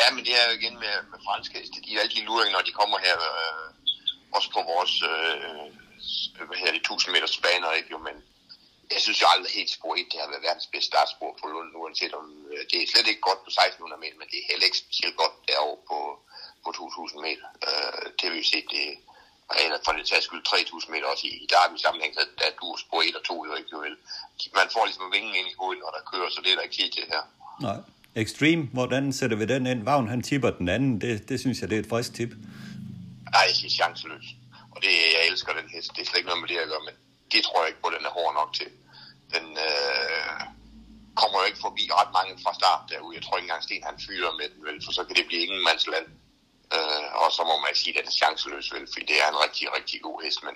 Ja, 0.00 0.06
men 0.14 0.24
det 0.24 0.32
er 0.40 0.44
jo 0.48 0.52
igen 0.60 0.74
med, 0.74 0.94
med 1.10 1.18
franske 1.26 1.58
heste. 1.58 1.76
De 1.84 1.90
er 1.96 2.00
altid 2.00 2.22
luring, 2.22 2.52
når 2.52 2.62
de 2.68 2.72
kommer 2.80 2.98
her, 3.06 3.16
øh, 3.32 3.64
også 4.36 4.48
på 4.56 4.60
vores 4.72 4.94
øh, 5.12 5.87
hvad 6.48 6.58
hedder 6.60 6.76
det, 6.76 6.82
1000 6.82 7.12
meters 7.14 7.38
baner, 7.44 7.78
ikke 7.78 7.90
jo, 7.94 7.98
men 8.08 8.16
jeg 8.94 9.00
synes 9.04 9.20
jo 9.22 9.26
aldrig 9.34 9.52
helt 9.58 9.72
spor 9.76 9.92
1, 9.94 10.12
det 10.12 10.20
har 10.20 10.28
været 10.32 10.46
verdens 10.48 10.68
bedste 10.72 10.90
startspor 10.92 11.32
på 11.40 11.44
Lund, 11.52 11.70
uanset 11.82 12.14
om 12.20 12.26
øh, 12.52 12.62
det 12.70 12.78
er 12.78 12.86
slet 12.92 13.08
ikke 13.10 13.26
godt 13.28 13.40
på 13.44 13.50
1600 13.50 14.00
meter, 14.04 14.16
men 14.20 14.28
det 14.30 14.38
er 14.40 14.46
heller 14.50 14.66
ikke 14.68 14.82
specielt 14.84 15.16
godt 15.22 15.36
derovre 15.50 15.80
på, 15.90 15.98
på 16.64 16.68
2000 16.72 17.20
meter. 17.28 17.46
Øh, 17.68 18.06
det 18.18 18.26
vil 18.30 18.40
vi 18.42 18.48
se, 18.52 18.60
det 18.74 18.84
er 18.92 18.96
for 19.84 19.92
det 19.92 20.06
tager 20.06 20.22
skyld 20.28 20.44
3000 20.44 20.92
meter 20.94 21.06
også 21.12 21.24
i, 21.30 21.32
i 21.44 21.46
derby 21.54 21.76
sammenhæng, 21.84 22.12
så 22.14 22.22
der 22.38 22.50
du 22.60 22.68
spor 22.84 23.00
1 23.02 23.16
og 23.20 23.24
2 23.24 23.46
jo 23.48 23.54
ikke 23.60 23.70
jo 23.74 23.78
vel. 23.86 23.96
Man 24.60 24.68
får 24.74 24.84
ligesom 24.84 25.06
vingen 25.16 25.34
ind 25.38 25.48
i 25.52 25.54
hovedet, 25.60 25.80
når 25.84 25.90
der 25.96 26.02
kører, 26.12 26.28
så 26.34 26.38
det 26.44 26.50
er 26.52 26.56
der 26.56 26.66
ikke 26.66 26.78
tid 26.80 26.90
til 26.96 27.04
her. 27.12 27.22
Nej. 27.68 27.78
Extreme, 28.24 28.62
hvordan 28.72 29.12
sætter 29.12 29.36
vi 29.36 29.46
den 29.46 29.66
ind? 29.66 29.82
Vagn, 29.84 30.08
han 30.08 30.22
tipper 30.22 30.50
den 30.50 30.68
anden. 30.68 31.00
Det, 31.00 31.28
det 31.28 31.40
synes 31.40 31.60
jeg, 31.60 31.70
det 31.70 31.76
er 31.76 31.82
et 31.82 31.88
frisk 31.88 32.14
tip. 32.14 32.30
Nej, 33.34 33.44
jeg 33.48 33.54
siger 33.54 33.70
chanceløs. 33.70 34.26
Og 34.78 34.84
det, 34.84 34.94
jeg 35.16 35.26
elsker 35.30 35.52
den 35.60 35.68
hest. 35.74 35.90
Det 35.94 36.00
er 36.02 36.06
slet 36.06 36.20
ikke 36.20 36.30
noget 36.30 36.42
med 36.42 36.50
det 36.50 36.60
jeg 36.60 36.70
gør, 36.72 36.82
men 36.88 36.96
det 37.32 37.40
tror 37.44 37.60
jeg 37.60 37.68
ikke 37.68 37.84
på, 37.84 37.90
den 37.96 38.06
er 38.08 38.16
hård 38.18 38.34
nok 38.40 38.50
til. 38.60 38.70
Den 39.34 39.46
øh, 39.68 40.40
kommer 41.20 41.36
jo 41.40 41.46
ikke 41.50 41.64
forbi 41.66 41.84
ret 41.98 42.12
mange 42.18 42.34
fra 42.44 42.52
start 42.60 42.82
derude. 42.92 43.16
Jeg 43.16 43.24
tror 43.24 43.36
ikke 43.36 43.48
engang 43.48 43.64
Sten 43.64 43.88
han 43.90 43.98
fyrer 44.06 44.32
med 44.40 44.48
den, 44.52 44.60
vel, 44.68 44.78
for 44.84 44.92
så 44.98 45.02
kan 45.04 45.16
det 45.16 45.26
blive 45.30 45.44
ingen 45.46 45.62
mands 45.68 45.86
land. 45.94 46.08
Øh, 46.76 47.08
og 47.22 47.28
så 47.36 47.42
må 47.50 47.54
man 47.66 47.74
sige, 47.80 47.92
at 47.92 47.98
den 47.98 48.10
er 48.10 48.18
chanceløs, 48.20 48.72
vel, 48.74 48.86
fordi 48.92 49.04
det 49.12 49.18
er 49.22 49.28
en 49.30 49.42
rigtig, 49.44 49.66
rigtig 49.78 49.98
god 50.06 50.16
hest. 50.24 50.40
Men 50.46 50.54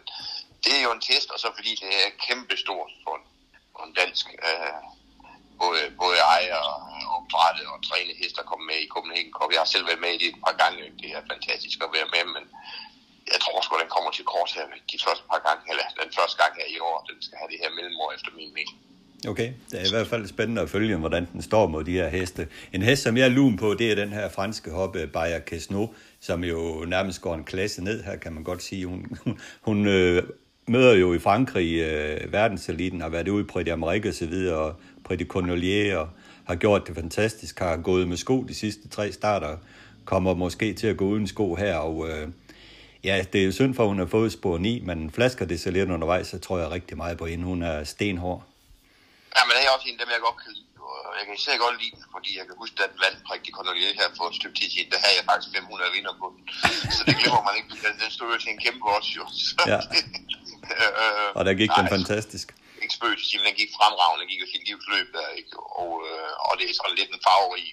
det 0.65 0.73
er 0.79 0.83
jo 0.87 0.93
en 0.97 1.07
test, 1.09 1.29
og 1.35 1.39
så 1.43 1.49
fordi 1.57 1.73
det 1.83 1.91
er 2.03 2.19
kæmpe 2.27 2.57
stort 2.65 2.93
for 3.05 3.15
en, 3.19 3.25
for 3.73 3.83
en 3.87 3.95
dansk 4.01 4.27
øh, 4.49 4.83
både, 5.63 5.83
både 6.03 6.19
ejer 6.37 6.61
og 6.73 6.81
opdrætte 7.17 7.63
og 7.73 7.79
træne 7.89 8.13
hester 8.21 8.43
komme 8.51 8.65
med 8.71 8.79
i 8.85 8.91
Copenhagen 8.95 9.33
Cup. 9.37 9.51
Jeg 9.53 9.61
har 9.65 9.71
selv 9.75 9.87
været 9.89 10.05
med 10.05 10.13
i 10.15 10.21
det 10.23 10.29
et 10.35 10.43
par 10.47 10.57
gange. 10.63 10.83
Det 11.03 11.09
er 11.17 11.31
fantastisk 11.33 11.79
at 11.85 11.95
være 11.97 12.13
med, 12.15 12.25
men 12.37 12.45
jeg 13.35 13.41
tror 13.45 13.57
sgu, 13.65 13.73
den 13.85 13.93
kommer 13.97 14.11
til 14.17 14.25
kort 14.35 14.51
her 14.57 14.65
de 14.93 14.99
første 15.07 15.25
par 15.31 15.41
gange, 15.47 15.63
eller 15.71 15.85
den 16.05 16.13
første 16.19 16.37
gang 16.43 16.53
her 16.61 16.69
i 16.77 16.79
år. 16.89 16.97
Den 17.11 17.19
skal 17.27 17.37
have 17.41 17.51
det 17.53 17.59
her 17.63 17.71
mellemår 17.79 18.09
efter 18.17 18.31
min 18.39 18.53
mening. 18.59 18.79
Okay, 19.29 19.51
det 19.71 19.81
er 19.81 19.87
i 19.87 19.91
hvert 19.91 20.07
fald 20.07 20.27
spændende 20.27 20.63
at 20.63 20.71
følge, 20.71 20.97
hvordan 20.97 21.29
den 21.33 21.43
står 21.43 21.67
mod 21.67 21.85
de 21.85 21.93
her 21.93 22.09
heste. 22.09 22.49
En 22.73 22.83
hest, 22.83 23.03
som 23.03 23.17
jeg 23.17 23.25
er 23.25 23.29
lun 23.29 23.57
på, 23.57 23.75
det 23.75 23.91
er 23.91 23.95
den 23.95 24.13
her 24.13 24.29
franske 24.29 24.71
hoppe 24.71 25.07
Bayer 25.07 25.39
Kesno, 25.39 25.87
som 26.21 26.45
jo 26.45 26.85
nærmest 26.89 27.21
går 27.21 27.35
en 27.35 27.45
klasse 27.45 27.85
ned 27.85 28.03
her, 28.03 28.17
kan 28.17 28.33
man 28.33 28.45
godt 28.45 28.63
sige. 28.63 28.87
Hun, 28.87 29.19
hun, 29.25 29.41
hun 29.61 29.87
øh, 29.87 30.23
møder 30.67 30.95
jo 30.95 31.15
i 31.15 31.19
Frankrig 31.19 31.81
øh, 31.81 32.33
verdenseliten, 32.33 33.01
har 33.01 33.09
været 33.09 33.29
ude 33.29 33.45
i 33.45 33.47
Prix 33.47 33.67
d'Amérique 33.69 34.09
og 34.09 34.15
så 34.15 34.27
videre, 34.27 34.57
og 34.57 34.75
Prix 35.05 35.27
Cornelier, 35.27 35.99
og 35.99 36.09
har 36.45 36.55
gjort 36.55 36.87
det 36.87 36.95
fantastisk, 36.95 37.59
har 37.59 37.77
gået 37.77 38.09
med 38.09 38.17
sko 38.17 38.43
de 38.43 38.55
sidste 38.55 38.89
tre 38.89 39.13
starter, 39.13 39.57
kommer 40.05 40.35
måske 40.35 40.75
til 40.75 40.87
at 40.87 40.97
gå 40.97 41.05
uden 41.05 41.27
sko 41.27 41.55
her, 41.55 41.77
og 41.77 42.09
øh, 42.09 42.29
ja, 43.09 43.15
det 43.33 43.39
er 43.41 43.47
jo 43.49 43.53
synd 43.61 43.73
for, 43.77 43.83
at 43.83 43.89
hun 43.93 43.99
har 43.99 44.11
fået 44.17 44.33
spor 44.39 44.59
9, 44.59 44.81
men 44.89 44.99
flasker 45.17 45.45
det 45.51 45.59
så 45.61 45.71
lidt 45.77 45.91
undervejs, 45.97 46.27
så 46.33 46.39
tror 46.45 46.57
jeg 46.63 46.69
rigtig 46.77 46.97
meget 47.03 47.17
på 47.19 47.27
hende. 47.33 47.45
Hun 47.53 47.61
er 47.63 47.77
stenhård. 47.95 48.41
Ja, 49.37 49.41
men 49.47 49.53
det 49.57 49.63
er 49.67 49.71
også 49.77 49.89
en, 49.91 49.99
dem 50.03 50.09
jeg 50.17 50.21
godt 50.29 50.39
kan 50.45 50.53
lide. 50.57 50.69
Og 50.89 51.13
jeg 51.19 51.25
kan 51.27 51.35
især 51.41 51.55
godt 51.65 51.77
lide 51.83 51.93
den, 51.97 52.05
fordi 52.15 52.31
jeg 52.39 52.45
kan 52.49 52.57
huske, 52.63 52.77
at 52.85 52.91
den 52.93 53.01
vandt 53.05 53.19
Prik 53.29 53.41
de 53.47 53.53
Cornelier 53.57 53.93
her 54.01 54.09
for 54.19 54.25
et 54.31 54.37
stykke 54.41 54.57
tid 54.61 54.69
siden. 54.75 54.89
Der 54.95 55.01
havde 55.05 55.17
jeg 55.19 55.25
faktisk 55.31 55.51
500 55.57 55.97
vinder 55.97 56.15
på 56.23 56.27
den. 56.35 56.43
Så 56.97 57.01
det 57.09 57.15
glemmer 57.21 57.43
man 57.49 57.55
ikke. 57.59 57.69
Den, 57.85 57.93
den 58.03 58.11
stod 58.17 58.29
jo 58.35 58.39
til 58.43 58.51
en 58.55 58.61
kæmpe 58.65 58.85
odds, 58.95 59.09
jo. 59.19 59.25
Så, 59.47 59.63
Ja. 59.73 59.81
øh, 60.77 61.29
Og 61.39 61.43
der 61.47 61.53
gik 61.61 61.71
den 61.79 61.87
nej, 61.89 61.95
fantastisk. 61.97 62.47
Ikke 62.85 62.95
spøg 62.99 63.15
men 63.39 63.45
den 63.49 63.57
gik 63.61 63.71
fremragende. 63.79 64.19
Den 64.23 64.29
gik 64.33 64.41
jo 64.45 64.49
sit 64.55 64.65
livsløb 64.69 65.09
der, 65.19 65.29
ikke? 65.41 65.55
Og, 65.83 65.91
øh, 66.09 66.31
og 66.47 66.53
det 66.59 66.65
er 66.71 66.75
sådan 66.81 66.97
lidt 67.01 67.11
en 67.15 67.21
farverig 67.27 67.67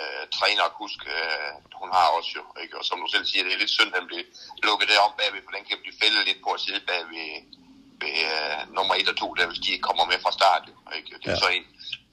øh, 0.00 0.22
træner 0.38 0.62
og 0.68 0.72
kusk, 0.80 1.00
øh, 1.16 1.50
hun 1.80 1.90
har 1.96 2.06
også 2.18 2.30
jo. 2.38 2.44
Ikke? 2.62 2.74
Og 2.78 2.84
som 2.88 2.98
du 3.02 3.08
selv 3.14 3.26
siger, 3.26 3.42
det 3.44 3.52
er 3.52 3.62
lidt 3.62 3.76
synd, 3.78 3.90
at 3.94 3.96
den 4.00 4.06
blev 4.10 4.22
lukket 4.68 4.86
derom 4.92 5.12
bagved, 5.20 5.40
for 5.46 5.52
den 5.56 5.64
kan 5.68 5.78
blive 5.82 5.96
fældet 6.02 6.22
lidt 6.28 6.40
på 6.46 6.50
at 6.56 6.60
sidde 6.64 6.82
bagved 6.90 7.28
ved, 8.02 8.16
øh, 8.32 8.58
nummer 8.76 8.94
1 8.94 9.08
og 9.12 9.16
2, 9.16 9.34
der 9.38 9.46
hvis 9.50 9.62
de 9.64 9.70
ikke 9.74 9.86
kommer 9.88 10.04
med 10.10 10.18
fra 10.24 10.32
start. 10.38 10.62
Jo, 10.70 10.74
ikke? 10.98 11.10
Det 11.22 11.28
er 11.30 11.36
Ja. 11.36 11.42
så 11.44 11.48
en, 11.56 11.66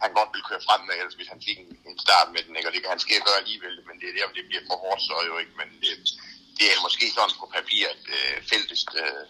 han 0.03 0.11
godt 0.19 0.29
vil 0.35 0.47
køre 0.49 0.61
frem 0.67 0.81
med, 0.87 0.95
ellers 0.99 1.17
hvis 1.19 1.31
han 1.33 1.41
fik 1.47 1.57
en, 1.63 1.71
en 1.89 1.97
start 2.05 2.27
med 2.35 2.41
den, 2.45 2.53
ikke? 2.57 2.67
og 2.69 2.73
det 2.73 2.81
kan 2.81 2.93
han 2.95 3.03
ske 3.05 3.15
gøre 3.27 3.39
alligevel, 3.43 3.75
men 3.87 3.95
det 3.99 4.07
er 4.09 4.15
der, 4.17 4.35
det 4.39 4.45
bliver 4.49 4.63
for 4.69 4.77
hårdt, 4.83 5.01
så 5.07 5.15
jo 5.29 5.35
ikke, 5.41 5.53
men 5.61 5.69
det, 5.83 5.91
det 6.57 6.65
er 6.73 6.77
måske 6.87 7.05
sådan 7.15 7.35
på 7.41 7.47
papir, 7.57 7.83
at 7.95 8.03
øh, 8.17 8.35
feltest 8.51 8.89
øh, 9.03 9.23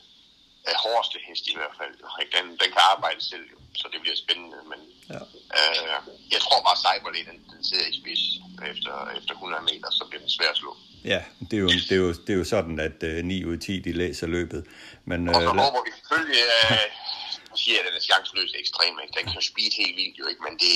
er 0.71 0.75
hårdeste 0.85 1.17
hest 1.27 1.43
i 1.53 1.55
hvert 1.59 1.75
fald. 1.79 1.93
Ikke? 2.21 2.31
Den, 2.37 2.45
den 2.61 2.69
kan 2.75 2.83
arbejde 2.95 3.21
selv, 3.31 3.45
jo, 3.53 3.57
så 3.81 3.85
det 3.93 3.99
bliver 4.03 4.17
spændende, 4.23 4.59
men 4.71 4.79
Ja. 5.15 5.21
øh, 5.59 5.97
jeg 6.33 6.39
tror 6.45 6.59
bare, 6.67 6.77
Cyberlane, 6.85 7.27
den, 7.31 7.39
den 7.53 7.61
sidder 7.69 7.85
i 7.91 7.93
spids 7.99 8.23
efter, 8.71 8.93
efter 9.19 9.33
100 9.33 9.63
meter, 9.69 9.89
så 9.99 10.03
bliver 10.09 10.21
den 10.25 10.29
svær 10.37 10.49
at 10.55 10.57
slå. 10.63 10.71
Ja, 11.13 11.21
det 11.49 11.55
er 11.59 11.63
jo, 11.67 11.69
det 11.89 11.91
er 11.97 12.01
jo, 12.05 12.11
det 12.25 12.29
er 12.35 12.39
jo 12.43 12.47
sådan, 12.55 12.77
at 12.87 12.99
øh, 13.09 13.23
9 13.23 13.45
ud 13.47 13.53
af 13.53 13.59
10 13.59 13.79
de 13.87 13.91
læser 14.03 14.27
løbet. 14.37 14.61
Men 15.09 15.19
Og 15.29 15.35
så 15.35 15.41
øh, 15.41 15.57
håber 15.65 15.81
vi 15.87 15.91
selvfølgelig, 15.99 16.41
øh, 16.51 16.77
nu 17.51 17.55
siger 17.63 17.75
jeg, 17.77 17.81
at 17.83 17.87
den 17.89 17.95
er 17.99 18.03
chanceløs 18.09 18.51
ekstrem, 18.61 18.93
ikke? 19.03 19.13
Den 19.19 19.25
kan 19.33 19.41
speed 19.49 19.71
helt 19.81 19.95
vildt 20.01 20.15
jo 20.21 20.25
ikke, 20.31 20.41
men 20.47 20.53
det, 20.63 20.73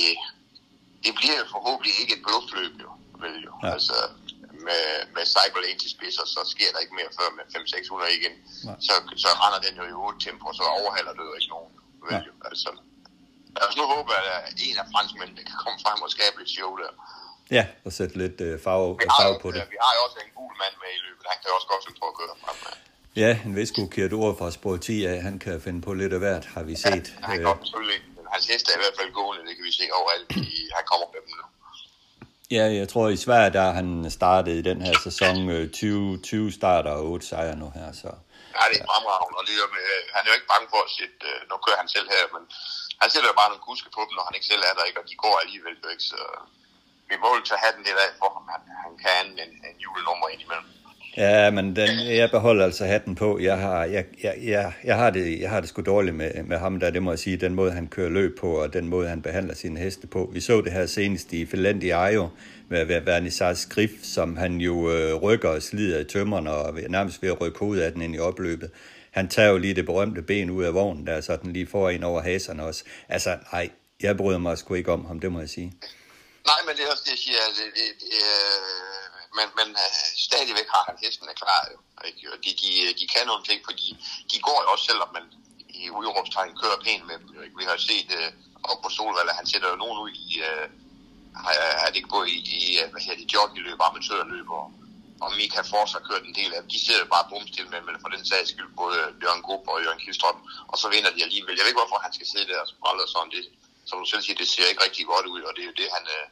det 1.04 1.12
bliver 1.20 1.36
jo 1.42 1.46
forhåbentlig 1.56 1.92
ikke 2.02 2.12
et 2.18 2.22
bluftløb 2.26 2.72
jo, 2.86 2.90
vel 3.24 3.36
jo. 3.46 3.52
Ja. 3.62 3.72
Altså, 3.74 3.96
med, 4.68 4.82
med 5.14 5.24
Cyber 5.34 5.60
Lane 5.64 5.78
til 5.82 5.90
spidser, 5.96 6.24
så 6.34 6.40
sker 6.54 6.68
der 6.74 6.80
ikke 6.84 6.94
mere 7.00 7.10
før 7.18 7.28
med 7.38 7.44
500-600 7.54 8.18
igen. 8.18 8.34
Nej. 8.68 8.76
Så, 8.86 8.94
så 9.24 9.28
render 9.42 9.60
den 9.66 9.74
jo 9.80 9.84
i 9.92 9.94
8 10.06 10.18
tempo, 10.26 10.46
så 10.58 10.64
overhaler 10.78 11.12
det 11.18 11.24
jo 11.28 11.34
ikke 11.38 11.50
nogen, 11.56 11.70
vel 12.06 12.20
jo. 12.28 12.32
Altså, 12.48 12.68
lad 13.56 13.64
os 13.70 13.76
nu 13.80 13.84
håbe, 13.94 14.10
at 14.20 14.26
øh, 14.34 14.66
en 14.66 14.76
af 14.82 14.86
franskmændene 14.94 15.42
kan 15.50 15.56
komme 15.64 15.78
frem 15.84 15.98
og 16.06 16.10
skabe 16.16 16.36
et 16.44 16.50
show 16.56 16.70
der. 16.82 16.92
ja, 17.56 17.64
og 17.86 17.90
sætte 17.98 18.14
lidt 18.22 18.38
øh, 18.48 18.54
farve, 18.66 18.88
Vi 19.02 19.04
har, 19.12 19.18
farve 19.22 19.36
jo, 19.36 19.42
på 19.44 19.48
det. 19.54 19.60
øh, 19.62 19.70
vi 19.74 19.78
har 19.84 19.92
jo 19.96 20.00
også 20.06 20.18
en 20.26 20.30
gul 20.38 20.52
mand 20.62 20.74
med 20.82 20.90
i 20.98 21.00
løbet, 21.06 21.24
han 21.32 21.38
kan 21.40 21.48
jo 21.50 21.54
også 21.58 21.68
godt 21.72 21.82
finde 21.86 21.98
på 22.02 22.06
at 22.12 22.16
køre 22.20 22.34
frem 22.44 22.56
med. 22.64 22.74
Ja, 23.22 23.30
en 23.46 23.90
Kirt 23.94 24.12
ord 24.22 24.32
fra 24.40 24.48
spor 24.58 24.76
10 24.76 25.04
af, 25.12 25.16
han 25.28 25.34
kan 25.44 25.54
finde 25.66 25.80
på 25.86 25.92
lidt 26.00 26.12
af 26.16 26.20
hvert, 26.24 26.44
har 26.54 26.62
vi 26.70 26.74
set. 26.86 27.06
Ja, 27.20 27.26
han 27.30 27.36
Øh, 27.40 27.46
kan 27.46 27.66
selvfølgelig 27.66 28.00
hans 28.34 28.44
heste 28.50 28.68
er 28.72 28.76
i 28.78 28.82
hvert 28.84 28.96
fald 29.00 29.10
gående, 29.18 29.40
det 29.48 29.52
kan 29.56 29.64
vi 29.70 29.72
se 29.80 29.86
overalt. 30.00 30.28
I, 30.54 30.56
han 30.76 30.84
kommer 30.90 31.06
med 31.14 31.20
dem 31.26 31.32
nu. 31.40 31.46
Ja, 32.56 32.64
jeg 32.80 32.88
tror 32.92 33.08
i 33.08 33.22
Sverige, 33.26 33.52
der 33.58 33.66
han 33.80 34.10
startet 34.18 34.54
i 34.60 34.62
den 34.70 34.78
her 34.86 34.94
sæson 35.06 35.36
øh, 35.56 35.70
20, 35.70 36.18
20 36.22 36.52
starter 36.58 36.92
og 36.98 37.04
8 37.04 37.26
sejre 37.26 37.56
nu 37.62 37.68
her, 37.78 37.88
så 38.02 38.10
Ja, 38.56 38.62
det 38.70 38.76
er 38.80 38.86
fremragende, 38.90 39.36
og 39.40 39.44
lige 39.48 39.60
med, 39.76 39.86
øh, 39.94 40.02
han 40.14 40.22
er 40.22 40.28
jo 40.30 40.36
ikke 40.38 40.52
bange 40.54 40.68
for 40.74 40.80
at 40.86 40.92
sætte, 40.98 41.18
øh, 41.30 41.38
nu 41.50 41.54
kører 41.64 41.80
han 41.82 41.90
selv 41.96 42.08
her, 42.14 42.24
men 42.34 42.42
han 43.02 43.08
sætter 43.10 43.28
jo 43.30 43.36
bare 43.40 43.50
nogle 43.52 43.66
kuske 43.68 43.90
på 43.96 44.02
dem, 44.06 44.14
når 44.16 44.24
han 44.28 44.36
ikke 44.36 44.50
selv 44.52 44.62
er 44.68 44.74
der, 44.76 44.84
ikke? 44.88 45.00
og 45.02 45.06
de 45.10 45.16
går 45.24 45.34
alligevel, 45.44 45.76
ikke? 45.94 46.06
så 46.12 46.20
vi 47.10 47.16
må 47.22 47.28
jo 47.36 47.42
tage 47.48 47.64
hatten 47.66 47.82
lidt 47.88 47.98
af 48.04 48.10
for 48.20 48.30
ham, 48.36 48.46
han, 48.54 48.62
han 48.84 48.92
kan 49.04 49.24
en, 49.44 49.52
en 49.68 49.76
julenummer 49.84 50.26
indimellem. 50.34 50.68
Ja, 51.16 51.50
men 51.50 51.76
den, 51.76 51.88
jeg 52.06 52.30
beholder 52.30 52.64
altså 52.64 52.84
hatten 52.84 53.14
på. 53.14 53.38
Jeg 53.38 53.58
har, 53.58 53.84
jeg, 53.84 54.04
jeg, 54.22 54.34
jeg, 54.42 54.72
jeg 54.84 54.96
har, 54.96 55.10
det, 55.10 55.40
jeg 55.40 55.50
har 55.50 55.60
det 55.60 55.68
sgu 55.68 55.82
dårligt 55.82 56.16
med, 56.16 56.42
med 56.42 56.58
ham 56.58 56.80
der, 56.80 56.90
det 56.90 57.02
må 57.02 57.10
jeg 57.10 57.18
sige. 57.18 57.36
Den 57.36 57.54
måde, 57.54 57.72
han 57.72 57.88
kører 57.88 58.08
løb 58.08 58.38
på, 58.38 58.62
og 58.62 58.72
den 58.72 58.88
måde, 58.88 59.08
han 59.08 59.22
behandler 59.22 59.54
sine 59.54 59.80
heste 59.80 60.06
på. 60.06 60.30
Vi 60.32 60.40
så 60.40 60.60
det 60.60 60.72
her 60.72 60.86
senest 60.86 61.32
i 61.32 61.46
Finland 61.46 61.82
i 61.82 61.90
Ajo, 61.90 62.28
med 62.68 62.86
med 62.86 63.00
Vernissage 63.00 63.56
Skrif, 63.56 63.90
som 64.02 64.36
han 64.36 64.56
jo 64.56 64.92
øh, 64.92 65.14
rykker 65.14 65.48
og 65.48 65.62
slider 65.62 66.00
i 66.00 66.04
tømmerne, 66.04 66.50
og 66.50 66.78
nærmest 66.88 67.22
ved 67.22 67.30
at 67.30 67.40
rykke 67.40 67.58
hovedet 67.58 67.82
af 67.82 67.92
den 67.92 68.02
ind 68.02 68.14
i 68.14 68.18
opløbet. 68.18 68.70
Han 69.10 69.28
tager 69.28 69.48
jo 69.48 69.58
lige 69.58 69.74
det 69.74 69.86
berømte 69.86 70.22
ben 70.22 70.50
ud 70.50 70.64
af 70.64 70.74
vognen, 70.74 71.06
der 71.06 71.20
så 71.20 71.36
den 71.42 71.52
lige 71.52 71.66
får 71.66 71.90
en 71.90 72.04
over 72.04 72.20
haserne 72.22 72.64
også. 72.64 72.84
Altså, 73.08 73.38
nej, 73.52 73.70
jeg 74.02 74.16
bryder 74.16 74.38
mig 74.38 74.58
sgu 74.58 74.74
ikke 74.74 74.92
om 74.92 75.04
ham, 75.04 75.20
det 75.20 75.32
må 75.32 75.40
jeg 75.40 75.48
sige. 75.48 75.72
Nej, 76.46 76.60
men 76.66 76.76
det 76.76 76.82
er 76.84 76.90
også 76.90 77.02
det, 77.04 77.10
jeg 77.10 77.18
siger, 77.18 77.38
det, 77.58 77.74
det, 77.74 77.88
det, 78.00 78.12
øh, 78.12 79.19
men, 79.36 79.46
men 79.58 79.68
øh, 79.82 80.00
stadigvæk 80.28 80.68
har 80.74 80.84
han 80.88 80.96
hestene 81.02 81.34
klar, 81.42 81.60
jo, 81.72 81.78
ikke? 82.08 82.32
Og 82.32 82.38
de, 82.44 82.50
de, 82.62 82.70
de 83.00 83.06
kan 83.14 83.26
nogle 83.26 83.44
ting, 83.48 83.58
fordi 83.68 83.88
de 84.30 84.36
går 84.46 84.58
jo 84.62 84.68
også, 84.72 84.84
selvom 84.90 85.10
man 85.16 85.24
i 85.68 85.90
udråbstegn 85.90 86.58
kører 86.62 86.78
pænt 86.86 87.06
med 87.06 87.16
dem. 87.20 87.28
Jo, 87.36 87.40
ikke? 87.46 87.58
Vi 87.60 87.64
har 87.70 87.76
set 87.90 88.10
øh, 88.18 88.28
op 88.70 88.78
på 88.82 88.88
Solvalg, 88.96 89.38
han 89.40 89.46
sætter 89.46 89.68
jo 89.70 89.76
nogen 89.82 89.98
ud 90.04 90.10
i, 90.26 90.28
øh, 90.48 90.66
har, 91.80 91.88
det 91.88 91.96
ikke 91.96 92.16
både 92.16 92.30
i, 92.36 92.38
i 92.60 92.62
øh, 92.80 92.90
hvad 92.90 93.00
hedder 93.02 93.20
det, 93.20 93.32
joggingløb, 93.34 93.80
amatørløb, 93.88 94.48
og, 94.60 94.66
og 95.24 95.28
Mika 95.38 95.60
Fors 95.70 95.92
har 95.96 96.02
kørt 96.08 96.24
en 96.24 96.34
del 96.40 96.50
af 96.54 96.60
dem. 96.60 96.70
De 96.74 96.84
sidder 96.84 97.00
jo 97.04 97.08
bare 97.14 97.28
bumstil 97.30 97.66
med, 97.72 97.80
men 97.88 97.96
for 98.02 98.08
den 98.14 98.24
sags 98.30 98.50
skyld, 98.50 98.72
både 98.82 98.98
Bjørn 99.20 99.42
Grupp 99.46 99.64
og 99.72 99.82
Jørgen 99.84 100.02
Kilstrøm, 100.04 100.38
og 100.72 100.76
så 100.78 100.86
vinder 100.94 101.10
de 101.16 101.24
alligevel. 101.26 101.56
Jeg 101.56 101.62
ved 101.64 101.72
ikke, 101.72 101.82
hvorfor 101.82 102.06
han 102.06 102.12
skal 102.16 102.26
sidde 102.32 102.48
der 102.50 102.60
og 102.64 102.68
sprælle 102.72 103.02
og 103.06 103.10
sådan. 103.14 103.30
Det, 103.36 103.42
som 103.88 103.98
du 104.02 104.06
selv 104.08 104.22
siger, 104.22 104.36
det 104.42 104.48
ser 104.48 104.70
ikke 104.70 104.84
rigtig 104.86 105.04
godt 105.12 105.26
ud, 105.34 105.42
og 105.48 105.52
det 105.54 105.62
er 105.62 105.70
jo 105.72 105.80
det, 105.80 105.88
han 105.96 106.04
øh, 106.16 106.24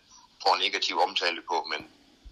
får 0.43 0.53
en 0.55 0.63
negativ 0.67 0.95
omtale 1.07 1.41
på, 1.51 1.57
men, 1.73 1.81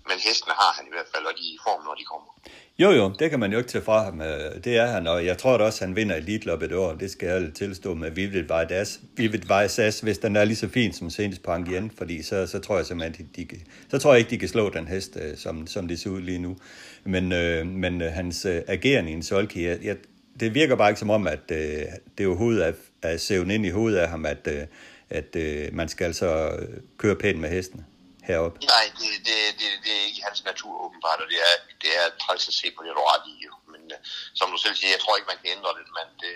men 0.09 0.16
hestene 0.26 0.54
har 0.62 0.72
han 0.76 0.84
i 0.90 0.92
hvert 0.94 1.11
fald, 1.14 1.24
og 1.30 1.34
de 1.38 1.44
er 1.50 1.54
i 1.59 1.61
form, 1.66 1.80
når 1.84 1.94
de 2.00 2.04
kommer. 2.12 2.30
Jo, 2.78 2.90
jo, 2.90 3.12
det 3.18 3.30
kan 3.30 3.40
man 3.40 3.52
jo 3.52 3.59
ikke 3.59 3.70
tage 3.70 3.84
fra 3.84 4.04
ham. 4.04 4.20
Øh, 4.20 4.64
det 4.64 4.76
er 4.76 4.86
han, 4.86 5.07
og 5.07 5.26
jeg 5.26 5.38
tror 5.38 5.59
da 5.59 5.64
også, 5.64 5.84
han 5.84 5.96
vinder 5.96 6.16
Elite 6.16 6.46
Løb 6.46 6.72
år. 6.72 6.94
Det 6.94 7.11
skal 7.11 7.28
jeg 7.28 7.54
tilstå 7.54 7.94
med 7.94 8.11
Vivid 8.11 8.42
Vejdas. 8.42 9.00
Vivid 9.16 9.46
Vejdas, 9.46 10.00
hvis 10.00 10.18
den 10.18 10.36
er 10.36 10.44
lige 10.44 10.57
så 10.57 10.68
fin 10.68 10.92
som 10.92 11.11
senest 11.11 11.42
på 11.42 11.50
Angien, 11.50 11.90
fordi 11.98 12.22
så, 12.22 12.46
så 12.46 12.59
tror 12.59 12.76
jeg 12.76 12.86
simpelthen, 12.86 13.28
de, 13.36 13.44
de, 13.44 13.61
så 13.90 13.98
tror 13.98 14.12
jeg 14.12 14.18
ikke, 14.18 14.30
de 14.30 14.38
kan 14.38 14.48
slå 14.48 14.70
den 14.70 14.88
hest, 14.88 15.18
øh, 15.22 15.36
som, 15.36 15.66
som 15.66 15.88
det 15.88 16.00
ser 16.00 16.11
ud 16.11 16.20
lige 16.20 16.38
nu. 16.38 16.57
Men, 17.04 17.32
øh, 17.32 17.66
men 17.66 18.02
øh, 18.02 18.12
hans 18.12 18.44
øh, 18.44 18.62
ageren 18.66 19.09
i 19.09 19.12
en 19.12 19.22
solki, 19.22 19.66
jeg, 19.66 19.78
jeg, 19.82 19.96
det 20.40 20.54
virker 20.54 20.76
bare 20.76 20.90
ikke 20.90 21.00
som 21.00 21.11
om, 21.11 21.26
at 21.26 21.50
øh, 21.50 21.82
det 22.18 22.26
overhovedet 22.26 22.66
er, 22.66 22.72
er 23.02 23.16
sævnet 23.16 23.54
ind 23.54 23.66
i 23.66 23.70
hovedet 23.70 23.98
af 23.98 24.09
ham, 24.09 24.26
at, 24.26 24.48
øh, 24.48 24.62
at 25.11 25.36
øh, 25.36 25.74
man 25.74 25.88
skal 25.88 26.04
altså 26.04 26.50
køre 26.98 27.16
pænt 27.16 27.38
med 27.38 27.48
hestene 27.48 27.84
heroppe. 28.29 28.57
Nej, 28.74 28.85
det, 28.99 29.11
det, 29.27 29.37
det, 29.61 29.68
det 29.85 29.93
er 29.99 30.05
ikke 30.09 30.22
hans 30.29 30.41
natur 30.51 30.74
åbenbart, 30.85 31.18
og 31.24 31.29
det 31.33 31.39
er, 31.51 31.55
det 31.83 31.91
er 32.01 32.07
træls 32.22 32.45
at 32.51 32.55
se 32.61 32.66
på, 32.74 32.79
det 32.83 32.91
du 32.99 33.05
ret 33.12 33.27
i. 33.33 33.35
Jo. 33.47 33.53
Men 33.72 33.83
uh, 33.95 33.99
som 34.39 34.47
du 34.53 34.59
selv 34.64 34.74
siger, 34.77 34.91
jeg 34.95 35.01
tror 35.03 35.16
ikke, 35.16 35.31
man 35.33 35.41
kan 35.43 35.51
ændre 35.57 35.70
det, 35.79 35.87
men 35.99 36.07
det, 36.22 36.35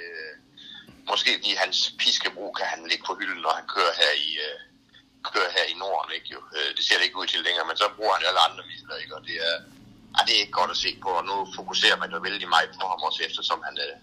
måske 1.11 1.31
lige 1.45 1.63
hans 1.65 1.79
piskebrug 2.01 2.51
kan 2.59 2.67
han 2.73 2.81
lægge 2.91 3.05
på 3.09 3.15
hylden, 3.21 3.43
når 3.47 3.53
han 3.59 3.67
kører 3.75 3.95
her 4.03 4.13
i, 4.29 4.31
uh, 4.47 4.57
kører 5.35 5.51
her 5.57 5.65
i 5.73 5.75
Norden. 5.83 6.11
Ikke, 6.17 6.31
jo. 6.37 6.41
Uh, 6.57 6.71
det 6.77 6.83
ser 6.87 6.97
det 6.99 7.05
ikke 7.07 7.21
ud 7.23 7.29
til 7.33 7.41
længere, 7.47 7.67
men 7.71 7.77
så 7.83 7.87
bruger 7.97 8.15
han 8.17 8.25
alle 8.29 8.43
andre 8.49 8.65
midler, 8.73 8.97
ikke? 9.03 9.15
og 9.19 9.23
det 9.29 9.37
er, 9.49 9.57
ah, 10.17 10.23
det 10.27 10.33
er 10.35 10.41
ikke 10.45 10.59
godt 10.61 10.75
at 10.75 10.83
se 10.85 10.91
på, 11.05 11.11
og 11.21 11.25
nu 11.31 11.37
fokuserer 11.59 11.99
man 12.03 12.11
jo 12.15 12.19
vældig 12.27 12.49
meget 12.57 12.71
på 12.79 12.85
ham 12.93 13.01
også, 13.09 13.21
eftersom 13.29 13.59
han 13.69 13.77
uh, 13.87 13.95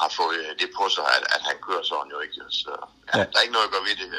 har 0.00 0.10
fået 0.20 0.40
det 0.60 0.68
på 0.78 0.84
sig, 0.96 1.06
at, 1.16 1.24
at 1.36 1.42
han 1.48 1.56
kører 1.66 1.84
sådan 1.90 2.10
jo 2.14 2.18
ikke. 2.24 2.34
Så 2.62 2.72
ja, 3.08 3.18
Ja. 3.18 3.24
der 3.30 3.36
er 3.38 3.44
ikke 3.46 3.56
noget 3.58 3.68
at 3.68 3.74
gøre 3.74 3.88
ved 3.90 3.96
det. 4.02 4.10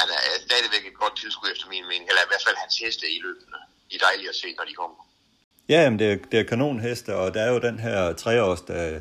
Han 0.00 0.08
er 0.16 0.22
stadigvæk 0.48 0.84
et 0.90 0.96
godt 1.02 1.14
tilskud 1.22 1.48
efter 1.54 1.66
min 1.74 1.84
mening, 1.90 2.04
eller 2.10 2.22
i 2.26 2.30
hvert 2.30 2.44
fald 2.46 2.56
hans 2.64 2.74
heste 2.82 3.06
i 3.16 3.18
løbende. 3.26 3.58
De 3.90 3.94
er 3.98 4.02
dejlige 4.08 4.28
at 4.28 4.38
se, 4.42 4.48
når 4.58 4.64
de 4.70 4.74
kommer. 4.82 4.98
Ja, 5.68 5.82
jamen, 5.82 5.98
det, 5.98 6.12
er, 6.12 6.16
det 6.30 6.40
er 6.40 6.44
kanonheste, 6.44 7.16
og 7.16 7.34
der 7.34 7.42
er 7.42 7.50
jo 7.52 7.58
den 7.58 7.78
her 7.78 8.12
treårs, 8.12 8.60
der, 8.60 9.00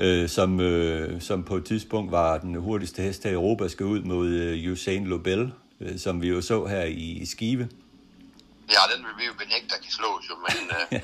øh, 0.00 0.28
som, 0.28 0.60
øh, 0.60 1.22
som 1.22 1.44
på 1.44 1.56
et 1.56 1.64
tidspunkt 1.64 2.12
var 2.12 2.38
den 2.38 2.54
hurtigste 2.54 3.02
hest 3.02 3.24
i 3.24 3.28
Europa, 3.28 3.68
skal 3.68 3.86
ud 3.86 4.00
mod 4.02 4.28
øh, 4.28 4.72
Usain 4.72 5.06
Lobel, 5.06 5.52
øh, 5.80 5.98
som 5.98 6.22
vi 6.22 6.28
jo 6.28 6.42
så 6.42 6.66
her 6.66 6.82
i, 6.82 7.08
i 7.22 7.26
Skive. 7.26 7.68
Ja, 8.74 8.82
den 8.94 9.04
vil 9.06 9.14
vi 9.18 9.24
jo 9.26 9.32
benægte, 9.32 9.68
der 9.68 9.80
kan 9.84 9.92
slås 9.98 10.24
jo, 10.30 10.34
men 10.46 10.70
øh, 10.76 11.02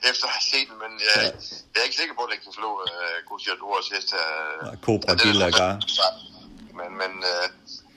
efter 0.10 0.24
at 0.28 0.32
have 0.38 0.46
set 0.52 0.66
den, 0.70 0.78
men 0.84 0.92
øh, 1.08 1.24
jeg 1.72 1.80
er 1.80 1.84
ikke 1.88 1.96
sikker 1.96 2.14
på, 2.14 2.22
at 2.22 2.30
den 2.32 2.40
kan 2.44 2.52
slå 2.52 2.70
øh, 2.88 3.16
Gucciadores 3.28 3.88
hest 3.94 4.10
her. 4.16 4.28
Nej, 4.64 4.76
Cobra 4.86 5.14
Gilla. 5.14 5.50
Men, 6.78 6.90
men 7.02 7.12
øh, 7.32 7.46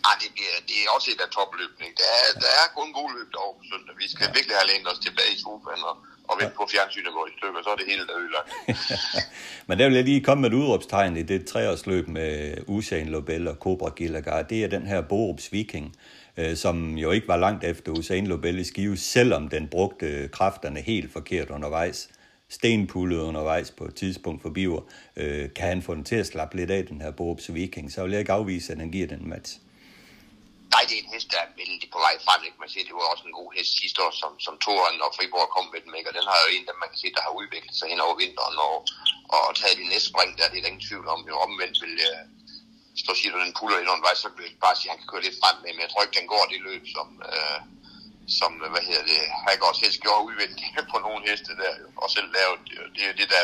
Ej, 0.10 0.16
det, 0.24 0.30
bliver, 0.36 0.56
det 0.70 0.78
er 0.84 0.88
også 0.96 1.08
et 1.14 1.22
af 1.26 1.30
topløbene. 1.38 1.88
Der 2.02 2.10
er, 2.20 2.28
der 2.44 2.52
er 2.62 2.68
kun 2.78 2.90
gode 2.98 3.12
løb 3.18 3.30
derovre 3.36 3.56
på 3.60 3.66
søndag. 3.72 3.94
Vi 4.04 4.08
skal 4.14 4.26
ja. 4.28 4.32
virkelig 4.38 4.56
have 4.60 4.70
lænet 4.72 4.88
os 4.94 5.02
tilbage 5.08 5.32
i 5.36 5.40
sofaen 5.44 5.84
og, 5.90 5.96
og 6.30 6.34
vente 6.40 6.54
ja. 6.56 6.60
på 6.60 6.66
fjernsynet 6.74 7.12
går 7.18 7.26
i 7.32 7.34
stykker, 7.38 7.60
så 7.66 7.70
er 7.74 7.80
det 7.82 7.88
hele 7.94 8.04
der 8.10 8.16
ødelagt. 8.22 8.50
Men 9.68 9.76
der 9.78 9.86
vil 9.88 9.96
jeg 10.00 10.06
lige 10.10 10.26
komme 10.28 10.42
med 10.42 10.50
et 10.52 10.60
udråbstegn 10.62 11.14
i 11.22 11.26
det 11.32 11.40
treårsløb 11.52 12.06
med 12.20 12.34
Usain 12.76 13.08
Lobel 13.16 13.44
og 13.52 13.56
Cobra 13.64 13.90
Gilagar. 13.98 14.42
Det 14.52 14.60
er 14.64 14.70
den 14.78 14.86
her 14.92 15.02
Borups 15.12 15.46
Viking, 15.54 15.88
øh, 16.38 16.54
som 16.64 16.76
jo 17.04 17.08
ikke 17.16 17.28
var 17.34 17.40
langt 17.46 17.64
efter 17.64 17.92
Usain 17.92 18.28
Lobel 18.28 18.60
i 18.60 18.68
skive, 18.72 18.98
selvom 18.98 19.44
den 19.56 19.68
brugte 19.68 20.30
kræfterne 20.38 20.80
helt 20.92 21.14
forkert 21.14 21.50
undervejs 21.50 22.00
stenpullet 22.58 23.20
undervejs 23.30 23.70
på 23.80 23.84
et 23.90 23.96
tidspunkt 23.96 24.42
for 24.42 24.50
Biver, 24.58 24.82
øh, 25.22 25.46
kan 25.58 25.68
han 25.74 25.82
få 25.88 25.92
den 25.98 26.06
til 26.12 26.20
at 26.24 26.28
slappe 26.32 26.54
lidt 26.60 26.72
af, 26.78 26.82
den 26.92 27.02
her 27.04 27.12
Borups 27.20 27.54
Viking. 27.54 27.88
Så 27.92 27.98
vil 28.04 28.12
jeg 28.12 28.22
ikke 28.24 28.38
afvise, 28.40 28.68
at 28.74 28.80
han 28.84 28.92
giver 28.96 29.08
den 29.14 29.24
match. 29.34 29.52
Nej, 30.74 30.84
det 30.88 30.96
er 30.98 31.04
en 31.06 31.14
hest, 31.16 31.30
der 31.34 31.40
er 31.46 31.50
vældig 31.62 31.88
på 31.96 32.00
vej 32.06 32.16
frem. 32.26 32.42
Ikke? 32.48 32.60
Man 32.64 32.72
siger, 32.74 32.86
det 32.90 32.96
var 33.00 33.08
også 33.14 33.26
en 33.30 33.40
god 33.42 33.50
hest 33.58 33.72
sidste 33.82 34.00
år, 34.06 34.14
som, 34.22 34.32
som 34.46 34.56
Toren 34.66 34.98
og 35.06 35.12
Friborg 35.18 35.50
kom 35.56 35.68
med 35.74 35.82
den. 35.86 35.94
Ikke? 35.98 36.10
Og 36.10 36.16
den 36.18 36.26
har 36.32 36.38
jo 36.44 36.48
en, 36.56 36.66
der 36.68 36.82
man 36.84 36.90
kan 36.92 37.00
se, 37.02 37.08
der 37.18 37.24
har 37.28 37.34
udviklet 37.42 37.76
sig 37.80 37.88
hen 37.92 38.00
over 38.06 38.16
vinteren 38.24 38.58
og, 38.68 38.76
og 39.36 39.42
taget 39.60 39.78
det 39.82 39.88
næste 39.94 40.10
spring, 40.12 40.30
der 40.38 40.44
er 40.46 40.52
det 40.52 40.60
er 40.60 40.72
ingen 40.72 40.88
tvivl 40.90 41.06
om. 41.14 41.20
Jo 41.30 41.36
omvendt 41.46 41.78
vil 41.84 41.96
jeg, 42.06 42.16
så 43.08 43.14
siger 43.20 43.32
du, 43.34 43.40
den 43.46 43.58
puller 43.60 43.78
ind 43.80 44.04
vej, 44.08 44.16
så 44.24 44.28
vil 44.36 44.46
jeg 44.50 44.64
bare 44.66 44.76
sige, 44.78 44.90
at 44.90 44.94
han 44.94 45.00
kan 45.02 45.12
køre 45.12 45.26
lidt 45.26 45.42
frem 45.42 45.56
med. 45.64 45.72
Men 45.74 45.84
jeg 45.86 45.92
tror 45.92 46.04
ikke, 46.06 46.20
den 46.20 46.32
går 46.34 46.44
det 46.52 46.60
løb, 46.68 46.84
som, 46.96 47.08
øh, 47.32 47.60
som 48.40 48.52
hvad 48.74 48.84
hedder 48.90 49.06
det, 49.12 49.20
Haggårds 49.46 49.80
hest 49.84 50.02
gjorde 50.04 50.26
udvendigt 50.28 50.88
på 50.92 50.98
nogle 51.06 51.22
heste 51.30 51.52
der, 51.62 51.74
jo, 51.82 51.88
og 52.04 52.10
selv 52.16 52.30
lavet. 52.38 52.60
Det 52.96 53.04
er 53.10 53.16
det, 53.22 53.28
der, 53.36 53.44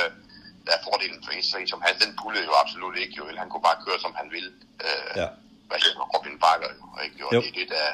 der 0.65 0.71
er 0.77 0.81
fordelen 0.87 1.19
for 1.25 1.31
en 1.31 1.67
som 1.67 1.81
han. 1.85 1.93
Den 2.03 2.11
pullede 2.21 2.45
jo 2.49 2.53
absolut 2.63 2.95
ikke, 3.03 3.15
jo. 3.19 3.23
Han 3.41 3.49
kunne 3.49 3.67
bare 3.69 3.83
køre, 3.85 3.99
som 4.05 4.13
han 4.19 4.27
ville. 4.35 4.51
Øh, 4.85 5.13
ja 5.21 5.27
hvad 5.69 5.79
hedder 5.85 6.03
Robin 6.13 6.37
Bakker 6.43 6.71
jo, 6.77 6.85
ikke? 7.05 7.17
Og 7.25 7.31
jo. 7.33 7.39
det 7.41 7.49
er 7.51 7.55
det, 7.59 7.67
der, 7.75 7.85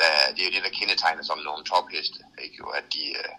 der, 0.00 0.10
det 0.36 0.42
er 0.48 0.52
det, 0.54 0.62
der 0.66 0.72
kendetegner 0.78 1.24
som 1.30 1.38
nogle 1.48 1.62
topheste, 1.72 2.18
ikke? 2.44 2.54
Jo, 2.60 2.66
at 2.78 2.86
de 2.94 3.02
uh, 3.20 3.30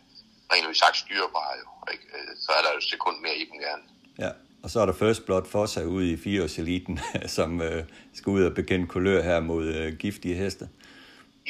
rent 0.51 0.65
ud 0.69 0.75
sagt 0.83 0.97
styrbare 1.03 1.53
jo, 1.61 1.67
ikke? 1.93 2.05
Øh, 2.15 2.31
så 2.43 2.49
er 2.57 2.61
der 2.63 2.69
jo 2.73 2.77
et 2.83 2.89
sekund 2.93 3.17
mere 3.25 3.37
i 3.41 3.45
dem 3.49 3.57
gerne. 3.67 3.83
Ja, 4.23 4.31
og 4.63 4.67
så 4.71 4.77
er 4.81 4.85
der 4.89 4.95
First 5.03 5.21
Blood 5.25 5.45
for 5.55 5.65
sig 5.73 5.83
ude 5.95 6.05
i 6.13 6.17
fireårseliten, 6.25 6.95
som 7.37 7.49
uh, 7.69 7.81
skal 8.17 8.29
ud 8.37 8.43
og 8.49 8.53
bekende 8.59 8.87
kulør 8.93 9.21
her 9.29 9.39
mod 9.51 9.65
uh, 9.79 9.87
giftige 10.03 10.35
heste. 10.43 10.65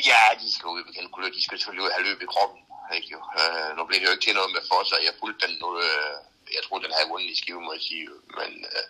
Ja, 0.07 0.21
de 0.41 0.47
skal 0.55 0.67
ud 0.67 0.83
på 0.83 0.87
bekende. 0.87 1.35
De 1.37 1.43
skal 1.43 1.57
selvfølgelig 1.57 1.85
ud 1.85 1.91
have 1.95 2.07
løb 2.09 2.21
i 2.21 2.31
kroppen. 2.33 2.59
Ikke, 2.95 3.09
jo. 3.15 3.21
Øh, 3.39 3.69
nu 3.77 3.81
blev 3.85 3.99
det 3.99 4.07
jo 4.07 4.15
ikke 4.15 4.25
til 4.25 4.35
noget 4.39 4.51
med 4.55 4.63
for 4.71 4.81
sig. 4.89 4.99
Jeg 5.07 5.13
fulgte 5.19 5.47
den 5.47 5.55
nu. 5.61 5.69
Øh, 5.87 6.15
jeg 6.55 6.61
tror, 6.63 6.79
den 6.79 6.95
havde 6.95 7.09
vundet 7.11 7.29
i 7.31 7.39
skive, 7.41 7.61
må 7.61 7.73
jeg 7.73 7.81
sige. 7.89 8.07
Men 8.39 8.51
øh, 8.71 8.85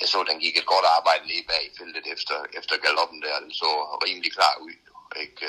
jeg 0.00 0.08
så, 0.08 0.18
den 0.30 0.38
gik 0.44 0.56
et 0.58 0.70
godt 0.74 0.86
arbejde 0.96 1.24
lige 1.26 1.48
bag 1.50 1.62
i 1.66 1.76
feltet 1.78 2.06
efter, 2.14 2.36
efter 2.58 2.74
galoppen 2.86 3.22
der. 3.22 3.40
Den 3.40 3.52
så 3.62 3.70
rimelig 4.04 4.32
klar 4.32 4.54
ud. 4.66 4.74
Ikke? 5.22 5.46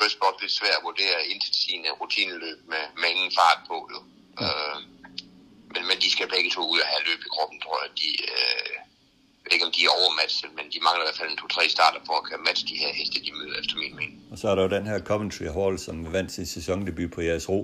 Først 0.00 0.16
øh, 0.24 0.32
det 0.40 0.50
svært 0.50 0.78
at 0.78 0.86
vurdere 0.88 1.18
sin 1.66 1.82
øh, 1.86 1.92
rutineløb 2.00 2.58
med, 2.72 2.84
med 3.00 3.08
ingen 3.14 3.32
fart 3.38 3.60
på. 3.70 3.76
Jo. 3.92 4.00
Ja. 4.40 4.46
Øh, 4.46 4.76
men, 5.72 5.82
men 5.88 5.96
de 6.02 6.10
skal 6.10 6.28
begge 6.28 6.50
to 6.50 6.62
ud 6.72 6.80
og 6.80 6.88
have 6.92 7.06
løb 7.08 7.20
i 7.26 7.32
kroppen, 7.34 7.60
tror 7.60 7.82
jeg. 7.82 7.90
De, 8.00 8.10
øh, 8.34 8.74
ved 9.50 9.56
ikke, 9.56 9.68
om 9.70 9.74
de 9.76 9.82
er 9.88 9.92
overmatchet, 10.00 10.50
men 10.58 10.64
de 10.72 10.78
mangler 10.86 11.02
i 11.04 11.06
hvert 11.08 11.20
fald 11.20 11.30
en 11.30 11.40
to-tre 11.42 11.64
starter 11.76 12.00
for 12.06 12.14
at 12.20 12.24
kan 12.28 12.38
matche 12.48 12.64
de 12.72 12.76
her 12.82 12.92
heste, 12.98 13.16
de 13.26 13.32
møder, 13.38 13.56
efter 13.62 13.76
min 13.82 13.94
mening. 14.00 14.18
Og 14.32 14.38
så 14.40 14.44
er 14.50 14.54
der 14.54 14.62
jo 14.66 14.70
den 14.76 14.86
her 14.90 14.98
Coventry 15.10 15.46
Hall, 15.56 15.74
som 15.86 15.96
vandt 16.16 16.30
sin 16.32 16.46
sæsondebut 16.46 17.10
på 17.16 17.20
jeres 17.28 17.48
ro 17.48 17.60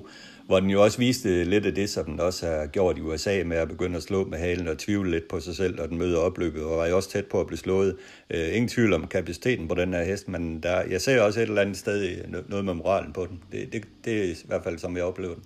hvor 0.46 0.60
den 0.60 0.70
jo 0.70 0.82
også 0.82 0.98
viste 0.98 1.44
lidt 1.44 1.66
af 1.66 1.74
det, 1.74 1.90
som 1.90 2.04
den 2.04 2.20
også 2.20 2.46
har 2.46 2.66
gjort 2.66 2.98
i 2.98 3.00
USA 3.00 3.42
med 3.44 3.56
at 3.56 3.68
begynde 3.68 3.96
at 3.96 4.02
slå 4.02 4.24
med 4.24 4.38
halen 4.38 4.68
og 4.68 4.78
tvivle 4.78 5.10
lidt 5.10 5.28
på 5.28 5.40
sig 5.40 5.56
selv, 5.56 5.80
og 5.80 5.88
den 5.88 5.98
møder 5.98 6.20
opløbet, 6.20 6.64
og 6.64 6.78
var 6.78 6.86
jo 6.86 6.96
også 6.96 7.10
tæt 7.10 7.26
på 7.26 7.40
at 7.40 7.46
blive 7.46 7.58
slået. 7.58 7.98
Øh, 8.30 8.48
ingen 8.48 8.68
tvivl 8.68 8.92
om 8.92 9.08
kapaciteten 9.08 9.68
på 9.68 9.74
den 9.74 9.94
her 9.94 10.04
hest, 10.04 10.28
men 10.28 10.62
der, 10.62 10.80
jeg 10.80 11.00
ser 11.00 11.20
også 11.20 11.40
et 11.40 11.48
eller 11.48 11.62
andet 11.62 11.78
sted 11.78 12.24
noget 12.48 12.64
med 12.64 12.74
moralen 12.74 13.12
på 13.12 13.26
den. 13.26 13.42
Det, 13.52 13.72
det, 13.72 13.84
det 14.04 14.24
er 14.24 14.24
i 14.24 14.36
hvert 14.44 14.64
fald, 14.64 14.78
som 14.78 14.96
jeg 14.96 15.04
oplever 15.04 15.34
den. 15.34 15.44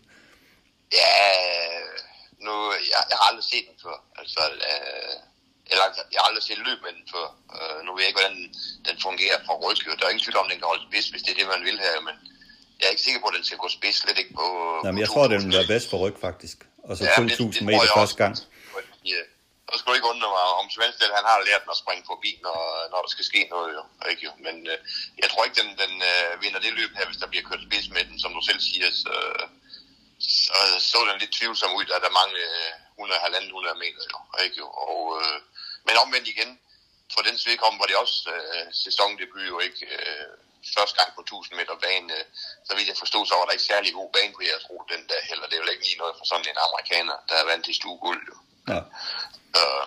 Ja, 0.93 1.17
nu, 2.41 2.53
jeg, 2.73 3.01
jeg 3.11 3.17
har 3.21 3.29
aldrig 3.31 3.45
set 3.45 3.65
den 3.71 3.79
før. 3.83 4.05
Altså, 4.19 4.41
øh, 4.55 5.30
eller 5.73 5.85
jeg 6.13 6.19
har 6.21 6.27
aldrig 6.29 6.45
set 6.49 6.61
løb 6.69 6.79
med 6.87 6.93
den 6.97 7.05
før. 7.15 7.27
Øh, 7.57 7.79
nu 7.85 7.89
ved 7.93 8.01
jeg 8.03 8.11
ikke, 8.11 8.21
hvordan 8.21 8.37
den, 8.41 8.49
den 8.89 8.97
fungerer 9.07 9.39
fra 9.47 9.55
ryggen. 9.65 9.99
Der 9.99 10.05
er 10.05 10.13
ingen 10.13 10.25
tvivl 10.27 10.39
om, 10.43 10.49
den 10.51 10.59
kan 10.61 10.73
holde 10.73 10.87
spids, 10.89 11.07
hvis 11.13 11.23
det 11.25 11.31
er 11.33 11.39
det, 11.41 11.47
man 11.55 11.63
vil 11.69 11.79
her, 11.87 11.95
men 12.09 12.15
jeg 12.79 12.87
er 12.89 12.95
ikke 12.95 13.07
sikker 13.07 13.21
på, 13.23 13.29
at 13.31 13.37
den 13.39 13.47
skal 13.49 13.59
gå 13.65 13.69
spids, 13.79 13.97
slet 14.03 14.19
ikke 14.23 14.35
på... 14.41 14.47
Nej, 14.85 14.93
men 14.95 15.01
jeg 15.05 15.11
tror, 15.13 15.25
den 15.35 15.53
er 15.61 15.67
bedst 15.75 15.87
for 15.91 15.99
ryg, 16.05 16.17
faktisk. 16.29 16.59
Og 16.89 16.93
så 16.97 17.03
ja, 17.05 17.15
2.000 17.17 17.65
meter 17.69 17.89
første 18.01 18.19
gang. 18.23 18.33
Ja. 19.13 19.23
Så 19.69 19.75
skal 19.79 19.89
du 19.91 19.97
ikke 19.99 20.13
undre 20.15 20.29
mig, 20.37 20.47
om 20.61 20.67
Svendstedt, 20.75 21.19
han 21.19 21.27
har 21.31 21.37
lært 21.49 21.63
den 21.65 21.75
at 21.77 21.83
springe 21.83 22.05
forbi, 22.13 22.31
når, 22.47 22.59
når 22.93 23.01
der 23.05 23.11
skal 23.15 23.27
ske 23.31 23.41
noget, 23.55 23.71
jo. 23.79 23.83
Ikke, 24.11 24.23
jo. 24.29 24.33
Men 24.47 24.57
øh, 24.73 24.79
jeg 25.23 25.29
tror 25.31 25.43
ikke, 25.45 25.59
den, 25.63 25.71
den 25.83 25.93
øh, 26.11 26.31
vinder 26.43 26.61
det 26.65 26.73
løb 26.81 26.91
her, 26.99 27.07
hvis 27.09 27.21
der 27.23 27.33
bliver 27.33 27.45
kørt 27.49 27.63
spids 27.67 27.89
med 27.95 28.03
den, 28.09 28.17
som 28.23 28.31
du 28.37 28.43
selv 28.49 28.61
siger. 28.69 28.89
Så, 29.05 29.15
så, 30.47 30.59
så 30.91 30.99
den 31.09 31.21
lidt 31.23 31.35
tvivlsom 31.39 31.73
ud, 31.79 31.87
at 31.97 32.03
der 32.07 32.19
mangler 32.21 32.45
100-100 33.01 33.83
meter, 33.85 34.05
jo. 34.13 34.19
Ikke, 34.45 34.57
jo. 34.63 34.69
Og, 34.89 35.03
øh, 35.21 35.37
men 35.87 35.95
omvendt 36.05 36.29
igen, 36.35 36.51
for 37.15 37.21
den 37.29 37.37
vedkommende 37.47 37.81
var 37.83 37.89
det 37.91 37.97
også 38.05 38.19
øh, 38.35 38.67
sæsondebut, 38.85 39.49
jo 39.53 39.59
ikke... 39.67 39.83
Øh, 39.97 40.31
første 40.77 40.97
gang 41.01 41.11
på 41.17 41.23
1000 41.23 41.57
meter 41.61 41.77
bane, 41.85 42.09
øh, 42.19 42.25
så 42.67 42.73
vidt 42.77 42.89
jeg 42.93 42.99
forstod, 43.03 43.25
så 43.27 43.35
var 43.39 43.45
der 43.47 43.57
ikke 43.57 43.71
særlig 43.73 43.91
god 44.01 44.11
bane 44.17 44.33
på 44.37 44.43
jeres 44.49 44.65
rute 44.71 44.89
den 44.95 45.05
der 45.11 45.21
heller. 45.31 45.45
Det 45.47 45.55
er 45.57 45.63
jo 45.63 45.73
ikke 45.75 45.87
lige 45.89 46.03
noget 46.03 46.15
for 46.19 46.27
sådan 46.31 46.49
en 46.53 46.61
amerikaner, 46.69 47.17
der 47.29 47.37
er 47.43 47.47
vant 47.51 47.65
til 47.67 47.75
stueguld. 47.81 48.23
Jo. 48.31 48.37
Ja. 48.73 48.81
Øh, 49.59 49.85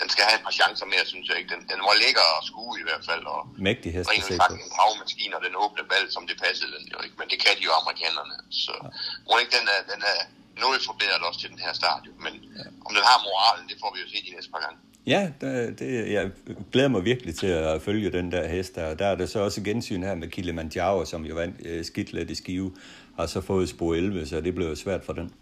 den 0.00 0.08
skal 0.12 0.24
have 0.28 0.38
et 0.40 0.44
par 0.48 0.56
chancer 0.60 0.86
mere, 0.94 1.04
synes 1.12 1.26
jeg 1.28 1.36
ikke. 1.38 1.50
Den, 1.54 1.62
den 1.72 1.80
var 1.88 1.94
lækker 2.04 2.26
at 2.38 2.42
skue 2.50 2.74
i 2.82 2.86
hvert 2.88 3.04
fald. 3.08 3.24
Og 3.34 3.40
Mægtig 3.68 3.90
hest 3.96 4.10
at 4.10 4.24
se 4.28 4.34
en 4.66 4.76
havmaskine, 4.80 5.34
og 5.38 5.42
den 5.46 5.54
åbne 5.64 5.84
ball, 5.90 6.06
som 6.16 6.22
det 6.30 6.36
passede 6.44 6.70
den 6.76 6.84
jo 6.92 6.98
ikke. 7.04 7.16
Men 7.20 7.28
det 7.32 7.38
kan 7.44 7.52
de 7.58 7.62
jo 7.68 7.72
amerikanerne. 7.82 8.36
Så 8.64 8.74
ja. 8.82 8.88
må 9.28 9.32
ikke 9.42 9.54
den 9.58 9.66
er, 9.74 9.80
den 9.92 10.00
er 10.12 10.18
noget 10.64 10.78
forbedret 10.88 11.22
også 11.28 11.40
til 11.40 11.50
den 11.52 11.60
her 11.66 11.72
start. 11.80 12.02
Jo. 12.08 12.12
Men 12.24 12.34
ja. 12.58 12.64
om 12.86 12.92
den 12.96 13.04
har 13.10 13.18
moralen, 13.28 13.64
det 13.70 13.76
får 13.82 13.90
vi 13.94 13.98
jo 14.04 14.08
se 14.12 14.18
de 14.26 14.32
næste 14.36 14.50
par 14.54 14.62
gange. 14.64 14.78
Ja, 15.06 15.30
det, 15.40 15.78
det, 15.78 16.12
jeg 16.12 16.30
glæder 16.72 16.88
mig 16.88 17.04
virkelig 17.04 17.38
til 17.38 17.46
at 17.46 17.82
følge 17.82 18.12
den 18.12 18.32
der 18.32 18.48
hest 18.48 18.74
der. 18.74 18.94
Der 18.94 19.06
er 19.06 19.14
det 19.14 19.30
så 19.30 19.38
også 19.40 19.62
gensyn 19.62 20.02
her 20.02 20.14
med 20.14 20.28
Kilimanjaro, 20.28 21.04
som 21.04 21.24
jo 21.24 21.34
vandt 21.34 21.66
øh, 21.66 21.84
skidt 21.84 22.12
lidt 22.12 22.30
i 22.30 22.34
skive, 22.34 22.76
har 23.16 23.26
så 23.26 23.40
fået 23.40 23.68
spor 23.68 23.94
11, 23.94 24.26
så 24.26 24.40
det 24.40 24.54
bliver 24.54 24.70
jo 24.70 24.76
svært 24.76 25.04
for 25.04 25.12
den. 25.12 25.34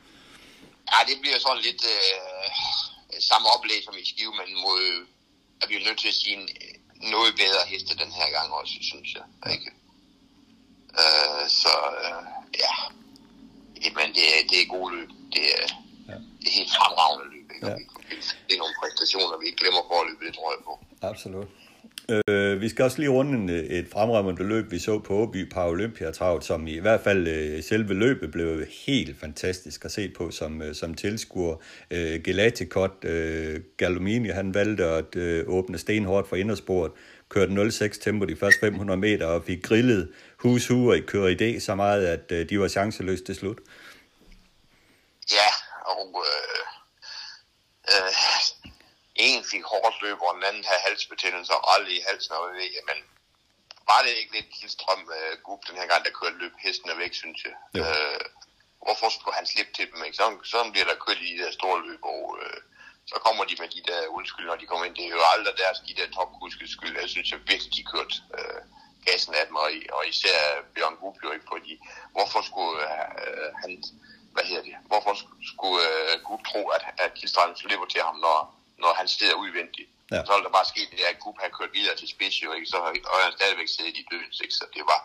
Ja, 0.92 0.98
det 1.08 1.16
bliver 1.20 1.38
sådan 1.38 1.62
lidt 1.62 1.84
øh, 1.94 3.20
samme 3.20 3.46
oplæg 3.56 3.80
som 3.84 3.94
i 4.02 4.04
skive, 4.04 4.32
men 4.40 4.48
mod, 4.64 5.06
er 5.62 5.66
vi 5.68 5.74
jo 5.74 5.84
nødt 5.86 5.98
til 5.98 6.08
at 6.08 6.14
sige 6.14 6.36
en, 6.36 6.48
noget 7.10 7.34
bedre 7.36 7.62
heste 7.66 7.96
den 7.96 8.12
her 8.12 8.28
gang 8.38 8.52
også, 8.52 8.74
synes 8.80 9.14
jeg. 9.14 9.52
Ikke? 9.54 9.70
Øh, 11.02 11.48
så 11.48 11.74
øh, 12.04 12.22
ja, 12.64 12.74
men 13.98 14.08
det, 14.16 14.26
det 14.50 14.62
er 14.62 14.66
gode 14.76 14.96
løb. 14.96 15.10
Det 15.34 15.44
er, 15.58 15.66
ja. 16.08 16.16
det 16.40 16.46
er 16.48 16.54
helt 16.58 16.72
fremragende 16.78 17.24
løb. 17.32 17.33
Ja 17.70 17.76
det 18.46 18.54
er 18.54 18.58
nogle 18.58 18.74
præstationer, 18.82 19.40
vi 19.40 19.46
ikke 19.46 19.58
glemmer 19.58 19.82
forløbet, 19.90 20.26
det 20.26 20.34
tror 20.34 20.52
jeg 20.54 20.64
på. 20.64 20.74
Absolut. 21.02 21.48
Øh, 22.28 22.60
vi 22.60 22.68
skal 22.68 22.84
også 22.84 22.98
lige 22.98 23.10
runde 23.10 23.32
en, 23.32 23.48
et 23.48 23.88
fremragende 23.92 24.44
løb, 24.44 24.70
vi 24.70 24.78
så 24.78 24.98
på 24.98 25.14
Åby 25.14 25.50
på 25.52 25.60
Olympiatravet, 25.60 26.44
som 26.44 26.66
i 26.66 26.78
hvert 26.78 27.00
fald 27.00 27.28
øh, 27.28 27.62
selve 27.62 27.94
løbet 27.94 28.32
blev 28.32 28.66
helt 28.86 29.20
fantastisk 29.20 29.84
at 29.84 29.92
se 29.92 30.08
på 30.08 30.30
som, 30.30 30.62
øh, 30.62 30.74
som 30.74 30.94
tilskuer. 30.94 31.56
Øh, 31.90 32.22
Gelatikot, 32.22 33.04
øh, 33.04 33.60
Galomini, 33.76 34.28
han 34.28 34.54
valgte 34.54 34.84
at 34.84 35.16
øh, 35.16 35.44
åbne 35.48 35.78
stenhårdt 35.78 36.28
for 36.28 36.36
indersporet, 36.36 36.92
kørte 37.28 37.70
06 37.70 37.98
tempo 37.98 38.24
de 38.24 38.36
første 38.36 38.60
500 38.60 39.00
meter 39.00 39.26
og 39.26 39.44
fik 39.44 39.62
grillet 39.62 40.12
hus 40.38 40.70
i 40.70 41.00
køre 41.00 41.32
idé 41.32 41.60
så 41.60 41.74
meget, 41.74 42.06
at 42.06 42.32
øh, 42.32 42.48
de 42.48 42.60
var 42.60 42.68
chanceløse 42.68 43.24
til 43.24 43.34
slut. 43.34 43.58
Ja, 45.32 45.50
og 45.86 46.22
øh, 46.26 46.73
Øh, 47.92 48.12
en 49.14 49.44
fik 49.50 49.64
hårdt 49.72 50.02
løb, 50.02 50.18
og 50.20 50.34
den 50.34 50.44
anden 50.44 50.64
havde 50.64 50.86
halsbetændelse 50.88 51.52
og 51.52 51.74
aldrig 51.74 51.96
i 51.96 52.04
halsen, 52.08 52.32
og 52.34 52.48
ved, 52.48 52.70
men 52.90 52.98
var 53.90 54.00
det 54.02 54.12
ikke 54.20 54.32
lidt 54.32 54.54
Kildstrøm 54.54 55.02
uh, 55.16 55.42
Gub 55.44 55.60
den 55.68 55.76
her 55.76 55.86
gang, 55.86 56.04
der 56.04 56.18
kørte 56.20 56.38
løb 56.42 56.52
hestene 56.58 56.98
væk, 56.98 57.14
synes 57.14 57.40
jeg. 57.46 57.54
Uh, 57.82 58.24
hvorfor 58.84 59.08
skulle 59.08 59.36
han 59.40 59.46
slippe 59.46 59.72
til 59.72 59.86
dem? 59.92 60.04
Ikke? 60.04 60.16
Så, 60.16 60.24
sådan 60.44 60.72
bliver 60.72 60.88
der 60.90 61.02
kørt 61.04 61.20
i 61.20 61.32
de 61.32 61.42
der 61.42 61.52
store 61.58 61.86
løb, 61.86 62.02
og 62.02 62.22
uh, 62.42 62.58
så 63.10 63.16
kommer 63.24 63.44
de 63.44 63.56
med 63.60 63.68
de 63.76 63.82
der 63.90 64.00
undskyld, 64.18 64.46
når 64.46 64.56
de 64.56 64.66
kommer 64.66 64.84
ind. 64.86 64.96
Det 64.96 65.04
er 65.04 65.16
jo 65.20 65.30
aldrig 65.34 65.54
deres, 65.62 65.78
de 65.88 65.94
der 65.98 66.08
topkuskes 66.10 66.70
skyld. 66.70 67.00
Jeg 67.00 67.08
synes, 67.08 67.30
jeg 67.30 67.40
virkelig, 67.50 67.72
de 67.76 67.84
kørte 67.92 68.14
uh, 68.38 68.60
gassen 69.06 69.34
af 69.34 69.46
dem, 69.46 69.56
og, 69.56 69.68
og 69.96 70.02
især 70.08 70.38
Bjørn 70.74 70.96
Gub 70.96 71.16
jo 71.24 71.32
ikke 71.32 71.46
på 71.52 71.58
de. 71.66 71.78
Hvorfor 72.14 72.40
skulle 72.48 72.74
uh, 72.92 73.48
han 73.62 73.70
hvad 74.34 74.44
hedder 74.48 74.64
det, 74.68 74.76
hvorfor 74.90 75.12
skulle 75.52 75.84
uh, 76.14 76.14
Gud 76.26 76.40
tro, 76.50 76.62
at, 76.76 76.82
at 77.04 77.14
Kilstrand 77.18 77.56
slipper 77.56 77.88
til 77.90 78.00
ham, 78.08 78.16
når, 78.26 78.38
når 78.82 78.92
han 79.00 79.08
sidder 79.08 79.34
udvendigt. 79.44 79.90
Ja. 80.12 80.20
Så 80.24 80.30
ville 80.32 80.46
der 80.48 80.58
bare 80.58 80.72
ske 80.72 80.82
det, 80.92 81.00
at 81.10 81.20
Gub 81.22 81.36
har 81.42 81.56
kørt 81.58 81.72
videre 81.78 81.96
til 81.96 82.08
spids, 82.14 82.36
jo, 82.44 82.50
ikke? 82.56 82.66
så 82.72 82.78
og 83.12 83.18
han 83.24 83.32
stadigvæk 83.38 83.68
siddet 83.68 83.96
i 84.02 84.04
døden, 84.10 84.32
ikke? 84.44 84.54
så 84.60 84.64
det 84.76 84.84
var, 84.90 85.00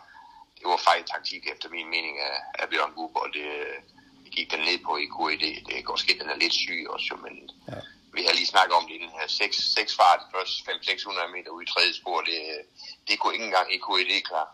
det 0.60 0.65
var 0.72 0.77
fejl 0.89 1.03
taktik 1.14 1.43
efter 1.53 1.68
min 1.76 1.89
mening 1.95 2.15
af, 2.30 2.38
af 2.61 2.65
Bjørn 2.69 2.93
Gub, 2.97 3.14
og 3.23 3.27
det, 3.35 3.47
det 4.23 4.31
gik 4.35 4.51
den 4.53 4.61
ned 4.68 4.80
på 4.88 4.93
i 5.03 5.07
QED. 5.15 5.45
Det 5.69 5.85
går 5.85 5.95
ske, 5.95 6.19
den 6.22 6.30
er 6.30 6.41
lidt 6.43 6.56
syg 6.64 6.85
også, 6.93 7.07
jo, 7.11 7.15
men, 7.26 7.34
ja. 7.72 7.80
vi 8.15 8.22
har 8.26 8.34
lige 8.34 8.53
snakket 8.53 8.76
om 8.80 8.85
det, 8.89 9.01
den 9.06 9.15
her 9.19 9.27
6, 9.27 9.56
6 9.77 9.95
fart, 9.99 10.22
først 10.34 10.53
500-600 10.69 11.27
meter 11.35 11.49
ude 11.56 11.65
i 11.65 11.72
tredje 11.73 11.93
spor, 11.99 12.22
det, 12.30 12.39
det 13.07 13.19
kunne 13.19 13.34
ikke 13.34 13.45
engang 13.45 13.68
EQED 13.76 14.22
klar. 14.30 14.47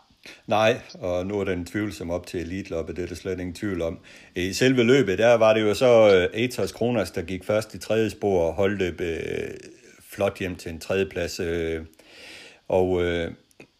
Nej, 0.46 0.80
og 0.94 1.26
nu 1.26 1.40
er 1.40 1.44
den 1.44 1.66
tvivlsom 1.66 2.10
op 2.10 2.26
til 2.26 2.40
elitloppet, 2.40 2.96
det 2.96 3.02
er 3.02 3.06
der 3.06 3.14
slet 3.14 3.40
ingen 3.40 3.54
tvivl 3.54 3.82
om. 3.82 3.98
I 4.36 4.52
selve 4.52 4.82
løbet, 4.82 5.18
der 5.18 5.34
var 5.34 5.54
det 5.54 5.60
jo 5.60 5.74
så 5.74 6.06
uh, 6.06 6.40
Atos 6.42 6.72
Kronos, 6.72 7.10
der 7.10 7.22
gik 7.22 7.44
først 7.44 7.74
i 7.74 7.78
tredje 7.78 8.10
spor 8.10 8.46
og 8.46 8.54
holdt 8.54 8.78
løb 8.78 9.00
øh, 9.00 9.18
flot 10.10 10.38
hjem 10.38 10.56
til 10.56 10.72
en 10.72 10.80
tredje 10.80 11.06
plads. 11.06 11.40
Øh. 11.40 11.84
Og, 12.68 13.02
øh, 13.02 13.32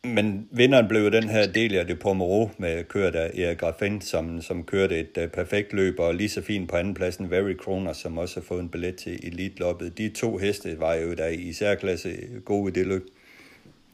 men 0.05 0.49
vinderen 0.51 0.89
blev 0.89 1.11
den 1.11 1.29
her 1.29 1.47
Delia 1.47 1.83
de 1.83 1.97
Pomerou 1.97 2.51
med 2.59 2.85
kørt 2.85 3.15
af 3.15 3.31
Erik 3.39 3.63
Raffin, 3.63 4.01
som, 4.01 4.43
som 4.43 4.65
kørte 4.65 4.99
et 4.99 5.19
øh, 5.19 5.29
perfekt 5.29 5.73
løb, 5.73 5.99
og 5.99 6.15
lige 6.15 6.29
så 6.29 6.43
fint 6.43 6.71
på 6.71 6.77
andenpladsen 6.77 7.31
Very 7.31 7.57
Kronas, 7.57 7.97
som 7.97 8.19
også 8.19 8.41
har 8.41 8.45
fået 8.45 8.61
en 8.61 8.69
billet 8.69 8.97
til 8.97 9.27
elitloppet. 9.27 9.99
De 9.99 10.09
to 10.09 10.37
heste 10.37 10.81
var 10.81 10.95
jo 10.95 11.15
der 11.15 11.27
i 11.27 11.53
særklasse 11.53 12.17
gode 12.45 12.71
i 12.71 12.75
det 12.75 12.87
løb. 12.87 13.07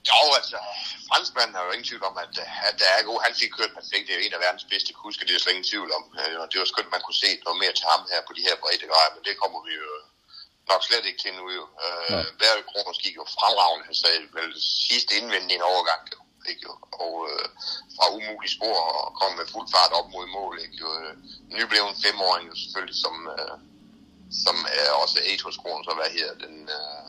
Jo, 0.08 0.34
altså, 0.36 0.56
franskmanden 1.12 1.56
er 1.56 1.62
jo 1.66 1.74
ingen 1.74 1.88
tvivl 1.90 2.04
om, 2.10 2.16
at, 2.24 2.32
at 2.68 2.74
der 2.80 2.88
er 2.96 3.02
god. 3.08 3.18
Han 3.26 3.34
fik 3.40 3.52
kørt 3.58 3.72
perfekt. 3.80 4.04
Det 4.04 4.12
er 4.12 4.18
jo 4.18 4.26
en 4.26 4.36
af 4.36 4.44
verdens 4.46 4.66
bedste 4.72 4.92
kusker, 5.02 5.24
det 5.26 5.34
er 5.34 5.42
slet 5.42 5.56
ingen 5.56 5.70
tvivl 5.72 5.90
om. 5.98 6.04
Øh, 6.20 6.42
det 6.50 6.58
var 6.60 6.68
skønt, 6.70 6.90
at 6.90 6.94
man 6.96 7.04
kunne 7.04 7.22
se 7.24 7.30
noget 7.46 7.58
mere 7.62 7.74
til 7.76 7.86
ham 7.92 8.02
her 8.12 8.20
på 8.28 8.32
de 8.36 8.46
her 8.48 8.56
brede 8.62 8.88
grejer, 8.92 9.10
men 9.14 9.22
det 9.26 9.40
kommer 9.42 9.60
vi 9.68 9.72
jo 9.82 9.90
nok 10.70 10.82
slet 10.88 11.04
ikke 11.08 11.22
til 11.22 11.32
nu 11.38 11.44
jo. 11.58 11.64
Øh, 11.84 12.24
Kronos 12.70 12.98
gik 13.04 13.16
jo 13.20 13.24
fremragende, 13.36 13.88
han 13.90 13.98
sagde 14.02 14.20
vel 14.38 14.50
sidste 14.90 15.12
indvending 15.18 15.58
en 15.58 15.70
overgang 15.72 16.02
jo. 16.14 16.18
Ikke 16.50 16.62
jo? 16.68 16.74
Og 17.04 17.14
øh, 17.30 17.46
fra 17.96 18.06
umulig 18.16 18.50
spor 18.56 18.78
og 18.98 19.06
kom 19.18 19.32
med 19.38 19.46
fuld 19.52 19.68
fart 19.74 19.92
op 19.98 20.08
mod 20.14 20.26
mål. 20.38 20.54
Ikke 20.64 20.76
jo? 20.82 20.88
Øh, 21.00 21.14
nyblevet 21.56 21.94
femåring 22.06 22.44
jo 22.50 22.54
selvfølgelig, 22.62 22.98
som, 23.04 23.16
øh, 23.36 23.56
som 24.44 24.56
er 24.80 24.90
også 25.02 25.16
Atos 25.32 25.56
Kronos, 25.62 25.86
og 25.90 25.96
hvad 25.98 26.10
hedder 26.16 26.34
den... 26.44 26.56
Øh, 26.78 27.06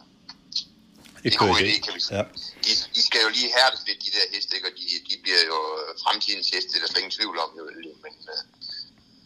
det 1.24 1.34
er 1.36 1.40
god 1.46 1.56
idé, 1.64 1.76
kan 1.86 1.94
vi 1.98 2.02
sige. 2.06 2.18
Ja. 2.18 2.24
De, 2.66 2.72
de 2.96 3.02
skal 3.08 3.20
jo 3.26 3.30
lige 3.38 3.50
hærdes 3.58 3.82
lidt, 3.88 4.00
de 4.06 4.12
der 4.18 4.26
heste, 4.34 4.52
ikke? 4.58 4.68
og 4.70 4.74
de, 4.80 4.86
de 5.10 5.16
bliver 5.24 5.44
jo 5.52 5.60
fremtidens 6.04 6.48
heste, 6.54 6.70
det 6.72 6.78
er 6.78 6.84
der 6.84 6.90
slet 6.92 7.04
ingen 7.04 7.18
tvivl 7.20 7.36
om, 7.46 7.50
jo, 7.60 7.64
men, 8.06 8.16
øh, 8.34 8.42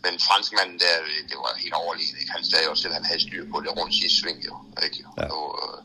men 0.04 0.14
franskmanden 0.28 0.78
der, 0.84 0.94
det 1.30 1.38
var 1.44 1.52
helt 1.66 1.76
overlegen, 1.82 2.16
ikke? 2.22 2.32
han 2.38 2.44
sagde 2.52 2.66
jo 2.70 2.76
selv, 2.82 2.94
at 2.94 2.98
han 3.00 3.08
havde 3.10 3.22
styr 3.28 3.44
på 3.54 3.58
det 3.64 3.70
rundt 3.78 3.94
sidste 4.00 4.18
sving, 4.20 4.40
jo, 4.50 4.54
ikke? 4.86 5.00
Ja. 5.20 5.26
Og, 5.38 5.48
øh, 5.62 5.78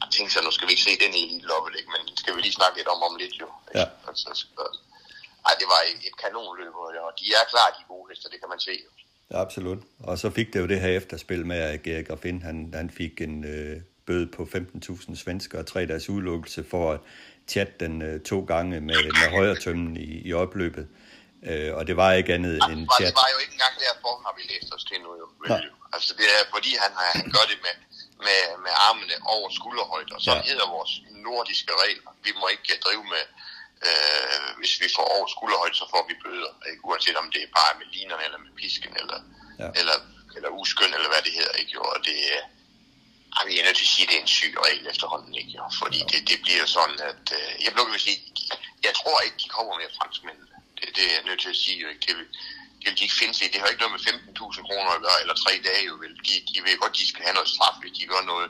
jeg 0.00 0.08
tænkte 0.14 0.32
så, 0.34 0.40
nu 0.46 0.52
skal 0.56 0.66
vi 0.68 0.72
ikke 0.74 0.86
se 0.88 0.94
den 1.04 1.12
i 1.22 1.24
loppet, 1.50 1.72
ikke? 1.78 1.90
men 1.94 2.02
skal 2.22 2.32
vi 2.36 2.40
lige 2.46 2.58
snakke 2.58 2.74
lidt 2.78 2.90
om 2.94 3.00
om 3.08 3.14
lidt, 3.22 3.34
jo. 3.42 3.48
Ikke? 3.68 3.78
Ja. 3.80 3.86
Altså, 4.08 4.28
så, 4.40 4.46
ej, 5.48 5.54
det 5.60 5.66
var 5.72 5.80
et, 5.90 6.00
et 6.08 6.16
kanonløb, 6.24 6.74
og 7.06 7.12
de 7.20 7.24
er 7.38 7.44
klar, 7.52 7.68
de 7.76 7.82
gode 7.92 8.06
hester, 8.10 8.28
det 8.32 8.38
kan 8.42 8.50
man 8.54 8.60
se, 8.68 8.74
jo. 8.86 8.90
Ja, 9.30 9.36
absolut. 9.44 9.80
Og 10.08 10.18
så 10.18 10.28
fik 10.30 10.52
det 10.52 10.60
jo 10.60 10.66
det 10.72 10.80
her 10.80 10.92
efterspil 11.00 11.46
med, 11.46 11.58
at 11.58 11.82
Georg 11.82 12.10
Raffin, 12.10 12.42
han, 12.42 12.70
han 12.74 12.90
fik 12.90 13.20
en, 13.20 13.44
øh, 13.44 13.80
bøde 14.06 14.26
på 14.26 14.42
15.000 14.42 15.16
svensker 15.16 15.58
og 15.58 15.66
tre 15.66 15.86
dages 15.86 16.08
udelukkelse 16.08 16.64
for 16.70 16.92
at 16.92 17.00
chatte 17.48 17.72
den 17.80 18.02
øh, 18.02 18.20
to 18.20 18.38
gange 18.52 18.80
med, 18.80 18.98
med 19.20 19.30
højre 19.36 19.56
tømmen 19.64 19.96
i, 19.96 20.10
i 20.28 20.32
opløbet. 20.32 20.86
Øh, 21.50 21.70
og 21.78 21.82
det 21.88 21.96
var 22.02 22.08
ikke 22.20 22.34
andet 22.34 22.54
ja, 22.62 22.72
end 22.72 22.82
chat. 22.96 23.08
Det 23.10 23.18
var 23.22 23.28
jo 23.34 23.38
ikke 23.44 23.54
engang 23.58 23.74
derfor, 23.86 24.12
har 24.26 24.34
vi 24.38 24.42
læst 24.52 24.70
os 24.76 24.84
til 24.90 24.98
nu. 25.04 25.10
Jo. 25.20 25.26
Ja. 25.52 25.58
Altså 25.94 26.10
det 26.18 26.26
er 26.36 26.42
fordi, 26.54 26.72
han, 26.82 26.92
han 27.18 27.26
gør 27.36 27.44
det 27.52 27.58
med, 27.66 27.74
med, 28.26 28.40
med 28.64 28.72
armene 28.88 29.16
over 29.34 29.48
skulderhøjde, 29.58 30.10
og 30.16 30.20
sådan 30.22 30.44
ja. 30.44 30.50
hedder 30.50 30.66
vores 30.76 30.92
nordiske 31.26 31.72
regler. 31.84 32.10
Vi 32.26 32.32
må 32.40 32.44
ikke 32.54 32.82
drive 32.86 33.04
med, 33.14 33.24
øh, 33.88 34.46
hvis 34.60 34.72
vi 34.82 34.88
får 34.96 35.06
over 35.16 35.26
skulderhøjde, 35.34 35.76
så 35.82 35.86
får 35.94 36.02
vi 36.10 36.14
bøder. 36.24 36.52
Ikke? 36.70 36.80
Uanset 36.88 37.16
om 37.22 37.28
det 37.34 37.40
er 37.46 37.50
bare 37.60 37.72
med 37.80 37.86
linerne, 37.96 38.22
eller 38.26 38.40
med 38.46 38.52
pisken, 38.60 38.92
eller, 39.02 39.18
ja. 39.62 39.68
eller, 39.80 39.96
eller 40.36 40.50
uskøn, 40.60 40.92
eller 40.96 41.10
hvad 41.12 41.22
det 41.26 41.32
hedder. 41.38 41.54
Ikke? 41.62 41.74
Og 41.92 41.98
det, 42.06 42.16
Jamen, 43.36 43.52
jeg 43.54 43.60
er 43.62 43.66
nødt 43.68 43.78
til 43.80 43.88
at 43.88 43.94
sige, 43.94 44.04
at 44.06 44.10
det 44.10 44.16
er 44.18 44.24
en 44.26 44.34
syg 44.38 44.54
regel 44.66 44.84
efterhånden, 44.92 45.32
ikke? 45.40 45.52
Jo? 45.58 45.64
Fordi 45.82 45.98
det, 46.10 46.20
det 46.30 46.38
bliver 46.44 46.66
sådan, 46.76 46.98
at... 47.10 47.24
Øh, 47.38 47.50
jeg 47.64 47.70
vil 47.74 48.00
sige, 48.06 48.18
jeg 48.86 48.94
tror 49.00 49.16
ikke, 49.26 49.38
de 49.44 49.48
kommer 49.56 49.74
med 49.80 49.88
franskmændene. 49.98 50.48
Det, 50.78 50.86
det 50.96 51.04
er 51.08 51.14
jeg 51.16 51.24
nødt 51.28 51.40
til 51.44 51.52
at 51.54 51.60
sige, 51.64 51.78
jo 51.84 51.88
ikke? 51.92 52.02
Det 52.06 52.14
vil, 52.18 52.26
det 52.78 52.86
vil 52.88 52.98
de 52.98 53.06
ikke 53.06 53.20
finde 53.22 53.34
sig 53.34 53.46
Det 53.52 53.60
har 53.60 53.68
ikke 53.72 53.84
noget 53.84 53.96
med 53.96 54.02
15.000 54.10 54.68
kroner 54.68 54.90
at 54.96 55.02
gøre, 55.06 55.18
eller 55.22 55.36
tre 55.44 55.52
dage, 55.68 55.82
jo 55.90 55.94
vel? 56.02 56.12
De, 56.28 56.34
de 56.50 56.56
vil 56.64 56.82
godt, 56.82 56.94
de 57.00 57.06
skal 57.12 57.22
have 57.26 57.36
noget 57.38 57.50
straf, 57.54 57.76
hvis 57.80 57.94
de 57.98 58.02
gør 58.12 58.22
noget, 58.32 58.48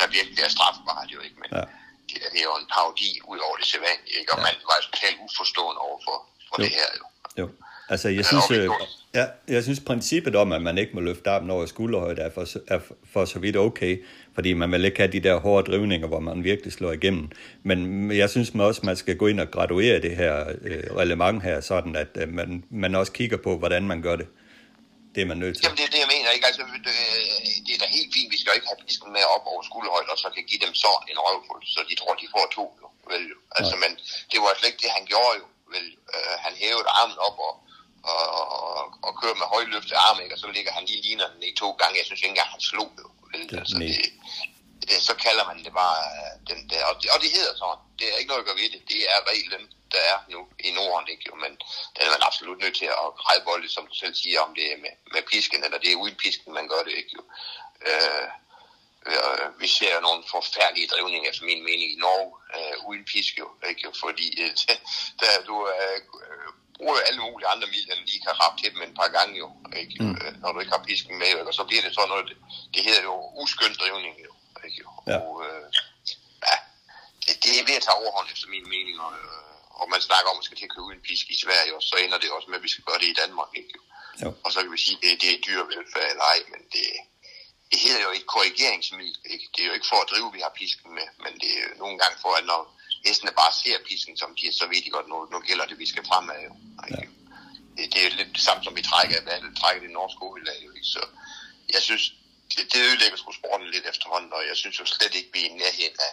der 0.00 0.06
virkelig 0.18 0.40
er 0.46 0.52
strafbart, 0.56 1.08
jo 1.14 1.20
ikke? 1.26 1.36
Men 1.42 1.50
ja. 1.58 1.64
det, 2.08 2.16
det 2.32 2.38
er 2.42 2.48
jo 2.50 2.56
en 2.62 2.68
parodi 2.74 3.10
ud 3.32 3.38
over 3.46 3.56
det 3.60 3.66
sædvanlige, 3.72 4.16
ikke? 4.20 4.30
Og 4.34 4.38
ja. 4.38 4.44
man 4.46 4.56
var 4.70 4.78
totalt 4.88 5.18
uforstående 5.26 5.80
over 5.88 5.98
for, 6.06 6.16
for 6.48 6.56
jo. 6.58 6.62
det 6.64 6.70
her, 6.78 6.88
jo. 7.00 7.06
Jo. 7.40 7.46
Altså, 7.92 8.08
jeg 8.08 8.24
synes, 8.30 8.50
øh, 8.50 8.68
ja, 9.14 9.26
jeg 9.48 9.62
synes 9.62 9.80
princippet 9.80 10.36
om, 10.36 10.52
at 10.52 10.62
man 10.62 10.78
ikke 10.78 10.92
må 10.94 11.00
løfte 11.00 11.30
armen 11.30 11.50
over 11.50 11.66
skulderhøjde, 11.66 12.22
er 12.22 12.30
for, 12.34 12.46
er 12.74 12.80
for 13.12 13.24
så 13.24 13.38
vidt 13.38 13.56
okay 13.56 14.04
fordi 14.34 14.52
man 14.52 14.72
vil 14.72 14.84
ikke 14.84 14.98
have 14.98 15.12
de 15.12 15.20
der 15.20 15.36
hårde 15.36 15.70
drivninger, 15.70 16.08
hvor 16.08 16.20
man 16.20 16.44
virkelig 16.44 16.72
slår 16.72 16.92
igennem. 16.92 17.30
Men 17.62 17.78
jeg 18.12 18.30
synes 18.30 18.54
man 18.54 18.66
også, 18.66 18.80
man 18.84 18.96
skal 18.96 19.16
gå 19.16 19.26
ind 19.26 19.40
og 19.40 19.50
graduere 19.50 20.02
det 20.06 20.16
her 20.16 20.34
øh, 20.68 20.96
relevant 20.96 21.42
her, 21.42 21.60
sådan 21.60 21.96
at 21.96 22.12
øh, 22.22 22.28
man, 22.28 22.64
man 22.70 22.94
også 22.94 23.12
kigger 23.12 23.36
på, 23.36 23.58
hvordan 23.58 23.82
man 23.92 24.02
gør 24.02 24.16
det. 24.16 24.28
Det 25.14 25.20
er 25.24 25.28
man 25.32 25.38
nødt 25.44 25.54
til. 25.56 25.62
Jamen 25.64 25.78
det 25.78 25.86
er 25.88 25.92
det, 25.94 26.00
jeg 26.04 26.12
mener. 26.16 26.28
Ikke? 26.36 26.46
Altså, 26.50 26.62
det, 26.86 26.94
det 27.66 27.72
er 27.76 27.80
da 27.82 27.86
helt 27.98 28.10
fint. 28.16 28.28
Vi 28.34 28.38
skal 28.40 28.52
ikke 28.56 28.68
have 28.72 28.82
pisken 28.86 29.10
med 29.16 29.22
op 29.34 29.44
over 29.52 29.62
skulderhøjde, 29.68 30.08
og 30.14 30.18
så 30.24 30.28
kan 30.34 30.44
give 30.50 30.62
dem 30.66 30.74
så 30.84 30.92
en 31.12 31.18
røvfuld, 31.26 31.62
så 31.74 31.80
de 31.90 31.94
tror, 32.00 32.14
de 32.22 32.26
får 32.34 32.46
to. 32.58 32.64
Jo. 32.80 32.86
Vel, 33.10 33.24
jo. 33.32 33.38
Altså, 33.58 33.74
men 33.82 33.90
det 34.30 34.38
var 34.42 34.50
slet 34.58 34.70
ikke 34.70 34.82
det, 34.84 34.96
han 34.98 35.06
gjorde 35.12 35.34
jo. 35.40 35.46
Vel, 35.74 35.86
øh, 36.14 36.34
han 36.44 36.52
hævede 36.62 36.88
armen 37.00 37.18
op 37.26 37.38
og, 37.48 37.54
og, 38.12 38.24
og, 38.78 38.84
og 39.06 39.12
kører 39.20 39.36
med 39.40 39.46
højløftet 39.54 39.96
arm, 40.06 40.18
ikke? 40.22 40.34
og 40.36 40.40
så 40.42 40.48
ligger 40.56 40.72
han 40.76 40.84
lige 40.90 41.02
ligner 41.06 41.28
den 41.32 41.42
i 41.50 41.52
to 41.62 41.68
gange. 41.80 41.98
Jeg 41.98 42.06
synes 42.06 42.20
ikke 42.20 42.34
engang, 42.34 42.54
han 42.56 42.64
slog 42.70 42.90
jo. 43.02 43.08
Det, 43.32 43.58
altså, 43.58 43.76
det, 43.78 44.12
det, 44.88 44.96
så 45.08 45.14
kalder 45.24 45.44
man 45.50 45.58
det 45.64 45.72
bare 45.82 45.98
øh, 46.16 46.32
den 46.50 46.60
der, 46.70 46.84
og 46.90 46.94
det, 47.02 47.10
og 47.14 47.18
det 47.22 47.30
hedder 47.36 47.54
sådan. 47.56 47.84
Det 47.98 48.06
er 48.08 48.16
ikke 48.16 48.32
noget 48.32 48.42
at 48.42 48.48
gøre 48.48 48.62
ved 48.62 48.70
det. 48.74 48.82
Det 48.92 49.00
er 49.14 49.18
reglen, 49.32 49.64
der 49.92 50.02
er 50.12 50.18
nu 50.34 50.40
i 50.66 50.70
Norden, 50.78 51.08
ikke? 51.08 51.24
Jo, 51.28 51.34
men 51.44 51.52
den 51.94 52.02
er 52.06 52.12
man 52.14 52.28
absolut 52.28 52.58
nødt 52.62 52.76
til 52.76 52.88
at 53.04 53.08
græde 53.20 53.68
som 53.68 53.86
du 53.86 53.94
selv 53.94 54.14
siger, 54.14 54.40
om 54.40 54.54
det 54.54 54.66
er 54.72 54.78
med, 54.84 54.94
med 55.14 55.22
pisken, 55.32 55.64
eller 55.64 55.78
det 55.78 55.92
er 55.92 56.02
uden 56.04 56.16
pisken, 56.24 56.54
man 56.54 56.68
gør 56.68 56.82
det, 56.86 56.94
ikke? 57.00 57.12
Jo. 57.16 57.22
Øh, 57.88 58.28
øh, 59.10 59.60
vi 59.60 59.68
ser 59.78 60.00
nogle 60.00 60.22
forfærdelige 60.30 60.88
drivninger, 60.92 61.30
efter 61.30 61.44
min 61.44 61.64
mening, 61.64 61.88
i 61.92 62.00
Norge, 62.04 62.30
øh, 62.56 62.88
uden 62.88 63.04
pisk, 63.04 63.38
jo, 63.38 63.48
ikke? 63.68 63.88
fordi 64.04 64.42
øh, 64.42 64.52
der, 65.20 65.32
du 65.46 65.56
øh, 65.68 65.98
bruger 66.82 67.06
alle 67.08 67.20
mulige 67.26 67.48
andre 67.54 67.68
midler, 67.74 67.94
end 67.94 68.06
lige 68.10 68.24
kan 68.26 68.40
rappe 68.42 68.56
til 68.58 68.70
dem 68.72 68.82
en 68.82 68.94
par 69.00 69.10
gange, 69.16 69.34
jo, 69.42 69.48
ikke? 69.82 69.94
Mm. 70.02 70.16
Øh, 70.20 70.32
når 70.42 70.50
du 70.52 70.58
ikke 70.60 70.74
har 70.76 70.88
pisken 70.88 71.14
med, 71.22 71.32
og 71.48 71.54
så 71.58 71.62
bliver 71.68 71.82
det 71.84 71.94
sådan 71.94 72.10
noget, 72.12 72.26
det, 72.30 72.36
det 72.74 72.80
hedder 72.86 73.02
jo 73.10 73.14
uskøn 73.42 73.74
drivning, 73.80 74.14
jo. 74.26 74.32
Ikke? 74.66 74.78
Jo. 74.82 74.88
Ja. 75.10 75.16
Og, 75.22 75.32
øh, 75.46 75.66
ja, 76.48 76.56
det, 77.24 77.34
det 77.44 77.50
er 77.58 77.66
ved 77.68 77.76
at 77.78 77.84
tage 77.84 78.00
overhånd 78.02 78.28
efter 78.34 78.48
min 78.54 78.66
mening, 78.74 78.96
og, 79.06 79.12
øh, 79.22 79.80
og 79.80 79.86
man 79.92 80.00
snakker 80.08 80.28
om, 80.30 80.36
at 80.36 80.38
man 80.40 80.48
skal 80.48 80.58
til 80.58 80.68
at 80.68 80.74
købe 80.76 80.90
en 80.96 81.06
pisk 81.08 81.26
i 81.34 81.40
Sverige, 81.44 81.72
og 81.78 81.82
så 81.88 81.94
ender 82.04 82.18
det 82.18 82.30
også 82.36 82.48
med, 82.48 82.58
at 82.58 82.66
vi 82.66 82.72
skal 82.74 82.86
gøre 82.88 83.00
det 83.02 83.08
i 83.14 83.18
Danmark, 83.22 83.50
ikke? 83.60 83.74
Jo. 84.22 84.28
Og 84.44 84.48
så 84.52 84.58
kan 84.62 84.72
vi 84.76 84.80
sige, 84.86 84.98
at 84.98 85.02
det, 85.04 85.22
det 85.22 85.30
er 85.34 85.44
dyrevelfærd 85.46 86.10
eller 86.12 86.26
ej, 86.32 86.40
men 86.52 86.62
det, 86.74 86.86
det 87.70 87.78
hedder 87.84 88.02
jo 88.06 88.10
ikke 88.16 88.32
korrigeringsmiddel. 88.34 89.22
Ikke? 89.34 89.46
Det 89.54 89.60
er 89.62 89.68
jo 89.70 89.76
ikke 89.78 89.90
for 89.92 90.00
at 90.02 90.10
drive, 90.12 90.28
vi 90.36 90.40
har 90.46 90.52
pisken 90.60 90.90
med, 90.98 91.06
men 91.24 91.32
det 91.40 91.50
er 91.56 91.62
jo 91.68 91.74
nogle 91.82 91.96
gange 92.02 92.16
for, 92.24 92.32
at 92.40 92.44
når 92.52 92.60
hestene 93.06 93.32
bare 93.40 93.52
ser 93.62 93.76
pisken, 93.88 94.16
som 94.22 94.30
de 94.38 94.52
så 94.52 94.66
ved 94.72 94.80
de 94.84 94.90
godt, 94.90 95.08
nu, 95.08 95.16
nu 95.32 95.38
gælder 95.48 95.66
det, 95.66 95.78
vi 95.78 95.86
skal 95.92 96.04
fremad. 96.10 96.38
Jo. 96.46 96.52
Ja. 96.90 97.02
Det, 97.76 97.94
det, 97.94 98.00
er 98.06 98.10
lidt 98.10 98.32
det 98.36 98.44
samme, 98.48 98.64
som 98.64 98.76
vi 98.76 98.82
trækker, 98.82 99.22
hvad 99.22 99.56
trækker 99.60 99.82
det 99.82 99.90
norske 99.90 100.18
hovedlag. 100.18 100.58
Jo, 100.64 100.70
ikke? 100.78 100.90
Så 100.94 101.02
jeg 101.74 101.82
synes, 101.88 102.04
det, 102.52 102.72
det 102.72 102.80
ødelægger 102.88 103.16
sgu 103.18 103.32
sporten 103.32 103.68
lidt 103.74 103.86
efterhånden, 103.92 104.32
og 104.32 104.42
jeg 104.50 104.56
synes 104.56 104.80
jo 104.80 104.84
slet 104.84 105.14
ikke, 105.14 105.30
vi 105.32 105.40
er 105.44 105.50
i 105.50 105.52
nærheden 105.62 105.96
af 106.08 106.12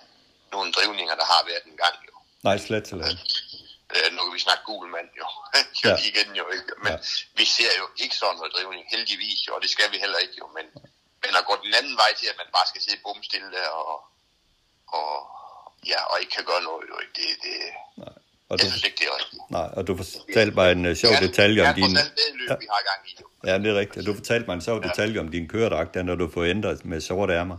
nogle 0.51 0.71
drivninger, 0.71 1.15
der 1.15 1.25
har 1.33 1.41
været 1.49 1.63
en 1.71 1.77
gang. 1.83 1.95
Jo. 2.07 2.15
Nej, 2.47 2.57
slet 2.57 2.87
slet. 2.87 3.19
Øh, 3.95 4.07
nu 4.13 4.19
kan 4.23 4.33
vi 4.37 4.39
snakke 4.47 4.63
gul 4.69 4.87
mand 4.95 5.09
jo. 5.21 5.27
ja. 5.83 5.95
igen 6.09 6.29
jo 6.41 6.45
ikke. 6.55 6.71
Men 6.83 6.93
ja. 6.93 6.97
vi 7.39 7.45
ser 7.45 7.71
jo 7.81 7.85
ikke 8.03 8.15
sådan 8.15 8.35
noget 8.35 8.53
drivning, 8.55 8.83
heldigvis 8.93 9.39
jo, 9.47 9.51
og 9.55 9.61
det 9.61 9.69
skal 9.75 9.91
vi 9.91 9.97
heller 10.03 10.19
ikke 10.25 10.35
jo. 10.41 10.45
Men, 10.57 10.65
men 11.23 11.31
at 11.39 11.45
gå 11.49 11.53
den 11.65 11.73
anden 11.79 11.95
vej 12.01 12.11
til, 12.19 12.27
at 12.31 12.37
man 12.41 12.49
bare 12.57 12.67
skal 12.71 12.81
sidde 12.81 13.03
bumstille 13.05 13.51
der 13.57 13.67
og, 13.67 13.97
og, 14.97 15.11
ja, 15.91 15.99
og 16.11 16.15
ikke 16.21 16.33
kan 16.37 16.45
gøre 16.45 16.63
noget, 16.69 16.85
jo 16.91 16.95
ikke. 17.03 17.13
Det, 17.19 17.27
det, 17.43 17.55
Nej. 17.97 18.15
Og 18.49 18.53
jeg 18.57 18.65
du, 18.65 18.71
synes 18.71 18.85
ikke, 18.89 18.99
det 19.01 19.07
er 19.11 19.15
rigtigt. 19.19 19.41
Nej, 19.57 19.69
og 19.77 19.81
du 19.87 19.91
fortalte 20.01 20.55
mig 20.59 20.67
en 20.71 20.85
uh, 20.89 20.93
sjov 21.03 21.13
ja, 21.13 21.19
detalje 21.27 21.59
om 21.67 21.75
din... 21.79 21.91
Ja, 22.49 22.55
vi 22.63 22.67
har 22.73 22.81
gang 22.89 23.01
i, 23.09 23.11
jo. 23.21 23.25
Ja, 23.47 23.53
det 23.63 23.67
er 23.73 23.77
rigtigt. 23.83 24.05
Du 24.09 24.13
fortalte 24.21 24.45
mig 24.47 24.55
en 24.59 24.65
sjov 24.69 24.77
ja. 24.81 24.87
detalje 24.87 25.17
om 25.23 25.29
din 25.35 25.45
køredragt, 25.53 25.95
når 26.09 26.15
du 26.21 26.25
får 26.35 26.43
ændret 26.53 26.85
med 26.91 26.99
sorte 27.09 27.33
ærmer. 27.41 27.57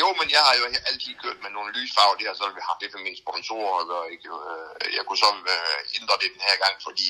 Jo, 0.00 0.08
men 0.18 0.26
jeg 0.36 0.42
har 0.48 0.54
jo 0.60 0.64
altid 0.90 1.12
kørt 1.22 1.38
med 1.44 1.50
nogle 1.56 1.70
lysfarver, 1.76 2.14
det 2.18 2.26
har 2.30 2.36
så 2.40 2.44
vi 2.58 2.62
haft 2.70 2.80
det 2.82 2.90
for 2.94 3.00
mine 3.06 3.18
sponsorer, 3.24 3.82
og 3.98 4.04
ikke? 4.14 4.28
Øh, 4.50 4.86
jeg 4.96 5.02
kunne 5.06 5.20
så 5.26 5.30
øh, 5.54 5.80
ændre 5.98 6.14
det 6.22 6.28
den 6.34 6.42
her 6.48 6.56
gang, 6.64 6.74
fordi 6.88 7.06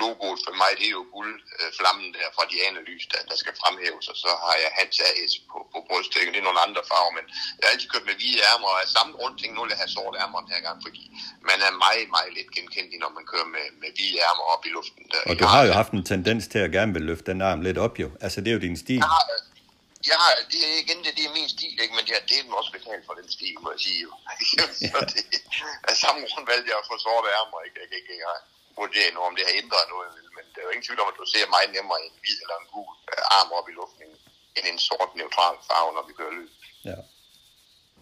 logoet 0.00 0.40
for 0.46 0.54
mig, 0.62 0.70
det 0.78 0.86
er 0.90 0.94
jo 0.98 1.04
guldflammen 1.16 2.08
der 2.16 2.26
fra 2.36 2.44
de 2.50 2.56
lys, 2.90 3.04
der, 3.12 3.20
der 3.30 3.36
skal 3.42 3.54
fremhæves, 3.62 4.04
og 4.12 4.16
så 4.24 4.30
har 4.44 4.56
jeg 4.62 4.70
Hans 4.78 4.96
AS 5.08 5.32
på, 5.50 5.58
på 5.72 5.78
brystdækken. 5.86 6.30
Det 6.34 6.40
er 6.42 6.48
nogle 6.50 6.64
andre 6.66 6.82
farver, 6.90 7.12
men 7.18 7.24
jeg 7.58 7.64
har 7.66 7.72
altid 7.74 7.88
kørt 7.92 8.06
med 8.10 8.16
hvide 8.20 8.40
ærmer, 8.50 8.68
og 8.74 8.78
af 8.84 8.88
samme 8.96 9.12
grund 9.18 9.34
tænkt, 9.38 9.54
nu 9.54 9.60
vil 9.62 9.72
jeg 9.74 9.82
have 9.84 9.92
sorte 9.96 10.16
ærmer 10.22 10.38
den 10.44 10.52
her 10.54 10.62
gang, 10.68 10.78
fordi 10.86 11.02
man 11.50 11.58
er 11.66 11.72
meget, 11.84 12.08
meget 12.16 12.30
lidt 12.38 12.50
genkendt, 12.56 12.90
når 13.04 13.10
man 13.18 13.24
kører 13.32 13.48
med, 13.56 13.66
med 13.82 13.90
hvide 13.96 14.16
ærmer 14.28 14.44
op 14.54 14.62
i 14.68 14.70
luften. 14.76 15.02
Der. 15.12 15.20
Og 15.30 15.34
du 15.40 15.46
har 15.54 15.62
jo 15.68 15.72
haft 15.80 15.92
en 15.98 16.04
tendens 16.12 16.44
til 16.52 16.60
at 16.66 16.70
gerne 16.78 16.92
vil 16.96 17.04
løfte 17.10 17.26
den 17.30 17.40
arm 17.50 17.60
lidt 17.68 17.78
op, 17.86 17.94
jo. 18.02 18.08
Altså, 18.24 18.38
det 18.42 18.48
er 18.50 18.56
jo 18.58 18.62
din 18.68 18.78
stil. 18.84 19.02
Jeg 19.04 19.12
har, 19.16 19.24
Ja, 20.10 20.18
det 20.52 20.60
er 20.68 20.74
igen 20.84 20.98
det, 21.04 21.12
det 21.18 21.24
er 21.28 21.32
min 21.38 21.48
stil, 21.56 21.74
ikke? 21.82 21.94
men 21.98 22.04
jeg 22.08 22.16
har 22.20 22.26
delt 22.32 22.48
også 22.60 22.72
betalt 22.78 23.04
for 23.08 23.14
den 23.20 23.28
stil, 23.36 23.54
må 23.62 23.68
jeg 23.74 23.80
sige. 23.86 24.00
Jo. 24.06 24.10
så 24.92 24.98
det, 25.12 25.22
af 25.90 25.94
samme 26.02 26.18
grund 26.28 26.44
valgte 26.50 26.68
jeg 26.70 26.78
at 26.82 26.86
få 26.90 26.94
sorte 27.06 27.28
ærmer, 27.38 27.58
ikke? 27.66 27.76
Jeg 27.80 27.86
kan 27.88 27.96
ikke 28.00 28.12
engang 28.18 28.42
vurdere 28.80 29.10
nu, 29.14 29.20
om 29.28 29.34
det 29.36 29.44
har 29.48 29.54
ændret 29.62 29.84
noget, 29.94 30.08
men 30.36 30.44
det 30.52 30.58
er 30.60 30.66
jo 30.68 30.72
ingen 30.74 30.86
tvivl 30.86 31.00
om, 31.02 31.12
at 31.12 31.18
du 31.20 31.26
ser 31.34 31.54
meget 31.56 31.70
nemmere 31.76 32.00
en 32.06 32.14
hvid 32.22 32.38
eller 32.44 32.56
en 32.62 32.68
gul 32.74 32.94
øh, 33.12 33.36
arm 33.38 33.50
op 33.58 33.66
i 33.72 33.74
luften, 33.80 34.08
end 34.56 34.64
en 34.72 34.80
sort 34.88 35.10
neutral 35.20 35.56
farve, 35.68 35.90
når 35.96 36.04
vi 36.08 36.12
kører 36.18 36.34
løb. 36.38 36.52
Ja. 36.90 36.98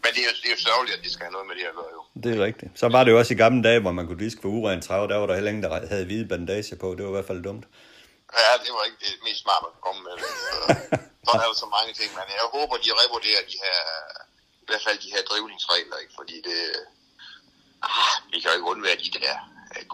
Men 0.03 0.11
det 0.15 0.21
er, 0.25 0.29
jo, 0.31 0.35
det 0.43 0.49
er 0.51 0.55
jo 0.57 0.63
sørgeligt, 0.69 0.97
at 0.97 1.03
det 1.05 1.11
skal 1.13 1.25
have 1.27 1.37
noget 1.37 1.49
med 1.51 1.57
det 1.59 1.67
at 1.73 1.77
gøre, 1.81 1.93
jo. 1.97 2.03
Det 2.25 2.31
er 2.37 2.41
rigtigt. 2.49 2.71
Så 2.81 2.87
var 2.95 3.03
det 3.05 3.11
jo 3.13 3.19
også 3.21 3.33
i 3.35 3.43
gamle 3.45 3.63
dage, 3.69 3.81
hvor 3.85 3.95
man 3.99 4.07
kunne 4.07 4.23
diske 4.25 4.41
for 4.43 4.51
urent 4.59 4.85
trav, 4.87 5.03
der 5.11 5.17
var 5.21 5.27
der 5.29 5.37
heller 5.39 5.53
ingen, 5.53 5.65
der 5.67 5.71
havde 5.95 6.07
hvide 6.11 6.27
bandage 6.33 6.77
på. 6.83 6.87
Det 6.95 7.03
var 7.05 7.13
i 7.13 7.17
hvert 7.19 7.31
fald 7.31 7.43
dumt. 7.49 7.65
Ja, 8.41 8.53
det 8.65 8.71
var 8.77 8.83
ikke 8.89 9.01
det 9.05 9.13
mest 9.27 9.41
smart, 9.45 9.61
man 9.65 9.71
kunne 9.73 9.87
komme 9.89 10.03
med. 10.09 10.15
Så, 10.23 10.29
så 11.27 11.31
er 11.45 11.49
der 11.51 11.59
så 11.65 11.69
mange 11.77 11.93
ting, 12.01 12.11
men 12.19 12.27
jeg 12.41 12.47
håber, 12.57 12.75
de 12.85 12.91
revurderer 13.03 13.43
de 13.51 13.57
her, 13.65 13.79
i 14.63 14.67
hvert 14.69 14.85
fald 14.87 14.99
de 15.05 15.13
her 15.15 15.23
drivningsregler, 15.31 15.97
ikke? 16.03 16.15
fordi 16.19 16.37
det, 16.49 16.61
ah, 17.83 18.15
vi 18.33 18.37
kan 18.41 18.51
jo 18.51 18.57
ikke 18.59 18.71
undvære 18.73 18.99
de 19.05 19.11
der 19.19 19.37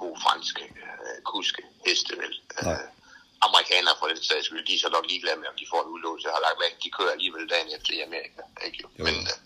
gode 0.01 0.19
franske 0.24 0.62
uh, 0.85 1.16
kuske 1.32 1.62
heste, 1.86 2.12
vel. 2.23 2.35
Nej. 2.62 2.73
Uh, 2.73 2.86
amerikanere 3.47 3.94
for 4.01 4.07
den 4.12 4.23
sags 4.28 4.47
skyld, 4.47 4.65
de 4.69 4.74
er 4.77 4.82
så 4.86 4.90
nok 4.97 5.07
ligeglade 5.12 5.39
med, 5.40 5.48
om 5.52 5.59
de 5.61 5.70
får 5.73 5.81
en 5.82 5.93
udlåse. 5.94 6.35
Har 6.36 6.43
lagt 6.47 6.59
mærke, 6.62 6.77
de 6.85 6.90
kører 6.98 7.12
alligevel 7.16 7.44
dagen 7.55 7.69
efter 7.77 7.90
i 7.98 8.01
Amerika. 8.09 8.43
Ikke? 8.66 8.78
Jo. 8.82 9.05
Men 9.07 9.15
uh, 9.32 9.36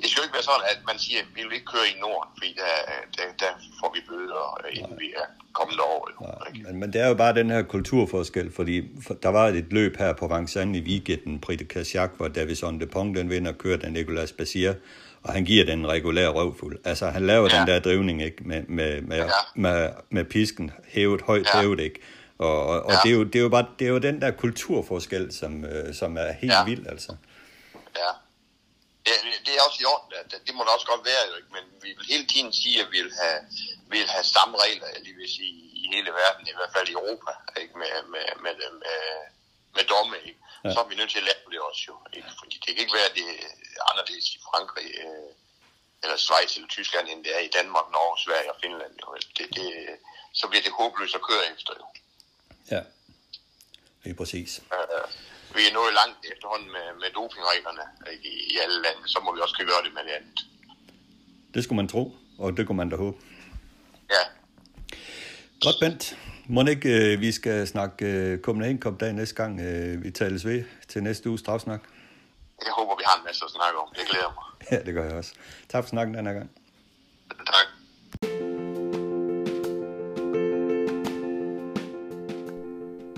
det 0.00 0.06
skal 0.10 0.20
jo 0.20 0.26
ikke 0.26 0.38
være 0.38 0.48
sådan, 0.50 0.66
at 0.72 0.80
man 0.90 0.98
siger, 1.04 1.18
at 1.24 1.28
vi 1.36 1.40
vil 1.44 1.54
ikke 1.58 1.70
køre 1.74 1.88
i 1.94 1.96
Norden, 2.04 2.30
fordi 2.36 2.50
der, 2.62 2.72
der, 3.16 3.26
der 3.42 3.52
får 3.80 3.90
vi 3.96 4.00
bøder, 4.08 4.44
øh, 4.64 4.78
inden 4.78 4.98
vi 5.04 5.08
er 5.22 5.26
kommet 5.58 5.78
over. 5.90 6.06
Jo. 6.14 6.20
Ikke? 6.48 6.66
Men, 6.66 6.80
men 6.80 6.92
det 6.92 7.00
er 7.04 7.08
jo 7.08 7.14
bare 7.14 7.34
den 7.34 7.50
her 7.50 7.62
kulturforskel, 7.62 8.52
fordi 8.58 8.76
for, 9.06 9.14
der 9.14 9.28
var 9.28 9.46
et 9.48 9.72
løb 9.78 9.96
her 9.96 10.12
på 10.12 10.24
Vincennes 10.32 10.78
i 10.80 10.82
weekenden, 10.90 11.40
Prix 11.40 11.58
de 11.58 11.64
Casiac, 11.64 12.10
hvor 12.16 12.28
Davison 12.28 12.80
de 12.80 12.86
Pong 12.86 13.16
den 13.16 13.30
vinder, 13.30 13.52
kører 13.52 13.76
den 13.76 13.92
Nicolas 13.92 14.32
Bassier, 14.32 14.74
og 15.22 15.32
han 15.32 15.44
giver 15.44 15.64
den 15.64 15.78
en 15.78 15.88
regulær 15.88 16.28
røvfuld. 16.28 16.78
Altså, 16.84 17.06
han 17.10 17.26
laver 17.26 17.48
ja. 17.52 17.58
Den 17.58 17.66
der 17.66 17.80
drivning, 17.80 18.22
ikke? 18.22 18.36
Med, 18.44 18.62
med, 18.62 19.00
med, 19.00 19.16
ja. 19.16 19.30
Med, 19.54 19.90
med 20.10 20.24
pisken 20.24 20.70
hævet, 20.88 21.20
højt 21.22 21.46
ja. 21.54 21.60
Hævet, 21.60 21.80
ikke? 21.80 22.00
Og, 22.38 22.66
og, 22.66 22.82
og 22.82 22.92
Ja. 22.92 22.98
det, 23.04 23.10
er 23.10 23.16
jo, 23.18 23.24
det, 23.24 23.36
er 23.40 23.44
jo 23.48 23.48
bare, 23.48 23.66
det 23.78 23.84
er 23.88 23.92
jo 23.96 23.98
den 23.98 24.20
der 24.22 24.30
kulturforskel, 24.30 25.32
som, 25.40 25.64
øh, 25.64 25.94
som 25.94 26.16
er 26.16 26.32
helt 26.32 26.52
ja. 26.52 26.64
Vild, 26.64 26.86
altså. 26.86 27.12
Ja. 28.02 28.10
Det, 29.06 29.14
det 29.46 29.52
er 29.58 29.62
også 29.68 29.78
i 29.84 29.86
orden, 29.94 30.10
at 30.20 30.28
det 30.46 30.52
må 30.56 30.60
da 30.66 30.70
også 30.76 30.88
godt 30.92 31.04
være, 31.10 31.22
ikke? 31.38 31.50
men 31.56 31.64
vi 31.84 31.88
vil 31.96 32.06
hele 32.14 32.26
tiden 32.32 32.52
sige, 32.62 32.76
at 32.82 32.88
vi 32.94 32.98
vil 33.04 33.12
have, 33.22 33.38
vi 33.92 33.96
vil 34.02 34.10
have 34.16 34.26
samme 34.36 34.54
regler, 34.64 34.86
lige 35.04 35.16
vil 35.20 35.30
sige, 35.38 35.54
i 35.80 35.82
hele 35.94 36.10
verden, 36.22 36.44
i 36.52 36.54
hvert 36.58 36.72
fald 36.76 36.88
i 36.92 36.96
Europa, 37.00 37.32
ikke? 37.62 37.74
Med, 37.82 37.92
med, 38.14 38.26
med, 38.44 38.54
med, 38.60 38.70
med, 38.84 39.00
med 39.76 39.84
domme. 39.92 40.16
Ikke? 40.28 40.40
Ja. 40.64 40.72
Så 40.74 40.78
er 40.82 40.88
vi 40.90 40.94
nødt 41.00 41.10
til 41.10 41.22
at 41.22 41.28
lave 41.30 41.46
det 41.52 41.60
også 41.68 41.82
jo. 41.88 41.94
Ikke? 42.16 42.30
Fordi 42.40 42.54
det 42.64 42.70
kan 42.74 42.82
ikke 42.84 42.96
være, 42.98 43.08
at 43.10 43.16
det 43.18 43.26
er 43.78 43.82
anderledes 43.90 44.26
i 44.36 44.38
Frankrig, 44.48 44.88
øh, 45.04 45.30
eller 46.02 46.16
Schweiz 46.24 46.50
eller 46.56 46.68
Tyskland, 46.76 47.06
end 47.08 47.20
det 47.24 47.32
er 47.38 47.42
i 47.48 47.50
Danmark, 47.58 47.86
Norge, 47.96 48.16
Sverige 48.24 48.50
og 48.52 48.58
Finland. 48.62 48.92
Jo. 49.02 49.06
Det, 49.36 49.46
det, 49.56 49.66
så 50.40 50.44
bliver 50.48 50.62
det 50.66 50.72
håbløst 50.78 51.14
at 51.18 51.22
køre 51.30 51.44
efter. 51.54 51.72
Jo. 51.80 51.86
Ja, 52.74 52.82
lige 54.04 54.16
præcis. 54.20 54.50
Øh, 54.76 55.06
vi 55.56 55.62
er 55.68 55.72
nået 55.78 55.92
langt 56.00 56.18
efterhånden 56.32 56.70
med, 56.76 56.86
med 57.02 57.10
dopingreglerne 57.18 57.84
ikke, 58.12 58.28
i, 58.34 58.36
i 58.52 58.54
alle 58.62 58.78
lande, 58.82 59.02
så 59.14 59.18
må 59.24 59.34
vi 59.34 59.40
også 59.40 59.54
kunne 59.56 59.70
gøre 59.72 59.84
det 59.86 59.92
med 59.96 60.02
det 60.08 60.14
andet. 60.18 60.38
Det 61.54 61.64
skulle 61.64 61.76
man 61.82 61.88
tro, 61.88 62.02
og 62.38 62.56
det 62.56 62.66
kunne 62.66 62.80
man 62.82 62.90
da 62.90 62.96
håbe. 62.96 63.18
Ja, 64.10 64.24
Godt, 65.64 65.76
Bent. 65.80 66.16
Må 66.52 66.64
ikke, 66.66 67.12
øh, 67.12 67.20
vi 67.20 67.32
skal 67.32 67.66
snakke 67.66 68.06
øh, 68.06 68.38
Copenhagen 68.38 68.80
Cup 68.80 69.00
dag 69.00 69.12
næste 69.12 69.34
gang, 69.34 69.60
øh, 69.60 70.04
vi 70.04 70.10
tales 70.10 70.44
ved 70.46 70.64
til 70.88 71.02
næste 71.02 71.28
uges 71.28 71.40
strafsnak. 71.40 71.80
jeg 72.64 72.72
håber, 72.78 72.96
vi 72.96 73.02
har 73.06 73.18
en 73.18 73.24
masse 73.26 73.44
at 73.44 73.50
snakke 73.50 73.78
om. 73.78 73.88
Det 73.94 74.02
glæder 74.10 74.30
mig. 74.36 74.44
Ja, 74.78 74.84
det 74.86 74.94
gør 74.94 75.04
jeg 75.04 75.14
også. 75.14 75.34
Tak 75.68 75.84
for 75.84 75.88
snakken 75.88 76.14
den 76.14 76.26
her 76.26 76.32
gang. 76.32 76.50
Tak. 77.46 77.66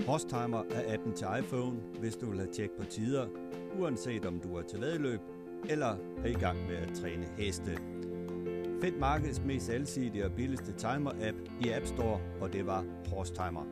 Horstimer 0.07 0.63
er 0.71 0.93
appen 0.93 1.13
til 1.15 1.27
iPhone, 1.39 1.77
hvis 1.99 2.15
du 2.15 2.29
vil 2.29 2.39
have 2.39 2.53
tjek 2.53 2.69
på 2.79 2.85
tider, 2.85 3.27
uanset 3.79 4.25
om 4.25 4.39
du 4.39 4.57
er 4.57 4.61
til 4.61 4.81
vedløb 4.81 5.19
eller 5.69 5.95
er 6.23 6.27
i 6.27 6.33
gang 6.33 6.67
med 6.67 6.75
at 6.75 6.89
træne 7.01 7.27
heste. 7.37 7.77
Find 8.83 8.99
markedets 8.99 9.41
mest 9.45 9.69
alsidige 9.69 10.25
og 10.25 10.31
billigste 10.31 10.73
timer-app 10.77 11.37
i 11.61 11.69
App 11.69 11.85
Store, 11.85 12.19
og 12.41 12.53
det 12.53 12.65
var 12.65 12.85
Horstimer. 13.07 13.63